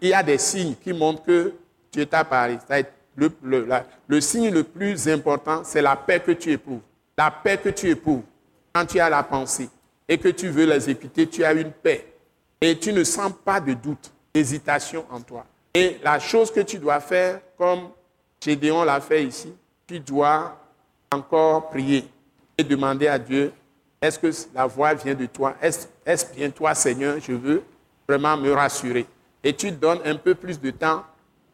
il 0.00 0.08
y 0.08 0.14
a 0.14 0.22
des 0.22 0.38
signes 0.38 0.74
qui 0.82 0.92
montrent 0.92 1.22
que 1.24 1.52
Dieu 1.92 2.06
t'a 2.06 2.24
parlé. 2.24 2.58
Le, 3.16 3.30
le, 3.42 3.66
le 4.06 4.20
signe 4.20 4.50
le 4.50 4.62
plus 4.62 5.08
important, 5.08 5.62
c'est 5.64 5.80
la 5.82 5.96
paix 5.96 6.20
que 6.20 6.32
tu 6.32 6.52
éprouves. 6.52 6.80
La 7.16 7.30
paix 7.30 7.58
que 7.58 7.70
tu 7.70 7.88
éprouves 7.88 8.22
quand 8.74 8.84
tu 8.84 9.00
as 9.00 9.08
la 9.08 9.22
pensée 9.22 9.70
et 10.08 10.18
que 10.18 10.28
tu 10.28 10.48
veux 10.48 10.66
l'exécuter, 10.66 11.26
tu 11.26 11.44
as 11.44 11.52
une 11.52 11.70
paix. 11.70 12.06
Et 12.60 12.78
tu 12.78 12.92
ne 12.92 13.04
sens 13.04 13.32
pas 13.44 13.60
de 13.60 13.72
doute, 13.74 14.12
d'hésitation 14.34 15.04
en 15.10 15.20
toi. 15.20 15.46
Et 15.72 15.98
la 16.02 16.18
chose 16.18 16.50
que 16.50 16.60
tu 16.60 16.78
dois 16.78 17.00
faire, 17.00 17.40
comme 17.56 17.88
Gédéon 18.46 18.84
l'a 18.84 19.00
fait 19.00 19.24
ici, 19.24 19.52
tu 19.88 19.98
dois 19.98 20.56
encore 21.10 21.68
prier 21.68 22.08
et 22.56 22.62
demander 22.62 23.08
à 23.08 23.18
Dieu, 23.18 23.52
est-ce 24.00 24.20
que 24.20 24.30
la 24.54 24.66
voix 24.66 24.94
vient 24.94 25.16
de 25.16 25.26
toi? 25.26 25.56
Est-ce 25.60 26.32
bien 26.32 26.48
toi, 26.50 26.72
Seigneur? 26.72 27.16
Je 27.20 27.32
veux 27.32 27.64
vraiment 28.08 28.36
me 28.36 28.52
rassurer. 28.52 29.04
Et 29.42 29.52
tu 29.52 29.72
donnes 29.72 29.98
un 30.04 30.14
peu 30.14 30.36
plus 30.36 30.60
de 30.60 30.70
temps 30.70 31.02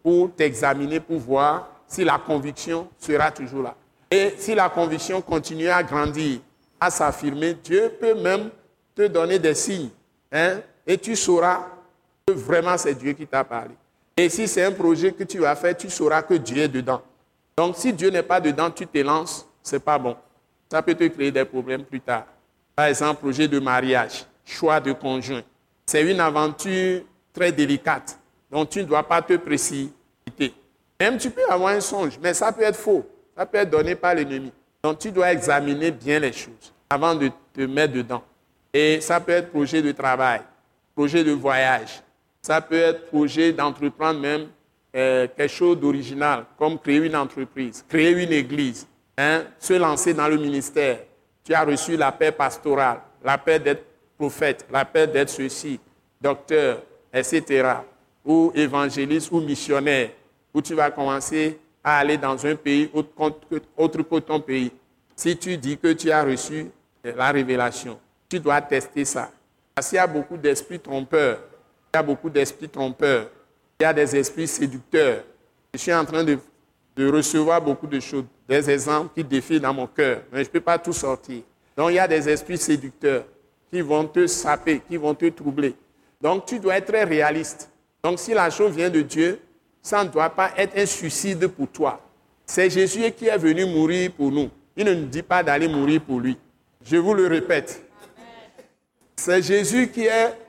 pour 0.02 0.34
t'examiner, 0.34 1.00
pour 1.00 1.18
voir 1.18 1.66
si 1.86 2.04
la 2.04 2.18
conviction 2.18 2.86
sera 2.98 3.30
toujours 3.30 3.62
là. 3.62 3.74
Et 4.10 4.34
si 4.36 4.54
la 4.54 4.68
conviction 4.68 5.22
continue 5.22 5.68
à 5.68 5.82
grandir, 5.82 6.40
à 6.78 6.90
s'affirmer, 6.90 7.54
Dieu 7.54 7.90
peut 7.98 8.20
même 8.20 8.50
te 8.94 9.06
donner 9.06 9.38
des 9.38 9.54
signes. 9.54 9.88
Hein, 10.30 10.60
et 10.86 10.98
tu 10.98 11.16
sauras 11.16 11.68
que 12.26 12.34
vraiment 12.34 12.76
c'est 12.76 12.94
Dieu 12.94 13.14
qui 13.14 13.26
t'a 13.26 13.44
parlé. 13.44 13.74
Et 14.16 14.28
si 14.28 14.46
c'est 14.46 14.64
un 14.64 14.72
projet 14.72 15.12
que 15.12 15.24
tu 15.24 15.38
vas 15.38 15.56
faire, 15.56 15.76
tu 15.76 15.88
sauras 15.88 16.22
que 16.22 16.34
Dieu 16.34 16.62
est 16.62 16.68
dedans. 16.68 17.02
Donc 17.56 17.76
si 17.76 17.92
Dieu 17.92 18.10
n'est 18.10 18.22
pas 18.22 18.40
dedans, 18.40 18.70
tu 18.70 18.86
te 18.86 18.98
lances, 18.98 19.46
c'est 19.62 19.82
pas 19.82 19.98
bon. 19.98 20.16
Ça 20.70 20.82
peut 20.82 20.94
te 20.94 21.04
créer 21.04 21.30
des 21.30 21.44
problèmes 21.44 21.84
plus 21.84 22.00
tard. 22.00 22.26
Par 22.74 22.86
exemple, 22.86 23.20
projet 23.20 23.48
de 23.48 23.58
mariage, 23.58 24.24
choix 24.44 24.80
de 24.80 24.92
conjoint. 24.92 25.42
C'est 25.86 26.10
une 26.10 26.20
aventure 26.20 27.02
très 27.32 27.52
délicate. 27.52 28.18
Donc 28.50 28.70
tu 28.70 28.80
ne 28.80 28.84
dois 28.84 29.02
pas 29.02 29.22
te 29.22 29.34
précipiter. 29.34 30.54
Même 31.00 31.18
tu 31.18 31.30
peux 31.30 31.44
avoir 31.48 31.74
un 31.74 31.80
songe, 31.80 32.18
mais 32.22 32.34
ça 32.34 32.52
peut 32.52 32.62
être 32.62 32.76
faux. 32.76 33.04
Ça 33.36 33.46
peut 33.46 33.58
être 33.58 33.70
donné 33.70 33.94
par 33.94 34.14
l'ennemi. 34.14 34.52
Donc 34.82 34.98
tu 34.98 35.10
dois 35.10 35.32
examiner 35.32 35.90
bien 35.90 36.18
les 36.18 36.32
choses 36.32 36.72
avant 36.88 37.14
de 37.14 37.30
te 37.52 37.62
mettre 37.62 37.94
dedans. 37.94 38.22
Et 38.72 39.00
ça 39.00 39.20
peut 39.20 39.32
être 39.32 39.50
projet 39.50 39.82
de 39.82 39.92
travail, 39.92 40.40
projet 40.94 41.24
de 41.24 41.32
voyage. 41.32 42.02
Ça 42.42 42.60
peut 42.60 42.74
être 42.74 43.06
projet 43.06 43.52
d'entreprendre 43.52 44.18
même 44.18 44.48
euh, 44.96 45.28
quelque 45.36 45.48
chose 45.48 45.78
d'original, 45.78 46.44
comme 46.58 46.76
créer 46.76 46.98
une 46.98 47.14
entreprise, 47.14 47.84
créer 47.88 48.10
une 48.10 48.32
église, 48.32 48.84
hein, 49.16 49.44
se 49.60 49.74
lancer 49.74 50.12
dans 50.12 50.26
le 50.26 50.36
ministère. 50.36 50.98
Tu 51.44 51.54
as 51.54 51.64
reçu 51.64 51.96
la 51.96 52.10
paix 52.10 52.32
pastorale, 52.32 52.98
la 53.24 53.38
paix 53.38 53.60
d'être 53.60 53.84
prophète, 54.18 54.66
la 54.72 54.84
paix 54.84 55.06
d'être 55.06 55.30
ceci, 55.30 55.78
docteur, 56.20 56.82
etc., 57.14 57.74
ou 58.24 58.50
évangéliste 58.56 59.30
ou 59.30 59.40
missionnaire, 59.40 60.10
où 60.52 60.60
tu 60.60 60.74
vas 60.74 60.90
commencer 60.90 61.58
à 61.82 61.98
aller 61.98 62.16
dans 62.16 62.44
un 62.44 62.56
pays 62.56 62.90
autre 62.92 64.02
que 64.02 64.18
ton 64.18 64.40
pays. 64.40 64.72
Si 65.14 65.36
tu 65.36 65.56
dis 65.56 65.78
que 65.78 65.92
tu 65.92 66.10
as 66.10 66.24
reçu 66.24 66.66
la 67.04 67.30
révélation, 67.30 67.98
tu 68.28 68.40
dois 68.40 68.60
tester 68.60 69.04
ça. 69.04 69.30
Parce 69.74 69.88
qu'il 69.88 69.96
y 69.96 70.00
a 70.00 70.06
beaucoup 70.06 70.36
d'esprits 70.36 70.80
trompeurs. 70.80 71.38
Il 71.94 71.98
y 71.98 72.00
a 72.00 72.02
beaucoup 72.02 72.30
d'esprits 72.30 72.70
trompeurs. 72.70 73.28
Il 73.78 73.82
y 73.82 73.86
a 73.86 73.92
des 73.92 74.16
esprits 74.16 74.48
séducteurs. 74.48 75.24
Je 75.74 75.78
suis 75.78 75.92
en 75.92 76.06
train 76.06 76.24
de, 76.24 76.38
recevoir 76.96 77.60
beaucoup 77.60 77.86
de 77.86 78.00
choses, 78.00 78.24
des 78.48 78.70
exemples 78.70 79.10
qui 79.14 79.22
défient 79.22 79.60
dans 79.60 79.74
mon 79.74 79.86
cœur, 79.86 80.22
mais 80.32 80.38
je 80.42 80.48
ne 80.48 80.52
peux 80.52 80.60
pas 80.60 80.78
tout 80.78 80.94
sortir. 80.94 81.42
Donc 81.76 81.90
il 81.90 81.96
y 81.96 81.98
a 81.98 82.08
des 82.08 82.26
esprits 82.30 82.56
séducteurs 82.56 83.24
qui 83.70 83.82
vont 83.82 84.06
te 84.06 84.26
saper, 84.26 84.80
qui 84.88 84.96
vont 84.96 85.14
te 85.14 85.26
troubler. 85.28 85.74
Donc 86.18 86.46
tu 86.46 86.58
dois 86.58 86.78
être 86.78 86.86
très 86.86 87.04
réaliste. 87.04 87.70
Donc 88.02 88.18
si 88.18 88.32
la 88.32 88.48
chose 88.48 88.72
vient 88.72 88.88
de 88.88 89.02
Dieu, 89.02 89.38
ça 89.82 90.02
ne 90.02 90.08
doit 90.08 90.30
pas 90.30 90.52
être 90.56 90.78
un 90.78 90.86
suicide 90.86 91.46
pour 91.48 91.68
toi. 91.68 92.00
C'est 92.46 92.70
Jésus 92.70 93.10
qui 93.12 93.26
est 93.26 93.36
venu 93.36 93.66
mourir 93.66 94.12
pour 94.12 94.32
nous. 94.32 94.48
Il 94.74 94.86
ne 94.86 94.94
nous 94.94 95.06
dit 95.06 95.22
pas 95.22 95.42
d'aller 95.42 95.68
mourir 95.68 96.00
pour 96.00 96.20
lui. 96.20 96.38
Je 96.82 96.96
vous 96.96 97.12
le 97.12 97.26
répète. 97.26 97.84
C'est 99.14 99.42
Jésus 99.42 99.88
qui 99.88 100.06
est 100.06 100.41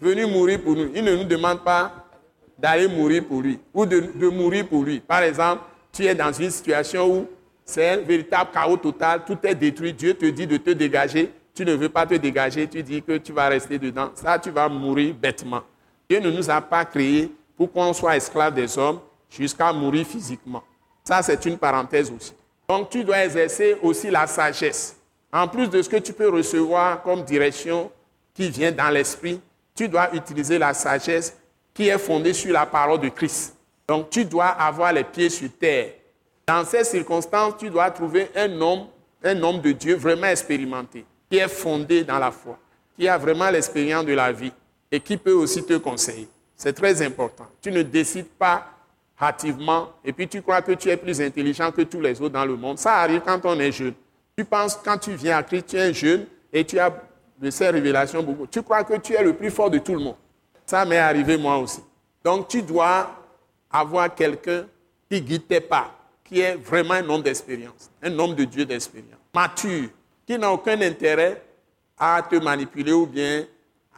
venu 0.00 0.26
mourir 0.26 0.60
pour 0.62 0.74
nous. 0.74 0.90
Il 0.94 1.04
ne 1.04 1.16
nous 1.16 1.24
demande 1.24 1.62
pas 1.62 1.92
d'aller 2.58 2.88
mourir 2.88 3.24
pour 3.26 3.40
lui 3.40 3.58
ou 3.72 3.86
de, 3.86 4.28
mourir 4.28 4.66
pour 4.66 4.82
lui. 4.82 5.00
Par 5.00 5.22
exemple, 5.22 5.62
tu 5.92 6.04
es 6.04 6.14
dans 6.14 6.32
une 6.32 6.50
situation 6.50 7.06
où 7.08 7.26
c'est 7.64 7.90
un 7.90 7.96
véritable 7.98 8.50
chaos 8.52 8.76
total, 8.76 9.24
tout 9.26 9.38
est 9.42 9.54
détruit. 9.54 9.92
Dieu 9.92 10.14
te 10.14 10.26
dit 10.26 10.46
de 10.46 10.56
te 10.56 10.70
dégager. 10.70 11.30
Tu 11.54 11.64
ne 11.64 11.74
veux 11.74 11.88
pas 11.88 12.06
te 12.06 12.14
dégager, 12.14 12.66
tu 12.68 12.82
dis 12.82 13.02
que 13.02 13.18
tu 13.18 13.32
vas 13.32 13.48
rester 13.48 13.78
dedans. 13.78 14.10
Ça, 14.14 14.38
tu 14.38 14.50
vas 14.50 14.68
mourir 14.68 15.14
bêtement. 15.14 15.62
Dieu 16.08 16.20
ne 16.20 16.30
nous 16.30 16.48
a 16.48 16.60
pas 16.60 16.84
créés 16.84 17.30
pour 17.56 17.70
qu'on 17.72 17.92
soit 17.92 18.16
esclave 18.16 18.54
des 18.54 18.78
hommes 18.78 19.00
jusqu'à 19.28 19.72
mourir 19.72 20.06
physiquement. 20.06 20.62
Ça, 21.04 21.20
c'est 21.22 21.44
une 21.46 21.58
parenthèse 21.58 22.12
aussi. 22.12 22.32
Donc, 22.68 22.90
tu 22.90 23.02
dois 23.02 23.24
exercer 23.24 23.76
aussi 23.82 24.10
la 24.10 24.26
sagesse. 24.26 24.96
En 25.32 25.48
plus 25.48 25.68
de 25.68 25.82
ce 25.82 25.88
que 25.88 25.96
tu 25.96 26.12
peux 26.12 26.28
recevoir 26.28 27.02
comme 27.02 27.22
direction 27.22 27.90
qui 28.34 28.50
vient 28.50 28.72
dans 28.72 28.88
l'esprit, 28.90 29.40
tu 29.78 29.88
dois 29.88 30.12
utiliser 30.12 30.58
la 30.58 30.74
sagesse 30.74 31.36
qui 31.72 31.86
est 31.86 31.98
fondée 31.98 32.32
sur 32.32 32.52
la 32.52 32.66
parole 32.66 33.00
de 33.00 33.10
Christ. 33.10 33.54
Donc, 33.86 34.10
tu 34.10 34.24
dois 34.24 34.48
avoir 34.48 34.92
les 34.92 35.04
pieds 35.04 35.30
sur 35.30 35.48
terre. 35.56 35.92
Dans 36.44 36.64
ces 36.64 36.82
circonstances, 36.82 37.54
tu 37.56 37.70
dois 37.70 37.88
trouver 37.92 38.28
un 38.34 38.60
homme, 38.60 38.86
un 39.22 39.40
homme 39.40 39.60
de 39.60 39.70
Dieu 39.70 39.94
vraiment 39.94 40.26
expérimenté, 40.26 41.04
qui 41.30 41.38
est 41.38 41.46
fondé 41.46 42.02
dans 42.02 42.18
la 42.18 42.32
foi, 42.32 42.58
qui 42.98 43.06
a 43.06 43.16
vraiment 43.16 43.48
l'expérience 43.50 44.04
de 44.04 44.14
la 44.14 44.32
vie 44.32 44.50
et 44.90 44.98
qui 44.98 45.16
peut 45.16 45.34
aussi 45.34 45.64
te 45.64 45.74
conseiller. 45.74 46.28
C'est 46.56 46.72
très 46.72 47.00
important. 47.00 47.46
Tu 47.62 47.70
ne 47.70 47.82
décides 47.82 48.30
pas 48.36 48.66
hâtivement 49.22 49.90
et 50.04 50.12
puis 50.12 50.26
tu 50.26 50.42
crois 50.42 50.60
que 50.60 50.72
tu 50.72 50.88
es 50.88 50.96
plus 50.96 51.20
intelligent 51.20 51.70
que 51.70 51.82
tous 51.82 52.00
les 52.00 52.20
autres 52.20 52.34
dans 52.34 52.44
le 52.44 52.56
monde. 52.56 52.78
Ça 52.78 52.96
arrive 52.96 53.20
quand 53.24 53.40
on 53.44 53.60
est 53.60 53.70
jeune. 53.70 53.94
Tu 54.36 54.44
penses, 54.44 54.76
quand 54.84 54.98
tu 54.98 55.12
viens 55.12 55.38
à 55.38 55.44
Christ, 55.44 55.66
tu 55.68 55.76
es 55.76 55.94
jeune 55.94 56.26
et 56.52 56.64
tu 56.64 56.80
as 56.80 56.92
de 57.40 57.50
ces 57.50 57.68
révélations 57.70 58.22
beaucoup. 58.22 58.46
Tu 58.46 58.62
crois 58.62 58.84
que 58.84 58.94
tu 58.98 59.14
es 59.14 59.22
le 59.22 59.32
plus 59.32 59.50
fort 59.50 59.70
de 59.70 59.78
tout 59.78 59.94
le 59.94 60.00
monde. 60.00 60.16
Ça 60.66 60.84
m'est 60.84 60.98
arrivé 60.98 61.36
moi 61.36 61.58
aussi. 61.58 61.82
Donc 62.24 62.48
tu 62.48 62.62
dois 62.62 63.10
avoir 63.70 64.14
quelqu'un 64.14 64.66
qui 65.10 65.20
guide 65.20 65.46
tes 65.46 65.60
pas, 65.60 65.94
qui 66.24 66.40
est 66.40 66.56
vraiment 66.56 66.94
un 66.94 67.08
homme 67.08 67.22
d'expérience, 67.22 67.90
un 68.02 68.18
homme 68.18 68.34
de 68.34 68.44
Dieu 68.44 68.64
d'expérience, 68.64 69.20
mature, 69.34 69.88
qui 70.26 70.38
n'a 70.38 70.52
aucun 70.52 70.80
intérêt 70.80 71.42
à 71.96 72.22
te 72.22 72.36
manipuler 72.36 72.92
ou 72.92 73.06
bien 73.06 73.46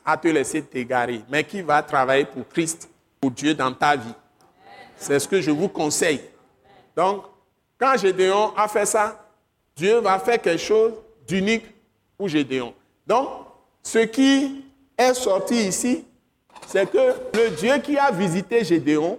à 0.04 0.16
te 0.16 0.28
laisser 0.28 0.62
t'égarer, 0.62 1.22
mais 1.28 1.44
qui 1.44 1.60
va 1.62 1.82
travailler 1.82 2.24
pour 2.24 2.48
Christ, 2.48 2.88
pour 3.20 3.30
Dieu 3.30 3.54
dans 3.54 3.72
ta 3.72 3.96
vie. 3.96 4.14
C'est 4.96 5.18
ce 5.18 5.26
que 5.26 5.40
je 5.40 5.50
vous 5.50 5.68
conseille. 5.68 6.20
Donc, 6.94 7.24
quand 7.78 7.96
Gédéon 7.96 8.52
a 8.56 8.68
fait 8.68 8.86
ça, 8.86 9.26
Dieu 9.74 9.98
va 9.98 10.18
faire 10.18 10.40
quelque 10.40 10.60
chose 10.60 10.92
d'unique 11.26 11.64
pour 12.16 12.28
Gédéon. 12.28 12.74
Donc, 13.10 13.28
ce 13.82 13.98
qui 13.98 14.64
est 14.96 15.14
sorti 15.14 15.66
ici, 15.66 16.04
c'est 16.68 16.88
que 16.88 17.12
le 17.36 17.50
Dieu 17.56 17.76
qui 17.78 17.98
a 17.98 18.12
visité 18.12 18.62
Gédéon, 18.62 19.18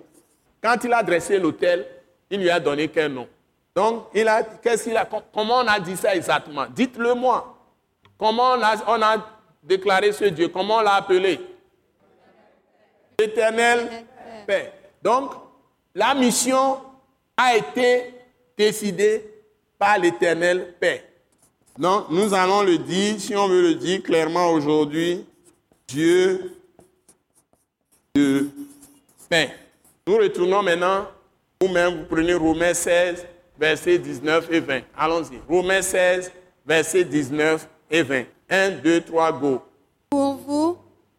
quand 0.63 0.77
il 0.85 0.93
a 0.93 1.03
dressé 1.03 1.37
l'autel, 1.37 1.85
il 2.29 2.39
lui 2.39 2.49
a 2.49 2.57
donné 2.57 2.87
quel 2.87 3.11
nom 3.11 3.27
Donc, 3.75 4.05
il 4.13 4.25
a, 4.29 4.43
qu'est-ce 4.43 4.85
qu'il 4.85 4.95
a, 4.95 5.03
comment 5.33 5.57
on 5.57 5.67
a 5.67 5.77
dit 5.77 5.97
ça 5.97 6.15
exactement? 6.15 6.67
Dites-le 6.73 7.15
moi. 7.15 7.57
Comment 8.17 8.51
on 8.51 8.61
a, 8.61 8.75
on 8.87 9.01
a 9.01 9.27
déclaré 9.61 10.13
ce 10.13 10.23
Dieu? 10.23 10.47
Comment 10.47 10.77
on 10.77 10.81
l'a 10.81 10.93
appelé? 10.93 11.41
L'éternel 13.19 13.89
Père. 14.47 14.71
Donc, 15.01 15.33
la 15.93 16.15
mission 16.15 16.77
a 17.35 17.57
été 17.57 18.13
décidée 18.57 19.29
par 19.77 19.97
l'éternel 19.97 20.75
Père. 20.79 21.01
Non, 21.81 22.05
nous 22.11 22.31
allons 22.35 22.61
le 22.61 22.77
dire, 22.77 23.19
si 23.19 23.35
on 23.35 23.47
veut 23.47 23.69
le 23.69 23.73
dire 23.73 24.03
clairement 24.03 24.51
aujourd'hui, 24.51 25.25
Dieu 25.87 26.55
de 28.13 28.49
paix. 29.27 29.55
Nous 30.05 30.15
retournons 30.15 30.61
maintenant, 30.61 31.07
vous-même, 31.59 32.01
vous 32.01 32.05
prenez 32.07 32.35
Romains 32.35 32.75
16, 32.75 33.25
versets 33.59 33.97
19 33.97 34.47
et 34.51 34.59
20. 34.59 34.81
Allons-y. 34.95 35.39
Romains 35.49 35.81
16, 35.81 36.31
versets 36.67 37.03
19 37.03 37.67
et 37.89 38.03
20. 38.03 38.25
1, 38.47 38.69
2, 38.83 39.01
3, 39.01 39.31
go. 39.39 39.61
Pour 40.11 40.35
vous, 40.35 40.77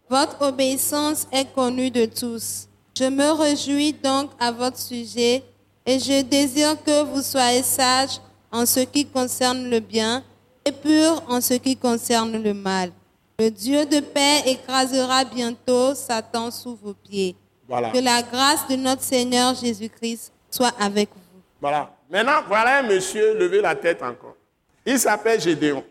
votre 0.09 0.43
obéissance 0.43 1.26
est 1.32 1.52
connue 1.52 1.90
de 1.90 2.05
tous. 2.05 2.68
Je 2.97 3.06
me 3.06 3.32
réjouis 3.32 3.94
donc 3.94 4.30
à 4.39 4.52
votre 4.52 4.78
sujet 4.78 5.43
et 5.84 5.98
je 5.98 6.22
désire 6.22 6.80
que 6.84 7.02
vous 7.02 7.20
soyez 7.20 7.64
sages 7.64 8.20
en 8.52 8.64
ce 8.64 8.78
qui 8.78 9.05
concerne 9.06 9.68
le 9.68 9.80
bien 9.80 10.22
et 10.64 10.72
purs 10.72 11.22
en 11.28 11.40
ce 11.40 11.55
qui 11.55 11.76
concerne 11.76 12.43
le 12.43 12.55
mal. 12.55 12.90
Le 13.39 13.51
Dieu 13.51 13.84
de 13.86 14.01
paix 14.01 14.43
écrasera 14.47 15.24
bientôt 15.24 15.94
Satan 15.94 16.51
sous 16.51 16.76
vos 16.76 16.94
pieds. 16.94 17.34
Voilà. 17.68 17.90
Que 17.90 17.98
la 17.98 18.22
grâce 18.22 18.68
de 18.68 18.76
notre 18.76 19.02
Seigneur 19.02 19.55
Jésus-Christ 19.55 20.32
soit 20.51 20.74
avec 20.78 21.09
vous. 21.10 21.40
Voilà. 21.60 21.90
Maintenant, 22.10 22.43
voilà 22.47 22.78
un 22.78 22.82
monsieur, 22.82 23.39
levez 23.39 23.60
la 23.60 23.74
tête 23.74 24.02
encore. 24.02 24.36
Il 24.84 24.98
s'appelle 24.98 25.40
Gédéon. 25.40 25.82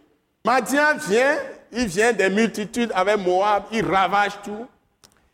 Madian 0.46 0.98
vient, 1.08 1.38
il 1.72 1.88
vient 1.88 2.14
des 2.14 2.30
multitudes 2.30 2.92
avec 2.94 3.18
Moab, 3.18 3.64
il 3.72 3.86
ravage 3.86 4.34
tout. 4.44 4.68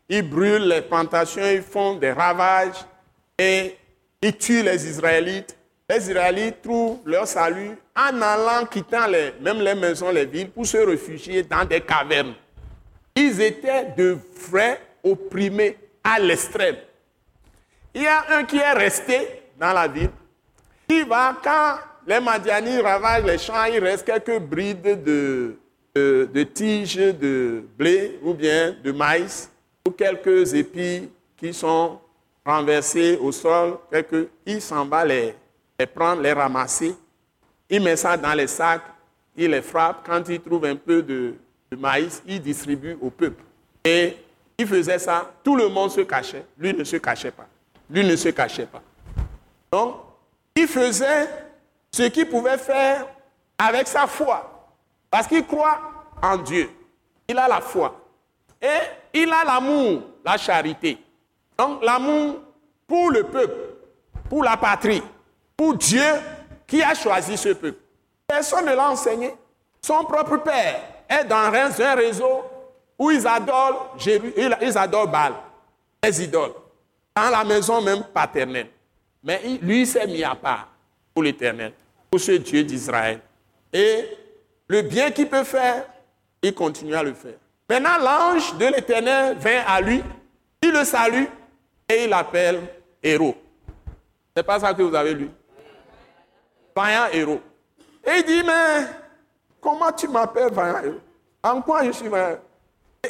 Ils 0.08 0.22
brûlent 0.22 0.68
les 0.68 0.80
plantations, 0.80 1.44
ils 1.44 1.62
font 1.62 1.96
des 1.96 2.12
ravages 2.12 2.84
et 3.38 3.76
ils 4.22 4.36
tuent 4.36 4.62
les 4.62 4.88
Israélites. 4.88 5.56
Les 5.88 6.10
Israélites 6.10 6.62
trouvent 6.62 6.98
leur 7.04 7.26
salut 7.26 7.76
en 7.98 8.22
allant, 8.22 8.64
quittant 8.66 9.08
même 9.40 9.60
les 9.60 9.74
maisons, 9.74 10.10
les 10.10 10.24
villes, 10.24 10.50
pour 10.50 10.64
se 10.64 10.76
réfugier 10.76 11.42
dans 11.42 11.64
des 11.64 11.80
cavernes. 11.80 12.34
Ils 13.16 13.40
étaient 13.40 13.86
de 13.96 14.16
vrais 14.48 14.80
opprimés 15.02 15.76
à 16.04 16.20
l'extrême. 16.20 16.76
Il 17.92 18.02
y 18.02 18.06
a 18.06 18.38
un 18.38 18.44
qui 18.44 18.58
est 18.58 18.72
resté 18.72 19.42
dans 19.58 19.72
la 19.72 19.88
ville. 19.88 20.10
Il 20.88 21.04
va, 21.06 21.36
quand 21.42 21.78
les 22.06 22.20
Madianis 22.20 22.80
ravagent 22.80 23.24
les 23.24 23.38
champs, 23.38 23.64
il 23.64 23.80
reste 23.80 24.06
quelques 24.06 24.38
brides 24.38 25.02
de, 25.02 25.56
de, 25.94 26.42
tiges 26.44 26.96
de 26.96 27.64
blé 27.76 28.20
ou 28.22 28.32
bien 28.32 28.76
de 28.82 28.92
maïs 28.92 29.50
ou 29.84 29.90
quelques 29.90 30.54
épis 30.54 31.10
qui 31.36 31.52
sont 31.52 31.98
renversés 32.46 33.18
au 33.20 33.32
sol. 33.32 33.78
Il 34.46 34.62
s'en 34.62 34.86
va 34.86 35.04
les 35.04 35.34
prendre, 35.92 36.22
les 36.22 36.32
ramasser. 36.32 36.94
Il 37.70 37.82
met 37.82 37.96
ça 37.96 38.16
dans 38.16 38.34
les 38.34 38.46
sacs, 38.46 38.82
il 39.36 39.50
les 39.50 39.62
frappe. 39.62 40.06
Quand 40.06 40.26
il 40.28 40.40
trouve 40.40 40.64
un 40.64 40.76
peu 40.76 41.02
de, 41.02 41.34
maïs, 41.76 42.22
il 42.26 42.40
distribue 42.40 42.96
au 43.00 43.10
peuple. 43.10 43.42
Et 43.84 44.16
il 44.56 44.66
faisait 44.66 44.98
ça, 44.98 45.30
tout 45.44 45.54
le 45.54 45.68
monde 45.68 45.90
se 45.90 46.00
cachait. 46.00 46.44
Lui 46.58 46.72
ne 46.74 46.84
se 46.84 46.96
cachait 46.96 47.30
pas. 47.30 47.46
Lui 47.90 48.04
ne 48.04 48.16
se 48.16 48.30
cachait 48.30 48.66
pas. 48.66 48.82
Donc, 49.70 49.96
il 50.56 50.66
faisait 50.66 51.28
ce 51.92 52.04
qu'il 52.04 52.28
pouvait 52.28 52.58
faire 52.58 53.06
avec 53.58 53.86
sa 53.86 54.06
foi. 54.06 54.70
Parce 55.10 55.26
qu'il 55.26 55.46
croit 55.46 55.78
en 56.22 56.38
Dieu. 56.38 56.70
Il 57.28 57.38
a 57.38 57.48
la 57.48 57.60
foi. 57.60 58.00
Et 58.60 59.20
il 59.20 59.30
a 59.32 59.44
l'amour, 59.44 60.02
la 60.24 60.36
charité. 60.36 60.98
Donc, 61.56 61.84
l'amour 61.84 62.40
pour 62.86 63.10
le 63.10 63.24
peuple, 63.24 63.74
pour 64.28 64.42
la 64.42 64.56
patrie, 64.56 65.02
pour 65.56 65.74
Dieu 65.74 66.02
qui 66.68 66.82
a 66.82 66.94
choisi 66.94 67.36
ce 67.36 67.48
peuple? 67.48 67.80
Personne 68.28 68.66
ne 68.66 68.74
l'a 68.74 68.90
enseigné. 68.90 69.34
Son 69.80 70.04
propre 70.04 70.36
père 70.36 70.80
est 71.08 71.24
dans 71.24 71.36
un 71.36 71.94
réseau 71.94 72.44
où 72.98 73.10
ils 73.10 73.26
adorent, 73.26 73.96
ils 74.06 74.78
adorent 74.78 75.08
Baal, 75.08 75.32
les 76.04 76.22
idoles, 76.22 76.52
dans 77.16 77.30
la 77.30 77.42
maison 77.42 77.80
même 77.80 78.04
paternelle. 78.12 78.68
Mais 79.24 79.40
lui 79.62 79.86
s'est 79.86 80.06
mis 80.06 80.22
à 80.22 80.34
part 80.34 80.68
pour 81.14 81.22
l'éternel, 81.22 81.72
pour 82.10 82.20
ce 82.20 82.32
Dieu 82.32 82.62
d'Israël. 82.62 83.20
Et 83.72 84.04
le 84.66 84.82
bien 84.82 85.10
qu'il 85.10 85.28
peut 85.28 85.44
faire, 85.44 85.86
il 86.42 86.54
continue 86.54 86.94
à 86.94 87.02
le 87.02 87.14
faire. 87.14 87.38
Maintenant, 87.68 87.98
l'ange 87.98 88.54
de 88.56 88.66
l'éternel 88.66 89.36
vient 89.38 89.64
à 89.66 89.80
lui, 89.80 90.02
il 90.62 90.70
le 90.70 90.84
salue 90.84 91.24
et 91.88 92.04
il 92.04 92.10
l'appelle 92.10 92.60
héros. 93.02 93.36
C'est 94.36 94.42
pas 94.42 94.60
ça 94.60 94.74
que 94.74 94.82
vous 94.82 94.94
avez 94.94 95.14
lu? 95.14 95.30
Vaillant 96.78 97.08
héros. 97.12 97.40
Et 98.04 98.18
il 98.18 98.24
dit, 98.24 98.42
mais 98.46 98.86
comment 99.60 99.90
tu 99.90 100.06
m'appelles 100.06 100.52
vaillant 100.52 100.84
héros? 100.84 101.00
En 101.42 101.60
quoi 101.60 101.82
je 101.84 101.90
suis 101.90 102.06
vaillant? 102.06 102.38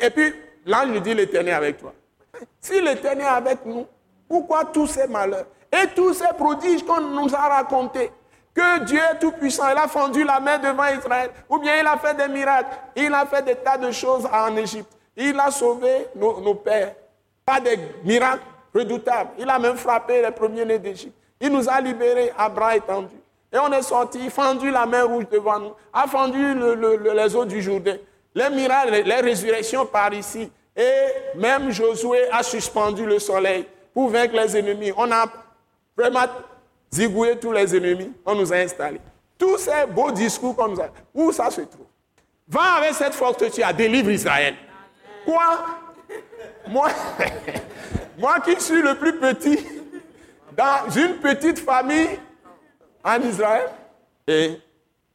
Et 0.01 0.09
puis, 0.09 0.33
l'ange 0.65 0.89
lui 0.89 1.01
dit, 1.03 1.13
l'éternel 1.13 1.55
avec 1.55 1.77
toi. 1.77 1.93
Si 2.61 2.81
l'éternel 2.81 3.27
est 3.27 3.29
avec 3.29 3.67
nous, 3.67 3.87
pourquoi 4.27 4.65
tous 4.65 4.87
ces 4.87 5.07
malheurs? 5.07 5.45
Et 5.71 5.87
tous 5.95 6.15
ces 6.15 6.33
prodiges 6.39 6.83
qu'on 6.83 7.01
nous 7.01 7.35
a 7.35 7.41
racontés 7.41 8.11
que 8.55 8.85
Dieu 8.85 8.99
est 8.99 9.19
tout 9.19 9.33
puissant, 9.33 9.69
il 9.71 9.77
a 9.77 9.87
fendu 9.87 10.25
la 10.25 10.41
main 10.41 10.57
devant 10.59 10.87
Israël, 10.87 11.31
ou 11.49 11.59
bien 11.59 11.79
il 11.79 11.87
a 11.87 11.99
fait 11.99 12.15
des 12.15 12.27
miracles, 12.27 12.75
il 12.97 13.13
a 13.13 13.27
fait 13.27 13.43
des 13.43 13.55
tas 13.55 13.77
de 13.77 13.91
choses 13.91 14.27
en 14.33 14.57
Égypte, 14.57 14.91
il 15.15 15.39
a 15.39 15.51
sauvé 15.51 16.09
nos, 16.17 16.41
nos 16.41 16.55
pères, 16.55 16.95
pas 17.45 17.61
des 17.61 17.79
miracles 18.03 18.43
redoutables, 18.75 19.31
il 19.39 19.49
a 19.49 19.59
même 19.59 19.77
frappé 19.77 20.23
les 20.23 20.33
premiers-nés 20.33 20.79
d'Égypte, 20.79 21.17
il 21.41 21.53
nous 21.53 21.69
a 21.69 21.81
libérés 21.81 22.33
à 22.37 22.49
bras 22.49 22.75
étendus. 22.75 23.15
Et 23.53 23.59
on 23.59 23.73
est 23.73 23.83
sorti, 23.83 24.29
fendu 24.29 24.71
la 24.71 24.85
main 24.85 25.05
rouge 25.05 25.25
devant 25.31 25.59
nous, 25.59 25.73
a 25.93 26.07
fendu 26.07 26.55
le, 26.55 26.75
le, 26.75 27.13
les 27.15 27.35
eaux 27.35 27.47
du 27.47 27.63
Jourdain, 27.63 27.97
les 28.35 28.51
miracles, 28.51 29.03
les 29.05 29.21
résurrections 29.21 29.87
par 29.87 30.13
ici, 30.13 30.51
et 30.77 31.37
même 31.37 31.71
Josué 31.71 32.31
a 32.31 32.43
suspendu 32.43 33.05
le 33.07 33.19
soleil 33.19 33.67
pour 33.95 34.11
vaincre 34.11 34.35
les 34.37 34.57
ennemis. 34.57 34.93
On 34.97 35.11
a 35.11 35.27
vraiment 35.97 36.27
zigoué 36.93 37.39
tous 37.39 37.53
les 37.53 37.75
ennemis, 37.75 38.13
on 38.25 38.35
nous 38.35 38.53
a 38.53 38.57
installés. 38.57 39.01
Tous 39.37 39.57
ces 39.59 39.87
beaux 39.89 40.11
discours 40.11 40.55
qu'on 40.55 40.69
nous 40.69 40.81
a. 40.81 40.89
Où 41.15 41.33
ça 41.33 41.51
se 41.51 41.63
trouve? 41.63 41.87
Va 42.49 42.75
avec 42.77 42.95
cette 42.95 43.15
as, 43.65 43.73
délivre 43.73 44.11
Israël. 44.11 44.55
Quoi? 45.25 45.65
Moi, 46.67 46.89
moi 48.19 48.41
qui 48.41 48.61
suis 48.61 48.83
le 48.83 48.95
plus 48.95 49.19
petit 49.19 49.67
dans 50.57 50.91
une 50.95 51.17
petite 51.17 51.59
famille 51.59 52.19
en 53.05 53.21
Israël. 53.23 53.71
Et 54.27 54.61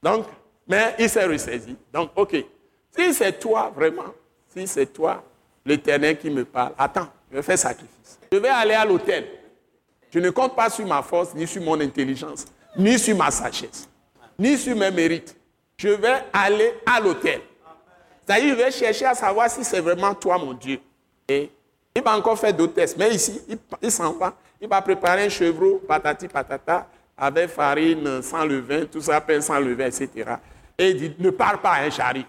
donc, 0.02 0.26
mais 0.68 0.96
il 1.00 1.10
s'est 1.10 1.26
ressaisi. 1.26 1.76
Donc, 1.92 2.12
ok. 2.16 2.36
Si 2.96 3.14
c'est 3.14 3.40
toi 3.40 3.72
vraiment, 3.76 4.14
si 4.56 4.68
c'est 4.68 4.86
toi, 4.86 5.24
l'éternel 5.66 6.18
qui 6.18 6.30
me 6.30 6.46
parle, 6.46 6.74
attends, 6.78 7.08
je 7.32 7.38
vais 7.38 7.44
faire 7.44 7.58
sacrifice. 7.58 8.20
Je 8.32 8.38
vais 8.38 8.50
aller 8.50 8.74
à 8.74 8.86
l'hôtel. 8.86 9.28
Je 10.12 10.20
ne 10.20 10.30
compte 10.30 10.56
pas 10.56 10.70
sur 10.70 10.86
ma 10.86 11.02
force, 11.02 11.34
ni 11.34 11.48
sur 11.48 11.64
mon 11.64 11.80
intelligence, 11.80 12.46
ni 12.78 13.00
sur 13.00 13.18
ma 13.18 13.32
sagesse, 13.32 13.90
ni 14.38 14.58
sur 14.58 14.76
mes 14.76 14.92
mérites. 14.92 15.36
Je 15.76 15.90
vais 15.90 16.24
aller 16.32 16.74
à 16.86 17.00
l'hôtel. 17.00 17.42
C'est-à-dire, 18.26 18.50
je 18.52 18.64
vais 18.64 18.72
chercher 18.72 19.06
à 19.06 19.16
savoir 19.16 19.50
si 19.50 19.64
c'est 19.64 19.82
vraiment 19.82 20.14
toi, 20.14 20.38
mon 20.38 20.54
Dieu. 20.54 20.80
Et 21.28 21.50
il 21.96 22.02
va 22.02 22.16
encore 22.16 22.38
faire 22.38 22.54
d'autres 22.54 22.74
tests. 22.74 22.96
Mais 22.98 23.14
ici, 23.14 23.42
il, 23.82 23.92
s'en 23.92 24.14
va. 24.14 24.36
Il 24.62 24.68
va 24.68 24.82
préparer 24.82 25.26
un 25.26 25.30
chevreau, 25.30 25.82
patati 25.88 26.28
patata, 26.28 26.88
avec 27.24 27.50
farine, 27.50 28.22
sans 28.22 28.44
levain, 28.44 28.86
tout 28.86 29.00
ça, 29.00 29.22
pain 29.22 29.40
sans 29.40 29.60
levain, 29.60 29.86
etc. 29.86 30.10
Et 30.78 30.90
il 30.90 30.98
dit, 30.98 31.16
ne 31.20 31.30
parle 31.30 31.60
pas, 31.60 31.76
hein, 31.76 31.90
j'arrive. 31.90 32.26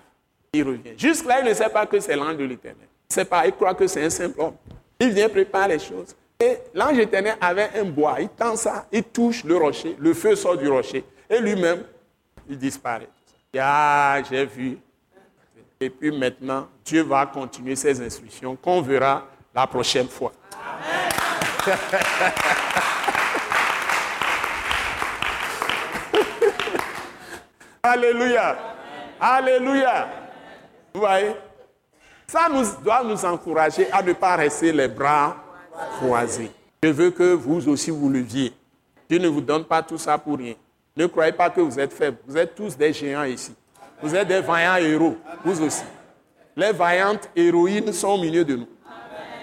Il 0.52 0.62
revient. 0.62 0.96
Jusque-là, 0.96 1.40
il 1.40 1.48
ne 1.48 1.54
sait 1.54 1.68
pas 1.68 1.84
que 1.84 1.98
c'est 1.98 2.14
l'ange 2.14 2.36
de 2.36 2.44
l'éternel. 2.44 2.86
Il 3.10 3.14
sait 3.14 3.24
pas, 3.24 3.44
il 3.44 3.52
croit 3.52 3.74
que 3.74 3.88
c'est 3.88 4.04
un 4.04 4.10
simple 4.10 4.40
homme. 4.40 4.54
Il 5.00 5.10
vient 5.10 5.28
préparer 5.28 5.74
les 5.74 5.78
choses. 5.80 6.14
Et 6.38 6.58
l'ange 6.74 6.98
éternel 6.98 7.36
avait 7.40 7.70
un 7.74 7.84
bois. 7.84 8.16
Il 8.20 8.28
tend 8.28 8.54
ça, 8.54 8.86
il 8.92 9.02
touche 9.02 9.42
le 9.42 9.56
rocher, 9.56 9.96
le 9.98 10.14
feu 10.14 10.36
sort 10.36 10.56
du 10.56 10.68
rocher. 10.68 11.04
Et 11.28 11.40
lui-même, 11.40 11.82
il 12.48 12.56
disparaît. 12.56 13.08
Ah, 13.58 14.18
j'ai 14.30 14.46
vu. 14.46 14.78
Et 15.80 15.90
puis 15.90 16.16
maintenant, 16.16 16.68
Dieu 16.84 17.02
va 17.02 17.26
continuer 17.26 17.74
ses 17.74 18.00
instructions 18.00 18.54
qu'on 18.54 18.80
verra 18.80 19.26
la 19.52 19.66
prochaine 19.66 20.08
fois. 20.08 20.32
Alléluia. 27.86 28.56
Alléluia. 29.20 30.08
Vous 30.94 31.00
voyez? 31.00 31.36
Ça 32.26 32.48
nous, 32.50 32.64
doit 32.82 33.04
nous 33.04 33.22
encourager 33.26 33.92
à 33.92 34.02
ne 34.02 34.14
pas 34.14 34.36
rester 34.36 34.72
les 34.72 34.88
bras 34.88 35.36
croisés. 35.98 36.50
Je 36.82 36.88
veux 36.88 37.10
que 37.10 37.34
vous 37.34 37.68
aussi 37.68 37.90
vous 37.90 38.08
leviez. 38.08 38.54
Dieu 39.06 39.18
ne 39.18 39.28
vous 39.28 39.42
donne 39.42 39.64
pas 39.64 39.82
tout 39.82 39.98
ça 39.98 40.16
pour 40.16 40.38
rien. 40.38 40.54
Ne 40.96 41.04
croyez 41.04 41.32
pas 41.32 41.50
que 41.50 41.60
vous 41.60 41.78
êtes 41.78 41.92
faibles. 41.92 42.16
Vous 42.26 42.38
êtes 42.38 42.54
tous 42.54 42.74
des 42.74 42.90
géants 42.90 43.24
ici. 43.24 43.54
Vous 44.00 44.14
êtes 44.14 44.28
des 44.28 44.40
vaillants 44.40 44.76
héros, 44.76 45.18
vous 45.44 45.62
aussi. 45.62 45.84
Les 46.56 46.72
vaillantes 46.72 47.28
héroïnes 47.36 47.92
sont 47.92 48.08
au 48.08 48.18
milieu 48.18 48.46
de 48.46 48.56
nous. 48.56 48.68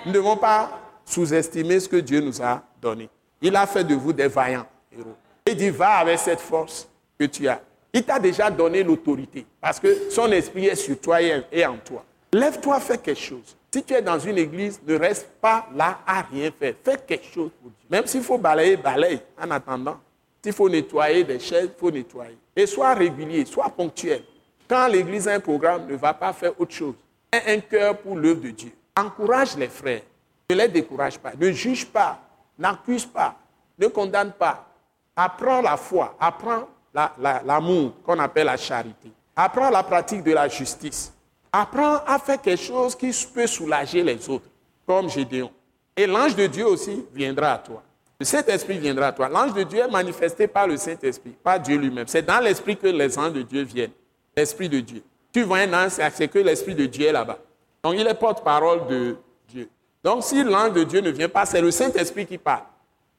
Nous 0.04 0.12
ne 0.12 0.18
devons 0.18 0.38
pas 0.38 0.80
sous-estimer 1.06 1.80
ce 1.80 1.88
que 1.88 1.98
Dieu 1.98 2.22
nous 2.22 2.42
a 2.42 2.64
donné. 2.82 3.08
Il 3.40 3.56
a 3.56 3.68
fait 3.68 3.84
de 3.84 3.94
vous 3.94 4.12
des 4.14 4.28
vaillants 4.28 4.66
héros. 4.92 5.16
Il 5.46 5.56
dit, 5.56 5.70
va 5.70 5.98
avec 5.98 6.18
cette 6.18 6.42
force 6.42 6.90
que 7.20 7.26
tu 7.26 7.48
as. 7.48 7.62
Il 7.94 8.04
t'a 8.04 8.20
déjà 8.20 8.50
donné 8.50 8.84
l'autorité 8.84 9.46
parce 9.60 9.80
que 9.80 10.10
son 10.10 10.32
esprit 10.32 10.68
est 10.68 10.76
sur 10.76 11.00
toi 11.00 11.22
et 11.22 11.66
en 11.66 11.78
toi. 11.78 12.04
Lève-toi, 12.34 12.80
fais 12.80 12.98
quelque 12.98 13.20
chose. 13.20 13.58
Si 13.74 13.84
tu 13.84 13.94
es 13.94 14.02
dans 14.02 14.20
une 14.20 14.38
église, 14.38 14.80
ne 14.86 14.98
reste 14.98 15.28
pas 15.42 15.68
là 15.76 16.00
à 16.06 16.22
rien 16.22 16.50
faire. 16.58 16.74
Fais 16.84 16.98
quelque 17.06 17.26
chose 17.26 17.52
pour 17.62 17.72
Dieu. 17.72 17.88
Même 17.90 18.06
s'il 18.06 18.22
faut 18.22 18.38
balayer, 18.38 18.78
balaye 18.78 19.20
en 19.42 19.52
attendant. 19.52 20.00
S'il 20.44 20.54
faut 20.54 20.70
nettoyer 20.70 21.24
des 21.24 21.40
chaises, 21.40 21.70
il 21.74 21.80
faut 21.80 21.92
nettoyer. 21.92 22.38
Et 22.56 22.66
sois 22.66 22.94
régulier, 22.94 23.46
sois 23.46 23.70
ponctuel. 23.70 24.24
Quand 24.68 24.88
l'église 24.88 25.28
a 25.28 25.34
un 25.34 25.40
programme, 25.40 25.86
ne 25.88 25.96
va 25.96 26.14
pas 26.14 26.32
faire 26.34 26.60
autre 26.60 26.74
chose. 26.74 26.96
Aie 27.32 27.56
un 27.56 27.60
cœur 27.60 27.98
pour 27.98 28.16
l'œuvre 28.16 28.42
de 28.42 28.50
Dieu. 28.50 28.72
Encourage 28.96 29.58
les 29.58 29.68
frères. 29.68 30.02
Ne 30.50 30.56
les 30.56 30.68
décourage 30.68 31.20
pas. 31.20 31.32
Ne 31.38 31.52
juge 31.52 31.86
pas. 31.86 32.20
N'accuse 32.58 33.06
pas. 33.06 33.36
Ne 33.78 33.88
condamne 33.88 34.32
pas. 34.32 34.68
Apprends 35.16 35.62
la 35.62 35.78
foi. 35.78 36.16
Apprends 36.20 36.68
l'amour 36.94 37.94
qu'on 38.04 38.20
appelle 38.20 38.48
la 38.48 38.58
charité. 38.58 39.12
Apprends 39.36 39.70
la 39.70 39.84
pratique 39.84 40.24
de 40.24 40.34
la 40.34 40.48
justice. 40.48 41.14
Apprends 41.52 41.98
à 42.06 42.20
faire 42.20 42.42
quelque 42.42 42.62
chose 42.62 42.96
qui 42.96 43.12
peut 43.34 43.48
soulager 43.48 44.04
les 44.04 44.30
autres, 44.30 44.46
comme 44.86 45.10
Gédéon. 45.10 45.52
Et 45.96 46.08
l'ange 46.08 46.36
de 46.36 46.48
Dieu 46.48 46.66
aussi 46.66 47.06
viendra 47.14 47.54
à 47.54 47.58
toi. 47.58 47.84
Le 48.20 48.26
Saint-Esprit 48.26 48.78
viendra 48.78 49.08
à 49.08 49.12
toi. 49.12 49.28
L'ange 49.28 49.54
de 49.54 49.64
Dieu 49.64 49.80
est 49.80 49.92
manifesté 49.92 50.48
par 50.48 50.68
le 50.68 50.78
Saint-Esprit, 50.78 51.36
pas 51.44 51.58
Dieu 51.58 51.78
lui-même. 51.78 52.08
C'est 52.08 52.22
dans 52.22 52.40
l'Esprit 52.40 52.78
que 52.78 52.88
les 52.88 53.18
anges 53.18 53.34
de 53.34 53.42
Dieu 53.42 53.64
viennent. 53.64 53.92
L'Esprit 54.36 54.70
de 54.70 54.80
Dieu. 54.80 55.04
Tu 55.34 55.42
vois 55.44 55.60
un 55.60 55.74
ange, 55.74 55.94
c'est 56.14 56.28
que 56.28 56.40
l'Esprit 56.40 56.76
de 56.76 56.86
Dieu 56.86 57.08
est 57.08 57.12
là-bas. 57.12 57.40
Donc 57.84 57.96
il 57.98 58.06
est 58.06 58.14
porte-parole 58.14 58.88
de 58.88 59.18
Dieu. 59.50 59.70
Donc 60.04 60.24
si 60.24 60.44
l'ange 60.44 60.74
de 60.74 60.84
Dieu 60.84 61.02
ne 61.02 61.10
vient 61.10 61.30
pas, 61.30 61.46
c'est 61.46 61.62
le 61.62 61.72
Saint-Esprit 61.72 62.26
qui 62.26 62.38
parle. 62.38 62.64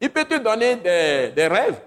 Il 0.01 0.11
peut 0.11 0.25
te 0.25 0.39
donner 0.39 0.77
des, 0.77 1.33
des 1.35 1.47
rêves, 1.49 1.81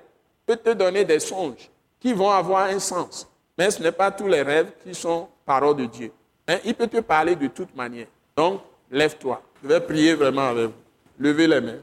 peut 0.46 0.58
te 0.58 0.72
donner 0.72 1.06
des 1.06 1.20
songes 1.20 1.70
qui 2.06 2.14
vont 2.14 2.30
avoir 2.30 2.68
un 2.68 2.78
sens. 2.78 3.28
Mais 3.58 3.72
ce 3.72 3.82
n'est 3.82 3.92
pas 3.92 4.12
tous 4.12 4.28
les 4.28 4.44
rêves 4.44 4.74
qui 4.84 4.94
sont 4.94 5.28
parole 5.44 5.76
de 5.76 5.86
Dieu. 5.86 6.12
Mais 6.48 6.62
il 6.64 6.76
peut 6.76 6.86
te 6.86 7.00
parler 7.00 7.36
de 7.36 7.48
toute 7.48 7.76
manière. 7.76 8.06
Donc, 8.38 8.62
lève-toi. 8.92 9.42
Je 9.64 9.68
vais 9.68 9.82
prier 9.82 10.14
vraiment 10.14 10.50
avec 10.50 10.66
vous. 10.68 10.74
Levez 11.18 11.48
les 11.48 11.60
mains. 11.60 11.80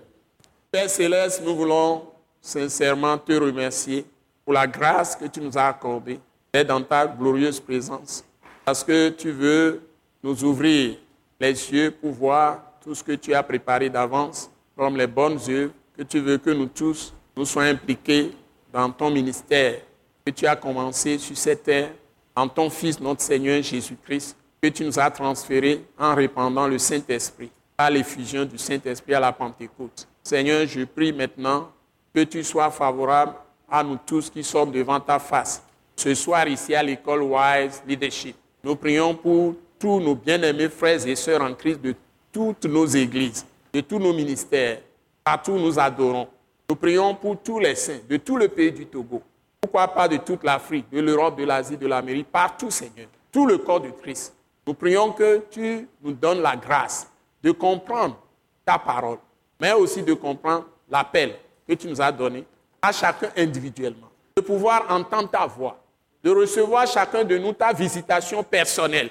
Père 0.71 0.89
céleste, 0.89 1.43
nous 1.45 1.57
voulons 1.57 2.05
sincèrement 2.41 3.19
te 3.19 3.33
remercier 3.33 4.07
pour 4.45 4.55
la 4.55 4.65
grâce 4.65 5.17
que 5.17 5.25
tu 5.25 5.41
nous 5.41 5.59
as 5.59 5.67
accordée 5.67 6.21
d'être 6.53 6.69
dans 6.69 6.83
ta 6.83 7.05
glorieuse 7.05 7.59
présence. 7.59 8.25
Parce 8.65 8.85
que 8.85 9.09
tu 9.09 9.33
veux 9.33 9.83
nous 10.23 10.45
ouvrir 10.45 10.99
les 11.41 11.73
yeux 11.73 11.91
pour 11.91 12.13
voir 12.13 12.63
tout 12.81 12.95
ce 12.95 13.03
que 13.03 13.13
tu 13.13 13.35
as 13.35 13.43
préparé 13.43 13.91
d'avance, 13.91 14.49
comme 14.77 14.97
les 14.97 15.09
bonnes 15.09 15.41
œuvres, 15.49 15.73
que 15.97 16.05
tu 16.05 16.21
veux 16.21 16.39
que 16.39 16.51
nous 16.51 16.67
tous 16.67 17.13
nous 17.37 17.45
soyons 17.45 17.73
impliqués 17.73 18.31
dans 18.73 18.89
ton 18.91 19.11
ministère 19.11 19.81
que 20.25 20.31
tu 20.31 20.47
as 20.47 20.57
commencé 20.57 21.19
sur 21.19 21.37
cette 21.37 21.65
terre 21.65 21.91
en 22.35 22.49
ton 22.49 22.71
Fils, 22.71 23.01
notre 23.01 23.21
Seigneur 23.21 23.63
Jésus-Christ, 23.63 24.37
que 24.63 24.69
tu 24.69 24.85
nous 24.85 24.99
as 24.99 25.11
transféré 25.11 25.85
en 25.99 26.15
répandant 26.15 26.69
le 26.69 26.79
Saint-Esprit, 26.79 27.51
à 27.77 27.91
l'effusion 27.91 28.45
du 28.45 28.59
Saint-Esprit 28.59 29.15
à 29.15 29.21
la 29.21 29.33
Pentecôte. 29.33 30.07
Seigneur, 30.23 30.67
je 30.67 30.85
prie 30.85 31.13
maintenant 31.13 31.71
que 32.15 32.23
tu 32.23 32.45
sois 32.45 32.71
favorable 32.71 33.35
à 33.69 33.83
nous 33.83 33.99
tous 34.07 34.31
qui 34.31 34.45
sommes 34.45 34.71
devant 34.71 35.01
ta 35.01 35.19
face, 35.19 35.63
ce 35.97 36.15
soir 36.15 36.47
ici 36.47 36.75
à 36.75 36.83
l'école 36.83 37.23
Wise 37.23 37.83
Leadership. 37.87 38.37
Nous 38.63 38.77
prions 38.77 39.15
pour 39.15 39.55
tous 39.79 39.99
nos 39.99 40.15
bien-aimés 40.15 40.69
frères 40.69 41.05
et 41.07 41.17
sœurs 41.17 41.43
en 41.43 41.55
Christ 41.55 41.81
de 41.81 41.95
toutes 42.31 42.67
nos 42.67 42.87
églises, 42.87 43.45
de 43.73 43.81
tous 43.81 43.99
nos 43.99 44.13
ministères. 44.13 44.79
Partout 45.25 45.59
nous 45.59 45.79
adorons. 45.79 46.29
Nous 46.69 46.77
prions 46.77 47.15
pour 47.15 47.43
tous 47.43 47.59
les 47.59 47.75
saints 47.75 48.01
de 48.09 48.17
tout 48.17 48.37
le 48.37 48.49
pays 48.49 48.71
du 48.71 48.87
Togo 48.87 49.23
pourquoi 49.73 49.89
pas 49.89 50.09
de 50.09 50.19
toute 50.19 50.43
l'Afrique, 50.45 50.91
de 50.91 51.01
l'Europe, 51.01 51.39
de 51.39 51.45
l'Asie, 51.45 51.79
de 51.79 51.87
l'Amérique, 51.87 52.31
partout, 52.31 52.71
Seigneur. 52.71 53.07
Tout 53.31 53.47
le 53.47 53.57
corps 53.57 53.81
de 53.81 53.89
Christ. 53.89 54.35
Nous 54.67 54.75
prions 54.75 55.13
que 55.13 55.47
tu 55.51 55.89
nous 56.03 56.13
donnes 56.13 56.43
la 56.43 56.57
grâce 56.57 57.09
de 57.43 57.53
comprendre 57.53 58.19
ta 58.67 58.79
parole, 58.79 59.17
mais 59.59 59.73
aussi 59.73 60.03
de 60.03 60.13
comprendre 60.13 60.67
l'appel 60.91 61.37
que 61.67 61.73
tu 61.73 61.89
nous 61.89 62.03
as 62.03 62.13
donné 62.13 62.45
à 62.83 62.93
chacun 62.93 63.31
individuellement. 63.35 64.09
De 64.37 64.43
pouvoir 64.43 64.85
entendre 64.91 65.31
ta 65.31 65.47
voix, 65.47 65.79
de 66.23 66.31
recevoir 66.31 66.87
chacun 66.87 67.25
de 67.25 67.39
nous 67.39 67.55
ta 67.55 67.73
visitation 67.73 68.43
personnelle, 68.43 69.09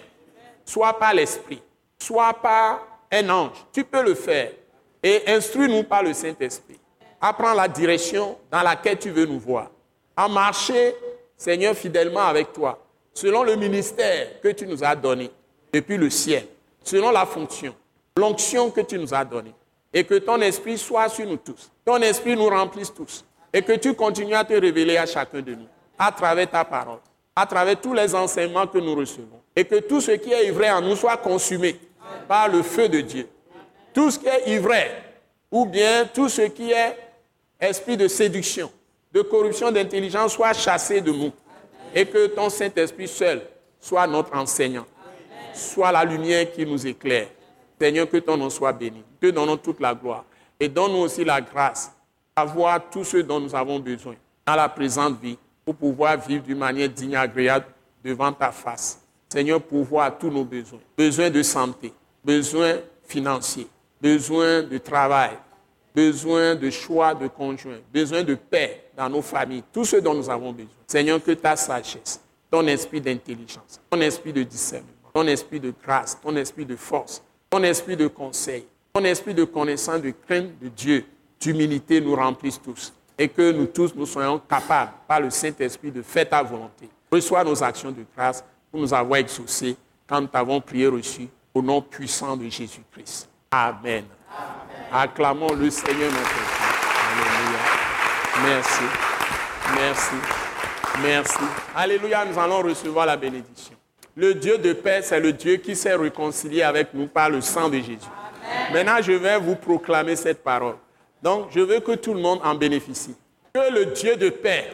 soit 0.64 0.94
par 1.00 1.14
l'Esprit, 1.14 1.62
soit 1.98 2.34
par 2.34 2.86
un 3.12 3.30
ange. 3.30 3.66
Tu 3.74 3.84
peux 3.84 4.04
le 4.04 4.14
faire. 4.14 4.52
Et 5.02 5.24
instruis-nous 5.26 5.84
par 5.84 6.04
le 6.04 6.14
Saint-Esprit. 6.14 6.80
Apprends 7.20 7.56
la 7.56 7.68
direction 7.68 8.38
dans 8.52 8.62
laquelle 8.62 9.00
tu 9.00 9.10
veux 9.10 9.26
nous 9.26 9.40
voir 9.40 9.70
à 10.16 10.28
marcher, 10.28 10.96
Seigneur, 11.38 11.76
fidèlement 11.76 12.22
avec 12.22 12.54
toi, 12.54 12.80
selon 13.14 13.44
le 13.44 13.56
ministère 13.56 14.40
que 14.42 14.50
tu 14.50 14.68
nous 14.68 14.84
as 14.84 14.96
donné 14.96 15.32
depuis 15.74 15.98
le 15.98 16.10
ciel, 16.10 16.46
selon 16.84 17.12
la 17.12 17.26
fonction, 17.26 17.76
l'onction 18.18 18.70
que 18.70 18.82
tu 18.82 18.98
nous 19.00 19.14
as 19.14 19.26
donnée. 19.26 19.54
Et 19.94 20.06
que 20.06 20.16
ton 20.20 20.40
esprit 20.40 20.78
soit 20.78 21.10
sur 21.10 21.28
nous 21.28 21.36
tous. 21.36 21.70
Ton 21.84 21.98
esprit 21.98 22.36
nous 22.36 22.48
remplisse 22.48 22.94
tous. 22.94 23.26
Et 23.52 23.62
que 23.62 23.74
tu 23.74 23.94
continues 23.94 24.36
à 24.36 24.46
te 24.46 24.54
révéler 24.54 24.96
à 24.96 25.06
chacun 25.06 25.42
de 25.42 25.54
nous, 25.54 25.68
à 26.00 26.12
travers 26.14 26.50
ta 26.50 26.64
parole, 26.64 27.00
à 27.36 27.46
travers 27.46 27.80
tous 27.80 27.94
les 27.94 28.16
enseignements 28.16 28.68
que 28.68 28.78
nous 28.78 28.96
recevons. 28.96 29.42
Et 29.54 29.66
que 29.66 29.82
tout 29.82 30.00
ce 30.00 30.12
qui 30.12 30.32
est 30.32 30.48
ivraie 30.48 30.72
en 30.72 30.82
nous 30.82 30.96
soit 30.96 31.18
consumé 31.18 31.78
par 32.26 32.48
le 32.48 32.64
feu 32.64 32.88
de 32.88 33.02
Dieu. 33.02 33.28
Tout 33.94 34.12
ce 34.12 34.20
qui 34.20 34.28
est 34.28 34.48
ivraie, 34.48 35.04
ou 35.52 35.66
bien 35.66 36.06
tout 36.06 36.30
ce 36.30 36.44
qui 36.44 36.72
est 36.72 36.98
esprit 37.60 37.98
de 37.98 38.08
séduction, 38.08 38.72
de 39.14 39.22
corruption 39.22 39.72
d'intelligence 39.72 40.34
soit 40.34 40.54
chassé 40.54 41.02
de 41.02 41.12
nous. 41.12 41.32
Et 41.94 42.06
que 42.06 42.28
ton 42.28 42.50
Saint-Esprit 42.50 43.08
seul 43.08 43.42
soit 43.80 44.08
notre 44.08 44.36
enseignant. 44.36 44.86
Soit 45.54 45.92
la 45.92 46.06
lumière 46.06 46.52
qui 46.52 46.66
nous 46.66 46.88
éclaire. 46.88 47.28
Seigneur, 47.80 48.08
que 48.08 48.18
ton 48.18 48.38
nom 48.38 48.50
soit 48.50 48.72
béni. 48.72 49.04
Te 49.20 49.28
donnons 49.28 49.58
toute 49.58 49.80
la 49.80 49.94
gloire. 49.94 50.24
Et 50.60 50.70
donne-nous 50.70 51.00
aussi 51.00 51.26
la 51.26 51.42
grâce 51.42 51.92
d'avoir 52.38 52.90
tout 52.90 53.04
ce 53.04 53.18
dont 53.18 53.40
nous 53.40 53.54
avons 53.56 53.80
besoin 53.80 54.16
dans 54.46 54.56
la 54.56 54.70
présente 54.70 55.20
vie 55.20 55.38
pour 55.66 55.76
pouvoir 55.76 56.18
vivre 56.18 56.44
d'une 56.44 56.58
manière 56.58 56.90
digne 56.90 57.14
et 57.14 57.18
agréable 57.18 57.66
devant 58.04 58.32
ta 58.32 58.52
face. 58.52 59.02
Seigneur, 59.28 59.62
pouvoir 59.62 60.18
tous 60.18 60.30
nos 60.30 60.44
besoins. 60.44 60.80
Besoin 60.98 61.30
de 61.30 61.42
santé, 61.42 61.94
besoin 62.24 62.78
financier, 63.04 63.68
besoin 64.00 64.64
de 64.64 64.78
travail, 64.78 65.32
besoin 65.96 66.56
de 66.56 66.70
choix 66.70 67.14
de 67.14 67.28
conjoint, 67.28 67.80
besoin 67.94 68.24
de 68.24 68.36
paix 68.36 68.86
dans 69.02 69.10
nos 69.10 69.24
familles, 69.24 69.64
tout 69.74 69.84
ce 69.84 69.96
dont 69.96 70.14
nous 70.14 70.30
avons 70.30 70.52
besoin. 70.52 70.70
Seigneur, 70.86 71.24
que 71.24 71.32
ta 71.32 71.56
sagesse, 71.56 72.22
ton 72.52 72.68
esprit 72.68 73.02
d'intelligence, 73.02 73.82
ton 73.90 74.00
esprit 74.00 74.32
de 74.32 74.44
discernement, 74.44 74.92
ton 75.12 75.26
esprit 75.26 75.60
de 75.60 75.74
grâce, 75.84 76.20
ton 76.22 76.36
esprit 76.36 76.66
de 76.66 76.76
force, 76.76 77.24
ton 77.50 77.64
esprit 77.64 77.98
de 77.98 78.06
conseil, 78.06 78.64
ton 78.94 79.04
esprit 79.04 79.34
de 79.34 79.44
connaissance, 79.44 80.04
de 80.04 80.12
crainte 80.12 80.52
de 80.62 80.68
Dieu, 80.68 81.04
d'humilité 81.40 82.00
nous 82.00 82.16
remplissent 82.16 82.62
tous. 82.62 82.94
Et 83.18 83.28
que 83.28 83.52
nous 83.52 83.66
tous 83.66 83.96
nous 83.96 84.06
soyons 84.06 84.38
capables, 84.38 84.92
par 85.08 85.20
le 85.20 85.32
Saint-Esprit, 85.32 85.92
de 85.92 86.04
faire 86.04 86.30
ta 86.30 86.44
volonté. 86.44 86.88
Reçois 87.12 87.44
nos 87.44 87.64
actions 87.64 87.92
de 87.92 88.06
grâce 88.16 88.44
pour 88.70 88.80
nous 88.80 88.94
avoir 88.94 89.20
exaucés 89.20 89.76
quand 90.08 90.22
nous 90.22 90.28
t'avons 90.28 90.62
prié 90.62 90.86
reçu 90.86 91.28
au 91.56 91.64
nom 91.64 91.82
puissant 91.82 92.38
de 92.38 92.48
Jésus-Christ. 92.48 93.28
Amen. 93.50 94.06
Acclamons 94.92 95.54
le 95.54 95.72
Seigneur 95.72 96.12
notre 96.12 96.34
Dieu. 96.34 96.61
Merci. 98.40 98.84
Merci. 99.76 100.16
Merci. 101.02 101.44
Alléluia, 101.76 102.26
nous 102.26 102.40
allons 102.40 102.62
recevoir 102.62 103.06
la 103.06 103.18
bénédiction. 103.18 103.76
Le 104.16 104.34
Dieu 104.34 104.58
de 104.58 104.74
paix, 104.74 105.02
c'est 105.02 105.20
le 105.20 105.34
Dieu 105.34 105.58
qui 105.58 105.76
s'est 105.76 105.96
réconcilié 105.96 106.64
avec 106.64 106.94
nous 106.94 107.08
par 107.08 107.30
le 107.30 107.42
sang 107.42 107.70
de 107.70 107.78
Jésus. 107.78 108.10
Maintenant, 108.74 109.02
je 109.02 109.14
vais 109.14 109.38
vous 109.38 109.56
proclamer 109.56 110.16
cette 110.16 110.44
parole. 110.44 110.76
Donc, 111.22 111.48
je 111.52 111.60
veux 111.60 111.80
que 111.80 111.94
tout 111.94 112.14
le 112.14 112.20
monde 112.20 112.40
en 112.44 112.56
bénéficie. 112.56 113.16
Que 113.54 113.72
le 113.72 113.86
Dieu 113.88 114.16
de 114.16 114.30
paix, 114.30 114.66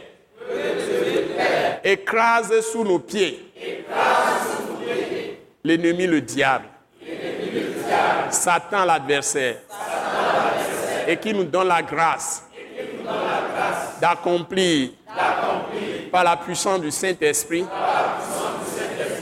écrase 1.83 2.61
sous 2.61 2.83
nos 2.83 2.99
pieds, 2.99 3.51
l'ennemi, 5.63 6.07
le 6.07 6.21
diable, 6.21 6.65
Satan 8.29 8.85
l'adversaire, 8.85 9.57
et 11.07 11.17
qui 11.17 11.33
nous 11.33 11.43
donne 11.43 11.67
la 11.67 11.81
grâce, 11.81 12.46
d'accomplir 13.99 14.91
par 16.11 16.23
la 16.23 16.37
puissance 16.37 16.81
du 16.81 16.91
Saint-Esprit 16.91 17.65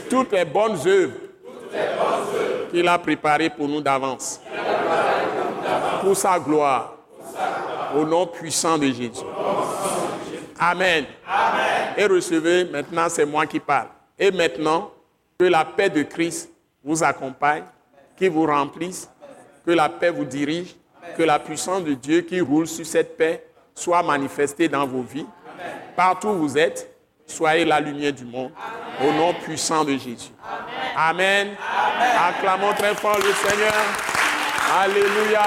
toutes 0.08 0.32
les 0.32 0.44
bonnes 0.44 0.78
œuvres 0.86 1.14
qu'il 2.70 2.86
a 2.86 2.98
préparé 2.98 3.50
pour 3.50 3.68
nous 3.68 3.80
d'avance. 3.80 4.40
Pour 6.00 6.16
sa 6.16 6.38
gloire. 6.38 6.92
Au 7.94 8.04
nom 8.04 8.26
puissant 8.26 8.76
de 8.76 8.86
Jésus. 8.86 9.24
Amen. 10.58 11.06
Et 11.96 12.06
recevez, 12.06 12.64
maintenant 12.64 13.06
c'est 13.08 13.24
moi 13.24 13.46
qui 13.46 13.60
parle. 13.60 13.88
Et 14.18 14.30
maintenant, 14.30 14.90
que 15.38 15.44
la 15.44 15.64
paix 15.64 15.90
de 15.90 16.02
Christ 16.02 16.50
vous 16.82 17.02
accompagne, 17.02 17.64
qui 18.16 18.28
vous 18.28 18.46
remplisse, 18.46 19.10
que 19.64 19.70
la 19.72 19.88
paix 19.88 20.10
vous 20.10 20.24
dirige, 20.24 20.74
que 21.16 21.22
la 21.22 21.38
puissance 21.38 21.84
de 21.84 21.94
Dieu 21.94 22.22
qui 22.22 22.40
roule 22.40 22.66
sur 22.66 22.86
cette 22.86 23.16
paix 23.16 23.45
soit 23.76 24.02
manifestée 24.02 24.68
dans 24.68 24.86
vos 24.86 25.02
vies. 25.02 25.26
Partout 25.94 26.28
où 26.28 26.38
vous 26.38 26.58
êtes, 26.58 26.90
soyez 27.26 27.64
la 27.64 27.78
lumière 27.78 28.12
du 28.12 28.24
monde. 28.24 28.50
Au 29.00 29.12
nom 29.12 29.34
puissant 29.34 29.84
de 29.84 29.92
Jésus. 29.92 30.32
Amen. 30.96 31.48
Acclamons 32.28 32.72
très 32.72 32.94
fort 32.94 33.18
le 33.18 33.32
Seigneur. 33.32 33.74
Alléluia. 34.74 35.42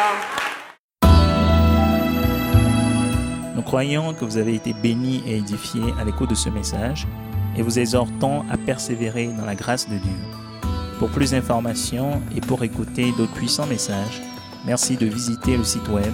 Nous 3.55 3.63
croyons 3.63 4.13
que 4.13 4.23
vous 4.23 4.37
avez 4.37 4.55
été 4.55 4.73
bénis 4.73 5.23
et 5.25 5.37
édifiés 5.37 5.93
à 5.99 6.05
l'écoute 6.05 6.29
de 6.29 6.35
ce 6.35 6.49
message 6.49 7.07
et 7.57 7.63
vous 7.63 7.79
exhortons 7.79 8.45
à 8.49 8.57
persévérer 8.57 9.27
dans 9.27 9.45
la 9.45 9.55
grâce 9.55 9.89
de 9.89 9.97
Dieu. 9.97 10.15
Pour 10.99 11.09
plus 11.09 11.31
d'informations 11.31 12.21
et 12.35 12.41
pour 12.41 12.63
écouter 12.63 13.11
d'autres 13.17 13.33
puissants 13.33 13.65
messages, 13.65 14.21
merci 14.65 14.95
de 14.95 15.07
visiter 15.07 15.57
le 15.57 15.63
site 15.63 15.87
web 15.89 16.13